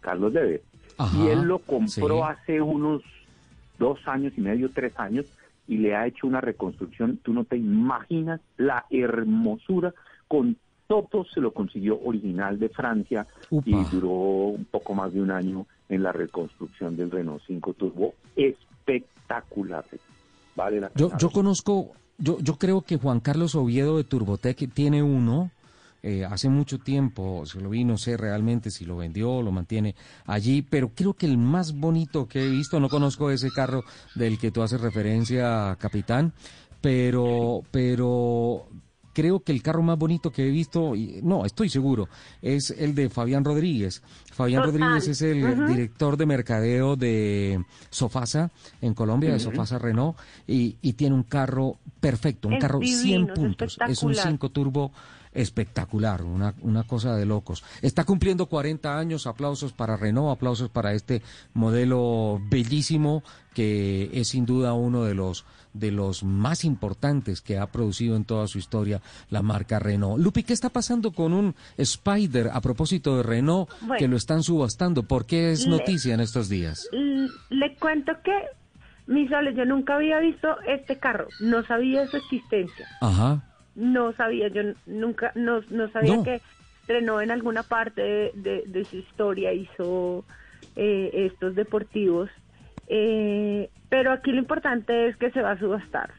Carlos 0.00 0.32
Leder. 0.32 0.62
Ajá, 1.00 1.18
y 1.18 1.28
él 1.28 1.42
lo 1.42 1.58
compró 1.60 2.16
sí. 2.16 2.22
hace 2.28 2.60
unos 2.60 3.02
dos 3.78 3.98
años 4.06 4.32
y 4.36 4.40
medio, 4.40 4.70
tres 4.70 4.92
años, 4.98 5.26
y 5.66 5.78
le 5.78 5.94
ha 5.94 6.06
hecho 6.06 6.26
una 6.26 6.40
reconstrucción. 6.40 7.18
Tú 7.22 7.32
no 7.32 7.44
te 7.44 7.56
imaginas 7.56 8.40
la 8.56 8.84
hermosura 8.90 9.94
con 10.28 10.56
todo 10.86 11.24
se 11.24 11.40
lo 11.40 11.52
consiguió 11.52 12.00
original 12.04 12.58
de 12.58 12.68
Francia 12.68 13.24
y 13.64 13.84
duró 13.92 14.10
un 14.10 14.64
poco 14.64 14.92
más 14.92 15.12
de 15.12 15.22
un 15.22 15.30
año 15.30 15.66
en 15.88 16.02
la 16.02 16.10
reconstrucción 16.10 16.96
del 16.96 17.12
Renault 17.12 17.42
5 17.46 17.74
Turbo. 17.74 18.14
Espectacular. 18.34 19.84
Vale 20.56 20.80
la 20.80 20.90
yo 20.94 21.30
conozco, 21.30 21.92
yo, 22.18 22.38
yo 22.40 22.56
creo 22.56 22.82
que 22.82 22.96
Juan 22.96 23.20
Carlos 23.20 23.54
Oviedo 23.54 23.98
de 23.98 24.04
Turbotec 24.04 24.72
tiene 24.72 25.04
uno. 25.04 25.52
Eh, 26.02 26.24
hace 26.24 26.48
mucho 26.48 26.78
tiempo 26.78 27.44
se 27.46 27.60
lo 27.60 27.70
vi, 27.70 27.84
no 27.84 27.98
sé 27.98 28.16
realmente 28.16 28.70
si 28.70 28.84
lo 28.84 28.96
vendió 28.96 29.32
o 29.32 29.42
lo 29.42 29.52
mantiene 29.52 29.94
allí, 30.26 30.62
pero 30.62 30.90
creo 30.94 31.14
que 31.14 31.26
el 31.26 31.38
más 31.38 31.72
bonito 31.74 32.26
que 32.28 32.42
he 32.44 32.48
visto, 32.48 32.80
no 32.80 32.88
conozco 32.88 33.30
ese 33.30 33.50
carro 33.50 33.84
del 34.14 34.38
que 34.38 34.50
tú 34.50 34.62
haces 34.62 34.80
referencia, 34.80 35.76
capitán, 35.78 36.32
pero, 36.80 37.62
pero 37.70 38.66
creo 39.12 39.40
que 39.40 39.52
el 39.52 39.62
carro 39.62 39.82
más 39.82 39.98
bonito 39.98 40.30
que 40.30 40.46
he 40.46 40.50
visto, 40.50 40.94
y- 40.94 41.20
no, 41.22 41.44
estoy 41.44 41.68
seguro, 41.68 42.08
es 42.40 42.70
el 42.70 42.94
de 42.94 43.10
Fabián 43.10 43.44
Rodríguez. 43.44 44.02
Fabián 44.32 44.62
Total. 44.62 44.80
Rodríguez 44.80 45.08
es 45.08 45.20
el 45.22 45.66
director 45.66 46.16
de 46.16 46.26
mercadeo 46.26 46.96
de 46.96 47.62
Sofasa 47.90 48.50
en 48.80 48.94
Colombia, 48.94 49.32
de. 49.32 49.40
Sofasa 49.40 49.78
Renault, 49.78 50.16
y, 50.46 50.76
y 50.80 50.94
tiene 50.94 51.14
un 51.16 51.24
carro 51.24 51.76
perfecto, 52.00 52.48
un 52.48 52.54
Es 52.54 52.60
carro 52.60 52.78
divino, 52.78 53.02
100 53.02 53.22
es 53.28 53.32
puntos. 53.34 53.72
Es 53.72 54.02
un 54.02 54.12
espectacular. 54.12 54.26
5 54.28 54.48
turbo 54.50 54.92
espectacular, 55.32 56.22
una, 56.22 56.54
una 56.62 56.82
cosa 56.84 57.16
de 57.16 57.26
locos. 57.26 57.62
Está 57.82 58.04
cumpliendo 58.04 58.46
40 58.46 58.98
años, 58.98 59.26
aplausos 59.26 59.72
para 59.72 59.96
Renault, 59.96 60.36
aplausos 60.36 60.68
para 60.70 60.92
este 60.92 61.22
modelo 61.54 62.40
bellísimo 62.50 63.22
que 63.54 64.10
es 64.12 64.28
sin 64.28 64.46
duda 64.46 64.72
uno 64.74 65.04
de 65.04 65.14
los 65.14 65.44
de 65.72 65.92
los 65.92 66.24
más 66.24 66.64
importantes 66.64 67.40
que 67.40 67.56
ha 67.56 67.66
producido 67.70 68.16
en 68.16 68.24
toda 68.24 68.48
su 68.48 68.58
historia 68.58 69.00
la 69.28 69.40
marca 69.40 69.78
Renault. 69.78 70.20
Lupi, 70.20 70.42
¿qué 70.42 70.52
está 70.52 70.68
pasando 70.70 71.12
con 71.12 71.32
un 71.32 71.54
Spider 71.76 72.50
a 72.52 72.60
propósito 72.60 73.16
de 73.16 73.22
Renault 73.22 73.70
Bueno. 73.82 73.94
que 73.96 74.08
lo 74.08 74.16
están 74.16 74.42
subastando? 74.42 75.04
¿Por 75.04 75.26
qué 75.26 75.52
es 75.52 75.66
Le- 75.66 75.70
noticia 75.70 76.12
en 76.14 76.20
estos 76.20 76.48
días? 76.48 76.88
Le 77.50 77.76
cuento 77.76 78.12
que, 78.24 78.32
mi 79.06 79.28
Sole, 79.28 79.54
yo 79.54 79.64
nunca 79.64 79.94
había 79.94 80.18
visto 80.18 80.48
este 80.66 80.98
carro, 80.98 81.28
no 81.40 81.64
sabía 81.64 82.04
su 82.08 82.16
existencia, 82.16 82.88
Ajá. 83.00 83.44
No 83.74 84.12
sabía, 84.14 84.48
yo 84.48 84.62
nunca, 84.86 85.32
no, 85.34 85.60
no 85.70 85.88
sabía 85.90 86.16
No. 86.16 86.22
que 86.24 86.40
Renault 86.88 87.22
en 87.22 87.30
alguna 87.30 87.62
parte 87.62 88.02
de, 88.02 88.32
de- 88.34 88.64
de 88.66 88.84
su 88.86 88.96
historia 88.96 89.52
hizo 89.52 90.24
eh, 90.76 91.10
estos 91.30 91.54
deportivos, 91.54 92.30
eh, 92.88 93.70
pero 93.88 94.12
aquí 94.12 94.32
lo 94.32 94.38
importante 94.38 95.08
es 95.08 95.16
que 95.16 95.30
se 95.30 95.42
va 95.42 95.52
a 95.52 95.58
subastar. 95.58 96.10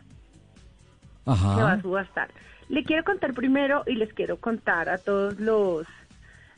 se 1.26 1.32
va 1.32 1.34
a 1.72 1.74
Ajá. 1.74 1.82
subastar. 1.82 2.30
Le 2.70 2.84
quiero 2.84 3.04
contar 3.04 3.34
primero 3.34 3.84
y 3.86 3.96
les 3.96 4.14
quiero 4.14 4.38
contar 4.38 4.88
a 4.90 4.98
todos 4.98 5.40
los 5.40 5.86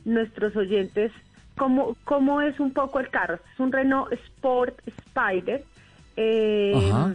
nuestros 0.06 0.56
oyentes 0.56 1.12
cómo, 1.58 1.96
cómo 2.04 2.42
es 2.42 2.60
un 2.60 2.72
poco 2.72 3.00
el 3.00 3.10
carro. 3.10 3.40
Es 3.54 3.60
un 3.60 3.72
Renault 3.72 4.12
Sport 4.14 4.80
Spider 4.88 5.64
eh, 6.18 6.74
Ajá. 6.92 7.14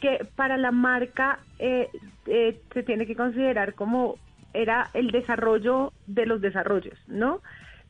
Que 0.00 0.26
para 0.36 0.56
la 0.56 0.70
marca 0.72 1.40
eh, 1.58 1.88
eh, 2.26 2.58
se 2.72 2.82
tiene 2.82 3.06
que 3.06 3.14
considerar 3.16 3.74
como 3.74 4.16
era 4.54 4.90
el 4.94 5.10
desarrollo 5.10 5.92
de 6.06 6.26
los 6.26 6.40
desarrollos, 6.40 6.98
¿no? 7.06 7.40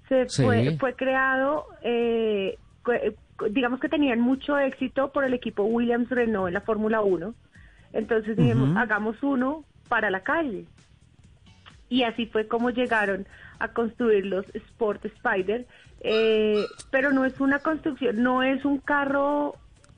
Se 0.09 0.29
Sí. 0.29 0.43
fue, 0.43 0.77
fue 0.79 0.95
creado, 0.95 1.67
eh, 1.83 2.59
eh, 2.93 3.15
digamos 3.51 3.81
que 3.81 3.89
tenían 3.89 4.21
mucho 4.21 4.59
éxito 4.59 5.13
por 5.13 5.25
el 5.25 5.33
equipo 5.35 5.63
Williams 5.65 6.11
Renault 6.11 6.49
en 6.49 6.55
la 6.55 6.61
Fórmula 6.61 7.01
1. 7.01 7.33
Entonces 7.93 8.37
dijimos, 8.37 8.77
hagamos 8.77 9.23
uno 9.23 9.65
para 9.89 10.11
la 10.11 10.21
calle. 10.21 10.65
Y 11.89 12.03
así 12.05 12.27
fue 12.27 12.47
como 12.47 12.71
llegaron 12.71 13.27
a 13.59 13.69
construir 13.69 14.27
los 14.27 14.45
Sport 14.55 15.05
Spider. 15.07 15.67
eh, 16.03 16.65
pero 16.91 17.13
no 17.13 17.25
es 17.27 17.39
una 17.41 17.59
construcción, 17.59 18.23
no 18.23 18.43
es 18.43 18.65
un 18.65 18.79
carro, 18.79 19.55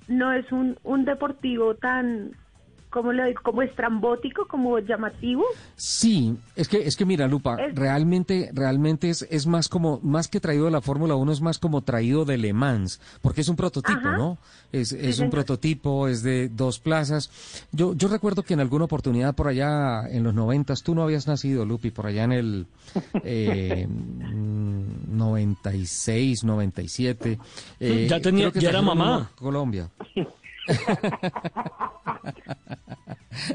no 0.08 0.32
es 0.32 0.50
un, 0.52 0.78
un 0.82 1.04
deportivo 1.04 1.74
tan, 1.76 2.32
como 2.92 3.12
le 3.12 3.24
digo, 3.26 3.40
como 3.42 3.62
estrambótico, 3.62 4.46
como 4.46 4.78
llamativo. 4.78 5.42
Sí, 5.74 6.36
es 6.54 6.68
que 6.68 6.86
es 6.86 6.96
que 6.96 7.04
mira, 7.04 7.26
Lupa, 7.26 7.56
Es- 7.60 7.74
realmente 7.74 8.50
realmente 8.54 9.10
es, 9.10 9.26
es 9.30 9.46
más 9.46 9.68
como 9.68 9.98
más 10.02 10.28
que 10.28 10.38
traído 10.38 10.66
de 10.66 10.70
la 10.70 10.80
Fórmula 10.80 11.16
1 11.16 11.32
es 11.32 11.40
más 11.40 11.58
como 11.58 11.82
traído 11.82 12.24
de 12.24 12.38
Le 12.38 12.52
Mans, 12.52 13.00
porque 13.22 13.40
es 13.40 13.48
un 13.48 13.56
prototipo, 13.56 13.98
Ajá. 13.98 14.16
¿no? 14.16 14.38
Es, 14.70 14.92
es 14.92 15.06
un 15.06 15.12
señor. 15.14 15.30
prototipo, 15.30 16.06
es 16.08 16.22
de 16.22 16.48
dos 16.48 16.78
plazas. 16.78 17.30
Yo 17.72 17.94
yo 17.94 18.08
recuerdo 18.08 18.42
que 18.42 18.54
en 18.54 18.60
alguna 18.60 18.84
oportunidad 18.84 19.34
por 19.34 19.48
allá 19.48 20.06
en 20.08 20.22
los 20.22 20.34
noventas, 20.34 20.82
tú 20.82 20.94
no 20.94 21.02
habías 21.02 21.26
nacido, 21.26 21.64
Lupi, 21.64 21.90
por 21.90 22.06
allá 22.06 22.24
en 22.24 22.32
el 22.32 22.66
eh, 23.24 23.86
mm, 23.88 25.16
96, 25.16 26.44
97. 26.44 27.38
eh, 27.80 28.06
Ya 28.08 28.20
tenía- 28.20 28.50
que 28.50 28.60
ya 28.60 28.68
era 28.70 28.82
mamá. 28.82 29.30
Colombia. 29.36 29.88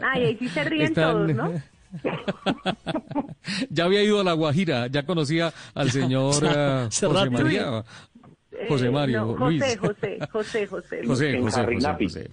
Ay, 0.02 0.24
ahí 0.26 0.38
sí 0.38 0.50
se 0.50 0.64
ríen 0.64 0.88
Están- 0.88 1.12
todos, 1.14 1.36
¿no? 1.36 1.54
ya 3.70 3.86
había 3.86 4.04
ido 4.04 4.20
a 4.20 4.24
La 4.24 4.34
Guajira, 4.34 4.88
ya 4.88 5.04
conocía 5.06 5.54
al 5.74 5.90
señor 5.92 6.44
eh, 6.44 6.86
Hace 6.88 7.08
José. 7.08 7.30
María. 7.30 7.84
Eh, 8.52 8.66
José 8.68 8.90
Mario, 8.90 9.22
no, 9.22 9.28
José, 9.38 9.46
Luis. 9.46 9.78
José, 9.80 10.20
José, 10.32 10.68
José. 10.68 10.68
José, 10.68 11.00
En 11.02 11.08
José, 11.08 11.42
José, 11.42 11.56
Jarrinapi. 11.56 12.06
José. 12.06 12.30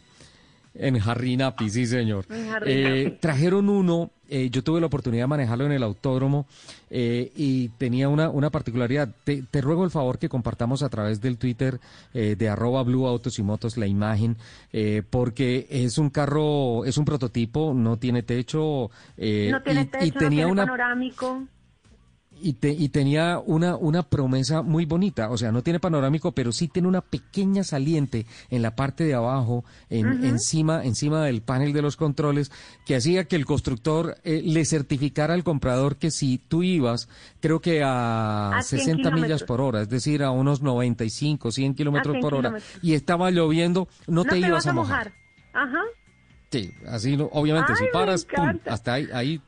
En 0.74 0.98
Jarrinapi, 0.98 1.70
sí, 1.70 1.86
señor. 1.86 2.26
Eh, 2.66 3.16
trajeron 3.20 3.68
uno, 3.68 4.10
eh, 4.28 4.50
yo 4.50 4.64
tuve 4.64 4.80
la 4.80 4.86
oportunidad 4.86 5.22
de 5.22 5.26
manejarlo 5.28 5.66
en 5.66 5.72
el 5.72 5.82
autódromo 5.84 6.46
eh, 6.90 7.30
y 7.36 7.68
tenía 7.78 8.08
una, 8.08 8.28
una 8.28 8.50
particularidad. 8.50 9.08
Te, 9.22 9.42
te 9.42 9.60
ruego 9.60 9.84
el 9.84 9.90
favor 9.92 10.18
que 10.18 10.28
compartamos 10.28 10.82
a 10.82 10.88
través 10.88 11.20
del 11.20 11.38
Twitter 11.38 11.78
eh, 12.12 12.34
de 12.36 12.48
arroba 12.48 12.82
Blue 12.82 13.06
Autos 13.06 13.38
y 13.38 13.42
Motos 13.44 13.76
la 13.76 13.86
imagen, 13.86 14.36
eh, 14.72 15.02
porque 15.08 15.68
es 15.70 15.96
un 15.98 16.10
carro, 16.10 16.84
es 16.84 16.98
un 16.98 17.04
prototipo, 17.04 17.72
no 17.72 17.96
tiene 17.98 18.22
techo. 18.24 18.90
eh, 19.16 19.50
no 19.52 19.62
tiene 19.62 19.82
y- 19.82 19.84
techo, 19.86 20.04
y, 20.06 20.10
no 20.10 20.18
tenía 20.18 20.28
tiene 20.38 20.50
una 20.52 20.62
panorámico. 20.64 21.44
Y, 22.44 22.52
te- 22.54 22.72
y 22.72 22.88
tenía 22.90 23.38
una, 23.44 23.74
una 23.76 24.02
promesa 24.02 24.62
muy 24.62 24.84
bonita, 24.84 25.30
o 25.30 25.36
sea, 25.38 25.50
no 25.50 25.62
tiene 25.62 25.80
panorámico, 25.80 26.32
pero 26.32 26.52
sí 26.52 26.68
tiene 26.68 26.88
una 26.88 27.00
pequeña 27.00 27.64
saliente 27.64 28.26
en 28.50 28.62
la 28.62 28.76
parte 28.76 29.04
de 29.04 29.14
abajo, 29.14 29.64
en, 29.90 30.24
encima, 30.24 30.84
encima 30.84 31.24
del 31.24 31.40
panel 31.42 31.72
de 31.72 31.82
los 31.82 31.96
controles, 31.96 32.52
que 32.84 32.96
hacía 32.96 33.24
que 33.24 33.36
el 33.36 33.46
constructor 33.46 34.16
eh, 34.24 34.42
le 34.44 34.64
certificara 34.64 35.34
al 35.34 35.42
comprador 35.44 35.96
que 35.96 36.10
si 36.10 36.38
tú 36.38 36.62
ibas, 36.62 37.08
creo 37.40 37.60
que 37.60 37.82
a, 37.82 38.58
A 38.58 38.62
100 38.62 38.80
60 38.80 39.10
millas 39.10 39.42
por 39.42 39.60
hora, 39.60 39.80
es 39.82 39.88
decir, 39.88 40.22
a 40.22 40.30
unos 40.30 40.60
95, 40.62 41.50
100 41.50 41.74
kilómetros 41.74 42.12
100 42.12 42.20
por 42.22 42.34
hora, 42.34 42.48
kilómetros. 42.50 42.84
y 42.84 42.92
estaba 42.94 43.30
lloviendo, 43.30 43.88
no, 44.06 44.24
te, 44.24 44.38
ibas 44.38 44.66
a 44.66 44.72
mojar. 44.72 45.12
Ajá. 45.52 45.80
Sí, 46.50 46.70
así, 46.86 47.16
no- 47.16 47.30
obviamente, 47.32 47.72
Ay, 47.72 47.86
si 47.86 47.92
paras, 47.92 48.24
pum, 48.26 48.58
hasta 48.66 48.92
ahí, 48.92 49.08
ahí 49.12 49.40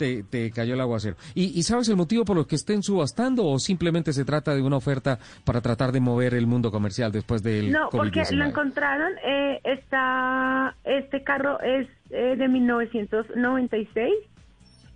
te, 0.00 0.22
te 0.22 0.50
cayó 0.50 0.72
el 0.72 0.80
aguacero. 0.80 1.16
¿Y, 1.34 1.58
¿Y 1.58 1.62
sabes 1.62 1.86
el 1.90 1.96
motivo 1.96 2.24
por 2.24 2.34
lo 2.34 2.46
que 2.46 2.56
estén 2.56 2.82
subastando 2.82 3.44
o 3.44 3.58
simplemente 3.58 4.14
se 4.14 4.24
trata 4.24 4.54
de 4.54 4.62
una 4.62 4.78
oferta 4.78 5.18
para 5.44 5.60
tratar 5.60 5.92
de 5.92 6.00
mover 6.00 6.32
el 6.32 6.46
mundo 6.46 6.70
comercial 6.70 7.12
después 7.12 7.42
del 7.42 7.70
No, 7.70 7.90
porque 7.90 8.20
lo 8.20 8.24
COVID-19? 8.44 8.48
encontraron, 8.48 9.12
eh, 9.22 9.60
está, 9.62 10.74
este 10.84 11.22
carro 11.22 11.60
es 11.60 11.86
eh, 12.08 12.34
de 12.34 12.48
1996 12.48 14.10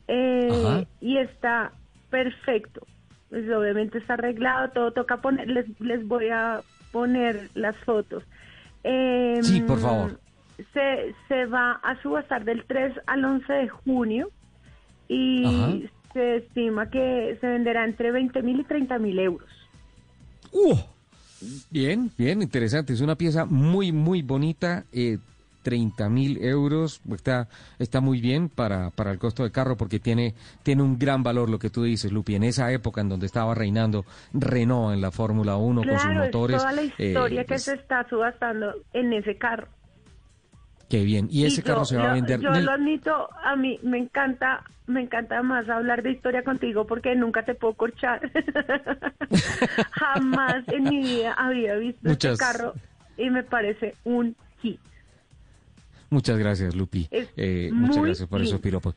eh, 0.09 0.87
y 1.03 1.19
está 1.19 1.73
perfecto. 2.09 2.87
Pues 3.29 3.45
obviamente 3.51 3.99
está 3.99 4.15
arreglado, 4.15 4.71
todo 4.71 4.93
toca 4.93 5.19
poner, 5.19 5.49
les, 5.49 5.67
les 5.81 6.09
voy 6.09 6.31
a 6.31 6.63
poner 6.93 7.51
las 7.55 7.77
fotos. 7.85 8.23
Sí, 9.43 9.61
por 9.67 9.81
favor. 9.81 10.19
Se, 10.73 11.15
se 11.29 11.45
va 11.45 11.73
a 11.83 12.01
subastar 12.01 12.45
del 12.47 12.65
3 12.65 12.95
al 13.07 13.23
11 13.23 13.53
de 13.53 13.69
junio 13.69 14.31
y 15.15 15.45
Ajá. 15.45 15.73
se 16.13 16.37
estima 16.37 16.91
que 16.91 17.37
se 17.41 17.47
venderá 17.47 17.85
entre 17.85 18.11
20 18.13 18.43
mil 18.43 18.61
y 18.61 18.65
30 18.65 18.99
mil 18.99 19.19
euros. 19.19 19.49
¡Uh! 20.53 20.77
Bien, 21.71 22.11
bien, 22.17 22.43
interesante. 22.43 22.93
Es 22.93 23.01
una 23.01 23.17
pieza 23.17 23.45
muy, 23.45 23.93
muy 23.93 24.23
bonita. 24.23 24.85
Eh, 24.93 25.19
30 25.63 26.09
mil 26.11 26.39
euros. 26.45 27.01
Está, 27.11 27.49
está 27.79 28.01
muy 28.03 28.21
bien 28.21 28.49
para, 28.51 28.91
para 28.91 29.11
el 29.13 29.19
costo 29.19 29.43
del 29.45 29.53
carro 29.53 29.77
porque 29.79 29.99
tiene, 29.99 30.35
tiene 30.63 30.83
un 30.83 30.99
gran 30.99 31.23
valor 31.23 31.49
lo 31.49 31.59
que 31.59 31.71
tú 31.71 31.83
dices, 31.85 32.13
Lupi. 32.13 32.35
En 32.35 32.45
esa 32.45 32.71
época 32.71 33.01
en 33.01 33.09
donde 33.09 33.25
estaba 33.27 33.55
reinando 33.55 34.05
Renault 34.35 34.95
en 34.95 35.01
la 35.01 35.11
Fórmula 35.11 35.57
1 35.57 35.83
con 35.83 35.99
sus 35.99 36.11
es 36.11 36.17
motores. 36.17 36.59
toda 36.59 36.73
la 36.73 36.83
eh, 36.83 36.91
historia 36.99 37.45
que 37.45 37.55
es- 37.55 37.63
se 37.63 37.75
está 37.75 38.07
subastando 38.11 38.75
en 38.93 39.13
ese 39.15 39.37
carro. 39.39 39.69
Qué 40.89 41.03
bien. 41.05 41.29
Y 41.31 41.47
ese 41.47 41.63
yo- 41.63 41.67
carro 41.67 41.85
se 41.85 41.97
va 41.97 42.11
a 42.11 42.15
vender. 42.15 42.41
Yo 42.41 42.51
lo 42.51 42.71
admito, 42.73 43.29
a 43.43 43.57
mí 43.57 43.79
me 43.83 43.99
encanta, 43.99 44.63
me 44.87 45.01
encanta 45.03 45.43
más 45.43 45.69
hablar 45.69 46.03
de 46.03 46.11
historia 46.13 46.43
contigo 46.45 46.87
porque 46.87 47.15
nunca 47.17 47.45
te 47.45 47.55
puedo 47.55 47.75
corchar. 47.75 48.21
Jamás 49.93 50.67
en 50.69 50.85
mi 50.85 51.03
vida 51.03 51.33
había 51.35 51.75
visto 51.77 52.01
Muchas- 52.09 52.33
este 52.35 52.45
carro 52.45 52.75
y 53.17 53.31
me 53.31 53.43
parece 53.43 53.95
un 54.05 54.37
hit. 54.61 54.81
Muchas 56.11 56.39
gracias, 56.39 56.75
Lupi. 56.75 57.09
Eh, 57.11 57.71
muchas 57.73 58.03
gracias 58.05 58.29
por 58.29 58.41
esos 58.43 58.61
piropos. 58.61 58.95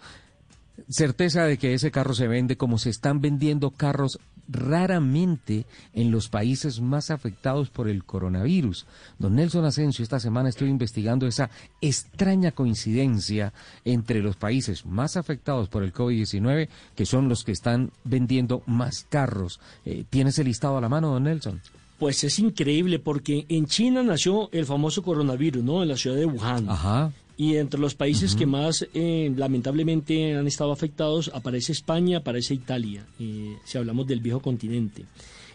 Certeza 0.89 1.45
de 1.45 1.57
que 1.57 1.73
ese 1.73 1.89
carro 1.89 2.14
se 2.14 2.27
vende 2.27 2.57
como 2.57 2.77
se 2.77 2.89
están 2.91 3.19
vendiendo 3.22 3.72
carros 3.72 4.19
raramente 4.48 5.65
en 5.94 6.11
los 6.11 6.30
países 6.30 6.82
más 6.82 7.11
afectados 7.11 7.69
por 7.69 7.88
el 7.88 8.03
coronavirus. 8.03 8.86
Don 9.19 9.36
Nelson 9.36 9.65
Asensio, 9.65 10.03
esta 10.03 10.19
semana 10.19 10.49
estoy 10.49 10.69
investigando 10.69 11.28
esa 11.28 11.49
extraña 11.82 12.52
coincidencia 12.52 13.53
entre 13.86 14.22
los 14.22 14.36
países 14.36 14.86
más 14.86 15.18
afectados 15.18 15.69
por 15.69 15.84
el 15.84 15.94
COVID-19, 15.94 16.69
que 16.95 17.06
son 17.06 17.30
los 17.30 17.44
que 17.44 17.52
están 17.52 17.91
vendiendo 18.03 18.64
más 18.65 19.06
carros. 19.10 19.60
Eh, 19.86 20.06
¿Tienes 20.10 20.40
el 20.40 20.48
listado 20.48 20.78
a 20.78 20.82
la 20.82 20.90
mano, 20.90 21.11
don 21.11 21.24
Nelson? 21.24 21.61
Pues 21.99 22.24
es 22.24 22.38
increíble 22.38 22.99
porque 22.99 23.45
en 23.49 23.65
China 23.65 24.03
nació 24.03 24.49
el 24.52 24.65
famoso 24.65 25.02
coronavirus, 25.02 25.64
¿no? 25.64 25.82
En 25.82 25.90
la 25.90 25.98
ciudad 25.98 26.15
de 26.15 26.28
Wuhan. 26.28 26.69
Ajá. 26.69 27.11
Y 27.38 27.57
entre 27.57 27.80
los 27.80 27.93
países 27.93 28.35
que 28.35 28.47
más 28.47 28.88
eh, 28.95 29.31
lamentablemente 29.35 30.35
han 30.35 30.47
estado 30.47 30.72
afectados 30.72 31.30
aparece 31.34 31.72
España, 31.72 32.18
aparece 32.18 32.55
Italia, 32.55 33.05
eh, 33.19 33.55
si 33.64 33.77
hablamos 33.77 34.07
del 34.07 34.22
viejo 34.22 34.39
continente. 34.39 35.05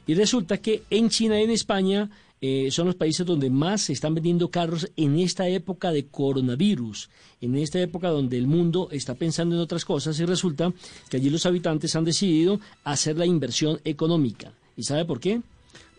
Y 0.07 0.15
resulta 0.15 0.59
que 0.59 0.83
en 0.91 1.09
China 1.11 1.41
y 1.41 1.45
en 1.45 1.51
España 1.51 2.09
eh, 2.41 2.71
son 2.73 2.87
los 2.87 2.97
países 2.97 3.25
donde 3.25 3.51
más 3.51 3.83
se 3.83 3.93
están 3.93 4.15
vendiendo 4.15 4.49
carros 4.49 4.91
en 4.97 5.19
esta 5.21 5.49
época 5.49 5.93
de 5.93 6.07
coronavirus, 6.07 7.09
en 7.41 7.57
esta 7.57 7.81
época 7.81 8.09
donde 8.09 8.37
el 8.37 8.49
mundo 8.49 8.89
está 8.91 9.15
pensando 9.15 9.55
en 9.55 9.61
otras 9.61 9.85
cosas 9.85 10.19
y 10.19 10.25
resulta 10.25 10.73
que 11.09 11.19
allí 11.19 11.31
los 11.31 11.47
habitantes 11.47 11.95
han 11.95 12.05
decidido 12.05 12.59
hacer 12.83 13.17
la 13.17 13.27
inversión 13.27 13.81
económica. 13.85 14.53
¿Y 14.77 14.83
sabe 14.83 15.05
por 15.05 15.21
qué? 15.21 15.41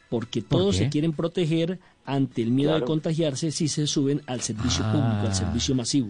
Porque 0.09 0.41
¿Por 0.41 0.59
todos 0.59 0.77
qué? 0.77 0.83
se 0.83 0.89
quieren 0.89 1.13
proteger 1.13 1.79
ante 2.05 2.41
el 2.41 2.51
miedo 2.51 2.73
de 2.75 2.83
contagiarse 2.83 3.51
si 3.51 3.67
se 3.67 3.87
suben 3.87 4.21
al 4.27 4.41
servicio 4.41 4.83
Ah. 4.85 4.91
público, 4.91 5.27
al 5.27 5.35
servicio 5.35 5.73
masivo, 5.75 6.09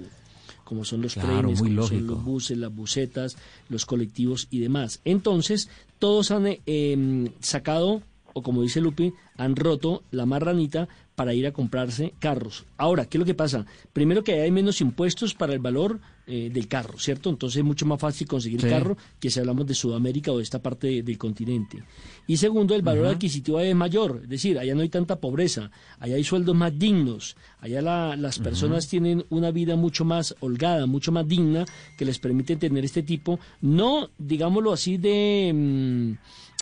como 0.64 0.86
son 0.86 1.02
los 1.02 1.14
Claro, 1.14 1.28
trenes, 1.40 1.60
como 1.62 1.88
son 1.88 2.08
los 2.08 2.24
buses, 2.24 2.58
las 2.58 2.74
busetas, 2.74 3.38
los 3.70 3.86
colectivos 3.86 4.48
y 4.50 4.60
demás. 4.60 5.02
Entonces, 5.06 5.70
todos 6.00 6.32
han 6.32 6.48
eh, 6.48 6.62
em, 6.66 7.28
sacado, 7.40 8.02
o 8.34 8.42
como 8.42 8.62
dice 8.64 8.82
Lupi, 8.82 9.14
han 9.38 9.56
roto 9.56 10.04
la 10.12 10.26
marranita 10.26 10.88
para 11.16 11.34
ir 11.34 11.46
a 11.46 11.52
comprarse 11.54 12.14
carros. 12.20 12.66
Ahora, 12.78 13.06
¿qué 13.06 13.18
es 13.18 13.20
lo 13.20 13.26
que 13.26 13.36
pasa? 13.36 13.66
Primero 13.94 14.24
que 14.24 14.42
hay 14.42 14.50
menos 14.52 14.82
impuestos 14.82 15.34
para 15.36 15.54
el 15.54 15.60
valor 15.60 16.00
eh, 16.26 16.50
del 16.54 16.68
carro, 16.70 16.98
¿cierto? 16.98 17.30
Entonces 17.30 17.58
es 17.58 17.64
mucho 17.66 17.86
más 17.86 18.00
fácil 18.00 18.26
conseguir 18.28 18.62
Sí. 18.62 18.68
carro 18.70 18.96
que 19.20 19.30
si 19.30 19.40
hablamos 19.42 19.68
de 19.68 19.74
Sudamérica 19.76 20.32
o 20.32 20.38
de 20.38 20.44
esta 20.44 20.62
parte 20.62 20.88
de- 20.88 21.04
del 21.04 21.18
continente. 21.18 21.84
Y 22.28 22.38
segundo, 22.38 22.74
el 22.76 22.82
valor 22.82 23.08
adquisitivo 23.08 23.60
es 23.60 23.76
mayor, 23.76 24.22
es 24.24 24.30
decir, 24.30 24.58
allá 24.58 24.74
no 24.74 24.82
hay 24.82 24.90
tanta 24.90 25.20
pobreza, 25.20 25.70
allá 26.00 26.16
hay 26.16 26.24
sueldos 26.24 26.56
más 26.56 26.80
dignos, 26.80 27.36
allá 27.60 27.82
la- 27.82 28.16
las 28.16 28.40
personas 28.40 28.88
tienen 28.88 29.26
una 29.30 29.52
vida 29.52 29.76
mucho 29.76 30.06
más 30.06 30.34
holgada, 30.40 30.86
mucho 30.86 31.12
más 31.12 31.28
digna, 31.28 31.66
que 31.98 32.06
les 32.06 32.20
permite 32.20 32.56
tener 32.56 32.86
este 32.86 33.04
tipo, 33.04 33.40
no, 33.62 34.10
digámoslo 34.18 34.72
así, 34.72 34.98
de... 34.98 35.52
mm, 35.54 36.12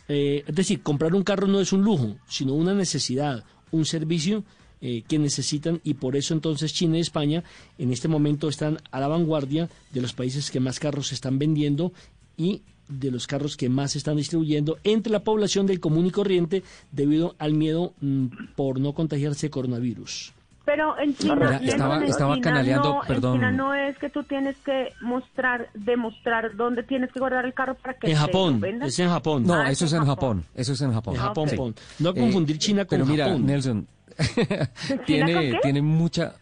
eh, 0.07 0.44
es 0.48 0.56
decir, 0.56 0.82
comprar 0.82 1.14
un 1.14 1.23
carro 1.23 1.45
no 1.48 1.60
es 1.61 1.72
un 1.72 1.84
lujo, 1.84 2.18
sino 2.28 2.53
una 2.56 2.73
necesidad, 2.73 3.45
un 3.72 3.85
servicio 3.85 4.43
eh, 4.81 5.03
que 5.07 5.19
necesitan 5.19 5.80
y 5.84 5.93
por 5.95 6.15
eso 6.15 6.34
entonces 6.34 6.73
China 6.73 6.98
y 6.98 7.02
España 7.02 7.43
en 7.77 7.91
este 7.91 8.07
momento 8.07 8.49
están 8.49 8.80
a 8.91 8.99
la 8.99 9.07
vanguardia 9.07 9.69
de 9.93 10.02
los 10.02 10.14
países 10.14 10.49
que 10.49 10.60
más 10.60 10.80
carros 10.80 11.11
están 11.11 11.38
vendiendo 11.38 11.93
y 12.35 12.64
de 12.88 13.11
los 13.11 13.27
carros 13.27 13.57
que 13.57 13.69
más 13.69 13.95
están 13.95 14.18
distribuyendo 14.18 14.80
entre 14.84 15.11
la 15.11 15.23
población 15.23 15.65
del 15.65 15.80
común 15.80 16.07
y 16.07 16.11
corriente 16.11 16.64
debido 16.91 17.35
al 17.38 17.53
miedo 17.53 17.93
mm, 18.02 18.26
por 18.56 18.80
no 18.80 18.93
contagiarse 18.93 19.49
coronavirus. 19.49 20.34
Pero 20.63 20.97
en 20.99 21.15
China, 21.15 21.35
Mira, 21.35 21.49
Nelson, 21.59 21.69
estaba- 21.69 21.97
en 21.97 22.03
estaba 22.03 22.33
China 22.35 22.43
canaleando, 22.43 22.89
no, 22.89 23.01
en 23.01 23.07
perdón. 23.07 23.33
China 23.33 23.51
no 23.51 23.73
es 23.73 23.97
que 23.97 24.09
tú 24.09 24.23
tienes 24.23 24.55
que 24.57 24.93
mostrar, 25.01 25.69
demostrar 25.73 26.55
dónde 26.55 26.83
tienes 26.83 27.11
que 27.11 27.19
guardar 27.19 27.45
el 27.45 27.53
carro 27.55 27.75
para 27.75 27.95
que 27.95 28.11
En 28.11 28.17
Japón, 28.17 28.63
es 28.83 28.99
en 28.99 29.09
Japón. 29.09 29.43
No, 29.47 29.55
Ah, 29.55 29.71
eso 29.71 29.85
es 29.85 29.93
en 29.93 30.05
Japón. 30.05 30.43
Eso 30.53 30.73
es 30.73 30.81
en 30.81 30.93
Japón. 30.93 31.15
En 31.15 31.21
Japón, 31.21 31.49
Sí. 31.49 31.55
No 31.99 32.13
confundir 32.13 32.59
China 32.59 32.85
con 32.85 32.99
Pero 32.99 33.05
mira, 33.09 33.25
Japón. 33.25 33.45
Nelson, 33.45 33.88
con 34.88 34.99
tiene, 35.05 35.59
tiene 35.63 35.81
mucha 35.81 36.33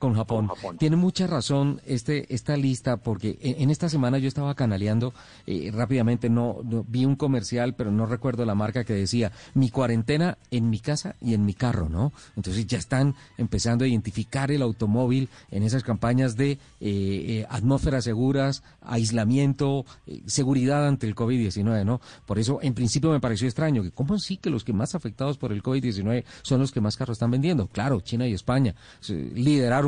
con 0.00 0.14
Japón. 0.14 0.48
Tiene 0.78 0.96
mucha 0.96 1.28
razón 1.28 1.80
este 1.86 2.34
esta 2.34 2.56
lista 2.56 2.96
porque 2.96 3.38
en, 3.40 3.62
en 3.62 3.70
esta 3.70 3.88
semana 3.88 4.18
yo 4.18 4.26
estaba 4.26 4.56
canaleando 4.56 5.14
eh, 5.46 5.70
rápidamente 5.72 6.28
no, 6.28 6.56
no- 6.64 6.84
vi 6.88 7.04
un 7.04 7.14
comercial 7.14 7.74
pero 7.74 7.92
no 7.92 8.06
recuerdo 8.06 8.44
la 8.44 8.56
marca 8.56 8.82
que 8.82 8.94
decía 8.94 9.30
mi 9.54 9.70
cuarentena 9.70 10.38
en 10.50 10.68
mi 10.70 10.80
casa 10.80 11.14
y 11.20 11.34
en 11.34 11.44
mi 11.44 11.54
carro, 11.54 11.88
¿no? 11.88 12.12
Entonces 12.34 12.66
ya 12.66 12.78
están 12.78 13.14
empezando 13.38 13.84
a 13.84 13.88
identificar 13.88 14.50
el 14.50 14.62
automóvil 14.62 15.28
en 15.52 15.62
esas 15.62 15.84
campañas 15.84 16.34
de 16.36 16.52
eh, 16.52 16.58
eh, 16.80 17.46
atmósferas 17.50 18.02
seguras, 18.04 18.62
aislamiento, 18.80 19.84
eh, 20.06 20.22
seguridad 20.26 20.86
ante 20.88 21.06
el 21.06 21.14
COVID-19, 21.14 21.84
¿no? 21.84 22.00
Por 22.26 22.38
eso 22.38 22.58
en 22.62 22.74
principio 22.74 23.10
me 23.10 23.20
pareció 23.20 23.46
extraño 23.46 23.82
que 23.82 23.90
cómo 23.90 24.18
sí 24.18 24.38
que 24.38 24.50
los 24.50 24.64
que 24.64 24.72
más 24.72 24.94
afectados 24.94 25.36
por 25.36 25.52
el 25.52 25.62
COVID-19 25.62 26.24
son 26.42 26.60
los 26.60 26.72
que 26.72 26.80
más 26.80 26.96
carros 26.96 27.16
están 27.16 27.30
vendiendo. 27.30 27.66
Claro, 27.66 28.00
China 28.00 28.26
y 28.26 28.32
España 28.32 28.74
se- 29.00 29.30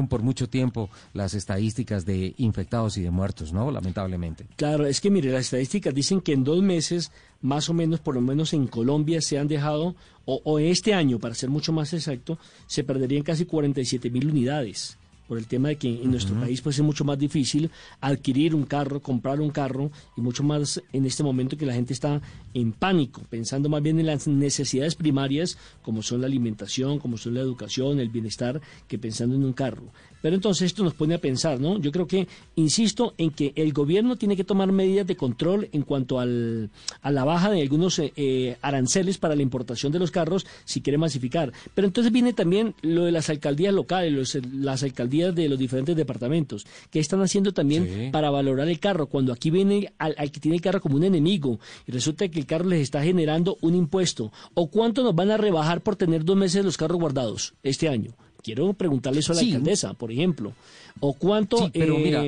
por 0.09 0.23
mucho 0.23 0.49
tiempo 0.49 0.91
las 1.15 1.35
estadísticas 1.35 2.05
de 2.05 2.35
infectados 2.39 2.97
y 2.97 3.03
de 3.03 3.11
muertos, 3.11 3.53
¿no? 3.53 3.71
Lamentablemente. 3.71 4.47
Claro, 4.57 4.87
es 4.87 5.01
que 5.01 5.11
mire, 5.11 5.31
las 5.31 5.47
estadísticas 5.47 5.95
dicen 5.95 6.21
que 6.21 6.33
en 6.33 6.45
dos 6.45 6.63
meses, 6.63 7.13
más 7.41 7.69
o 7.69 7.75
menos, 7.75 8.01
por 8.01 8.15
lo 8.15 8.21
menos 8.21 8.53
en 8.53 8.67
Colombia, 8.67 9.21
se 9.21 9.39
han 9.39 9.49
dejado, 9.49 9.95
o, 10.25 10.41
o 10.45 10.59
este 10.59 10.95
año, 10.95 11.19
para 11.19 11.35
ser 11.35 11.51
mucho 11.51 11.73
más 11.73 11.93
exacto, 11.93 12.39
se 12.67 12.85
perderían 12.85 13.23
casi 13.23 13.45
47 13.45 14.11
mil 14.11 14.29
unidades. 14.29 14.99
Por 15.33 15.39
el 15.39 15.47
tema 15.47 15.69
de 15.69 15.77
que 15.77 15.89
en 15.89 16.11
nuestro 16.11 16.39
país 16.39 16.61
pues 16.61 16.77
es 16.77 16.85
mucho 16.85 17.07
más 17.07 17.19
difícil 17.19 17.71
adquirir 18.03 18.55
un 18.55 18.65
carro, 18.65 19.01
comprar 19.01 19.41
un 19.41 19.49
carro 19.49 19.91
y 20.15 20.21
mucho 20.21 20.43
más 20.43 20.83
en 20.93 21.07
este 21.07 21.23
momento 21.23 21.57
que 21.57 21.65
la 21.65 21.73
gente 21.73 21.95
está 21.95 22.21
en 22.53 22.73
pánico, 22.73 23.23
pensando 23.31 23.71
más 23.71 23.83
bien 23.83 23.99
en 23.99 24.05
las 24.05 24.29
necesidades 24.29 24.95
primarias 24.95 25.57
como 25.81 26.03
son 26.03 26.21
la 26.21 26.27
alimentación, 26.27 26.99
como 26.99 27.17
son 27.17 27.33
la 27.33 27.41
educación, 27.41 27.99
el 27.99 28.11
bienestar, 28.11 28.61
que 28.89 28.99
pensando 28.99 29.35
en 29.35 29.45
un 29.47 29.55
carro. 29.55 29.85
Pero 30.23 30.37
entonces 30.37 30.67
esto 30.67 30.83
nos 30.85 30.95
pone 30.95 31.15
a 31.15 31.19
pensar, 31.19 31.61
¿no? 31.61 31.79
Yo 31.79 31.93
creo 31.93 32.07
que, 32.07 32.27
insisto, 32.57 33.13
en 33.19 33.31
que 33.31 33.53
el 33.57 33.73
gobierno 33.73 34.17
tiene 34.17 34.37
que 34.37 34.45
tomar 34.45 34.71
medidas 34.73 35.07
de 35.07 35.17
control 35.17 35.69
en 35.73 35.83
cuanto 35.83 36.21
al, 36.21 36.71
a 37.03 37.11
la 37.11 37.25
baja 37.25 37.51
de 37.51 37.61
algunos 37.61 37.99
eh, 37.99 38.13
eh, 38.17 38.57
aranceles 38.63 39.19
para 39.19 39.35
la 39.37 39.43
importación 39.43 39.93
de 39.93 39.99
los 39.99 40.11
carros 40.11 40.47
si 40.65 40.81
quiere 40.81 40.97
masificar. 40.99 41.53
Pero 41.75 41.87
entonces 41.89 42.13
viene 42.13 42.33
también 42.33 42.75
lo 42.83 43.05
de 43.05 43.13
las 43.13 43.29
alcaldías 43.31 43.75
locales, 43.75 44.13
los- 44.13 44.39
las 44.55 44.83
alcaldías 44.83 45.35
de 45.35 45.49
los 45.49 45.59
diferentes 45.59 45.97
departamentos, 45.97 46.65
que 46.91 47.01
están 47.01 47.21
haciendo 47.21 47.53
también 47.53 47.85
Sí. 47.85 48.09
para 48.13 48.31
valorar 48.31 48.69
el 48.69 48.79
carro. 48.79 49.07
Cuando 49.07 49.33
aquí 49.33 49.51
viene 49.51 49.93
al, 49.99 50.15
al 50.17 50.31
que 50.31 50.39
tiene 50.41 50.57
el 50.57 50.63
carro 50.63 50.81
como 50.81 50.97
un 50.97 51.05
enemigo 51.05 51.59
y 51.87 51.93
resulta 51.93 52.29
que 52.29 52.39
el 52.39 52.47
carro 52.47 52.67
les 52.69 52.81
está 52.81 53.03
generando 53.03 53.57
un 53.61 53.75
impuesto. 53.75 54.31
¿O 54.55 54.69
cuánto 54.69 55.03
nos 55.03 55.15
van 55.15 55.31
a 55.33 55.37
rebajar 55.37 55.81
por 55.81 55.97
tener 55.97 56.25
dos 56.25 56.37
meses 56.37 56.65
los 56.65 56.77
carros 56.77 57.01
guardados 57.01 57.55
este 57.65 57.89
año? 57.89 58.13
Quiero 58.43 58.73
preguntarle 58.73 59.21
eso 59.21 59.33
a 59.33 59.37
la 59.37 59.41
Sí. 59.43 59.49
alcaldesa, 59.51 59.95
por 59.95 60.11
ejemplo. 60.13 60.53
¿O 61.01 61.13
cuánto... 61.15 61.59
Sí, 61.59 61.71
pero 61.73 61.97
eh, 61.99 62.03
mira- 62.03 62.25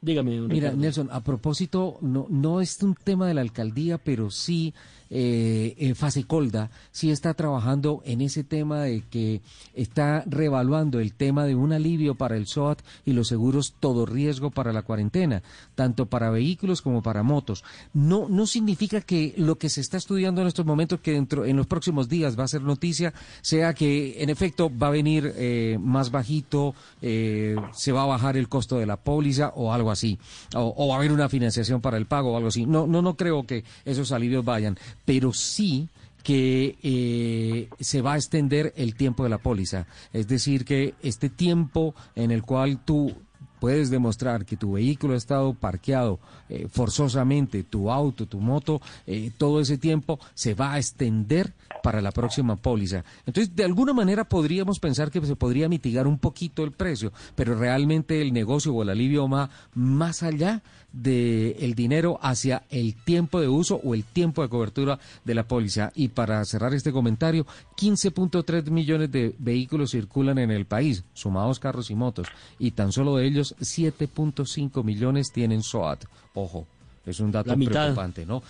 Dígame, 0.00 0.36
don 0.36 0.48
Mira. 0.48 0.72
Nelson, 0.72 1.08
a 1.12 1.20
propósito, 1.20 1.98
no, 2.00 2.26
no 2.28 2.60
es 2.60 2.82
un 2.82 2.94
tema 2.96 3.26
de 3.28 3.34
la 3.34 3.40
alcaldía, 3.40 3.98
pero 3.98 4.32
sí 4.32 4.74
eh, 5.14 5.92
Fasecolda 5.94 6.70
sí 6.90 7.10
está 7.10 7.34
trabajando 7.34 8.02
en 8.04 8.22
ese 8.22 8.44
tema 8.44 8.80
de 8.80 9.02
que 9.02 9.42
está 9.74 10.24
revaluando 10.26 11.00
el 11.00 11.12
tema 11.12 11.44
de 11.44 11.54
un 11.54 11.72
alivio 11.72 12.14
para 12.14 12.36
el 12.36 12.46
SOAT 12.46 12.80
y 13.04 13.12
los 13.12 13.28
seguros 13.28 13.74
todo 13.78 14.06
riesgo 14.06 14.50
para 14.50 14.72
la 14.72 14.82
cuarentena, 14.82 15.42
tanto 15.74 16.06
para 16.06 16.30
vehículos 16.30 16.80
como 16.80 17.02
para 17.02 17.22
motos. 17.22 17.62
No, 17.92 18.28
no 18.28 18.46
significa 18.46 19.02
que 19.02 19.34
lo 19.36 19.56
que 19.56 19.68
se 19.68 19.82
está 19.82 19.98
estudiando 19.98 20.40
en 20.40 20.48
estos 20.48 20.64
momentos, 20.64 21.00
que 21.00 21.12
dentro, 21.12 21.44
en 21.44 21.56
los 21.56 21.66
próximos 21.66 22.08
días 22.08 22.38
va 22.38 22.44
a 22.44 22.48
ser 22.48 22.62
noticia, 22.62 23.12
sea 23.42 23.74
que 23.74 24.22
en 24.22 24.30
efecto 24.30 24.70
va 24.74 24.86
a 24.88 24.90
venir 24.90 25.32
eh, 25.36 25.78
más 25.80 26.10
bajito, 26.10 26.74
eh, 27.02 27.56
se 27.72 27.92
va 27.92 28.04
a 28.04 28.06
bajar 28.06 28.36
el 28.36 28.48
costo 28.48 28.78
de 28.78 28.86
la 28.86 28.96
póliza 28.96 29.52
o 29.54 29.72
algo 29.72 29.90
así, 29.90 30.18
o, 30.54 30.72
o 30.76 30.88
va 30.88 30.94
a 30.94 30.98
haber 30.98 31.12
una 31.12 31.28
financiación 31.28 31.80
para 31.80 31.98
el 31.98 32.06
pago 32.06 32.32
o 32.32 32.36
algo 32.36 32.48
así. 32.48 32.64
No, 32.64 32.86
no, 32.86 33.02
no 33.02 33.16
creo 33.16 33.46
que 33.46 33.64
esos 33.84 34.12
alivios 34.12 34.44
vayan, 34.44 34.78
pero 35.04 35.32
sí 35.32 35.88
que 36.22 36.78
eh, 36.82 37.68
se 37.80 38.00
va 38.00 38.14
a 38.14 38.16
extender 38.16 38.72
el 38.76 38.94
tiempo 38.94 39.24
de 39.24 39.30
la 39.30 39.38
póliza. 39.38 39.86
Es 40.12 40.28
decir, 40.28 40.64
que 40.64 40.94
este 41.02 41.28
tiempo 41.28 41.94
en 42.14 42.30
el 42.30 42.42
cual 42.42 42.78
tú 42.84 43.12
puedes 43.62 43.90
demostrar 43.90 44.44
que 44.44 44.56
tu 44.56 44.72
vehículo 44.72 45.14
ha 45.14 45.16
estado 45.16 45.54
parqueado 45.54 46.18
eh, 46.48 46.66
forzosamente, 46.68 47.62
tu 47.62 47.90
auto, 47.90 48.26
tu 48.26 48.40
moto, 48.40 48.80
eh, 49.06 49.30
todo 49.38 49.60
ese 49.60 49.78
tiempo 49.78 50.18
se 50.34 50.54
va 50.54 50.72
a 50.72 50.78
extender 50.78 51.52
para 51.82 52.00
la 52.00 52.12
próxima 52.12 52.56
póliza. 52.56 53.04
Entonces, 53.26 53.54
de 53.54 53.64
alguna 53.64 53.92
manera 53.92 54.24
podríamos 54.24 54.78
pensar 54.78 55.10
que 55.10 55.24
se 55.24 55.36
podría 55.36 55.68
mitigar 55.68 56.06
un 56.06 56.18
poquito 56.18 56.64
el 56.64 56.72
precio, 56.72 57.12
pero 57.34 57.54
realmente 57.54 58.22
el 58.22 58.32
negocio 58.32 58.72
o 58.72 58.82
el 58.82 58.90
alivio 58.90 59.28
va 59.28 59.50
más 59.74 60.22
allá 60.22 60.62
del 60.92 61.56
el 61.58 61.74
dinero 61.74 62.18
hacia 62.22 62.64
el 62.70 62.94
tiempo 62.94 63.40
de 63.40 63.48
uso 63.48 63.80
o 63.82 63.94
el 63.94 64.04
tiempo 64.04 64.42
de 64.42 64.48
cobertura 64.48 64.98
de 65.24 65.34
la 65.34 65.44
póliza. 65.44 65.90
Y 65.94 66.08
para 66.08 66.44
cerrar 66.44 66.74
este 66.74 66.92
comentario, 66.92 67.46
15.3 67.76 68.70
millones 68.70 69.10
de 69.10 69.34
vehículos 69.38 69.90
circulan 69.90 70.38
en 70.38 70.50
el 70.50 70.66
país, 70.66 71.04
sumados 71.14 71.58
carros 71.58 71.90
y 71.90 71.94
motos, 71.94 72.28
y 72.58 72.72
tan 72.72 72.92
solo 72.92 73.16
de 73.16 73.26
ellos 73.26 73.54
7.5 73.60 74.84
millones 74.84 75.32
tienen 75.32 75.62
SOAT. 75.62 76.04
Ojo, 76.34 76.66
es 77.06 77.20
un 77.20 77.32
dato 77.32 77.54
preocupante, 77.56 78.26
¿no? 78.26 78.42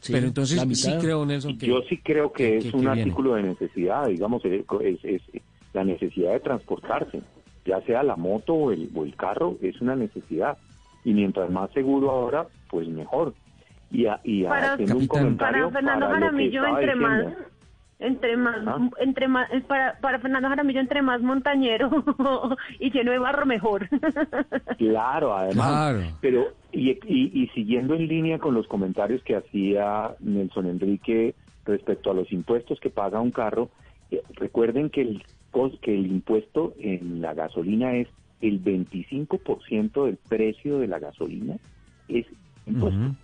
Sí, 0.00 0.12
Pero 0.12 0.26
entonces 0.28 0.60
sí 0.78 0.92
creo, 1.00 1.26
Nelson, 1.26 1.58
que... 1.58 1.66
Yo 1.66 1.80
sí 1.88 1.98
creo 1.98 2.32
que, 2.32 2.44
que- 2.44 2.56
es 2.58 2.64
que- 2.70 2.76
un 2.76 2.82
viene. 2.82 3.00
artículo 3.02 3.34
de 3.34 3.42
necesidad, 3.42 4.06
digamos, 4.06 4.44
es, 4.44 4.64
es- 5.02 5.04
es 5.04 5.42
la 5.72 5.84
necesidad 5.84 6.32
de 6.32 6.40
transportarse, 6.40 7.20
ya 7.64 7.80
sea 7.82 8.02
la 8.02 8.16
moto 8.16 8.54
o 8.54 8.70
el, 8.72 8.88
o 8.94 9.04
el 9.04 9.14
carro, 9.16 9.56
es 9.60 9.80
una 9.80 9.96
necesidad. 9.96 10.56
Y 11.04 11.12
mientras 11.14 11.50
más 11.50 11.70
seguro 11.72 12.10
ahora, 12.10 12.46
pues 12.70 12.86
mejor. 12.88 13.34
Y, 13.90 14.06
a- 14.06 14.20
y 14.24 14.44
Para- 14.44 14.74
haciendo 14.74 14.96
un 14.98 15.06
comentario 15.06 15.64
Para 15.70 15.72
Fernando 15.72 16.06
para 16.06 16.18
Jaramillo, 16.20 16.66
entre 16.66 16.94
más, 16.96 17.18
diciendo. 17.26 17.48
Entre 18.00 18.36
más, 18.36 18.56
Ah. 18.66 18.88
entre 19.00 19.26
más, 19.28 19.50
eh, 19.52 19.60
para, 19.66 19.98
para 20.00 20.18
Fernando 20.20 20.48
Jaramillo, 20.48 20.80
entre 20.80 21.02
más 21.02 21.20
montañero 21.20 21.90
y 22.80 22.90
lleno 22.90 23.10
de 23.12 23.18
barro, 23.18 23.44
mejor. 23.46 23.88
Claro, 24.78 25.34
además. 25.36 25.66
Claro. 25.66 26.00
Pero, 26.20 26.46
y, 26.72 26.90
y, 26.90 27.42
y 27.42 27.48
siguiendo 27.48 27.94
en 27.94 28.06
línea 28.06 28.38
con 28.38 28.54
los 28.54 28.66
comentarios 28.68 29.22
que 29.24 29.36
hacía 29.36 30.14
Nelson 30.20 30.66
Enrique 30.66 31.34
respecto 31.64 32.10
a 32.10 32.14
los 32.14 32.30
impuestos 32.32 32.78
que 32.80 32.90
paga 32.90 33.20
un 33.20 33.30
carro, 33.32 33.70
eh, 34.10 34.22
recuerden 34.34 34.88
que 34.90 35.02
el, 35.02 35.22
cos- 35.52 35.78
que 35.80 35.94
el 35.94 36.06
impuesto 36.06 36.74
en 36.78 37.20
la 37.20 37.34
gasolina 37.34 37.94
es 37.96 38.08
el 38.40 38.62
25% 38.62 40.04
del 40.06 40.16
precio 40.28 40.78
de 40.78 40.86
la 40.86 40.98
gasolina, 41.00 41.56
es 42.08 42.26
impuesto. 42.66 43.16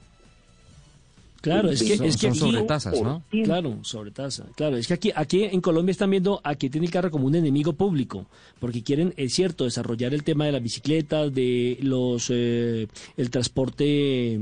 Claro, 1.44 1.70
es 1.70 1.82
que, 1.82 1.92
es 1.94 2.00
que 2.00 2.10
son 2.20 2.30
aquí- 2.30 2.38
sobretasas, 2.40 3.00
¿no? 3.02 3.22
Claro, 3.30 3.78
sobretasa. 3.82 4.46
Claro, 4.56 4.76
es 4.78 4.88
que 4.88 4.94
aquí, 4.94 5.12
aquí 5.14 5.44
en 5.44 5.60
Colombia 5.60 5.92
están 5.92 6.10
viendo 6.10 6.40
a 6.42 6.54
que 6.54 6.70
tiene 6.70 6.86
el 6.86 6.92
carro 6.92 7.10
como 7.10 7.26
un 7.26 7.34
enemigo 7.34 7.74
público, 7.74 8.26
porque 8.60 8.82
quieren, 8.82 9.12
es 9.16 9.34
cierto, 9.34 9.64
desarrollar 9.64 10.14
el 10.14 10.24
tema 10.24 10.46
de 10.46 10.52
las 10.52 10.62
bicicletas, 10.62 11.34
de 11.34 11.78
los, 11.82 12.28
eh, 12.30 12.88
el 13.16 13.30
transporte 13.30 14.40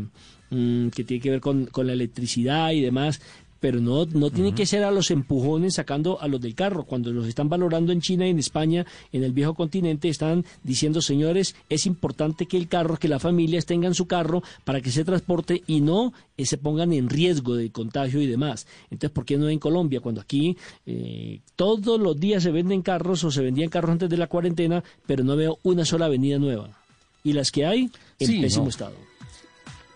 mm, 0.50 0.88
que 0.88 1.04
tiene 1.04 1.20
que 1.22 1.30
ver 1.30 1.40
con, 1.40 1.66
con 1.66 1.86
la 1.86 1.92
electricidad 1.92 2.70
y 2.72 2.80
demás, 2.80 3.20
pero 3.62 3.80
no, 3.80 4.04
no 4.06 4.30
tiene 4.32 4.56
que 4.56 4.66
ser 4.66 4.82
a 4.82 4.90
los 4.90 5.12
empujones 5.12 5.76
sacando 5.76 6.20
a 6.20 6.26
los 6.26 6.40
del 6.40 6.56
carro. 6.56 6.82
Cuando 6.82 7.12
los 7.12 7.28
están 7.28 7.48
valorando 7.48 7.92
en 7.92 8.00
China 8.00 8.26
y 8.26 8.30
en 8.30 8.40
España, 8.40 8.84
en 9.12 9.22
el 9.22 9.30
viejo 9.30 9.54
continente, 9.54 10.08
están 10.08 10.44
diciendo, 10.64 11.00
señores, 11.00 11.54
es 11.68 11.86
importante 11.86 12.46
que 12.46 12.56
el 12.56 12.66
carro, 12.66 12.96
que 12.96 13.06
las 13.06 13.22
familias 13.22 13.64
tengan 13.64 13.94
su 13.94 14.06
carro 14.06 14.42
para 14.64 14.80
que 14.80 14.90
se 14.90 15.04
transporte 15.04 15.62
y 15.68 15.80
no 15.80 16.12
eh, 16.36 16.44
se 16.44 16.58
pongan 16.58 16.92
en 16.92 17.08
riesgo 17.08 17.54
de 17.54 17.70
contagio 17.70 18.20
y 18.20 18.26
demás. 18.26 18.66
Entonces, 18.90 19.14
¿por 19.14 19.24
qué 19.24 19.38
no 19.38 19.48
en 19.48 19.60
Colombia? 19.60 20.00
Cuando 20.00 20.20
aquí 20.20 20.56
eh, 20.84 21.38
todos 21.54 22.00
los 22.00 22.18
días 22.18 22.42
se 22.42 22.50
venden 22.50 22.82
carros 22.82 23.22
o 23.22 23.30
se 23.30 23.42
vendían 23.42 23.70
carros 23.70 23.92
antes 23.92 24.10
de 24.10 24.16
la 24.16 24.26
cuarentena, 24.26 24.82
pero 25.06 25.22
no 25.22 25.36
veo 25.36 25.60
una 25.62 25.84
sola 25.84 26.06
avenida 26.06 26.40
nueva. 26.40 26.68
Y 27.22 27.32
las 27.32 27.52
que 27.52 27.64
hay, 27.64 27.88
en 28.18 28.40
pésimo 28.40 28.68
estado. 28.68 29.11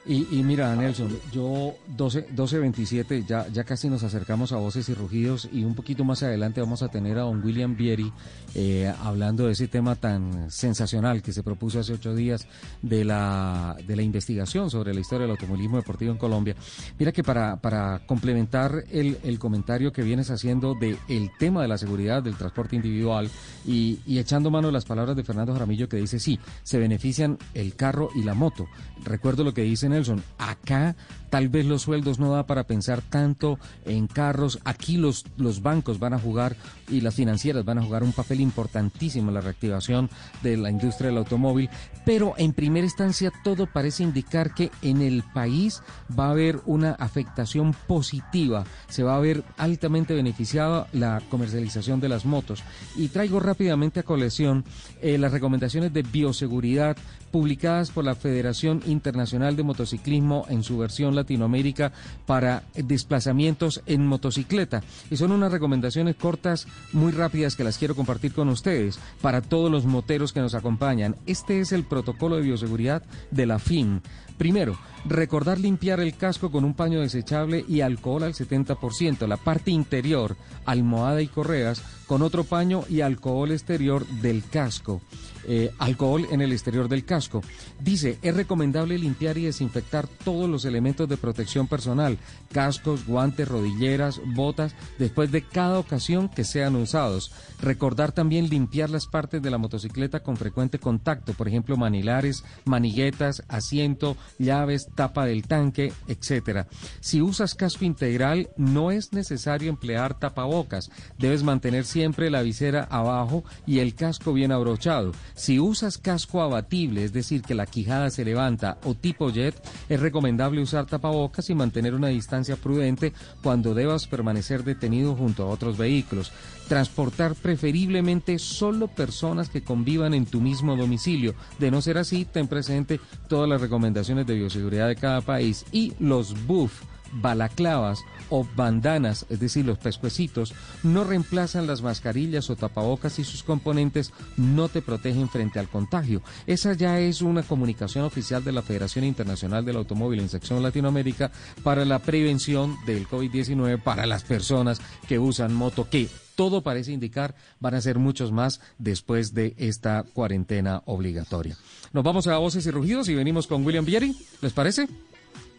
Y, 0.08 0.44
mira, 0.44 0.74
Nelson, 0.76 1.18
yo 1.32 1.74
12, 1.96 2.28
12.27, 2.28 3.26
ya, 3.26 3.48
ya 3.48 3.64
casi 3.64 3.88
nos 3.88 4.04
acercamos 4.04 4.52
a 4.52 4.56
voces 4.56 4.88
y 4.88 4.94
rugidos 4.94 5.48
y 5.52 5.64
un 5.64 5.74
poquito 5.74 6.04
más 6.04 6.22
adelante 6.22 6.60
vamos 6.60 6.82
a 6.82 6.88
tener 6.88 7.18
a 7.18 7.22
don 7.22 7.42
William 7.44 7.76
Vieri 7.76 8.12
eh, 8.54 8.92
hablando 9.02 9.46
de 9.46 9.52
ese 9.54 9.66
tema 9.66 9.96
tan 9.96 10.48
sensacional 10.48 11.22
que 11.22 11.32
se 11.32 11.42
propuso 11.42 11.80
hace 11.80 11.94
ocho 11.94 12.14
días 12.14 12.46
de 12.82 13.04
la, 13.04 13.76
de 13.84 13.96
la 13.96 14.02
investigación 14.02 14.70
sobre 14.70 14.94
la 14.94 15.00
historia 15.00 15.22
del 15.22 15.32
automovilismo 15.32 15.78
deportivo 15.78 16.12
en 16.12 16.18
Colombia. 16.18 16.54
Mira 17.00 17.10
que 17.10 17.24
para, 17.24 17.56
para 17.56 18.06
complementar 18.06 18.84
el, 18.92 19.18
el 19.24 19.40
comentario 19.40 19.92
que 19.92 20.02
vienes 20.02 20.30
haciendo 20.30 20.74
del 20.74 20.98
el 21.08 21.32
tema 21.36 21.62
de 21.62 21.68
la 21.68 21.78
seguridad 21.78 22.22
del 22.22 22.36
transporte 22.36 22.76
individual 22.76 23.28
y, 23.66 23.98
y 24.06 24.20
echando 24.20 24.52
mano 24.52 24.68
a 24.68 24.72
las 24.72 24.84
palabras 24.84 25.16
de 25.16 25.24
Fernando 25.24 25.52
Jaramillo 25.52 25.88
que 25.88 25.96
dice, 25.96 26.20
sí, 26.20 26.38
se 26.62 26.78
benefician 26.78 27.38
el 27.54 27.74
carro 27.74 28.10
y 28.14 28.22
la 28.22 28.34
moto. 28.34 28.68
Recuerdo 29.04 29.42
lo 29.42 29.52
que 29.52 29.62
dicen 29.62 29.95
Nelson, 29.96 30.22
acá 30.38 30.94
tal 31.30 31.48
vez 31.48 31.66
los 31.66 31.82
sueldos 31.82 32.18
no 32.18 32.32
da 32.32 32.46
para 32.46 32.64
pensar 32.64 33.02
tanto 33.02 33.58
en 33.84 34.06
carros, 34.06 34.60
aquí 34.64 34.96
los, 34.96 35.24
los 35.36 35.62
bancos 35.62 35.98
van 35.98 36.14
a 36.14 36.18
jugar 36.18 36.56
y 36.88 37.00
las 37.00 37.14
financieras 37.14 37.64
van 37.64 37.78
a 37.78 37.82
jugar 37.82 38.02
un 38.02 38.12
papel 38.12 38.40
importantísimo 38.40 39.28
en 39.28 39.34
la 39.34 39.40
reactivación 39.40 40.10
de 40.42 40.56
la 40.56 40.70
industria 40.70 41.08
del 41.08 41.18
automóvil, 41.18 41.68
pero 42.04 42.34
en 42.36 42.52
primera 42.52 42.86
instancia 42.86 43.32
todo 43.42 43.66
parece 43.66 44.02
indicar 44.02 44.54
que 44.54 44.70
en 44.82 45.02
el 45.02 45.22
país 45.34 45.82
va 46.18 46.26
a 46.26 46.30
haber 46.30 46.60
una 46.66 46.92
afectación 46.92 47.74
positiva, 47.86 48.64
se 48.88 49.02
va 49.02 49.16
a 49.16 49.20
ver 49.20 49.42
altamente 49.56 50.14
beneficiada 50.14 50.86
la 50.92 51.22
comercialización 51.28 52.00
de 52.00 52.08
las 52.08 52.24
motos. 52.24 52.62
Y 52.96 53.08
traigo 53.08 53.40
rápidamente 53.40 54.00
a 54.00 54.04
colección 54.04 54.64
eh, 55.02 55.18
las 55.18 55.32
recomendaciones 55.32 55.92
de 55.92 56.02
bioseguridad 56.02 56.96
publicadas 57.30 57.90
por 57.90 58.04
la 58.04 58.14
Federación 58.14 58.82
Internacional 58.86 59.56
de 59.56 59.62
Motociclismo 59.64 60.46
en 60.48 60.62
su 60.62 60.78
versión 60.78 61.14
Latinoamérica 61.16 61.92
para 62.26 62.62
desplazamientos 62.74 63.82
en 63.86 64.06
motocicleta. 64.06 64.82
Y 65.10 65.16
son 65.16 65.32
unas 65.32 65.50
recomendaciones 65.50 66.14
cortas, 66.14 66.68
muy 66.92 67.12
rápidas 67.12 67.56
que 67.56 67.64
las 67.64 67.78
quiero 67.78 67.96
compartir 67.96 68.32
con 68.32 68.48
ustedes 68.48 68.98
para 69.20 69.42
todos 69.42 69.70
los 69.70 69.84
moteros 69.84 70.32
que 70.32 70.40
nos 70.40 70.54
acompañan. 70.54 71.16
Este 71.26 71.60
es 71.60 71.72
el 71.72 71.84
protocolo 71.84 72.36
de 72.36 72.42
bioseguridad 72.42 73.02
de 73.30 73.46
la 73.46 73.58
FIN. 73.58 74.02
Primero, 74.38 74.78
recordar 75.06 75.58
limpiar 75.58 76.00
el 76.00 76.14
casco 76.14 76.50
con 76.50 76.64
un 76.64 76.74
paño 76.74 77.00
desechable 77.00 77.64
y 77.66 77.80
alcohol 77.80 78.22
al 78.22 78.34
70%, 78.34 79.26
la 79.26 79.38
parte 79.38 79.70
interior, 79.70 80.36
almohada 80.66 81.22
y 81.22 81.26
correas, 81.28 81.82
con 82.06 82.22
otro 82.22 82.44
paño 82.44 82.84
y 82.88 83.00
alcohol 83.00 83.50
exterior 83.50 84.06
del 84.06 84.44
casco. 84.44 85.00
Eh, 85.48 85.70
alcohol 85.78 86.26
en 86.30 86.40
el 86.40 86.50
exterior 86.50 86.88
del 86.88 87.04
casco. 87.04 87.40
Dice, 87.80 88.18
es 88.20 88.34
recomendable 88.34 88.98
limpiar 88.98 89.38
y 89.38 89.44
desinfectar 89.44 90.08
todos 90.08 90.50
los 90.50 90.64
elementos 90.64 91.05
de 91.06 91.16
protección 91.16 91.68
personal, 91.68 92.18
cascos, 92.52 93.06
guantes, 93.06 93.48
rodilleras, 93.48 94.20
botas, 94.34 94.74
después 94.98 95.32
de 95.32 95.42
cada 95.42 95.78
ocasión 95.78 96.28
que 96.28 96.44
sean 96.44 96.76
usados. 96.76 97.32
Recordar 97.60 98.12
también 98.12 98.48
limpiar 98.48 98.90
las 98.90 99.06
partes 99.06 99.42
de 99.42 99.50
la 99.50 99.58
motocicleta 99.58 100.20
con 100.20 100.36
frecuente 100.36 100.78
contacto, 100.78 101.32
por 101.34 101.48
ejemplo, 101.48 101.76
manilares, 101.76 102.44
maniguetas, 102.64 103.42
asiento, 103.48 104.16
llaves, 104.38 104.88
tapa 104.94 105.26
del 105.26 105.46
tanque, 105.46 105.92
etcétera. 106.08 106.66
Si 107.00 107.22
usas 107.22 107.54
casco 107.54 107.84
integral, 107.84 108.50
no 108.56 108.90
es 108.90 109.12
necesario 109.12 109.70
emplear 109.70 110.18
tapabocas. 110.18 110.90
Debes 111.18 111.42
mantener 111.42 111.84
siempre 111.84 112.30
la 112.30 112.42
visera 112.42 112.86
abajo 112.90 113.44
y 113.66 113.78
el 113.78 113.94
casco 113.94 114.32
bien 114.32 114.52
abrochado. 114.52 115.12
Si 115.34 115.58
usas 115.58 115.98
casco 115.98 116.42
abatible, 116.42 117.04
es 117.04 117.12
decir, 117.12 117.42
que 117.42 117.54
la 117.54 117.66
quijada 117.66 118.10
se 118.10 118.24
levanta 118.24 118.78
o 118.84 118.94
tipo 118.94 119.30
jet, 119.30 119.54
es 119.88 120.00
recomendable 120.00 120.60
usar 120.60 120.86
tapabocas 120.96 121.50
y 121.50 121.54
mantener 121.54 121.94
una 121.94 122.08
distancia 122.08 122.56
prudente 122.56 123.12
cuando 123.42 123.74
debas 123.74 124.06
permanecer 124.06 124.64
detenido 124.64 125.14
junto 125.14 125.42
a 125.42 125.48
otros 125.48 125.76
vehículos. 125.76 126.32
Transportar 126.68 127.34
preferiblemente 127.34 128.38
solo 128.38 128.88
personas 128.88 129.48
que 129.48 129.62
convivan 129.62 130.14
en 130.14 130.26
tu 130.26 130.40
mismo 130.40 130.76
domicilio. 130.76 131.34
De 131.58 131.70
no 131.70 131.82
ser 131.82 131.98
así, 131.98 132.24
ten 132.24 132.48
presente 132.48 132.98
todas 133.28 133.48
las 133.48 133.60
recomendaciones 133.60 134.26
de 134.26 134.34
bioseguridad 134.34 134.88
de 134.88 134.96
cada 134.96 135.20
país 135.20 135.64
y 135.70 135.92
los 135.98 136.46
buff 136.46 136.82
balaclavas 137.12 138.04
o 138.28 138.46
bandanas, 138.56 139.26
es 139.28 139.40
decir, 139.40 139.64
los 139.64 139.78
pescuecitos, 139.78 140.54
no 140.82 141.04
reemplazan 141.04 141.66
las 141.66 141.82
mascarillas 141.82 142.50
o 142.50 142.56
tapabocas 142.56 143.18
y 143.18 143.24
sus 143.24 143.42
componentes 143.42 144.12
no 144.36 144.68
te 144.68 144.82
protegen 144.82 145.28
frente 145.28 145.58
al 145.58 145.68
contagio. 145.68 146.22
Esa 146.46 146.72
ya 146.72 146.98
es 147.00 147.22
una 147.22 147.42
comunicación 147.42 148.04
oficial 148.04 148.44
de 148.44 148.52
la 148.52 148.62
Federación 148.62 149.04
Internacional 149.04 149.64
del 149.64 149.76
Automóvil 149.76 150.20
en 150.20 150.28
sección 150.28 150.62
Latinoamérica 150.62 151.30
para 151.62 151.84
la 151.84 152.00
prevención 152.00 152.76
del 152.86 153.08
COVID-19 153.08 153.82
para 153.82 154.06
las 154.06 154.24
personas 154.24 154.80
que 155.08 155.18
usan 155.18 155.54
moto, 155.54 155.88
que 155.88 156.08
todo 156.34 156.62
parece 156.62 156.92
indicar 156.92 157.34
van 157.60 157.74
a 157.74 157.80
ser 157.80 157.98
muchos 157.98 158.30
más 158.30 158.60
después 158.78 159.34
de 159.34 159.54
esta 159.56 160.04
cuarentena 160.12 160.82
obligatoria. 160.84 161.56
Nos 161.92 162.04
vamos 162.04 162.26
a 162.26 162.36
voces 162.38 162.66
y 162.66 162.70
rugidos 162.70 163.08
y 163.08 163.14
venimos 163.14 163.46
con 163.46 163.64
William 163.64 163.84
Vieri, 163.84 164.14
¿les 164.42 164.52
parece? 164.52 164.88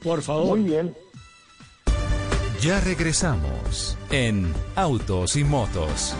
Por 0.04 0.22
favor. 0.22 0.58
Muy 0.58 0.70
bien. 0.70 0.96
Ya 2.62 2.82
regresamos 2.82 3.96
en 4.10 4.52
Autos 4.76 5.36
y 5.36 5.44
Motos. 5.44 6.16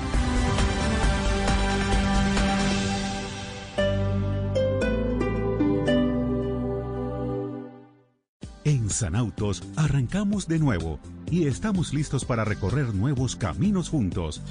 En 8.64 8.90
Sanautos 8.92 9.64
arrancamos 9.76 10.48
de 10.48 10.60
nuevo 10.60 11.00
y 11.32 11.48
estamos 11.48 11.92
listos 11.92 12.24
para 12.24 12.46
recorrer 12.46 12.94
nuevos 12.94 13.36
caminos 13.36 13.90
juntos. 13.90 14.44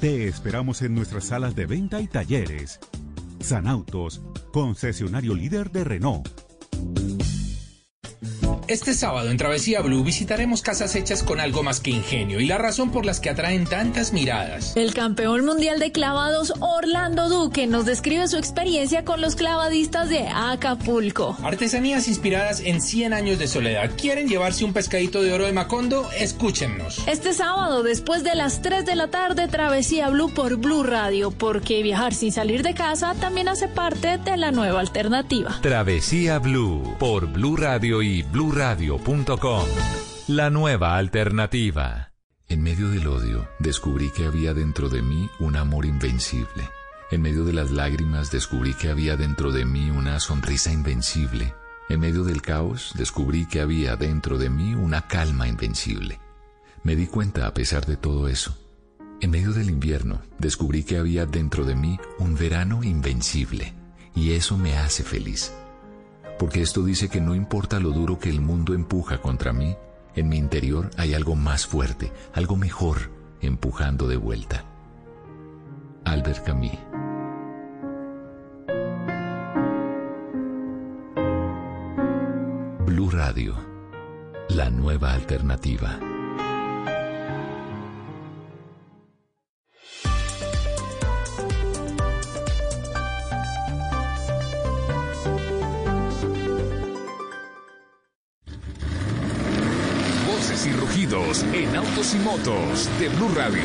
Te 0.00 0.28
esperamos 0.28 0.82
en 0.82 0.94
nuestras 0.94 1.24
salas 1.24 1.56
de 1.56 1.66
venta 1.66 2.00
y 2.00 2.06
talleres. 2.06 2.78
Sanautos, 3.40 4.22
concesionario 4.52 5.34
líder 5.34 5.72
de 5.72 5.82
Renault. 5.82 6.28
Este 8.68 8.92
sábado 8.92 9.30
en 9.30 9.38
Travesía 9.38 9.80
Blue 9.80 10.04
visitaremos 10.04 10.60
casas 10.60 10.94
hechas 10.94 11.22
con 11.22 11.40
algo 11.40 11.62
más 11.62 11.80
que 11.80 11.90
ingenio 11.90 12.38
y 12.38 12.44
la 12.44 12.58
razón 12.58 12.90
por 12.90 13.06
las 13.06 13.18
que 13.18 13.30
atraen 13.30 13.64
tantas 13.64 14.12
miradas. 14.12 14.76
El 14.76 14.92
campeón 14.92 15.46
mundial 15.46 15.78
de 15.78 15.90
clavados 15.90 16.52
Orlando 16.60 17.30
Duque 17.30 17.66
nos 17.66 17.86
describe 17.86 18.28
su 18.28 18.36
experiencia 18.36 19.06
con 19.06 19.22
los 19.22 19.36
clavadistas 19.36 20.10
de 20.10 20.28
Acapulco. 20.28 21.34
Artesanías 21.42 22.08
inspiradas 22.08 22.60
en 22.60 22.82
100 22.82 23.14
años 23.14 23.38
de 23.38 23.48
soledad. 23.48 23.90
¿Quieren 23.98 24.28
llevarse 24.28 24.66
un 24.66 24.74
pescadito 24.74 25.22
de 25.22 25.32
oro 25.32 25.46
de 25.46 25.52
Macondo? 25.54 26.06
Escúchennos. 26.18 27.08
Este 27.08 27.32
sábado, 27.32 27.82
después 27.82 28.22
de 28.22 28.34
las 28.34 28.60
3 28.60 28.84
de 28.84 28.96
la 28.96 29.08
tarde, 29.08 29.48
Travesía 29.48 30.10
Blue 30.10 30.34
por 30.34 30.56
Blue 30.56 30.82
Radio, 30.82 31.30
porque 31.30 31.82
viajar 31.82 32.12
sin 32.12 32.32
salir 32.32 32.62
de 32.62 32.74
casa 32.74 33.14
también 33.14 33.48
hace 33.48 33.66
parte 33.66 34.18
de 34.18 34.36
la 34.36 34.50
nueva 34.52 34.80
alternativa. 34.80 35.58
Travesía 35.62 36.38
Blue 36.38 36.96
por 36.98 37.28
Blue 37.28 37.56
Radio 37.56 38.02
y 38.02 38.20
Blue 38.24 38.57
radio.com. 38.58 39.64
La 40.26 40.50
nueva 40.50 40.96
alternativa. 40.96 42.10
En 42.48 42.60
medio 42.60 42.88
del 42.88 43.06
odio, 43.06 43.48
descubrí 43.60 44.10
que 44.10 44.26
había 44.26 44.52
dentro 44.52 44.88
de 44.88 45.00
mí 45.00 45.30
un 45.38 45.54
amor 45.54 45.86
invencible. 45.86 46.68
En 47.12 47.22
medio 47.22 47.44
de 47.44 47.52
las 47.52 47.70
lágrimas, 47.70 48.32
descubrí 48.32 48.74
que 48.74 48.90
había 48.90 49.16
dentro 49.16 49.52
de 49.52 49.64
mí 49.64 49.90
una 49.90 50.18
sonrisa 50.18 50.72
invencible. 50.72 51.54
En 51.88 52.00
medio 52.00 52.24
del 52.24 52.42
caos, 52.42 52.94
descubrí 52.96 53.46
que 53.46 53.60
había 53.60 53.94
dentro 53.94 54.38
de 54.38 54.50
mí 54.50 54.74
una 54.74 55.06
calma 55.06 55.46
invencible. 55.46 56.18
Me 56.82 56.96
di 56.96 57.06
cuenta 57.06 57.46
a 57.46 57.54
pesar 57.54 57.86
de 57.86 57.96
todo 57.96 58.26
eso. 58.26 58.58
En 59.20 59.30
medio 59.30 59.52
del 59.52 59.70
invierno, 59.70 60.20
descubrí 60.40 60.82
que 60.82 60.98
había 60.98 61.26
dentro 61.26 61.64
de 61.64 61.76
mí 61.76 62.00
un 62.18 62.34
verano 62.34 62.82
invencible. 62.82 63.72
Y 64.16 64.32
eso 64.32 64.58
me 64.58 64.76
hace 64.76 65.04
feliz 65.04 65.52
porque 66.38 66.62
esto 66.62 66.84
dice 66.84 67.08
que 67.08 67.20
no 67.20 67.34
importa 67.34 67.80
lo 67.80 67.90
duro 67.90 68.18
que 68.18 68.30
el 68.30 68.40
mundo 68.40 68.74
empuja 68.74 69.18
contra 69.18 69.52
mí, 69.52 69.76
en 70.14 70.28
mi 70.28 70.36
interior 70.36 70.90
hay 70.96 71.14
algo 71.14 71.34
más 71.36 71.66
fuerte, 71.66 72.12
algo 72.32 72.56
mejor, 72.56 73.10
empujando 73.40 74.08
de 74.08 74.16
vuelta. 74.16 74.64
Albert 76.04 76.44
Camus 76.44 76.72
Blue 82.86 83.10
Radio, 83.10 83.54
la 84.48 84.70
nueva 84.70 85.12
alternativa. 85.12 86.07
En 101.10 101.74
autos 101.74 102.14
y 102.14 102.18
motos 102.18 102.86
de 103.00 103.08
Blue 103.08 103.30
Radio. 103.34 103.62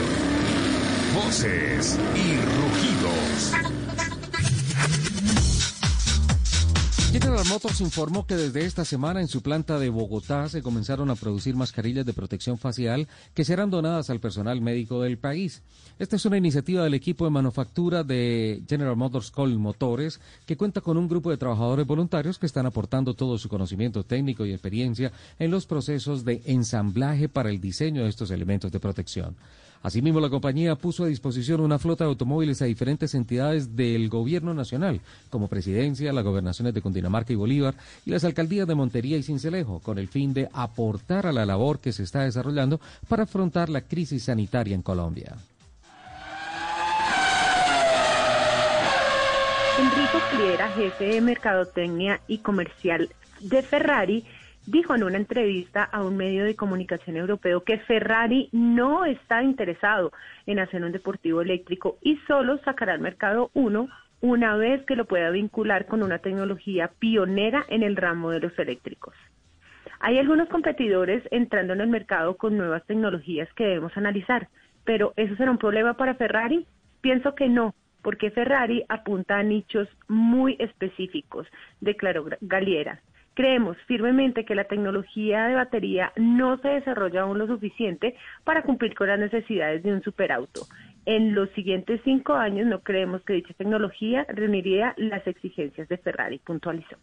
Voces 1.13 1.99
y 2.15 2.37
rugidos. 2.37 3.82
General 7.43 7.61
Motors 7.61 7.81
informó 7.81 8.25
que 8.25 8.37
desde 8.37 8.63
esta 8.63 8.85
semana 8.85 9.19
en 9.19 9.27
su 9.27 9.41
planta 9.41 9.77
de 9.77 9.89
Bogotá 9.89 10.47
se 10.47 10.61
comenzaron 10.61 11.09
a 11.09 11.15
producir 11.15 11.57
mascarillas 11.57 12.05
de 12.05 12.13
protección 12.13 12.57
facial 12.57 13.09
que 13.33 13.43
serán 13.43 13.69
donadas 13.69 14.09
al 14.09 14.21
personal 14.21 14.61
médico 14.61 15.01
del 15.01 15.17
país. 15.17 15.61
Esta 15.99 16.15
es 16.15 16.25
una 16.25 16.37
iniciativa 16.37 16.83
del 16.83 16.93
equipo 16.93 17.25
de 17.25 17.31
manufactura 17.31 18.05
de 18.05 18.63
General 18.69 18.95
Motors 18.95 19.29
Col 19.29 19.59
Motores 19.59 20.21
que 20.45 20.55
cuenta 20.55 20.79
con 20.79 20.95
un 20.95 21.09
grupo 21.09 21.31
de 21.31 21.37
trabajadores 21.37 21.85
voluntarios 21.85 22.39
que 22.39 22.45
están 22.45 22.65
aportando 22.65 23.13
todo 23.13 23.37
su 23.37 23.49
conocimiento 23.49 24.05
técnico 24.05 24.45
y 24.45 24.53
experiencia 24.53 25.11
en 25.37 25.51
los 25.51 25.65
procesos 25.65 26.23
de 26.23 26.41
ensamblaje 26.45 27.27
para 27.27 27.49
el 27.49 27.59
diseño 27.59 28.03
de 28.03 28.09
estos 28.09 28.31
elementos 28.31 28.71
de 28.71 28.79
protección. 28.79 29.35
Asimismo, 29.83 30.21
la 30.21 30.29
compañía 30.29 30.75
puso 30.75 31.03
a 31.03 31.07
disposición 31.07 31.59
una 31.59 31.77
flota 31.77 32.05
de 32.05 32.09
automóviles 32.09 32.61
a 32.61 32.65
diferentes 32.65 33.13
entidades 33.15 33.75
del 33.75 34.07
gobierno 34.07 34.53
nacional, 34.53 35.01
como 35.29 35.49
Presidencia, 35.49 36.13
las 36.13 36.23
gobernaciones 36.23 36.73
de 36.73 36.81
Cundinamarca 36.81 37.33
y 37.33 37.35
Bolívar 37.35 37.75
y 38.05 38.11
las 38.11 38.23
alcaldías 38.23 38.65
de 38.65 38.75
Montería 38.75 39.17
y 39.17 39.23
Cincelejo, 39.23 39.81
con 39.81 39.99
el 39.99 40.07
fin 40.07 40.33
de 40.33 40.47
aportar 40.53 41.27
a 41.27 41.33
la 41.33 41.45
labor 41.45 41.79
que 41.79 41.91
se 41.91 42.03
está 42.03 42.21
desarrollando 42.21 42.79
para 43.09 43.23
afrontar 43.23 43.67
la 43.67 43.81
crisis 43.81 44.23
sanitaria 44.23 44.73
en 44.73 44.81
Colombia. 44.81 45.35
Enrico 49.77 50.19
Cliera, 50.31 50.69
jefe 50.69 51.05
de 51.05 51.19
Mercadotecnia 51.19 52.21
y 52.27 52.37
Comercial 52.37 53.09
de 53.41 53.61
Ferrari, 53.61 54.23
dijo 54.65 54.95
en 54.95 55.03
una 55.03 55.17
entrevista 55.17 55.83
a 55.83 56.03
un 56.03 56.15
medio 56.17 56.45
de 56.45 56.55
comunicación 56.55 57.17
europeo 57.17 57.63
que 57.63 57.79
Ferrari 57.79 58.49
no 58.51 59.05
está 59.05 59.43
interesado 59.43 60.11
en 60.45 60.59
hacer 60.59 60.83
un 60.83 60.91
deportivo 60.91 61.41
eléctrico 61.41 61.97
y 62.01 62.17
solo 62.27 62.57
sacará 62.59 62.93
al 62.93 63.01
mercado 63.01 63.51
uno 63.53 63.89
una 64.21 64.55
vez 64.55 64.85
que 64.85 64.95
lo 64.95 65.05
pueda 65.05 65.29
vincular 65.31 65.85
con 65.85 66.01
una 66.01 66.19
tecnología 66.19 66.91
pionera 66.97 67.65
en 67.67 67.83
el 67.83 67.97
ramo 67.97 68.31
de 68.31 68.39
los 68.39 68.57
eléctricos. 68.57 69.13
Hay 69.99 70.17
algunos 70.17 70.47
competidores 70.47 71.23
entrando 71.31 71.73
en 71.73 71.81
el 71.81 71.89
mercado 71.89 72.37
con 72.37 72.57
nuevas 72.57 72.85
tecnologías 72.85 73.51
que 73.53 73.65
debemos 73.65 73.95
analizar, 73.97 74.47
pero 74.85 75.13
¿eso 75.17 75.35
será 75.35 75.51
un 75.51 75.57
problema 75.57 75.95
para 75.95 76.15
Ferrari? 76.15 76.65
Pienso 77.01 77.35
que 77.35 77.49
no, 77.49 77.75
porque 78.01 78.31
Ferrari 78.31 78.85
apunta 78.87 79.37
a 79.37 79.43
nichos 79.43 79.89
muy 80.07 80.55
específicos, 80.59 81.47
declaró 81.81 82.25
Galiera. 82.41 83.01
Creemos 83.33 83.77
firmemente 83.87 84.45
que 84.45 84.55
la 84.55 84.65
tecnología 84.65 85.47
de 85.47 85.55
batería 85.55 86.11
no 86.15 86.57
se 86.57 86.67
desarrolla 86.67 87.21
aún 87.21 87.39
lo 87.39 87.47
suficiente 87.47 88.15
para 88.43 88.63
cumplir 88.63 88.93
con 88.93 89.07
las 89.07 89.19
necesidades 89.19 89.81
de 89.83 89.93
un 89.93 90.03
superauto. 90.03 90.67
En 91.05 91.35
los 91.35 91.49
siguientes 91.51 91.99
cinco 92.03 92.33
años 92.33 92.67
no 92.67 92.81
creemos 92.81 93.23
que 93.23 93.33
dicha 93.33 93.53
tecnología 93.55 94.25
reuniría 94.29 94.93
las 94.97 95.25
exigencias 95.27 95.89
de 95.89 95.97
Ferrari, 95.97 96.39
puntualizó. 96.39 96.97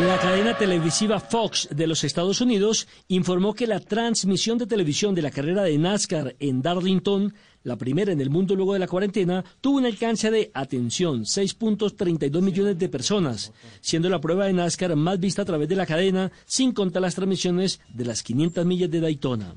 La 0.00 0.18
cadena 0.18 0.54
televisiva 0.54 1.18
Fox 1.18 1.70
de 1.70 1.86
los 1.86 2.04
Estados 2.04 2.42
Unidos 2.42 2.86
informó 3.08 3.54
que 3.54 3.66
la 3.66 3.80
transmisión 3.80 4.58
de 4.58 4.66
televisión 4.66 5.14
de 5.14 5.22
la 5.22 5.30
carrera 5.30 5.62
de 5.62 5.78
NASCAR 5.78 6.36
en 6.38 6.60
Darlington, 6.60 7.32
la 7.66 7.76
primera 7.76 8.12
en 8.12 8.20
el 8.20 8.30
mundo 8.30 8.54
luego 8.54 8.74
de 8.74 8.78
la 8.78 8.86
cuarentena, 8.86 9.44
tuvo 9.60 9.78
un 9.78 9.86
alcance 9.86 10.30
de, 10.30 10.52
atención, 10.54 11.24
6.32 11.24 12.40
millones 12.40 12.78
de 12.78 12.88
personas, 12.88 13.52
siendo 13.80 14.08
la 14.08 14.20
prueba 14.20 14.46
de 14.46 14.52
NASCAR 14.52 14.94
más 14.94 15.18
vista 15.18 15.42
a 15.42 15.44
través 15.44 15.68
de 15.68 15.74
la 15.74 15.84
cadena, 15.84 16.30
sin 16.44 16.70
contar 16.70 17.02
las 17.02 17.16
transmisiones 17.16 17.80
de 17.92 18.04
las 18.04 18.22
500 18.22 18.64
millas 18.64 18.88
de 18.88 19.00
Daytona. 19.00 19.54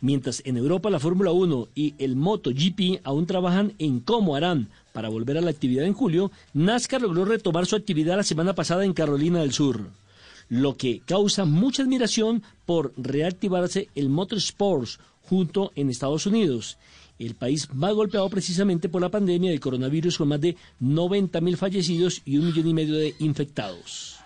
Mientras 0.00 0.40
en 0.46 0.56
Europa 0.56 0.88
la 0.88 1.00
Fórmula 1.00 1.30
1 1.30 1.68
y 1.74 1.94
el 1.98 2.16
MotoGP 2.16 3.02
aún 3.04 3.26
trabajan 3.26 3.74
en 3.78 4.00
cómo 4.00 4.34
harán 4.34 4.70
para 4.94 5.10
volver 5.10 5.36
a 5.36 5.42
la 5.42 5.50
actividad 5.50 5.84
en 5.84 5.92
julio, 5.92 6.32
NASCAR 6.54 7.02
logró 7.02 7.26
retomar 7.26 7.66
su 7.66 7.76
actividad 7.76 8.16
la 8.16 8.22
semana 8.22 8.54
pasada 8.54 8.86
en 8.86 8.94
Carolina 8.94 9.40
del 9.40 9.52
Sur, 9.52 9.90
lo 10.48 10.78
que 10.78 11.02
causa 11.04 11.44
mucha 11.44 11.82
admiración 11.82 12.42
por 12.64 12.94
reactivarse 12.96 13.90
el 13.94 14.08
Motorsports 14.08 14.98
junto 15.28 15.72
en 15.74 15.90
Estados 15.90 16.24
Unidos, 16.24 16.78
el 17.18 17.34
país 17.34 17.68
más 17.72 17.94
golpeado 17.94 18.28
precisamente 18.30 18.88
por 18.88 19.02
la 19.02 19.10
pandemia 19.10 19.50
del 19.50 19.60
coronavirus 19.60 20.18
con 20.18 20.28
más 20.28 20.40
de 20.40 20.56
90 20.80 21.40
mil 21.40 21.56
fallecidos 21.56 22.22
y 22.24 22.38
un 22.38 22.46
millón 22.46 22.68
y 22.68 22.74
medio 22.74 22.94
de 22.94 23.14
infectados. 23.18 24.18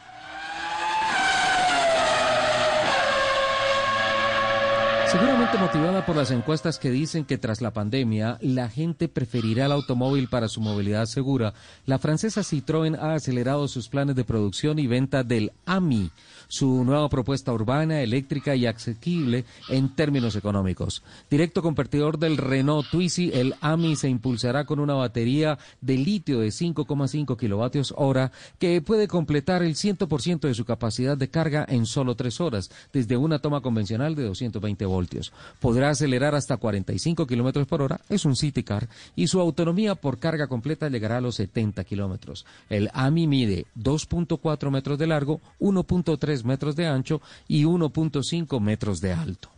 Seguramente 5.13 5.59
motivada 5.59 6.07
por 6.07 6.17
las 6.17 6.31
encuestas 6.31 6.79
que 6.79 6.91
dicen 6.91 7.27
que 7.27 7.37
tras 7.37 7.61
la 7.61 7.71
pandemia 7.71 8.39
la 8.41 8.71
gente 8.71 9.09
preferirá 9.09 9.67
el 9.67 9.73
automóvil 9.73 10.27
para 10.27 10.49
su 10.49 10.63
movilidad 10.63 11.05
segura, 11.05 11.53
la 11.85 11.99
francesa 11.99 12.41
Citroën 12.41 12.99
ha 12.99 13.13
acelerado 13.13 13.69
sus 13.69 13.91
planes 13.91 14.17
de 14.17 14.25
producción 14.25 14.79
y 14.79 14.87
venta 14.87 15.23
del 15.23 15.53
AMI, 15.67 16.11
su 16.53 16.85
nueva 16.85 17.09
propuesta 17.09 17.51
urbana, 17.51 18.03
eléctrica 18.03 18.55
y 18.55 18.67
asequible 18.67 19.47
en 19.71 19.95
términos 19.95 20.37
económicos. 20.37 21.03
Directo 21.31 21.63
competidor 21.63 22.19
del 22.19 22.37
Renault 22.37 22.91
Twizy, 22.91 23.31
el 23.33 23.55
AMI 23.63 23.97
se 23.97 24.11
impulsará 24.11 24.67
con 24.67 24.79
una 24.79 24.93
batería 24.93 25.59
de 25.81 25.97
litio 25.97 26.41
de 26.41 26.49
5,5 26.49 27.39
kilovatios 27.39 27.95
hora 27.97 28.33
que 28.59 28.83
puede 28.83 29.09
completar 29.09 29.63
el 29.63 29.77
100% 29.77 30.41
de 30.41 30.53
su 30.53 30.67
capacidad 30.67 31.17
de 31.17 31.31
carga 31.31 31.65
en 31.67 31.87
solo 31.87 32.17
tres 32.17 32.39
horas, 32.39 32.71
desde 32.93 33.17
una 33.17 33.39
toma 33.39 33.63
convencional 33.63 34.15
de 34.15 34.25
220 34.25 34.85
voltios. 34.85 35.33
Podrá 35.59 35.89
acelerar 35.89 36.35
hasta 36.35 36.59
45 36.59 37.27
kilómetros 37.27 37.67
por 37.67 37.81
hora, 37.81 38.03
es 38.11 38.27
un 38.27 38.37
City 38.37 38.63
Car, 38.63 38.91
y 39.17 39.29
su 39.29 39.41
autonomía 39.41 39.95
por 39.95 40.19
carga 40.19 40.49
completa 40.49 40.91
llegará 40.91 41.17
a 41.17 41.23
los 41.23 41.37
70 41.37 41.83
kilómetros. 41.85 42.45
El 42.69 42.91
AMI 42.93 43.27
mide 43.27 43.65
2.4 43.79 44.71
metros 44.71 44.99
de 44.99 45.07
largo, 45.07 45.41
1.3 45.59 46.42
metros 46.45 46.77
de 46.77 46.87
ancho 46.87 47.21
y 47.49 47.65
1.5 47.65 48.61
metros 48.61 49.01
de 49.01 49.13
alto. 49.13 49.49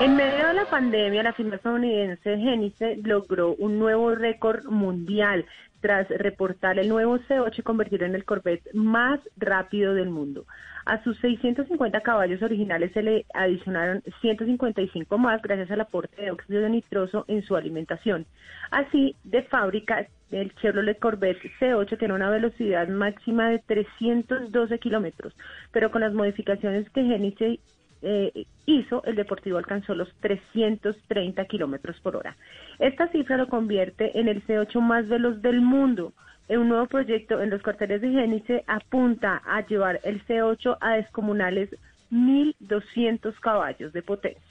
En 0.00 0.14
medio 0.14 0.46
de 0.46 0.54
la 0.54 0.64
pandemia, 0.70 1.22
la 1.24 1.32
firma 1.32 1.56
estadounidense 1.56 2.38
Genice 2.38 2.98
logró 3.02 3.56
un 3.56 3.80
nuevo 3.80 4.14
récord 4.14 4.64
mundial 4.66 5.44
tras 5.80 6.08
reportar 6.08 6.78
el 6.78 6.88
nuevo 6.88 7.18
C8 7.18 7.58
y 7.58 7.62
convertirlo 7.62 8.06
en 8.06 8.14
el 8.14 8.24
Corvette 8.24 8.72
más 8.74 9.20
rápido 9.36 9.94
del 9.94 10.10
mundo. 10.10 10.46
A 10.84 11.02
sus 11.04 11.18
650 11.18 12.00
caballos 12.00 12.40
originales 12.42 12.92
se 12.92 13.02
le 13.02 13.26
adicionaron 13.34 14.02
155 14.22 15.18
más 15.18 15.42
gracias 15.42 15.70
al 15.70 15.82
aporte 15.82 16.22
de 16.22 16.30
óxido 16.30 16.62
de 16.62 16.70
nitroso 16.70 17.26
en 17.28 17.42
su 17.42 17.56
alimentación. 17.56 18.24
Así, 18.70 19.14
de 19.24 19.42
fábrica, 19.42 20.06
el 20.30 20.54
Chevrolet 20.56 20.98
Corvette 20.98 21.42
C8 21.60 21.98
tiene 21.98 22.14
una 22.14 22.30
velocidad 22.30 22.88
máxima 22.88 23.50
de 23.50 23.58
312 23.58 24.78
kilómetros, 24.78 25.34
pero 25.72 25.90
con 25.90 26.00
las 26.00 26.14
modificaciones 26.14 26.88
que 26.90 27.04
Genesis 27.04 27.60
eh, 28.02 28.46
hizo, 28.66 29.02
el 29.04 29.16
Deportivo 29.16 29.58
alcanzó 29.58 29.94
los 29.94 30.08
330 30.20 31.44
kilómetros 31.46 31.98
por 32.00 32.16
hora. 32.16 32.36
Esta 32.78 33.08
cifra 33.08 33.36
lo 33.36 33.48
convierte 33.48 34.18
en 34.18 34.28
el 34.28 34.44
C8 34.46 34.80
más 34.80 35.08
veloz 35.08 35.42
del 35.42 35.60
mundo. 35.60 36.12
En 36.48 36.60
un 36.60 36.68
nuevo 36.68 36.86
proyecto 36.86 37.42
en 37.42 37.50
los 37.50 37.62
cuarteles 37.62 38.00
de 38.00 38.10
Génice 38.10 38.64
apunta 38.66 39.42
a 39.44 39.66
llevar 39.66 40.00
el 40.04 40.24
C8 40.24 40.78
a 40.80 40.92
descomunales 40.92 41.70
1.200 42.10 43.34
caballos 43.40 43.92
de 43.92 44.02
potencia. 44.02 44.42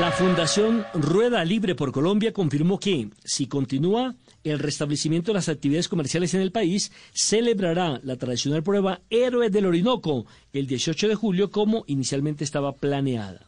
La 0.00 0.10
Fundación 0.10 0.84
Rueda 0.94 1.44
Libre 1.44 1.76
por 1.76 1.92
Colombia 1.92 2.32
confirmó 2.32 2.80
que, 2.80 3.08
si 3.22 3.46
continúa 3.46 4.14
el 4.50 4.58
restablecimiento 4.58 5.30
de 5.32 5.36
las 5.36 5.48
actividades 5.48 5.88
comerciales 5.88 6.34
en 6.34 6.40
el 6.40 6.52
país, 6.52 6.92
celebrará 7.12 8.00
la 8.02 8.16
tradicional 8.16 8.62
prueba 8.62 9.00
Héroes 9.10 9.52
del 9.52 9.66
Orinoco 9.66 10.26
el 10.52 10.66
18 10.66 11.08
de 11.08 11.14
julio 11.14 11.50
como 11.50 11.84
inicialmente 11.86 12.44
estaba 12.44 12.72
planeada. 12.72 13.46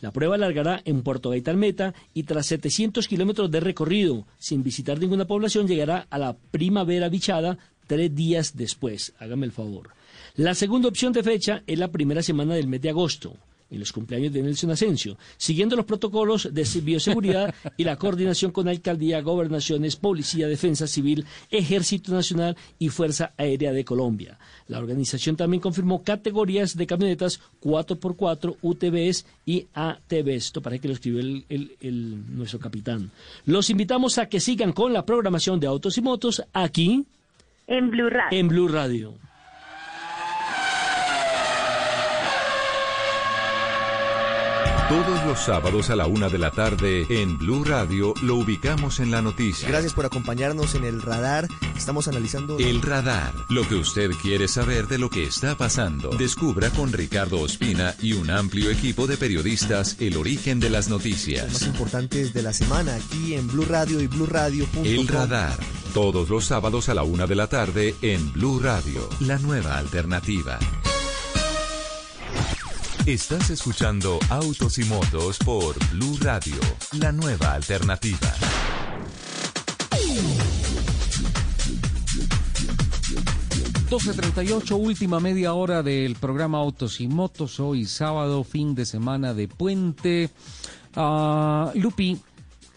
La 0.00 0.12
prueba 0.12 0.36
largará 0.36 0.82
en 0.84 1.02
Puerto 1.02 1.30
Gaitán 1.30 1.58
Meta 1.58 1.94
y 2.12 2.24
tras 2.24 2.46
700 2.46 3.08
kilómetros 3.08 3.50
de 3.50 3.60
recorrido, 3.60 4.26
sin 4.38 4.62
visitar 4.62 4.98
ninguna 4.98 5.26
población, 5.26 5.66
llegará 5.66 6.06
a 6.10 6.18
la 6.18 6.36
Primavera 6.36 7.08
Bichada 7.08 7.58
tres 7.86 8.14
días 8.14 8.56
después. 8.56 9.14
Hágame 9.18 9.46
el 9.46 9.52
favor. 9.52 9.90
La 10.34 10.54
segunda 10.54 10.88
opción 10.88 11.12
de 11.14 11.22
fecha 11.22 11.62
es 11.66 11.78
la 11.78 11.88
primera 11.88 12.22
semana 12.22 12.54
del 12.54 12.68
mes 12.68 12.82
de 12.82 12.90
agosto. 12.90 13.36
En 13.70 13.80
los 13.80 13.92
cumpleaños 13.92 14.32
de 14.32 14.42
Nelson 14.42 14.70
Asensio, 14.70 15.18
siguiendo 15.36 15.76
los 15.76 15.84
protocolos 15.84 16.48
de 16.52 16.66
bioseguridad 16.82 17.54
y 17.76 17.84
la 17.84 17.96
coordinación 17.96 18.50
con 18.50 18.68
alcaldía, 18.68 19.20
gobernaciones, 19.20 19.96
policía, 19.96 20.46
defensa 20.46 20.86
civil, 20.86 21.24
ejército 21.50 22.12
nacional 22.12 22.56
y 22.78 22.88
Fuerza 22.88 23.32
Aérea 23.36 23.72
de 23.72 23.84
Colombia. 23.84 24.38
La 24.68 24.78
organización 24.78 25.36
también 25.36 25.60
confirmó 25.60 26.02
categorías 26.02 26.76
de 26.76 26.86
camionetas 26.86 27.40
4x4, 27.62 28.56
UTVs 28.62 29.26
y 29.44 29.66
ATVs. 29.74 30.46
Esto 30.46 30.62
parece 30.62 30.82
que 30.82 30.88
lo 30.88 30.94
escribió 30.94 31.20
el, 31.20 32.24
nuestro 32.36 32.58
capitán. 32.58 33.10
Los 33.44 33.70
invitamos 33.70 34.18
a 34.18 34.28
que 34.28 34.40
sigan 34.40 34.72
con 34.72 34.92
la 34.92 35.04
programación 35.04 35.60
de 35.60 35.66
Autos 35.66 35.98
y 35.98 36.02
Motos 36.02 36.42
aquí 36.52 37.04
en 37.66 37.90
Blue 37.90 38.08
Radio. 38.08 38.38
En 38.38 38.48
Blue 38.48 38.68
Radio. 38.68 39.14
Todos 44.88 45.26
los 45.26 45.40
sábados 45.40 45.90
a 45.90 45.96
la 45.96 46.06
una 46.06 46.28
de 46.28 46.38
la 46.38 46.52
tarde 46.52 47.06
en 47.08 47.38
Blue 47.38 47.64
Radio 47.64 48.14
lo 48.22 48.36
ubicamos 48.36 49.00
en 49.00 49.10
la 49.10 49.20
noticia. 49.20 49.68
Gracias 49.68 49.92
por 49.92 50.06
acompañarnos 50.06 50.76
en 50.76 50.84
el 50.84 51.02
radar. 51.02 51.48
Estamos 51.76 52.06
analizando. 52.06 52.56
El 52.60 52.80
radar. 52.82 53.34
Lo 53.48 53.66
que 53.68 53.74
usted 53.74 54.12
quiere 54.22 54.46
saber 54.46 54.86
de 54.86 54.98
lo 54.98 55.10
que 55.10 55.24
está 55.24 55.56
pasando. 55.56 56.10
Descubra 56.10 56.70
con 56.70 56.92
Ricardo 56.92 57.40
Ospina 57.40 57.96
y 58.00 58.12
un 58.12 58.30
amplio 58.30 58.70
equipo 58.70 59.08
de 59.08 59.16
periodistas 59.16 59.96
el 59.98 60.16
origen 60.16 60.60
de 60.60 60.70
las 60.70 60.88
noticias. 60.88 61.42
Los 61.42 61.62
más 61.62 61.66
importantes 61.66 62.32
de 62.32 62.42
la 62.42 62.52
semana 62.52 62.94
aquí 62.94 63.34
en 63.34 63.48
Blue 63.48 63.66
Radio 63.68 64.00
y 64.00 64.06
Blue 64.06 64.26
Radio. 64.26 64.68
El 64.84 65.08
radar. 65.08 65.58
Todos 65.94 66.28
los 66.28 66.44
sábados 66.44 66.88
a 66.88 66.94
la 66.94 67.02
una 67.02 67.26
de 67.26 67.34
la 67.34 67.48
tarde 67.48 67.96
en 68.02 68.32
Blue 68.32 68.60
Radio. 68.60 69.08
La 69.18 69.38
nueva 69.38 69.78
alternativa. 69.78 70.60
Estás 73.06 73.50
escuchando 73.50 74.18
Autos 74.30 74.78
y 74.78 74.84
Motos 74.84 75.38
por 75.38 75.76
Blue 75.92 76.18
Radio, 76.22 76.56
la 76.98 77.12
nueva 77.12 77.52
alternativa. 77.52 78.34
...12.38, 83.88 84.76
última 84.76 85.20
media 85.20 85.54
hora 85.54 85.84
del 85.84 86.16
programa 86.16 86.58
Autos 86.58 87.00
y 87.00 87.06
Motos... 87.06 87.60
...hoy 87.60 87.84
sábado, 87.84 88.42
fin 88.42 88.74
de 88.74 88.84
semana 88.84 89.34
de 89.34 89.46
puente... 89.46 90.28
Ah, 90.96 91.70
Lupi... 91.76 92.18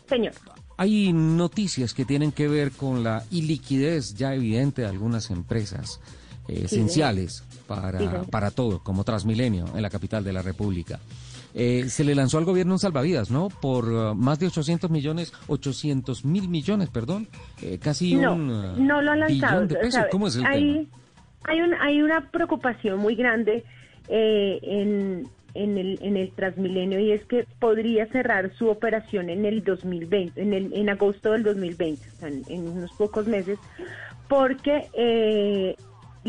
Señor. 0.08 0.34
Hay 0.78 1.12
noticias 1.12 1.96
que 1.96 2.06
tienen 2.06 2.32
que 2.32 2.48
ver 2.48 2.72
con 2.72 3.04
la 3.04 3.26
iliquidez 3.32 4.14
ya 4.14 4.36
evidente 4.36 4.84
de 4.84 4.90
algunas 4.90 5.32
empresas 5.32 6.00
eh, 6.48 6.66
esenciales 6.66 7.44
para, 7.70 8.24
para 8.24 8.50
todo, 8.50 8.80
como 8.80 9.04
Transmilenio 9.04 9.66
en 9.76 9.82
la 9.84 9.92
capital 9.92 10.24
de 10.24 10.34
la 10.34 10.42
República. 10.42 11.00
Eh, 11.54 11.86
se 11.88 12.04
le 12.04 12.16
lanzó 12.16 12.40
al 12.40 12.46
gobierno 12.46 12.74
un 12.74 12.80
salvavidas, 12.80 13.30
¿no? 13.30 13.50
Por 13.50 13.86
uh, 13.86 14.16
más 14.16 14.40
de 14.40 14.48
800 14.48 14.90
millones, 14.90 15.34
800 15.48 16.26
mil 16.26 16.50
millones, 16.50 16.90
perdón, 16.90 17.28
eh, 17.62 17.80
casi 17.82 18.16
no, 18.16 18.34
un 18.34 18.50
uh, 18.50 18.84
no 18.84 19.02
lo 19.02 19.12
han 19.12 19.20
lanzado. 19.20 19.68
¿Cómo 20.12 20.28
es 20.28 20.36
el 20.36 20.46
hay, 20.46 20.88
Hay, 21.44 21.62
un, 21.62 21.74
hay 21.76 22.02
una 22.02 22.30
preocupación 22.32 23.00
muy 23.00 23.16
grande 23.16 23.64
eh, 24.10 24.60
en, 24.64 25.28
en, 25.54 25.78
el, 25.78 26.00
en 26.02 26.18
el 26.18 26.32
Transmilenio 26.32 27.00
y 27.00 27.12
es 27.12 27.24
que 27.26 27.46
podría 27.60 28.08
cerrar 28.08 28.52
su 28.56 28.68
operación 28.68 29.30
en 29.30 29.46
el 29.46 29.64
2020, 29.64 30.42
en, 30.42 30.54
el, 30.54 30.74
en 30.74 30.90
agosto 30.90 31.32
del 31.32 31.44
2020, 31.44 32.08
o 32.08 32.20
sea, 32.20 32.28
en, 32.30 32.44
en 32.48 32.68
unos 32.68 32.92
pocos 32.94 33.28
meses, 33.28 33.58
porque 34.28 34.88
eh, 34.94 35.76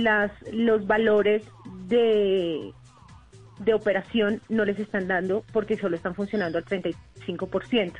las, 0.05 0.32
los 0.52 0.86
valores 0.86 1.43
de, 1.86 2.72
de 3.60 3.74
operación 3.74 4.40
no 4.48 4.64
les 4.64 4.78
están 4.78 5.09
dando 5.09 5.44
porque 5.52 5.77
solo 5.77 5.97
están 5.97 6.14
funcionando 6.14 6.59
al 6.59 6.64
35%. 6.64 7.93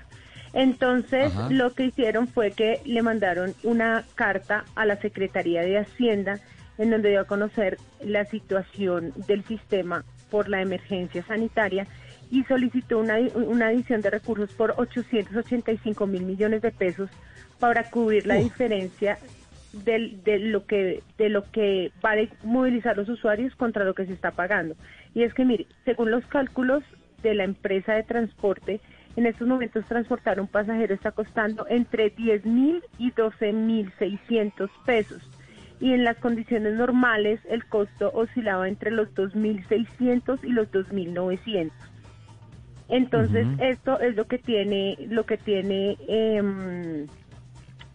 Entonces, 0.53 1.33
lo 1.49 1.75
que 1.75 1.87
hicieron 1.87 2.27
fue 2.27 2.51
que 2.51 2.81
le 2.85 3.03
mandaron 3.03 3.55
una 3.63 4.05
carta 4.17 4.65
a 4.75 4.85
la 4.85 4.97
Secretaría 4.97 5.63
de 5.63 5.79
Hacienda 5.79 6.41
en 6.79 6.91
donde 6.91 7.11
dio 7.11 7.21
a 7.21 7.25
conocer 7.25 7.79
la 8.01 8.25
situación 8.25 9.13
del 9.29 9.45
sistema 9.45 10.05
por 10.31 10.49
la 10.49 10.63
emergencia 10.63 11.23
sanitaria 11.25 11.87
y 12.31 12.43
solicitó 12.45 12.99
una, 12.99 13.19
una 13.35 13.69
adición 13.69 14.01
de 14.01 14.11
recursos 14.11 14.53
por 14.53 14.75
885 14.77 16.07
mil 16.07 16.23
millones 16.23 16.63
de 16.63 16.71
pesos 16.71 17.11
para 17.59 17.91
cubrir 17.91 18.27
la 18.27 18.37
diferencia 18.37 19.19
de, 19.73 20.39
lo 20.39 20.67
que 20.67 21.03
de 21.19 21.29
lo 21.29 21.51
que 21.51 21.93
va 22.05 22.13
a 22.13 22.47
movilizar 22.47 22.97
los 22.97 23.09
usuarios 23.09 23.55
contra 23.55 23.85
lo 23.85 23.95
que 23.95 24.07
se 24.07 24.13
está 24.13 24.33
pagando. 24.33 24.75
Y 25.15 25.23
es 25.23 25.35
que, 25.35 25.45
mire, 25.45 25.67
según 25.85 26.11
los 26.11 26.25
cálculos 26.27 26.83
de 27.23 27.35
la 27.35 27.45
empresa 27.45 27.95
de 27.95 28.03
transporte, 28.03 28.81
en 29.17 29.27
estos 29.27 29.47
momentos 29.47 29.85
transportar 29.87 30.41
un 30.41 30.47
pasajero 30.47 30.95
está 30.95 31.13
costando 31.13 31.67
entre 31.69 32.11
10 32.11 32.47
mil 32.47 32.83
y 32.99 33.11
12 33.11 33.53
mil 33.53 33.93
600 33.99 34.71
pesos. 34.87 35.23
Y 35.81 35.95
en 35.95 36.05
las 36.05 36.19
condiciones 36.19 36.75
normales 36.75 37.41
el 37.49 37.65
costo 37.65 38.11
oscilaba 38.13 38.69
entre 38.69 38.91
los 38.91 39.09
2.600 39.15 40.41
y 40.45 40.51
los 40.51 40.71
2.900. 40.71 41.71
Entonces 42.89 43.47
esto 43.61 43.99
es 44.01 44.15
lo 44.17 44.27
que 44.27 44.39
tiene 44.39 44.99
lo 45.09 45.25
que 45.25 45.39
tiene 45.39 45.97
eh, 46.07 47.07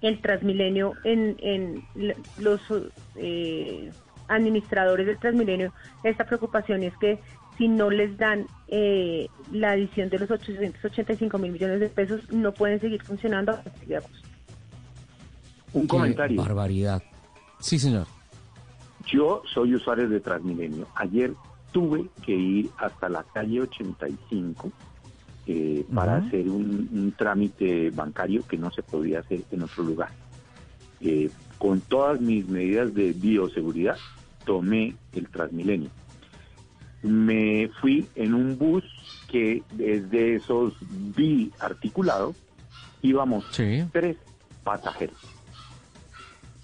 el 0.06 0.22
Transmilenio 0.22 0.94
en, 1.04 1.36
en 1.40 1.84
los 2.38 2.62
eh, 3.16 3.92
administradores 4.28 5.06
del 5.06 5.18
Transmilenio 5.18 5.74
esta 6.04 6.26
preocupación 6.26 6.84
es 6.84 6.96
que 6.98 7.20
si 7.58 7.68
no 7.68 7.90
les 7.90 8.18
dan 8.18 8.48
eh, 8.68 9.28
la 9.52 9.72
adición 9.72 10.10
de 10.10 10.20
los 10.20 10.30
885 10.30 11.38
mil 11.38 11.52
millones 11.54 11.80
de 11.80 11.90
pesos, 11.90 12.22
no 12.32 12.54
pueden 12.54 12.82
seguir 12.82 13.02
funcionando 13.02 13.54
a 13.54 13.62
partir 13.62 13.88
de 13.88 13.98
agosto. 13.98 14.28
Un 15.74 15.88
comentario. 15.88 16.42
Barbaridad. 16.42 17.02
Sí, 17.60 17.80
señor. 17.80 18.08
Yo 19.06 19.42
soy 19.54 19.76
usuario 19.76 20.10
de 20.10 20.20
Transmilenio. 20.20 20.88
Ayer 20.96 21.32
tuve 21.72 22.10
que 22.26 22.34
ir 22.34 22.70
hasta 22.78 23.08
la 23.10 23.24
calle 23.24 23.62
85 23.62 24.72
eh, 25.48 25.86
para 25.94 26.18
hacer 26.18 26.50
un, 26.50 27.14
trámite 27.18 27.92
bancario 27.92 28.46
que 28.48 28.58
no 28.58 28.72
se 28.72 28.82
podía 28.82 29.20
hacer 29.20 29.42
en 29.52 29.62
otro 29.62 29.84
lugar. 29.84 30.10
Eh, 31.02 31.30
con 31.60 31.82
todas 31.82 32.20
mis 32.20 32.48
medidas 32.48 32.94
de 32.94 33.14
bioseguridad, 33.14 33.98
tomé 34.46 34.96
el 35.14 35.28
Transmilenio. 35.30 35.90
Me 37.04 37.70
fui 37.80 38.08
en 38.16 38.34
un 38.34 38.58
bus 38.58 38.84
que 39.30 39.62
desde 39.74 40.36
esos 40.36 40.74
bi 41.16 41.52
articulados 41.60 42.36
íbamos 43.04 43.46
tres 43.52 44.18
pasajeros. 44.64 45.18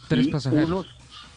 Tres 0.07 0.27
pasajeros. 0.27 0.69
Unos, 0.69 0.87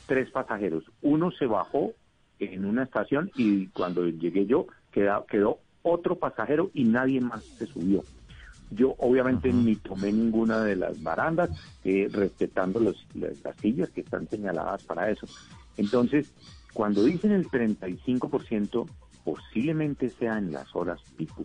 tres 0.06 0.30
pasajeros. 0.30 0.84
Uno 1.02 1.30
se 1.32 1.44
bajó 1.44 1.92
en 2.38 2.64
una 2.64 2.84
estación 2.84 3.30
y 3.36 3.66
cuando 3.68 4.08
llegué 4.08 4.46
yo 4.46 4.66
quedó 4.90 5.58
otro 5.84 6.16
pasajero 6.16 6.70
y 6.74 6.84
nadie 6.84 7.20
más 7.20 7.44
se 7.44 7.66
subió. 7.66 8.02
Yo 8.70 8.96
obviamente 8.98 9.52
ni 9.52 9.76
tomé 9.76 10.10
ninguna 10.10 10.60
de 10.64 10.74
las 10.74 11.00
barandas, 11.02 11.50
eh, 11.84 12.08
respetando 12.10 12.80
los, 12.80 13.06
las 13.14 13.56
sillas 13.60 13.90
que 13.90 14.00
están 14.00 14.28
señaladas 14.28 14.82
para 14.82 15.10
eso. 15.10 15.28
Entonces, 15.76 16.32
cuando 16.72 17.04
dicen 17.04 17.30
el 17.30 17.46
35%, 17.48 18.88
posiblemente 19.24 20.10
sea 20.10 20.38
en 20.38 20.52
las 20.52 20.74
horas 20.74 21.00
pico. 21.16 21.44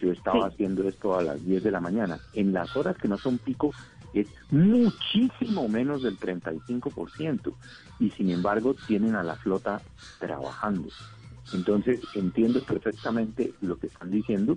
Yo 0.00 0.10
estaba 0.10 0.48
haciendo 0.48 0.86
esto 0.88 1.16
a 1.16 1.22
las 1.22 1.44
10 1.44 1.62
de 1.62 1.70
la 1.70 1.80
mañana. 1.80 2.18
En 2.34 2.52
las 2.52 2.76
horas 2.76 2.96
que 2.96 3.08
no 3.08 3.16
son 3.16 3.38
pico 3.38 3.72
es 4.12 4.28
muchísimo 4.50 5.68
menos 5.68 6.02
del 6.02 6.18
35%. 6.18 7.54
Y 8.00 8.10
sin 8.10 8.30
embargo 8.30 8.74
tienen 8.86 9.14
a 9.14 9.22
la 9.22 9.36
flota 9.36 9.80
trabajando. 10.18 10.88
Entonces 11.52 12.00
entiendo 12.14 12.62
perfectamente 12.62 13.52
lo 13.60 13.78
que 13.78 13.86
están 13.86 14.10
diciendo 14.10 14.56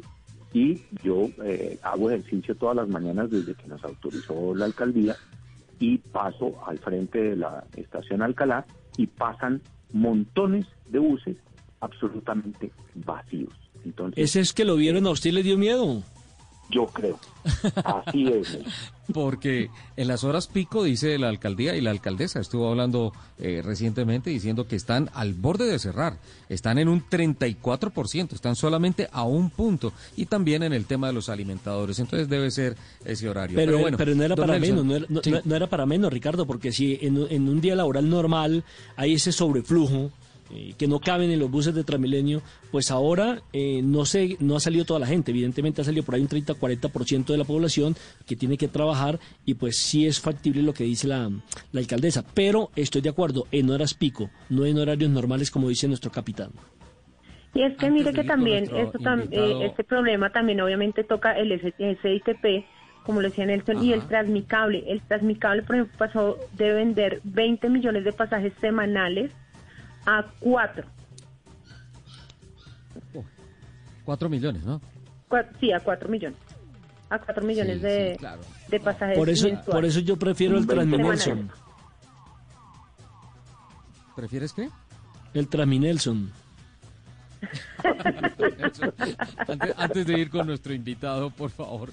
y 0.54 0.82
yo 1.04 1.30
eh, 1.44 1.78
hago 1.84 2.10
ejercicio 2.10 2.56
todas 2.56 2.76
las 2.76 2.88
mañanas 2.88 3.30
desde 3.30 3.54
que 3.54 3.68
nos 3.68 3.84
autorizó 3.84 4.56
la 4.56 4.66
alcaldía 4.66 5.16
y 5.80 6.00
paso 6.00 6.56
al 6.66 6.80
frente 6.80 7.22
de 7.22 7.36
la 7.36 7.64
estación 7.76 8.22
Alcalá 8.22 8.66
y 8.98 9.08
pasan 9.08 9.62
montones 9.92 10.66
de 10.90 11.00
buses 11.00 11.38
absolutamente 11.80 12.72
vacíos. 12.96 13.54
¿Ese 14.16 14.42
es 14.42 14.54
que 14.54 14.66
lo 14.66 14.76
vieron 14.76 15.08
a 15.08 15.12
usted 15.12 15.32
le 15.32 15.44
dio 15.44 15.58
miedo? 15.58 16.04
Yo 16.70 16.86
creo. 16.86 17.20
Así 17.84 18.28
es. 18.28 18.60
Porque 19.14 19.72
en 19.98 20.08
las 20.08 20.24
horas 20.24 20.48
pico, 20.48 20.84
dice 20.84 21.18
la 21.18 21.30
alcaldía 21.30 21.76
y 21.76 21.82
la 21.82 21.90
alcaldesa 21.90 22.40
estuvo 22.40 22.70
hablando 22.70 23.12
eh, 23.40 23.62
recientemente 23.66 24.30
diciendo 24.30 24.68
que 24.68 24.76
están 24.76 25.10
al 25.16 25.34
borde 25.34 25.66
de 25.66 25.80
cerrar. 25.80 26.20
Están 26.48 26.78
en 26.78 26.88
un 26.88 27.04
34%, 27.04 28.34
están 28.34 28.56
solamente 28.56 29.10
a 29.12 29.24
un 29.24 29.50
punto. 29.50 29.94
Y 30.16 30.28
también 30.28 30.62
en 30.62 30.74
el 30.74 30.86
tema 30.86 31.08
de 31.08 31.14
los 31.14 31.28
alimentadores. 31.30 31.98
Entonces 31.98 32.30
debe 32.30 32.52
ser 32.52 32.78
ese 33.04 33.28
horario. 33.28 33.56
Pero, 33.56 33.80
bueno, 33.80 33.98
pero 33.98 34.14
no 34.14 34.24
era 34.24 34.36
para 34.36 34.60
menos, 34.60 34.86
no 34.86 35.56
era, 35.56 35.68
para 35.68 35.88
menos, 35.88 36.14
Ricardo, 36.14 36.46
porque 36.46 36.72
si 36.72 37.00
en, 37.02 37.26
en 37.32 37.50
un 37.50 37.62
día 37.62 37.76
laboral 37.76 38.08
normal 38.08 38.64
hay 38.96 39.16
ese 39.16 39.32
sobreflujo 39.32 40.12
eh, 40.52 40.74
que 40.78 40.88
no 40.88 41.00
caben 41.00 41.32
en 41.32 41.40
los 41.40 41.52
buses 41.52 41.76
de 41.76 41.84
Transmilenio, 41.84 42.42
pues 42.72 42.92
ahora 42.92 43.42
eh, 43.54 43.82
no, 43.84 44.06
se, 44.06 44.38
no 44.40 44.56
ha 44.56 44.60
salido 44.60 44.86
toda 44.86 45.00
la 45.00 45.08
gente. 45.08 45.32
Evidentemente 45.32 45.82
ha 45.82 45.86
salido 45.86 46.04
por 46.04 46.16
ahí 46.16 46.22
un 46.22 46.30
30-40% 46.30 47.26
de 47.26 47.38
la 47.38 47.44
población 47.44 47.96
que 48.26 48.36
tiene 48.36 48.58
que 48.58 48.68
trabajar 48.68 49.20
y 49.46 49.56
pues 49.56 49.78
sí 49.78 50.08
es 50.08 50.20
factible 50.20 50.64
lo 50.64 50.74
que 50.74 50.84
dice 50.84 51.08
la, 51.08 51.30
la 51.72 51.80
alcaldesa. 51.80 52.26
Pero 52.34 52.72
estoy 52.76 53.02
de 53.02 53.10
acuerdo, 53.10 53.48
en 53.52 53.70
horas 53.70 53.94
pico, 53.94 54.30
no 54.50 54.66
en 54.66 54.78
horarios 54.78 55.12
normales 55.12 55.52
como 55.52 55.70
dice 55.70 55.88
nuestro 55.88 56.12
capitán. 56.12 56.52
Y 57.54 57.64
es 57.64 57.76
que 57.78 57.90
mire 57.90 58.14
que 58.14 58.24
también 58.24 58.66
esto 58.76 59.00
eh, 59.32 59.66
este 59.66 59.84
problema 59.84 60.32
también 60.32 60.62
obviamente 60.62 61.04
toca 61.04 61.34
el 61.34 61.60
SITP, 61.60 62.66
como 63.04 63.22
lo 63.22 63.30
decía 63.30 63.46
Nelson, 63.46 63.84
y 63.84 63.94
el 63.94 64.08
Transmicable. 64.08 64.84
El 64.88 65.02
Transmicable, 65.02 65.64
por 65.64 65.76
ejemplo, 65.76 65.98
pasó 65.98 66.38
de 66.54 66.74
vender 66.74 67.22
20 67.24 67.70
millones 67.70 68.04
de 68.04 68.14
pasajes 68.14 68.54
semanales 68.62 69.32
a 70.06 70.26
4. 70.40 70.88
4 74.06 74.30
millones, 74.30 74.64
¿no? 74.64 74.82
sí, 75.60 75.72
a 75.72 75.80
4 75.80 76.10
millones. 76.10 76.38
A 77.10 77.20
4 77.20 77.44
millones 77.46 77.82
de, 77.82 78.20
de 78.68 78.80
pasajes 78.80 79.18
por 79.18 79.30
eso, 79.30 79.50
Por 79.66 79.86
eso 79.86 80.00
yo 80.00 80.18
prefiero 80.18 80.58
el 80.58 80.66
Transminelson. 80.66 81.52
¿Prefieres 84.16 84.54
qué? 84.54 84.70
El 85.34 85.48
Transminelson 85.48 86.32
antes, 89.78 90.06
de 90.06 90.20
ir 90.20 90.30
con 90.30 90.48
nuestro 90.48 90.74
invitado, 90.74 91.30
por 91.30 91.50
favor, 91.50 91.92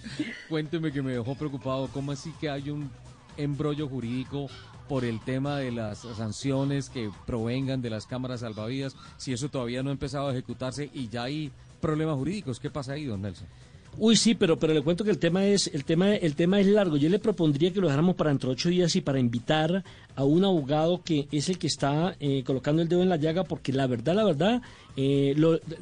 cuénteme 0.48 0.92
que 0.92 1.02
me 1.02 1.12
dejó 1.12 1.34
preocupado. 1.34 1.88
¿Cómo 1.88 2.12
así 2.12 2.32
que 2.40 2.50
hay 2.50 2.70
un 2.70 2.90
embrollo 3.36 3.88
jurídico 3.88 4.48
por 4.88 5.04
el 5.04 5.20
tema 5.20 5.58
de 5.58 5.72
las 5.72 5.98
sanciones 5.98 6.88
que 6.88 7.10
provengan 7.26 7.82
de 7.82 7.90
las 7.90 8.06
cámaras 8.06 8.40
salvavidas? 8.40 8.96
Si 9.16 9.32
eso 9.32 9.48
todavía 9.48 9.82
no 9.82 9.90
ha 9.90 9.92
empezado 9.92 10.28
a 10.28 10.32
ejecutarse 10.32 10.90
y 10.92 11.08
ya 11.08 11.24
hay 11.24 11.52
problemas 11.80 12.16
jurídicos, 12.16 12.60
¿qué 12.60 12.70
pasa 12.70 12.92
ahí, 12.92 13.04
don 13.04 13.22
Nelson? 13.22 13.46
Uy, 13.98 14.16
sí, 14.16 14.34
pero, 14.34 14.58
pero 14.58 14.74
le 14.74 14.82
cuento 14.82 15.04
que 15.04 15.10
el 15.10 15.18
tema 15.18 15.46
es 15.46 15.70
el 15.72 15.84
tema 15.84 16.14
el 16.14 16.34
tema 16.34 16.60
es 16.60 16.66
largo. 16.66 16.96
Yo 16.96 17.08
le 17.08 17.18
propondría 17.18 17.72
que 17.72 17.80
lo 17.80 17.86
dejáramos 17.86 18.14
para 18.14 18.30
dentro 18.30 18.50
de 18.50 18.54
ocho 18.54 18.68
días 18.68 18.94
y 18.94 19.00
para 19.00 19.18
invitar 19.18 19.82
a 20.14 20.24
un 20.24 20.44
abogado 20.44 21.02
que 21.02 21.28
es 21.32 21.48
el 21.48 21.58
que 21.58 21.66
está 21.66 22.14
eh, 22.20 22.42
colocando 22.44 22.82
el 22.82 22.88
dedo 22.88 23.02
en 23.02 23.08
la 23.08 23.16
llaga, 23.16 23.44
porque 23.44 23.72
la 23.72 23.86
verdad, 23.86 24.14
la 24.14 24.24
verdad, 24.24 24.62
eh, 24.96 25.34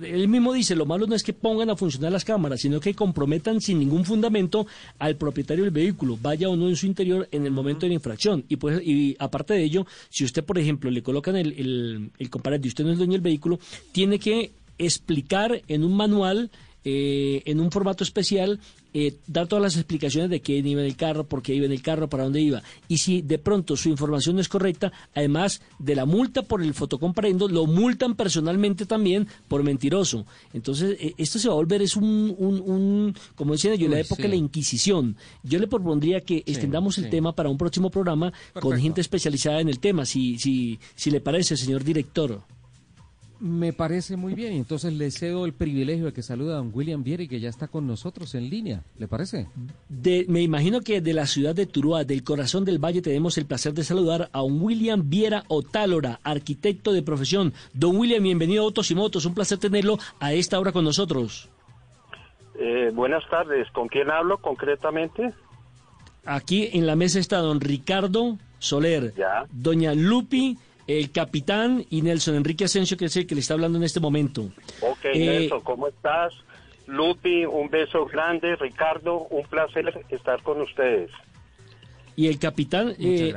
él 0.03 0.29
mismo 0.29 0.53
dice, 0.53 0.75
lo 0.75 0.87
malo 0.87 1.07
no 1.07 1.15
es 1.15 1.23
que 1.23 1.33
pongan 1.33 1.71
a 1.71 1.77
funcionar 1.77 2.13
las 2.13 2.25
cámaras, 2.25 2.61
sino 2.61 2.81
que 2.81 2.95
comprometan 2.95 3.61
sin 3.61 3.79
ningún 3.79 4.05
fundamento 4.05 4.67
al 4.99 5.17
propietario 5.17 5.65
del 5.65 5.73
vehículo, 5.73 6.19
vaya 6.21 6.49
o 6.49 6.57
no 6.57 6.69
en 6.69 6.77
su 6.77 6.87
interior 6.87 7.29
en 7.31 7.47
el 7.47 7.53
momento 7.53 7.81
de 7.81 7.89
la 7.89 7.95
infracción. 7.95 8.45
Y 8.49 8.57
pues, 8.57 8.81
y 8.85 9.17
aparte 9.19 9.55
de 9.55 9.63
ello, 9.63 9.87
si 10.09 10.25
usted, 10.25 10.45
por 10.45 10.59
ejemplo, 10.59 10.91
le 10.91 11.03
colocan 11.03 11.37
el, 11.37 11.53
el, 11.53 12.11
el 12.19 12.31
comparativo 12.31 12.69
usted 12.69 12.85
no 12.85 12.93
es 12.93 12.99
dueño 12.99 13.13
del 13.13 13.21
vehículo, 13.21 13.59
tiene 13.93 14.19
que 14.19 14.53
explicar 14.79 15.63
en 15.69 15.85
un 15.85 15.97
manual 15.97 16.51
eh, 16.85 17.43
en 17.47 17.61
un 17.61 17.71
formato 17.71 18.05
especial, 18.05 18.61
eh, 18.97 19.17
dar 19.27 19.49
todas 19.49 19.63
las 19.63 19.77
explicaciones 19.77 20.31
de 20.31 20.41
qué 20.41 20.53
iba 20.53 20.81
en 20.81 20.87
el 20.87 20.97
carro, 20.97 21.25
por 21.25 21.43
qué 21.43 21.55
iba 21.55 21.67
en 21.67 21.73
el 21.73 21.83
carro, 21.83 22.09
para 22.09 22.25
dónde 22.25 22.41
iba. 22.41 22.63
Y 22.87 22.99
si 22.99 23.23
de 23.23 23.39
pronto 23.39 23.77
su 23.77 23.89
información 23.89 24.37
no 24.37 24.41
es 24.41 24.49
correcta, 24.49 24.93
además 25.15 25.63
de 25.81 25.97
la 25.97 26.05
multa 26.05 26.43
por 26.43 26.63
el 26.63 26.75
fotocomparendo, 26.75 27.49
lo 27.49 27.67
multan 27.67 28.15
personalmente 28.15 28.87
también 28.87 29.27
por 29.49 29.65
mentiroso. 29.65 30.27
Entonces, 30.53 30.97
eh, 31.01 31.15
esto 31.19 31.39
se 31.39 31.49
va 31.49 31.55
a 31.55 31.57
volver, 31.57 31.83
es 31.83 31.97
un, 31.97 32.35
un, 32.39 33.17
como 33.35 33.55
decía 33.55 33.75
yo, 33.75 33.87
en 33.87 33.93
la 33.93 34.01
época 34.01 34.23
de 34.23 34.29
la 34.29 34.37
Inquisición. 34.37 35.17
Yo 35.43 35.59
le 35.59 35.67
propondría 35.67 36.21
que 36.21 36.45
extendamos 36.47 36.99
el 36.99 37.11
tema 37.11 37.35
para 37.35 37.49
un 37.49 37.59
próximo 37.59 37.91
programa 37.91 38.33
con 38.61 38.79
gente 38.79 39.01
especializada 39.01 39.61
en 39.61 39.69
el 39.69 39.81
tema, 39.81 40.05
si, 40.05 40.39
si, 40.39 40.79
si 40.95 41.11
le 41.11 41.21
parece, 41.21 41.57
señor 41.57 41.83
director. 41.83 42.43
Me 43.41 43.73
parece 43.73 44.17
muy 44.17 44.35
bien. 44.35 44.53
y 44.53 44.57
Entonces 44.57 44.93
le 44.93 45.11
cedo 45.11 45.45
el 45.45 45.53
privilegio 45.53 46.07
de 46.07 46.13
que 46.13 46.23
saluda 46.23 46.55
a 46.55 46.57
don 46.59 46.71
William 46.73 47.03
Vieri, 47.03 47.29
que 47.29 47.41
ya 47.41 47.49
está 47.49 47.69
con 47.69 47.87
nosotros 47.87 48.35
en 48.35 48.49
línea. 48.49 48.83
¿Le 48.99 49.09
parece? 49.09 49.49
me 50.29 50.41
imagino 50.41 50.81
que 50.81 51.01
de 51.01 51.13
la 51.13 51.27
ciudad 51.27 51.55
de 51.55 51.67
Turúa, 51.67 52.05
del 52.05 52.23
corazón 52.23 52.65
del 52.65 52.83
valle, 52.83 53.03
tenemos 53.03 53.37
el 53.37 53.47
placer 53.47 53.75
de 53.75 53.85
saludar 53.85 54.31
a 54.33 54.43
un 54.43 54.63
William 54.63 55.09
Viera 55.11 55.45
Otálora, 55.49 56.21
arquitecto 56.23 56.93
de 56.93 57.03
profesión. 57.03 57.53
Don 57.73 57.97
William, 57.97 58.23
bienvenido 58.23 58.63
a 58.63 58.67
Autos 58.67 58.91
y 58.91 58.95
Motos. 58.95 59.27
Un 59.27 59.35
placer 59.35 59.59
tenerlo 59.59 59.99
a 60.21 60.33
esta 60.33 60.59
hora 60.59 60.73
con 60.73 60.85
nosotros. 60.85 61.49
Eh, 62.59 62.91
buenas 62.95 63.29
tardes. 63.29 63.69
¿Con 63.73 63.89
quién 63.89 64.11
hablo 64.11 64.39
concretamente? 64.39 65.33
Aquí 66.25 66.71
en 66.73 66.87
la 66.87 66.97
mesa 66.97 67.19
está 67.19 67.39
don 67.39 67.61
Ricardo 67.61 68.39
Soler, 68.59 69.13
ya. 69.15 69.45
doña 69.53 69.95
Lupi 69.95 70.57
el 70.87 71.11
capitán 71.11 71.85
y 71.91 72.03
Nelson 72.03 72.37
Enrique 72.37 72.65
Asensio, 72.65 72.97
que 72.97 73.07
es 73.07 73.17
el 73.17 73.27
que 73.27 73.35
le 73.35 73.41
está 73.41 73.55
hablando 73.55 73.79
en 73.79 73.85
este 73.85 74.01
momento. 74.01 74.51
Ok, 74.81 75.05
eh, 75.05 75.19
Nelson, 75.19 75.61
¿cómo 75.63 75.89
estás? 75.89 76.35
Lupi, 76.87 77.45
un 77.45 77.71
beso 77.71 78.05
grande. 78.07 78.57
Ricardo, 78.57 79.27
un 79.31 79.47
placer 79.47 80.05
estar 80.11 80.43
con 80.43 80.61
ustedes. 80.61 81.11
Y 82.17 82.29
el 82.29 82.39
capitán, 82.39 82.95
eh, 82.99 83.35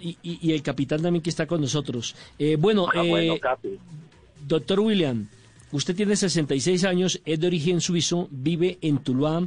y, 0.00 0.52
el 0.52 0.62
capitán 0.62 1.00
también 1.00 1.22
que 1.22 1.30
está 1.30 1.46
con 1.46 1.60
nosotros. 1.60 2.14
Eh, 2.38 2.56
bueno, 2.56 2.86
ah, 2.94 3.02
bueno 3.02 3.36
doctor 4.46 4.80
William, 4.80 5.28
usted 5.72 5.94
tiene 5.94 6.16
66 6.16 6.84
años, 6.84 7.20
es 7.24 7.40
de 7.40 7.46
origen 7.46 7.80
suizo, 7.80 8.28
vive 8.30 8.78
en 8.82 8.98
Tuluá, 8.98 9.46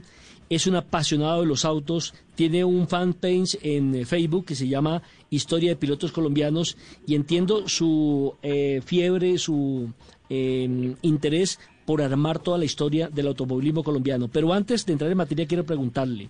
es 0.49 0.67
un 0.67 0.75
apasionado 0.75 1.41
de 1.41 1.47
los 1.47 1.65
autos, 1.65 2.13
tiene 2.35 2.63
un 2.63 2.87
fanpage 2.87 3.57
en 3.61 4.05
Facebook 4.05 4.45
que 4.45 4.55
se 4.55 4.67
llama 4.67 5.01
Historia 5.29 5.71
de 5.71 5.75
Pilotos 5.75 6.11
Colombianos 6.11 6.77
y 7.07 7.15
entiendo 7.15 7.67
su 7.67 8.35
eh, 8.41 8.81
fiebre, 8.85 9.37
su 9.37 9.91
em, 10.29 10.95
interés 11.01 11.59
por 11.85 12.01
armar 12.01 12.39
toda 12.39 12.57
la 12.57 12.65
historia 12.65 13.09
del 13.09 13.27
automovilismo 13.27 13.83
colombiano. 13.83 14.27
Pero 14.31 14.53
antes 14.53 14.85
de 14.85 14.93
entrar 14.93 15.11
en 15.11 15.17
materia 15.17 15.47
quiero 15.47 15.65
preguntarle, 15.65 16.29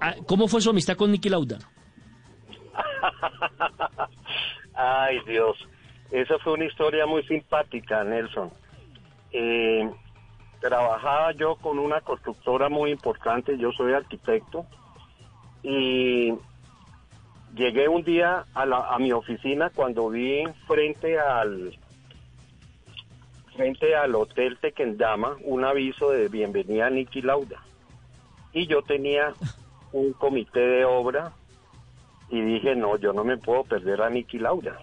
ah, 0.00 0.14
¿cómo 0.26 0.48
fue 0.48 0.60
su 0.60 0.70
amistad 0.70 0.96
con 0.96 1.10
Niki 1.10 1.28
Lauda? 1.28 1.58
Ay 4.74 5.18
Dios, 5.26 5.56
esa 6.10 6.38
fue 6.38 6.54
una 6.54 6.64
historia 6.64 7.06
muy 7.06 7.22
simpática, 7.24 8.02
Nelson. 8.04 8.50
Eh, 9.32 9.90
trabajaba 10.62 11.32
yo 11.32 11.56
con 11.56 11.78
una 11.78 12.00
constructora 12.00 12.68
muy 12.68 12.92
importante, 12.92 13.58
yo 13.58 13.72
soy 13.72 13.92
arquitecto, 13.92 14.64
y 15.62 16.32
llegué 17.54 17.88
un 17.88 18.04
día 18.04 18.46
a, 18.54 18.64
la, 18.64 18.88
a 18.88 18.98
mi 18.98 19.12
oficina 19.12 19.70
cuando 19.70 20.08
vi 20.08 20.44
frente 20.66 21.18
al 21.18 21.76
frente 23.54 23.94
al 23.94 24.14
hotel 24.14 24.56
Tequendama 24.58 25.36
un 25.42 25.64
aviso 25.64 26.10
de 26.10 26.28
bienvenida 26.28 26.86
a 26.86 26.90
Niki 26.90 27.20
Lauda. 27.20 27.60
Y 28.52 28.66
yo 28.66 28.82
tenía 28.82 29.34
un 29.92 30.12
comité 30.14 30.60
de 30.60 30.84
obra 30.84 31.32
y 32.30 32.40
dije, 32.40 32.74
no, 32.76 32.96
yo 32.96 33.12
no 33.12 33.24
me 33.24 33.36
puedo 33.36 33.64
perder 33.64 34.00
a 34.00 34.08
Niki 34.08 34.38
Lauda, 34.38 34.78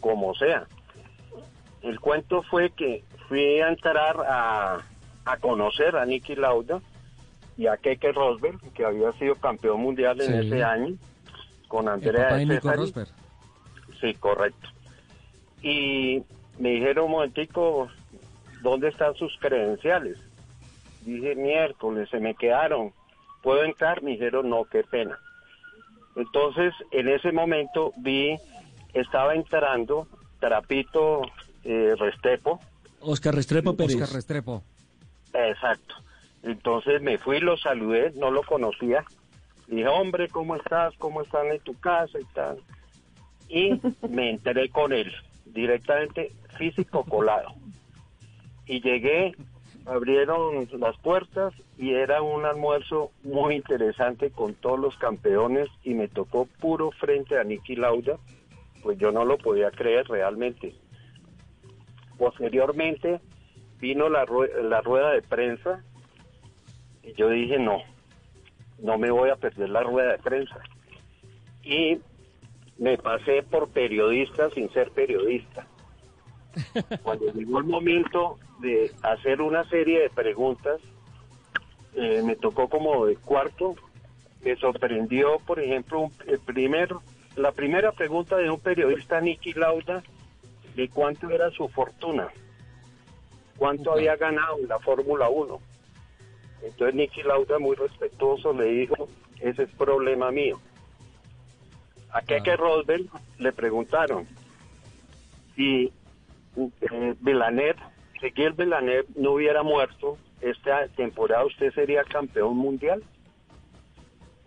como 0.00 0.34
sea. 0.34 0.66
El 1.82 2.00
cuento 2.00 2.42
fue 2.42 2.70
que 2.70 3.04
fui 3.28 3.60
a 3.60 3.68
entrar 3.68 4.16
a, 4.26 4.78
a 5.28 5.36
conocer 5.36 5.94
a 5.96 6.06
Nicky 6.06 6.34
Lauda 6.36 6.80
y 7.56 7.66
a 7.66 7.76
Keke 7.76 8.12
Rosberg, 8.12 8.58
que 8.72 8.84
había 8.84 9.12
sido 9.12 9.34
campeón 9.34 9.80
mundial 9.80 10.20
en 10.20 10.34
ese 10.34 10.62
año, 10.62 10.96
con 11.66 11.88
Andrea 11.88 12.38
Rosberg. 12.60 13.08
Sí, 14.00 14.14
correcto. 14.14 14.68
Y 15.62 16.22
me 16.58 16.70
dijeron 16.70 17.06
un 17.06 17.10
momentico, 17.10 17.88
¿dónde 18.62 18.88
están 18.88 19.14
sus 19.16 19.36
credenciales? 19.38 20.18
Dije, 21.04 21.34
miércoles, 21.34 22.08
se 22.10 22.20
me 22.20 22.34
quedaron. 22.34 22.92
¿Puedo 23.42 23.64
entrar? 23.64 24.02
Me 24.02 24.12
dijeron, 24.12 24.48
no, 24.48 24.64
qué 24.64 24.82
pena. 24.84 25.18
Entonces, 26.16 26.72
en 26.90 27.08
ese 27.08 27.32
momento 27.32 27.92
vi, 27.98 28.36
estaba 28.94 29.34
entrando 29.34 30.06
Trapito 30.40 31.22
eh, 31.64 31.94
Restrepo. 31.98 32.60
Oscar 33.00 33.34
Restrepo 33.34 33.76
Pérez. 33.76 33.96
Oscar 33.96 34.14
Restrepo. 34.14 34.62
Exacto. 35.32 35.94
Entonces 36.42 37.02
me 37.02 37.18
fui, 37.18 37.40
lo 37.40 37.56
saludé, 37.56 38.12
no 38.16 38.30
lo 38.30 38.42
conocía. 38.42 39.04
Dije, 39.66 39.88
hombre, 39.88 40.28
¿cómo 40.28 40.56
estás? 40.56 40.94
¿Cómo 40.98 41.22
están 41.22 41.48
en 41.48 41.60
tu 41.60 41.78
casa 41.78 42.18
y 42.18 42.24
tal? 42.34 42.58
Y 43.48 43.80
me 44.08 44.30
enteré 44.30 44.68
con 44.70 44.92
él, 44.92 45.12
directamente 45.46 46.32
físico 46.56 47.04
colado. 47.04 47.54
Y 48.66 48.80
llegué, 48.80 49.34
abrieron 49.86 50.68
las 50.78 50.96
puertas 50.98 51.54
y 51.78 51.94
era 51.94 52.22
un 52.22 52.44
almuerzo 52.44 53.10
muy 53.22 53.54
interesante 53.56 54.30
con 54.30 54.54
todos 54.54 54.78
los 54.78 54.96
campeones 54.98 55.68
y 55.82 55.94
me 55.94 56.08
tocó 56.08 56.46
puro 56.60 56.90
frente 56.90 57.38
a 57.38 57.44
Nicky 57.44 57.76
Lauda, 57.76 58.18
pues 58.82 58.98
yo 58.98 59.12
no 59.12 59.24
lo 59.24 59.38
podía 59.38 59.70
creer 59.70 60.06
realmente. 60.08 60.74
Posteriormente 62.18 63.20
vino 63.80 64.08
la, 64.08 64.24
la 64.62 64.80
rueda 64.80 65.12
de 65.12 65.22
prensa 65.22 65.82
y 67.02 67.12
yo 67.14 67.28
dije, 67.30 67.58
no, 67.58 67.78
no 68.82 68.98
me 68.98 69.10
voy 69.10 69.30
a 69.30 69.36
perder 69.36 69.70
la 69.70 69.82
rueda 69.82 70.12
de 70.12 70.18
prensa. 70.18 70.58
Y 71.62 71.98
me 72.78 72.96
pasé 72.98 73.42
por 73.42 73.68
periodista 73.70 74.50
sin 74.50 74.70
ser 74.72 74.90
periodista. 74.90 75.66
Cuando 77.02 77.32
llegó 77.32 77.58
el 77.58 77.64
momento 77.64 78.38
de 78.60 78.90
hacer 79.02 79.40
una 79.40 79.64
serie 79.68 80.00
de 80.00 80.10
preguntas, 80.10 80.80
eh, 81.94 82.22
me 82.24 82.36
tocó 82.36 82.68
como 82.68 83.06
de 83.06 83.16
cuarto. 83.16 83.74
Me 84.42 84.54
sorprendió, 84.56 85.38
por 85.46 85.60
ejemplo, 85.60 86.00
un- 86.00 86.12
el 86.26 86.38
primer, 86.40 86.94
la 87.36 87.52
primera 87.52 87.92
pregunta 87.92 88.36
de 88.36 88.50
un 88.50 88.60
periodista, 88.60 89.20
Nicky 89.20 89.52
Lauda, 89.54 90.02
de 90.76 90.88
cuánto 90.88 91.28
era 91.30 91.50
su 91.50 91.68
fortuna, 91.68 92.28
cuánto 93.58 93.92
había 93.92 94.16
ganado 94.16 94.58
en 94.58 94.68
la 94.68 94.78
Fórmula 94.78 95.28
1. 95.28 95.60
Entonces 96.62 96.94
Nicky 96.94 97.22
Lauda, 97.22 97.58
muy 97.58 97.76
respetuoso, 97.76 98.52
le 98.52 98.64
dijo, 98.64 99.08
ese 99.40 99.64
es 99.64 99.70
problema 99.70 100.30
mío. 100.30 100.58
A 102.12 102.22
Keke 102.22 102.56
Rosberg 102.56 103.04
le 103.38 103.52
preguntaron 103.52 104.26
si 105.54 105.92
eh, 106.56 107.14
Villeneuve, 107.20 107.76
si 108.20 108.30
Gil 108.32 108.52
Villeneuve 108.52 109.06
no 109.16 109.32
hubiera 109.32 109.62
muerto, 109.62 110.16
esta 110.40 110.88
temporada 110.88 111.44
usted 111.44 111.72
sería 111.74 112.04
campeón 112.04 112.56
mundial. 112.56 113.02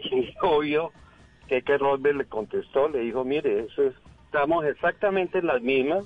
Y 0.03 0.33
obvio, 0.41 0.91
Keke 1.47 1.77
Rosberg 1.77 2.15
le 2.17 2.25
contestó, 2.25 2.89
le 2.89 2.99
dijo, 3.01 3.23
mire, 3.23 3.65
eso 3.65 3.83
es- 3.83 3.95
estamos 4.25 4.65
exactamente 4.65 5.37
en 5.39 5.47
las 5.47 5.61
mismas 5.61 6.05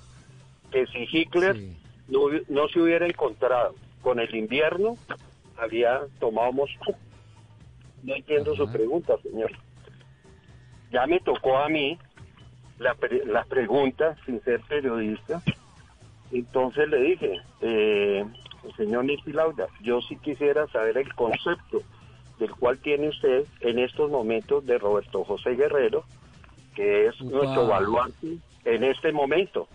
que 0.72 0.86
si 0.88 1.08
Hitler 1.10 1.56
no, 2.08 2.20
no 2.50 2.68
se 2.68 2.80
hubiera 2.80 3.06
encontrado 3.08 3.76
con 4.02 4.20
el 4.20 4.34
invierno, 4.36 4.98
había 5.58 6.02
tomado 6.20 6.52
Moscú. 6.52 6.96
No 8.04 8.14
entiendo 8.16 8.56
su 8.56 8.72
pregunta, 8.72 9.16
señor. 9.24 9.52
Ya 10.92 11.08
me 11.08 11.20
tocó 11.20 11.58
a 11.58 11.70
mí 11.70 11.98
la, 12.78 12.94
pre- 12.94 13.26
las 13.26 13.48
preguntas 13.48 14.18
sin 14.26 14.42
ser 14.44 14.62
periodista. 14.62 15.42
Entonces 16.32 16.88
le 16.90 16.98
dije, 17.02 17.42
eh, 17.62 18.26
señor 18.78 19.06
Nicky 19.06 19.32
Lauda, 19.32 19.68
yo 19.82 20.02
sí 20.02 20.18
quisiera 20.18 20.68
saber 20.68 20.98
el 20.98 21.14
concepto 21.16 21.82
del 22.40 22.52
cual 22.52 22.78
tiene 22.80 23.10
usted 23.10 23.46
en 23.62 23.80
estos 23.80 24.12
momentos 24.12 24.66
de 24.66 24.78
Roberto 24.78 25.24
José 25.24 25.52
Guerrero, 25.52 26.04
que 26.76 27.08
es 27.08 27.22
nuestro 27.22 27.68
baluarte 27.68 28.38
en 28.66 28.84
este 28.84 29.12
momento. 29.12 29.68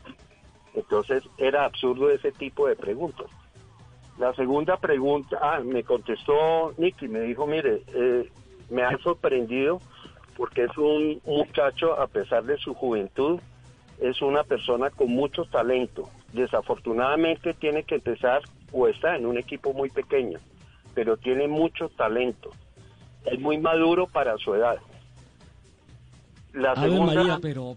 Entonces 0.75 1.25
era 1.39 1.65
absurdo 1.65 2.11
ese 2.11 2.33
tipo 2.33 2.67
de 2.69 2.77
preguntas. 2.77 3.27
La 4.19 4.35
segunda 4.35 4.77
pregunta, 4.77 5.39
ah, 5.41 5.61
me 5.65 5.83
contestó 5.83 6.75
Nicky, 6.77 7.09
me 7.09 7.21
dijo, 7.21 7.47
mire, 7.47 7.83
eh, 7.95 8.31
me 8.69 8.83
ha 8.83 8.97
sorprendido 8.99 9.81
porque 10.37 10.65
es 10.65 10.77
un 10.77 11.21
muchacho, 11.25 11.99
a 12.01 12.07
pesar 12.07 12.45
de 12.45 12.57
su 12.59 12.75
juventud, 12.75 13.41
es 14.01 14.23
una 14.23 14.45
persona 14.45 14.91
con 14.91 15.09
mucho 15.09 15.45
talento. 15.45 16.09
Desafortunadamente 16.33 17.55
tiene 17.55 17.83
que 17.83 17.97
empezar 17.97 18.43
o 18.73 18.89
está 18.89 19.17
en 19.17 19.27
un 19.27 19.37
equipo 19.37 19.73
muy 19.73 19.91
pequeño, 19.91 20.39
pero 20.95 21.17
tiene 21.17 21.49
mucho 21.49 21.89
talento. 21.91 22.51
Es 23.25 23.39
muy 23.39 23.59
maduro 23.59 24.07
para 24.07 24.37
su 24.39 24.55
edad. 24.55 24.79
La 26.53 26.73
Ave 26.73 26.89
segunda, 26.91 27.15
María, 27.15 27.39
pero, 27.41 27.77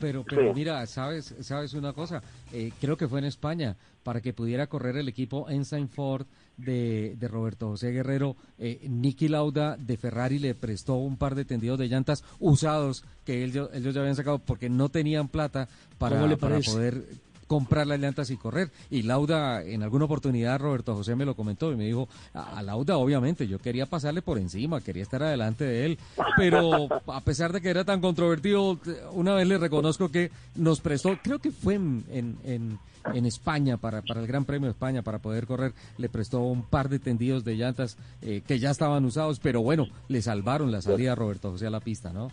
pero, 0.00 0.24
pero 0.24 0.48
Sí. 0.52 0.54
mira, 0.54 0.86
sabes, 0.86 1.34
sabes 1.40 1.74
una 1.74 1.92
cosa, 1.92 2.22
Eh, 2.52 2.70
creo 2.80 2.96
que 2.96 3.08
fue 3.08 3.18
en 3.18 3.24
España 3.24 3.76
para 4.04 4.20
que 4.20 4.32
pudiera 4.32 4.66
correr 4.68 4.96
el 4.96 5.08
equipo 5.08 5.48
Ensign 5.48 5.88
Ford 5.88 6.26
de, 6.56 7.16
de 7.18 7.26
Roberto 7.26 7.68
José 7.70 7.90
Guerrero, 7.90 8.36
eh, 8.58 8.86
Nicky 8.88 9.28
Lauda 9.28 9.76
de 9.76 9.96
Ferrari 9.96 10.38
le 10.38 10.54
prestó 10.54 10.94
un 10.94 11.16
par 11.16 11.34
de 11.34 11.44
tendidos 11.44 11.78
de 11.78 11.88
llantas 11.88 12.22
usados 12.38 13.02
que 13.24 13.42
ellos, 13.42 13.70
ellos 13.72 13.92
ya 13.94 14.02
habían 14.02 14.14
sacado 14.14 14.38
porque 14.38 14.68
no 14.68 14.88
tenían 14.88 15.28
plata 15.28 15.68
para, 15.98 16.20
poder 16.36 17.04
comprar 17.46 17.86
las 17.86 18.00
llantas 18.00 18.30
y 18.30 18.36
correr. 18.36 18.70
Y 18.90 19.02
Lauda, 19.02 19.62
en 19.62 19.82
alguna 19.82 20.04
oportunidad, 20.06 20.58
Roberto 20.60 20.94
José 20.94 21.14
me 21.16 21.24
lo 21.24 21.34
comentó 21.34 21.72
y 21.72 21.76
me 21.76 21.84
dijo, 21.84 22.08
a, 22.32 22.62
Lauda 22.62 22.96
obviamente, 22.96 23.46
yo 23.46 23.58
quería 23.58 23.86
pasarle 23.86 24.22
por 24.22 24.38
encima, 24.38 24.80
quería 24.80 25.02
estar 25.02 25.22
adelante 25.22 25.64
de 25.64 25.86
él, 25.86 25.98
pero 26.36 26.88
a 27.12 27.20
pesar 27.20 27.52
de 27.52 27.60
que 27.60 27.70
era 27.70 27.84
tan 27.84 28.00
controvertido, 28.00 28.78
una 29.12 29.34
vez 29.34 29.46
le 29.46 29.58
reconozco 29.58 30.10
que 30.10 30.30
nos 30.54 30.80
prestó, 30.80 31.18
creo 31.22 31.38
que 31.38 31.50
fue 31.50 31.74
en, 31.74 32.04
en, 32.10 32.36
en- 32.44 32.78
en 33.12 33.26
España, 33.26 33.76
para, 33.76 34.00
para 34.00 34.20
el 34.22 34.26
Gran 34.26 34.46
Premio 34.46 34.64
de 34.66 34.70
España, 34.70 35.02
para 35.02 35.18
poder 35.18 35.46
correr, 35.46 35.74
le 35.98 36.08
prestó 36.08 36.40
un 36.40 36.62
par 36.62 36.88
de 36.88 36.98
tendidos 36.98 37.44
de 37.44 37.54
llantas 37.54 37.98
eh, 38.22 38.40
que 38.46 38.58
ya 38.58 38.70
estaban 38.70 39.04
usados, 39.04 39.40
pero 39.40 39.60
bueno, 39.60 39.88
le 40.08 40.22
salvaron 40.22 40.72
la 40.72 40.80
salida 40.80 41.12
a 41.12 41.14
Roberto 41.14 41.50
José 41.50 41.66
a 41.66 41.70
la 41.70 41.80
pista, 41.80 42.14
¿no? 42.14 42.32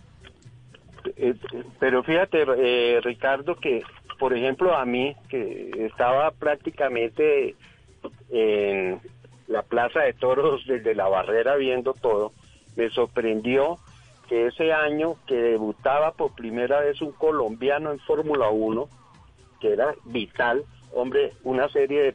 Eh, 1.24 1.34
pero 1.78 2.02
fíjate, 2.02 2.44
eh, 2.58 3.00
Ricardo, 3.00 3.54
que 3.54 3.82
por 4.18 4.36
ejemplo 4.36 4.74
a 4.76 4.84
mí, 4.84 5.14
que 5.28 5.70
estaba 5.86 6.30
prácticamente 6.32 7.54
en 8.30 9.00
la 9.46 9.62
Plaza 9.62 10.00
de 10.00 10.14
Toros 10.14 10.62
desde 10.66 10.94
la 10.96 11.08
barrera 11.08 11.54
viendo 11.56 11.94
todo, 11.94 12.32
me 12.76 12.90
sorprendió 12.90 13.78
que 14.28 14.46
ese 14.48 14.72
año 14.72 15.14
que 15.26 15.34
debutaba 15.36 16.12
por 16.12 16.34
primera 16.34 16.80
vez 16.80 17.00
un 17.02 17.12
colombiano 17.12 17.92
en 17.92 17.98
Fórmula 18.00 18.48
1, 18.50 18.88
que 19.60 19.72
era 19.74 19.94
vital, 20.06 20.64
hombre, 20.92 21.34
una 21.44 21.68
serie 21.68 22.02
de, 22.02 22.14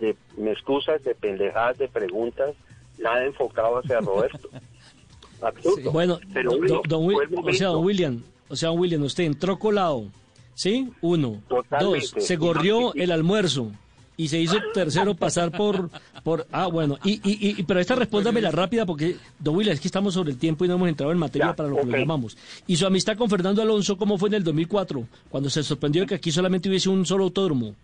de 0.00 0.16
me 0.36 0.52
excusas, 0.52 1.02
de 1.02 1.14
pendejadas, 1.16 1.78
de 1.78 1.88
preguntas, 1.88 2.54
nada 2.98 3.24
enfocado 3.24 3.78
hacia 3.78 4.00
Roberto. 4.00 4.48
Absurdo. 5.42 5.90
Bueno, 5.90 6.18
pero 6.32 6.50
don- 6.52 6.60
bueno, 6.60 6.82
don 6.86 7.04
Wi- 7.06 7.14
fue 7.14 7.24
el 7.24 7.28
o 7.28 7.32
sea, 7.32 7.40
momento. 7.40 7.72
don 7.72 7.84
William, 7.84 8.22
o 8.48 8.56
sea, 8.56 8.68
don 8.70 8.78
William, 8.78 9.02
usted 9.02 9.24
entró 9.24 9.58
colado, 9.58 10.06
¿sí? 10.54 10.90
Uno. 11.00 11.40
Totalmente. 11.48 12.00
Dos, 12.14 12.24
se 12.24 12.36
gorrió 12.36 12.94
el 12.94 13.10
almuerzo 13.12 13.70
y 14.16 14.28
se 14.28 14.38
hizo 14.38 14.56
tercero 14.72 15.14
pasar 15.16 15.50
por, 15.50 15.90
por, 16.22 16.46
ah, 16.52 16.68
bueno, 16.68 16.98
y, 17.02 17.14
y, 17.28 17.58
y 17.58 17.62
pero 17.64 17.80
esta 17.80 17.96
respóndamela 17.96 18.52
rápida 18.52 18.86
porque, 18.86 19.16
don 19.40 19.56
William, 19.56 19.74
es 19.74 19.80
que 19.80 19.88
estamos 19.88 20.14
sobre 20.14 20.30
el 20.30 20.38
tiempo 20.38 20.64
y 20.64 20.68
no 20.68 20.74
hemos 20.74 20.88
entrado 20.88 21.10
en 21.10 21.18
materia 21.18 21.48
Ya, 21.48 21.56
para 21.56 21.68
lo 21.68 21.76
que 21.80 21.86
lo 21.86 21.98
llamamos. 21.98 22.36
Y 22.68 22.76
su 22.76 22.86
amistad 22.86 23.16
con 23.16 23.28
Fernando 23.28 23.60
Alonso, 23.60 23.96
¿cómo 23.98 24.16
fue 24.16 24.28
en 24.28 24.34
el 24.34 24.44
2004? 24.44 25.04
Cuando 25.30 25.50
se 25.50 25.64
sorprendió 25.64 26.02
de 26.02 26.06
que 26.06 26.14
aquí 26.14 26.30
solamente 26.30 26.68
hubiese 26.68 26.88
un 26.90 27.04
solo 27.04 27.24
autódromo. 27.24 27.74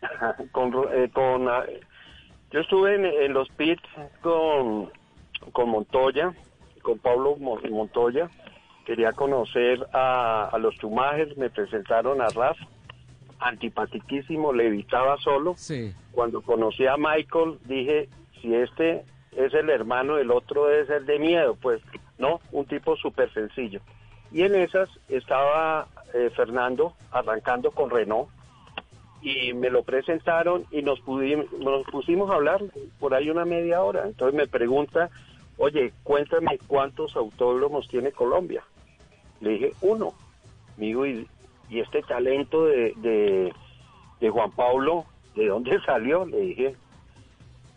con, 0.52 0.72
eh, 0.94 1.10
con 1.12 1.48
ah, 1.48 1.64
yo 2.52 2.60
estuve 2.60 2.94
en, 2.94 3.04
en 3.06 3.32
los 3.32 3.48
pits 3.56 3.82
con, 4.22 4.90
con 5.52 5.68
Montoya, 5.70 6.32
con 6.82 6.98
Pablo 7.00 7.36
Mo- 7.36 7.58
Montoya. 7.68 8.30
Quería 8.84 9.12
conocer 9.12 9.86
a, 9.92 10.48
a 10.52 10.58
los 10.58 10.74
Schumacher, 10.76 11.36
me 11.36 11.50
presentaron 11.50 12.20
a 12.20 12.28
Raf, 12.28 12.58
antipatiquísimo, 13.38 14.52
le 14.52 14.66
evitaba 14.66 15.16
solo. 15.18 15.54
Sí. 15.56 15.92
Cuando 16.12 16.42
conocí 16.42 16.86
a 16.86 16.96
Michael, 16.96 17.58
dije, 17.64 18.08
si 18.40 18.54
este 18.54 19.04
es 19.36 19.54
el 19.54 19.70
hermano, 19.70 20.18
el 20.18 20.30
otro 20.30 20.66
debe 20.66 20.86
ser 20.86 21.04
de 21.04 21.18
miedo, 21.18 21.56
pues 21.60 21.80
no, 22.18 22.40
un 22.52 22.66
tipo 22.66 22.96
súper 22.96 23.32
sencillo. 23.32 23.80
Y 24.32 24.42
en 24.42 24.54
esas 24.54 24.88
estaba 25.08 25.88
eh, 26.14 26.30
Fernando 26.34 26.94
arrancando 27.10 27.70
con 27.70 27.90
Renault 27.90 28.28
y 29.22 29.52
me 29.52 29.70
lo 29.70 29.82
presentaron 29.82 30.64
y 30.70 30.82
nos, 30.82 31.00
pudimos, 31.00 31.46
nos 31.52 31.84
pusimos 31.86 32.30
a 32.30 32.34
hablar 32.34 32.62
por 32.98 33.14
ahí 33.14 33.30
una 33.30 33.44
media 33.44 33.82
hora. 33.82 34.04
Entonces 34.06 34.36
me 34.36 34.46
pregunta, 34.46 35.10
oye, 35.60 35.92
cuéntame 36.02 36.58
cuántos 36.66 37.14
autódromos 37.16 37.86
tiene 37.86 38.12
Colombia. 38.12 38.64
Le 39.40 39.50
dije, 39.50 39.72
uno. 39.82 40.14
Me 40.78 40.86
dijo, 40.86 41.06
¿y, 41.06 41.28
y 41.68 41.80
este 41.80 42.02
talento 42.02 42.64
de, 42.64 42.94
de, 42.96 43.52
de 44.20 44.30
Juan 44.30 44.50
Pablo, 44.52 45.04
de 45.36 45.48
dónde 45.48 45.78
salió? 45.86 46.24
Le 46.24 46.40
dije, 46.40 46.76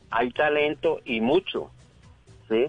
hay 0.09 0.31
talento 0.31 1.01
y 1.03 1.19
mucho. 1.19 1.71
¿sí? 2.47 2.67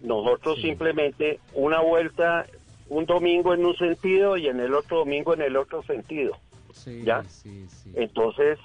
Nosotros 0.00 0.58
simplemente 0.62 1.38
una 1.52 1.80
vuelta, 1.82 2.46
un 2.88 3.04
domingo 3.04 3.52
en 3.52 3.66
un 3.66 3.76
sentido 3.76 4.38
y 4.38 4.48
en 4.48 4.58
el 4.60 4.74
otro 4.74 4.98
domingo 4.98 5.34
en 5.34 5.42
el 5.42 5.56
otro 5.58 5.82
sentido. 5.82 6.38
Sí, 6.72 7.02
¿Ya? 7.02 7.22
sí, 7.24 7.66
sí. 7.68 7.92
Entonces, 7.94 8.58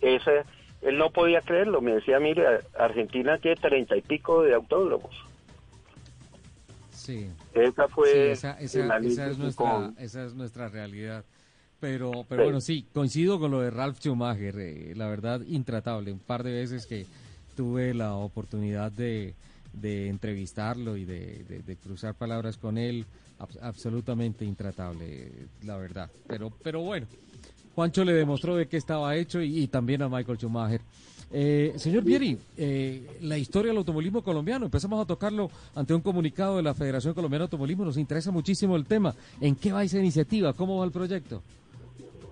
ese, 0.00 0.44
él 0.86 0.98
no 0.98 1.10
podía 1.10 1.40
creerlo. 1.40 1.80
Me 1.80 1.94
decía, 1.96 2.18
mire, 2.20 2.44
Argentina 2.78 3.38
tiene 3.38 3.56
treinta 3.56 3.96
y 3.96 4.02
pico 4.02 4.42
de 4.42 4.54
autódromos. 4.54 5.10
Sí. 6.92 7.28
Esa 7.54 7.88
fue 7.88 8.12
Sí, 8.12 8.18
esa, 8.18 8.52
esa- 8.60 8.98
esa 8.98 9.26
es 9.30 9.38
nuestra, 9.38 9.92
esa 9.98 10.24
es 10.24 10.34
nuestra 10.34 10.68
realidad. 10.68 11.24
Pero, 11.78 12.24
pero 12.28 12.42
Sí. 12.42 12.44
bueno, 12.46 12.60
sí, 12.60 12.86
coincido 12.94 13.38
con 13.38 13.50
lo 13.50 13.60
de 13.60 13.70
Ralph 13.70 13.98
Schumacher, 13.98 14.54
eh, 14.58 14.94
la 14.96 15.08
verdad, 15.08 15.42
intratable. 15.46 16.10
Un 16.10 16.18
par 16.18 16.42
de 16.42 16.52
veces 16.52 16.86
que 16.86 17.04
tuve 17.54 17.92
la 17.92 18.14
oportunidad 18.14 18.90
de, 18.92 19.34
de 19.74 20.08
entrevistarlo 20.08 20.96
y 20.96 21.04
de, 21.04 21.44
de- 21.48 21.60
de 21.60 21.76
cruzar 21.76 22.14
palabras 22.14 22.56
con 22.56 22.78
él, 22.78 23.04
abs- 23.38 23.58
absolutamente 23.60 24.44
intratable, 24.46 25.30
la 25.64 25.76
verdad. 25.76 26.10
Pero, 26.26 26.50
pero 26.62 26.80
bueno, 26.80 27.06
Juancho 27.76 28.04
le 28.04 28.14
demostró 28.14 28.56
de 28.56 28.66
qué 28.66 28.78
estaba 28.78 29.14
hecho 29.16 29.42
y, 29.42 29.60
y 29.64 29.66
también 29.68 30.00
a 30.00 30.08
Michael 30.08 30.38
Schumacher. 30.38 30.80
Eh, 31.30 31.74
señor 31.76 32.04
Vieri, 32.04 32.38
eh, 32.56 33.18
la 33.20 33.36
historia 33.36 33.68
del 33.70 33.76
automovilismo 33.76 34.22
colombiano, 34.22 34.64
empezamos 34.64 34.98
a 34.98 35.06
tocarlo 35.06 35.50
ante 35.74 35.92
un 35.92 36.00
comunicado 36.00 36.56
de 36.56 36.62
la 36.62 36.72
Federación 36.72 37.12
Colombiana 37.12 37.42
de 37.42 37.44
Automovilismo, 37.46 37.84
nos 37.84 37.98
interesa 37.98 38.30
muchísimo 38.30 38.76
el 38.76 38.86
tema. 38.86 39.14
¿En 39.42 39.56
qué 39.56 39.72
va 39.72 39.84
esa 39.84 39.98
iniciativa? 39.98 40.54
¿Cómo 40.54 40.78
va 40.78 40.86
el 40.86 40.90
proyecto? 40.90 41.42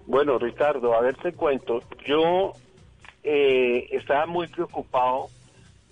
Bueno, 0.06 0.38
Ricardo, 0.38 0.94
a 0.94 1.02
ver 1.02 1.16
te 1.16 1.32
cuento. 1.32 1.82
Yo 2.06 2.52
eh, 3.22 3.86
estaba 3.90 4.24
muy 4.24 4.46
preocupado 4.46 5.26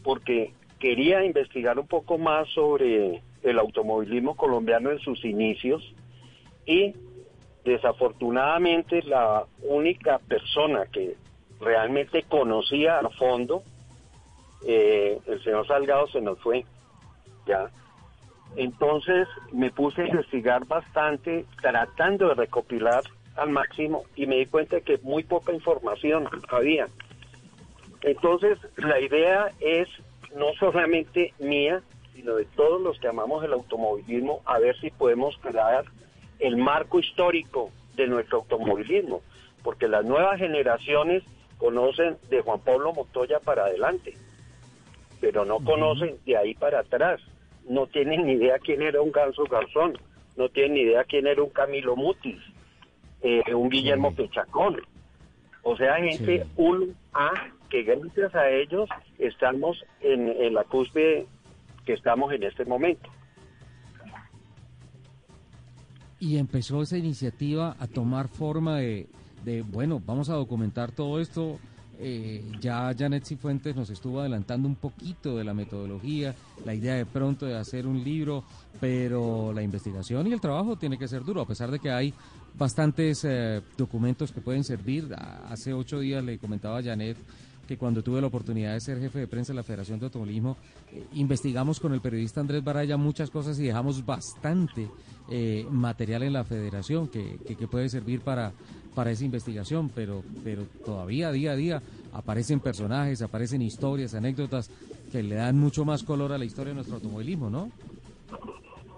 porque 0.03 0.55
quería 0.79 1.25
investigar 1.27 1.79
un 1.79 1.87
poco 1.87 2.17
más 2.17 2.49
sobre 2.49 3.21
el 3.43 3.59
automovilismo 3.59 4.35
colombiano 4.35 4.91
en 4.91 4.99
sus 5.01 5.23
inicios 5.27 5.93
y 6.65 6.95
desafortunadamente 7.65 9.03
la 9.03 9.45
única 9.63 10.19
persona 10.19 10.87
que 10.87 11.17
realmente 11.61 12.25
conocía 12.25 12.99
a 12.99 13.09
fondo, 13.11 13.63
eh, 14.67 15.21
el 15.27 15.43
señor 15.43 15.67
Salgado 15.67 16.07
se 16.09 16.21
nos 16.21 16.39
fue, 16.41 16.65
ya. 17.47 17.71
Entonces 18.57 19.29
me 19.53 19.71
puse 19.71 20.03
a 20.03 20.09
investigar 20.09 20.67
bastante, 20.67 21.47
tratando 21.61 22.29
de 22.29 22.35
recopilar 22.35 23.03
al 23.37 23.51
máximo 23.51 24.05
y 24.15 24.27
me 24.27 24.37
di 24.37 24.47
cuenta 24.47 24.81
que 24.81 24.99
muy 25.03 25.23
poca 25.23 25.53
información 25.53 26.29
había. 26.49 26.87
Entonces 28.03 28.59
la 28.77 29.01
idea 29.01 29.53
es 29.61 29.89
no 30.37 30.53
solamente 30.59 31.33
mía, 31.39 31.83
sino 32.15 32.35
de 32.35 32.45
todos 32.45 32.81
los 32.81 32.99
que 32.99 33.09
amamos 33.09 33.45
el 33.45 33.53
automovilismo, 33.53 34.43
a 34.45 34.59
ver 34.59 34.79
si 34.81 34.91
podemos 34.91 35.37
crear 35.39 35.85
el 36.43 36.57
marco 36.57 36.99
histórico 36.99 37.71
de 37.95 38.07
nuestro 38.09 38.39
automovilismo, 38.39 39.23
porque 39.63 39.89
las 39.89 40.05
nuevas 40.05 40.39
generaciones 40.39 41.23
conocen 41.57 42.17
de 42.29 42.43
Juan 42.43 42.61
Pablo 42.61 42.93
Montoya 42.93 43.39
para 43.39 43.65
adelante, 43.65 44.15
pero 45.21 45.45
no 45.45 45.59
conocen 45.61 46.17
de 46.27 46.37
ahí 46.37 46.55
para 46.55 46.81
atrás, 46.81 47.21
no 47.69 47.87
tienen 47.87 48.27
ni 48.27 48.33
idea 48.33 48.59
quién 48.59 48.83
era 48.83 49.01
un 49.01 49.13
Ganso 49.13 49.45
Garzón, 49.45 49.97
no 50.37 50.49
tienen 50.49 50.75
ni 50.75 50.81
idea 50.81 51.05
quién 51.05 51.29
era 51.29 51.43
un 51.43 51.51
Camilo 51.51 51.95
Mutis, 51.95 52.41
eh, 53.23 53.55
un 53.55 53.69
Guillermo 53.69 54.13
Pechacón, 54.13 54.83
o 55.63 55.77
sea, 55.77 55.97
gente 55.97 56.45
un 56.57 56.97
A 57.13 57.31
que 57.71 57.85
gracias 57.85 58.35
a 58.35 58.51
ellos 58.51 58.89
estamos 59.19 59.85
en, 60.01 60.29
en 60.29 60.55
la 60.55 60.65
cúspide 60.65 61.27
que 61.87 61.93
estamos 61.93 62.33
en 62.33 62.43
este 62.43 62.65
momento. 62.65 63.09
Y 66.23 66.37
empezó 66.37 66.81
esa 66.83 66.97
iniciativa 66.97 67.75
a 67.81 67.89
tomar 67.89 68.29
forma 68.29 68.77
de, 68.77 69.09
de 69.45 69.63
bueno, 69.63 70.01
vamos 70.07 70.29
a 70.29 70.35
documentar 70.35 70.93
todo 70.93 71.19
esto. 71.19 71.59
Eh, 71.99 72.45
ya 72.61 72.95
Janet 72.97 73.25
Cifuentes 73.25 73.75
nos 73.75 73.91
estuvo 73.91 74.21
adelantando 74.21 74.69
un 74.69 74.77
poquito 74.77 75.37
de 75.37 75.43
la 75.43 75.53
metodología, 75.53 76.33
la 76.65 76.75
idea 76.77 76.95
de 76.95 77.07
pronto 77.07 77.45
de 77.45 77.57
hacer 77.57 77.89
un 77.89 78.05
libro, 78.05 78.45
pero 78.81 79.53
la 79.53 79.65
investigación 79.65 80.29
y 80.29 80.33
el 80.33 80.41
trabajo 80.41 80.77
tiene 80.77 80.97
que 80.97 81.09
ser 81.09 81.25
duro, 81.25 81.41
a 81.41 81.47
pesar 81.47 81.73
de 81.73 81.81
que 81.81 81.91
hay 81.91 82.15
bastantes 82.57 83.25
eh, 83.25 83.61
documentos 83.77 84.31
que 84.31 84.41
pueden 84.41 84.63
servir. 84.63 85.13
Hace 85.49 85.75
ocho 85.75 85.99
días 85.99 86.23
le 86.23 86.39
comentaba 86.39 86.79
a 86.79 86.85
Janet 86.85 87.17
que 87.73 87.79
cuando 87.79 88.03
tuve 88.03 88.21
la 88.21 88.27
oportunidad 88.27 88.75
de 88.75 88.81
ser 88.81 89.01
jefe 89.01 89.21
de 89.21 89.27
prensa 89.27 89.55
de 89.55 89.57
la 89.57 89.63
Federación 89.63 89.99
de 89.99 90.05
Automovilismo, 90.05 90.59
eh, 90.93 91.05
investigamos 91.15 91.81
con 91.81 91.95
el 91.95 92.03
periodista 92.03 92.41
Andrés 92.41 92.63
Baraya 92.63 92.99
muchas 92.99 93.31
cosas 93.31 93.59
y 93.59 93.65
dejamos 93.65 94.05
bastante 94.05 94.89
eh, 95.31 95.65
material 95.71 96.25
en 96.25 96.35
la 96.35 96.45
federación 96.45 97.09
que, 97.09 97.39
que, 97.47 97.67
puede 97.67 97.89
servir 97.89 98.21
para, 98.21 98.53
para 98.95 99.11
esa 99.11 99.25
investigación, 99.25 99.91
pero, 99.95 100.23
pero 100.45 100.65
todavía 100.85 101.33
día 101.33 101.53
a 101.53 101.57
día 101.57 101.83
aparecen 102.13 102.61
personajes, 102.61 103.23
aparecen 103.23 103.63
historias, 103.63 104.15
anécdotas 104.15 104.71
que 105.11 105.23
le 105.23 105.37
dan 105.37 105.59
mucho 105.59 105.87
más 105.87 106.03
color 106.03 106.33
a 106.33 106.39
la 106.39 106.45
historia 106.45 106.73
de 106.73 106.75
nuestro 106.75 106.97
automovilismo, 106.97 107.49
¿no? 107.49 107.71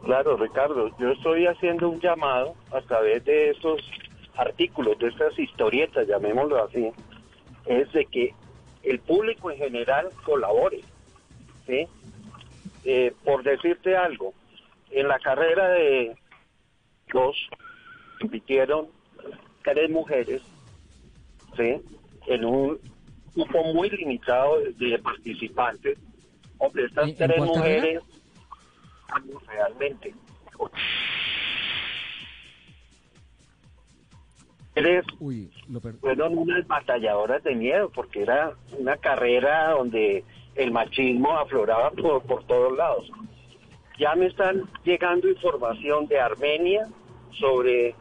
Claro, 0.03 0.37
Ricardo, 0.37 0.91
yo 0.99 1.11
estoy 1.11 1.47
haciendo 1.47 1.91
un 1.91 2.01
llamado 2.01 2.55
a 2.73 2.81
través 2.81 3.25
de 3.25 3.51
estos 3.51 3.81
artículos, 4.37 4.99
de 4.99 5.09
estas 5.09 5.39
historietas, 5.39 6.09
llamémoslo 6.09 6.65
así, 6.65 6.91
es 7.67 7.93
de 7.93 8.05
que 8.07 8.35
el 8.85 9.01
público 9.01 9.51
en 9.51 9.59
general 9.59 10.09
colabore. 10.25 10.81
¿sí? 11.67 11.87
Eh, 12.85 13.13
por 13.25 13.43
decirte 13.43 13.97
algo, 13.97 14.35
en 14.91 15.09
la 15.09 15.19
carrera 15.19 15.69
de 15.71 16.17
dos 17.13 17.37
compitieron 18.21 18.89
tres 19.63 19.91
mujeres, 19.91 20.43
¿sí? 21.57 21.81
en 22.27 22.45
un 22.45 22.79
grupo 23.35 23.65
muy 23.73 23.91
limitado 23.91 24.61
de 24.61 24.99
participantes, 24.99 25.99
donde 26.59 26.85
estas 26.85 27.15
tres 27.17 27.39
mujeres 27.39 28.03
realmente 29.47 30.15
Uy, 35.21 35.51
fueron 36.01 36.37
unas 36.37 36.67
batalladoras 36.67 37.43
de 37.45 37.55
miedo 37.55 37.91
porque 37.95 38.23
era 38.23 38.55
una 38.79 38.97
carrera 38.97 39.71
donde 39.71 40.25
el 40.57 40.73
machismo 40.73 41.37
afloraba 41.39 41.91
por, 41.91 42.23
por 42.23 42.45
todos 42.45 42.77
lados. 42.77 43.11
Ya 43.99 44.15
me 44.17 44.27
están 44.27 44.63
llegando 44.85 45.29
información 45.29 46.09
de 46.09 46.19
Armenia 46.19 46.89
sobre 47.39 47.95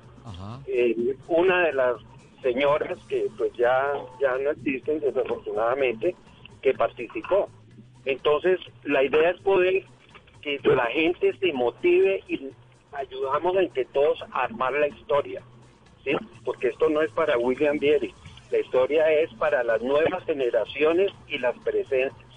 eh, 0.68 1.16
una 1.28 1.66
de 1.66 1.74
las 1.74 1.95
señoras 2.41 2.98
que 3.08 3.28
pues 3.38 3.54
ya, 3.54 3.94
ya 4.20 4.38
no 4.38 4.52
existen 4.52 5.00
desafortunadamente 5.00 6.16
que 6.62 6.74
participó. 6.74 7.50
Entonces 8.06 8.60
la 8.84 9.04
idea 9.04 9.30
es 9.30 9.40
poder 9.41 9.84
que 10.41 10.60
la 10.64 10.88
gente 10.88 11.38
se 11.38 11.54
motive 11.54 12.24
y 12.28 12.50
ayudamos 12.91 13.56
que 13.74 13.86
todos 13.86 14.22
a 14.32 14.44
armar 14.44 14.74
la 14.74 14.88
historia. 14.88 15.41
¿Sí? 16.04 16.12
Porque 16.44 16.70
esto 16.70 16.90
no 16.90 17.02
es 17.02 17.12
para 17.12 17.38
William 17.38 17.80
Vieri, 17.80 18.14
la 18.52 18.60
historia 18.60 19.12
es 19.12 19.34
para 19.34 19.64
las 19.64 19.82
nuevas 19.82 20.24
generaciones 20.26 21.12
y 21.28 21.40
las 21.40 21.58
presentes. 21.60 22.28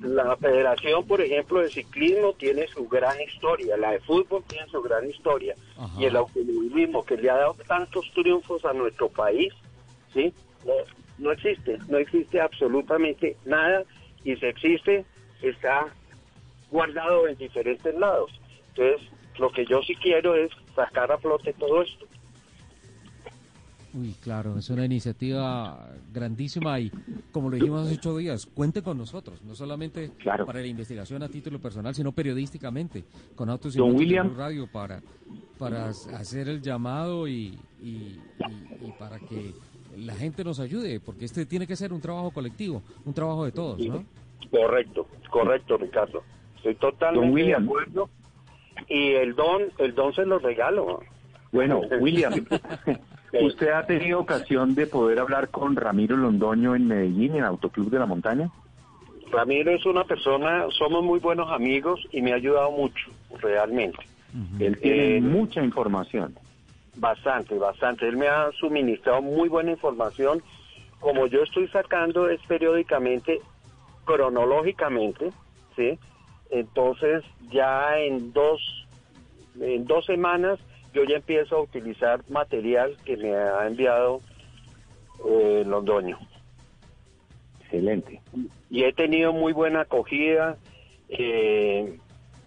La 0.00 0.34
federación, 0.36 1.06
por 1.06 1.20
ejemplo, 1.20 1.60
de 1.60 1.68
ciclismo 1.68 2.32
tiene 2.32 2.66
su 2.68 2.88
gran 2.88 3.20
historia, 3.20 3.76
la 3.76 3.90
de 3.90 4.00
fútbol 4.00 4.42
tiene 4.46 4.66
su 4.68 4.80
gran 4.80 5.10
historia, 5.10 5.54
y 5.98 6.06
el 6.06 6.16
automovilismo 6.16 7.04
que 7.04 7.18
le 7.18 7.28
ha 7.28 7.36
dado 7.36 7.54
tantos 7.66 8.10
triunfos 8.14 8.64
a 8.64 8.72
nuestro 8.72 9.10
país, 9.10 9.52
¿sí? 10.14 10.32
No, 10.64 10.72
no 11.18 11.32
existe, 11.32 11.78
no 11.88 11.98
existe 11.98 12.40
absolutamente 12.40 13.36
nada, 13.44 13.84
y 14.24 14.36
si 14.36 14.46
existe, 14.46 15.04
está 15.42 15.86
guardado 16.70 17.28
en 17.28 17.36
diferentes 17.36 17.94
lados. 17.94 18.30
Entonces, 18.68 19.06
lo 19.40 19.50
que 19.50 19.64
yo 19.64 19.82
sí 19.82 19.94
quiero 19.96 20.34
es 20.34 20.50
sacar 20.74 21.10
a 21.10 21.18
flote 21.18 21.52
todo 21.54 21.82
esto. 21.82 22.06
Uy, 23.92 24.14
claro, 24.22 24.56
es 24.56 24.70
una 24.70 24.84
iniciativa 24.84 25.88
grandísima 26.12 26.78
y, 26.78 26.92
como 27.32 27.50
lo 27.50 27.56
dijimos 27.56 27.86
hace 27.86 27.96
ocho 27.96 28.16
días, 28.16 28.46
cuente 28.46 28.82
con 28.82 28.96
nosotros, 28.96 29.42
no 29.42 29.56
solamente 29.56 30.12
para 30.24 30.60
la 30.60 30.66
investigación 30.66 31.24
a 31.24 31.28
título 31.28 31.58
personal, 31.58 31.92
sino 31.92 32.12
periodísticamente, 32.12 33.02
con 33.34 33.50
Autos 33.50 33.74
y 33.74 33.80
William. 33.80 34.36
Radio 34.36 34.68
para, 34.70 35.00
para 35.58 35.88
hacer 35.88 36.48
el 36.48 36.62
llamado 36.62 37.26
y, 37.26 37.58
y, 37.82 38.20
para 38.96 39.18
que 39.18 39.54
la 39.96 40.14
gente 40.14 40.44
nos 40.44 40.60
ayude, 40.60 41.00
porque 41.00 41.24
este 41.24 41.44
tiene 41.44 41.66
que 41.66 41.74
ser 41.74 41.92
un 41.92 42.00
trabajo 42.00 42.30
colectivo, 42.30 42.82
un 43.04 43.12
trabajo 43.12 43.44
de 43.44 43.50
todos, 43.50 43.80
¿no? 43.80 44.04
Correcto, 44.52 45.08
correcto, 45.30 45.76
Ricardo. 45.78 46.22
Estoy 46.58 46.76
totalmente 46.76 47.42
de 47.42 47.54
acuerdo 47.54 48.08
y 48.88 49.12
el 49.12 49.34
don, 49.34 49.62
el 49.78 49.94
don 49.94 50.12
se 50.14 50.24
lo 50.26 50.38
regalo. 50.38 51.00
Bueno, 51.52 51.80
William, 52.00 52.46
¿usted 53.40 53.70
ha 53.70 53.86
tenido 53.86 54.20
ocasión 54.20 54.74
de 54.74 54.86
poder 54.86 55.18
hablar 55.18 55.48
con 55.48 55.76
Ramiro 55.76 56.16
Londoño 56.16 56.74
en 56.74 56.88
Medellín, 56.88 57.36
en 57.36 57.44
Autoclub 57.44 57.90
de 57.90 57.98
la 57.98 58.06
Montaña? 58.06 58.50
Ramiro 59.30 59.70
es 59.70 59.86
una 59.86 60.04
persona, 60.04 60.66
somos 60.70 61.04
muy 61.04 61.20
buenos 61.20 61.50
amigos 61.50 62.00
y 62.10 62.20
me 62.20 62.32
ha 62.32 62.36
ayudado 62.36 62.70
mucho, 62.72 63.10
realmente. 63.40 63.98
Él 64.58 64.78
tiene 64.80 65.16
eh, 65.16 65.20
mucha 65.20 65.62
información. 65.62 66.34
Bastante, 66.96 67.56
bastante. 67.56 68.06
Él 68.08 68.16
me 68.16 68.28
ha 68.28 68.50
suministrado 68.52 69.22
muy 69.22 69.48
buena 69.48 69.72
información. 69.72 70.42
Como 70.98 71.26
yo 71.26 71.42
estoy 71.42 71.66
sacando 71.68 72.28
es 72.28 72.40
periódicamente, 72.46 73.40
cronológicamente, 74.04 75.30
¿sí? 75.76 75.98
Entonces 76.50 77.24
ya 77.50 77.98
en 77.98 78.32
dos, 78.32 78.60
en 79.60 79.84
dos 79.84 80.04
semanas 80.06 80.58
yo 80.92 81.04
ya 81.04 81.16
empiezo 81.16 81.56
a 81.56 81.62
utilizar 81.62 82.20
material 82.28 82.96
que 83.04 83.16
me 83.16 83.34
ha 83.34 83.66
enviado 83.66 84.20
eh, 85.28 85.64
Londoño. 85.66 86.18
Excelente. 87.62 88.20
Y 88.68 88.84
he 88.84 88.92
tenido 88.92 89.32
muy 89.32 89.52
buena 89.52 89.82
acogida. 89.82 90.56
Eh, 91.08 91.98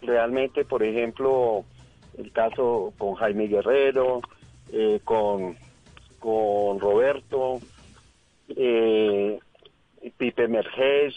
realmente, 0.01 0.65
por 0.65 0.84
ejemplo, 0.84 1.63
el 2.17 2.31
caso 2.31 2.93
con 2.97 3.15
Jaime 3.15 3.47
Guerrero, 3.47 4.21
eh, 4.71 4.99
con, 5.03 5.57
con 6.19 6.80
Roberto, 6.80 7.59
eh, 8.49 9.39
Pipe 10.17 10.47
Merges. 10.47 11.15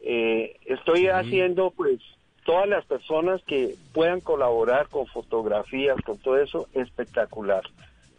estoy 0.00 1.08
haciendo 1.08 1.70
pues 1.70 2.00
todas 2.48 2.66
las 2.66 2.86
personas 2.86 3.42
que 3.46 3.74
puedan 3.92 4.22
colaborar 4.22 4.88
con 4.88 5.06
fotografías, 5.06 5.96
con 6.00 6.16
todo 6.16 6.38
eso, 6.38 6.66
espectacular. 6.72 7.60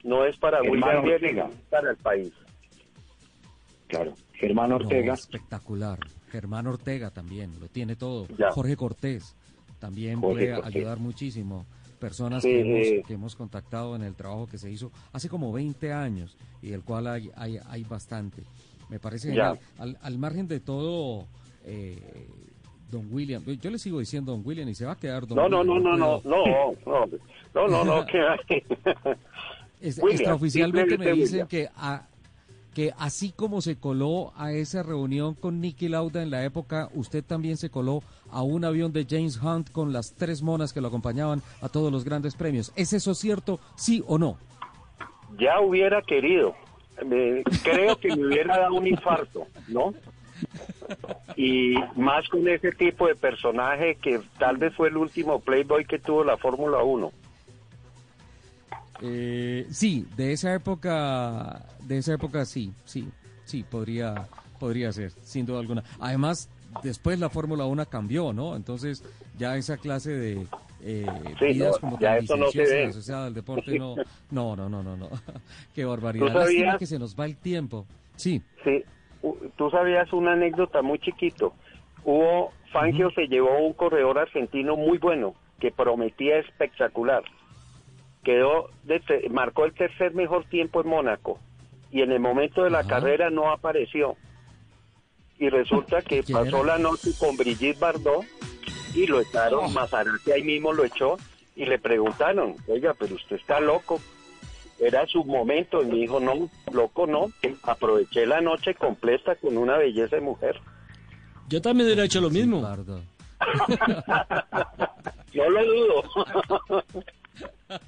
No 0.04 0.24
es 0.24 0.38
para 0.38 0.62
William 0.62 1.04
Ortega. 1.04 1.48
es 1.48 1.56
para 1.72 1.90
el 1.90 1.98
país. 1.98 2.32
Claro. 3.88 4.14
Germán 4.34 4.70
No, 4.70 4.76
Ortega. 4.76 5.16
espectacular. 5.16 5.98
Germán 6.32 6.68
Ortega 6.68 7.10
también, 7.10 7.60
lo 7.60 7.70
tiene 7.70 7.96
todo. 7.96 8.28
Ya. 8.38 8.52
Jorge 8.52 8.76
Cortés 8.78 9.36
también 9.80 10.22
Jorge 10.22 10.46
puede 10.46 10.56
Cortés. 10.62 10.76
ayudar 10.76 11.00
muchísimo. 11.00 11.66
Personas 12.00 12.44
Sí, 12.44 12.50
que, 12.50 12.62
hemos, 12.62 12.88
eh. 12.88 13.04
que 13.08 13.14
hemos 13.16 13.36
contactado 13.36 13.96
en 13.96 14.04
el 14.04 14.14
trabajo 14.16 14.46
que 14.48 14.60
se 14.60 14.70
hizo 14.70 14.92
hace 15.12 15.28
como 15.28 15.52
20 15.52 15.92
años 15.92 16.38
y 16.62 16.70
del 16.70 16.84
cual 16.84 17.08
hay, 17.08 17.32
hay, 17.36 17.58
hay 17.68 17.84
bastante. 17.84 18.44
Me 18.90 19.00
parece 19.00 19.30
genial. 19.30 19.60
Al, 19.80 19.98
al 20.04 20.18
margen 20.20 20.48
de 20.48 20.60
todo, 20.60 21.26
eh, 21.66 22.28
don 22.92 23.08
William, 23.12 23.44
yo 23.44 23.70
le 23.70 23.78
sigo 23.80 24.00
diciendo 24.00 24.32
don 24.32 24.42
William 24.46 24.68
y 24.70 24.76
se 24.76 24.86
va 24.86 24.94
a 24.94 24.96
quedar 24.98 25.26
don 25.28 25.36
No, 25.38 25.48
no, 25.50 25.64
no, 25.64 25.74
William. 25.76 25.98
no, 26.00 26.22
no, 26.24 26.24
puedo- 26.24 26.76
no, 26.86 27.06
no, 27.06 27.68
no, 27.68 27.84
no, 27.84 27.84
no, 28.02 28.06
que. 28.06 28.20
Es- 29.82 29.98
William, 29.98 30.12
extraoficialmente 30.20 30.98
me 30.98 31.12
dicen 31.14 31.32
William. 31.32 31.48
que, 31.48 31.70
a- 31.76 32.06
que 32.74 32.94
así 32.98 33.32
como 33.32 33.62
se 33.62 33.78
coló 33.78 34.32
a 34.38 34.52
esa 34.52 34.84
reunión 34.84 35.34
con 35.34 35.60
Nicky 35.62 35.88
Lauda 35.90 36.22
en 36.22 36.30
la 36.32 36.44
época, 36.44 36.90
usted 36.94 37.24
también 37.24 37.58
se 37.58 37.70
coló 37.70 38.04
a 38.32 38.42
un 38.44 38.64
avión 38.66 38.94
de 38.94 39.06
James 39.10 39.42
Hunt 39.42 39.72
con 39.72 39.92
las 39.92 40.14
tres 40.14 40.42
monas 40.42 40.72
que 40.74 40.82
lo 40.82 40.88
acompañaban 40.90 41.42
a 41.62 41.70
todos 41.70 41.92
los 41.92 42.04
grandes 42.06 42.36
premios. 42.36 42.72
¿Es 42.76 42.94
eso 42.94 43.16
cierto, 43.16 43.60
sí 43.76 44.04
o 44.08 44.18
no? 44.18 44.38
Ya 45.40 45.60
hubiera 45.62 46.02
querido. 46.02 46.56
Me- 47.06 47.44
creo 47.64 47.96
que 47.98 48.16
me 48.16 48.28
hubiera 48.28 48.58
dado 48.60 48.76
un 48.76 48.86
infarto, 48.88 49.48
¿no? 49.68 49.94
Y 51.36 51.76
más 51.96 52.28
con 52.30 52.48
ese 52.48 52.72
tipo 52.72 53.08
de 53.08 53.16
personaje 53.16 53.96
que 53.96 54.20
tal 54.38 54.58
vez 54.58 54.74
fue 54.76 54.90
el 54.90 54.98
último 54.98 55.40
Playboy 55.40 55.86
que 55.86 56.00
tuvo 56.00 56.24
la 56.24 56.38
Fórmula 56.38 56.84
1. 56.84 57.12
Eh, 59.02 59.66
sí, 59.72 60.06
de 60.18 60.34
esa 60.34 60.54
época, 60.54 61.66
de 61.86 61.98
esa 62.00 62.14
época 62.14 62.44
sí, 62.46 62.74
sí, 62.86 63.08
sí, 63.46 63.64
podría, 63.64 64.28
podría 64.60 64.92
ser, 64.92 65.12
sin 65.24 65.46
duda 65.46 65.60
alguna. 65.60 65.84
Además, 66.00 66.50
después 66.84 67.18
la 67.20 67.30
Fórmula 67.30 67.66
1 67.66 67.86
cambió, 67.88 68.34
¿no? 68.34 68.56
Entonces, 68.56 69.04
ya 69.38 69.56
esa 69.56 69.78
clase 69.78 70.12
de 70.12 70.46
eh, 70.82 71.06
Sí, 71.40 71.46
vidas 71.46 71.76
no, 71.76 71.80
como 71.80 72.00
ya 72.00 72.16
tan 72.16 72.24
eso 72.26 72.36
no 72.38 72.52
se 72.52 72.64
ve. 72.64 72.86
asociadas 72.88 73.28
al 73.28 73.34
deporte, 73.34 73.78
no, 73.80 73.96
no, 74.32 74.56
no, 74.56 74.68
no, 74.68 74.84
no, 74.84 74.98
no. 74.98 75.10
Qué 75.74 75.86
barbaridad. 75.86 76.28
¿Tú 76.28 76.34
Lástima 76.34 76.78
que 76.78 76.86
se 76.86 77.00
nos 77.00 77.18
va 77.18 77.26
el 77.26 77.38
tiempo. 77.38 77.86
Sí. 78.18 78.42
Sí, 78.66 78.84
tú 79.58 79.70
sabías 79.70 80.12
una 80.14 80.34
anécdota 80.34 80.82
muy 80.82 81.00
chiquito. 81.00 81.54
Hubo, 82.04 82.52
Fangio 82.72 83.12
se 83.12 83.28
llevó 83.28 83.60
un 83.60 83.74
corredor 83.74 84.20
argentino 84.20 84.76
muy 84.76 84.98
bueno, 84.98 85.36
que 85.60 85.72
prometía 85.72 86.38
espectacular. 86.38 87.24
Quedó, 88.24 88.70
de 88.84 89.02
marcó 89.30 89.66
el 89.66 89.74
tercer 89.74 90.14
mejor 90.14 90.46
tiempo 90.46 90.82
en 90.82 90.88
Mónaco 90.88 91.40
y 91.92 92.02
en 92.02 92.12
el 92.12 92.20
momento 92.20 92.64
de 92.64 92.70
la 92.70 92.86
carrera 92.86 93.30
no 93.30 93.52
apareció. 93.52 94.16
Y 95.38 95.50
resulta 95.50 96.02
que 96.08 96.24
¿Quién 96.24 96.38
pasó 96.38 96.58
era? 96.64 96.78
la 96.78 96.78
noche 96.78 97.12
con 97.18 97.38
Brigitte 97.38 97.80
Bardot 97.80 98.26
y 98.96 99.08
lo 99.08 99.22
echaron, 99.22 99.74
Maserati 99.74 100.32
ahí 100.32 100.44
mismo 100.44 100.74
lo 100.74 100.84
echó 100.84 101.18
y 101.56 101.66
le 101.66 101.80
preguntaron, 101.80 102.56
oiga, 102.68 102.94
pero 102.98 103.16
usted 103.16 103.36
está 103.36 103.60
loco, 103.60 104.00
era 104.80 105.06
su 105.08 105.24
momento 105.26 105.82
y 105.84 105.88
me 105.88 105.96
dijo 105.96 106.20
no 106.20 106.50
loco 106.72 107.06
no 107.08 107.32
aproveché 107.64 108.26
la 108.26 108.40
noche 108.42 108.74
completa 108.76 109.36
con 109.36 109.58
una 109.58 109.78
belleza 109.78 110.16
de 110.16 110.22
mujer 110.22 110.60
Yo 111.50 111.62
también 111.62 111.88
hubiera 111.88 112.06
hecho 112.06 112.22
lo 112.22 112.30
mismo. 112.30 112.62
no 115.34 115.50
lo 115.50 115.66
dudo. 115.66 116.04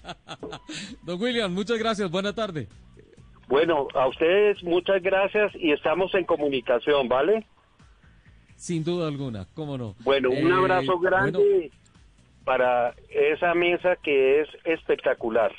Don 1.04 1.22
William, 1.22 1.54
muchas 1.54 1.78
gracias, 1.78 2.10
buena 2.10 2.34
tarde. 2.34 2.68
bueno 3.48 3.88
a 3.94 4.08
ustedes 4.08 4.64
muchas 4.64 5.02
gracias 5.02 5.54
y 5.56 5.72
estamos 5.72 6.14
en 6.16 6.26
comunicación 6.26 7.08
vale 7.10 7.46
Sin 8.56 8.84
duda 8.84 9.08
alguna, 9.08 9.48
cómo 9.54 9.78
no. 9.78 9.96
bueno 10.04 10.30
un 10.30 10.52
Eh, 10.52 10.54
abrazo 10.54 11.00
grande 11.00 11.40
bueno, 11.40 11.74
para 12.46 12.94
esa 13.10 13.54
mesa 13.54 13.96
que 13.98 14.42
es 14.42 14.48
espectacular 14.66 15.52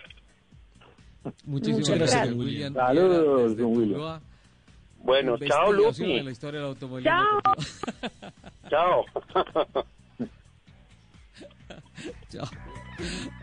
muchísimas 1.45 1.81
Muchas 1.81 1.99
gracias, 1.99 2.21
gracias. 2.21 2.37
William. 2.37 2.75
Saludos, 2.75 3.57
don 3.57 3.77
William. 3.77 4.21
Bueno 5.05 5.37
chao 5.39 5.73
investigación 5.73 5.77
Lupi 5.77 6.17
de 6.19 6.23
la 6.25 6.31
historia 6.31 6.61
del 6.61 6.69
automovilismo 6.69 7.41
chao 8.71 9.05
Chao. 12.31 12.47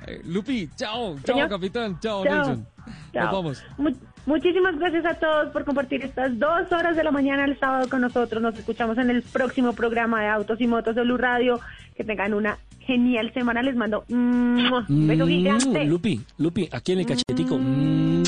Eh, 0.08 0.22
Lupi, 0.26 0.70
chao, 0.76 1.16
chao, 1.24 1.36
Señor. 1.36 1.50
capitán, 1.50 2.00
chao, 2.00 2.24
Chao. 2.24 2.36
Nelson. 2.36 2.68
Chao. 3.14 3.24
Nos 3.24 3.32
vamos. 3.34 3.64
Mu- 3.78 3.96
muchísimas 4.26 4.78
gracias 4.80 5.06
a 5.06 5.14
todos 5.16 5.52
por 5.52 5.64
compartir 5.66 6.04
estas 6.04 6.38
dos 6.40 6.72
horas 6.72 6.96
de 6.96 7.04
la 7.04 7.12
mañana 7.12 7.46
el 7.46 7.58
sábado 7.60 7.90
con 7.90 8.02
nosotros. 8.02 8.42
Nos 8.42 8.58
escuchamos 8.58 8.98
en 8.98 9.10
el 9.10 9.22
próximo 9.22 9.74
programa 9.74 10.22
de 10.22 10.28
Autos 10.30 10.60
y 10.62 10.68
Motos 10.68 10.96
de 10.96 11.04
Blue 11.04 11.18
Radio. 11.18 11.60
Que 11.96 12.04
tengan 12.04 12.34
una 12.34 12.58
genial 12.90 13.32
semana. 13.34 13.62
Les 13.62 13.76
mando 13.76 14.04
un 14.10 15.08
beso 15.08 15.26
mm, 15.26 15.30
gigante. 15.30 15.86
Lupi, 15.86 16.22
Lupi, 16.38 16.68
aquí 16.72 16.94
en 16.94 17.00
el 17.00 17.06
cachetico. 17.06 17.58
Mm, 17.58 18.24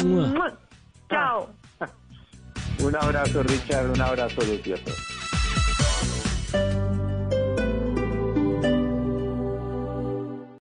Chao. 1.10 1.50
Un 2.84 2.96
abrazo, 2.96 3.44
Richard. 3.44 3.90
Un 3.90 4.02
abrazo, 4.02 4.42
Lupi. 4.46 4.74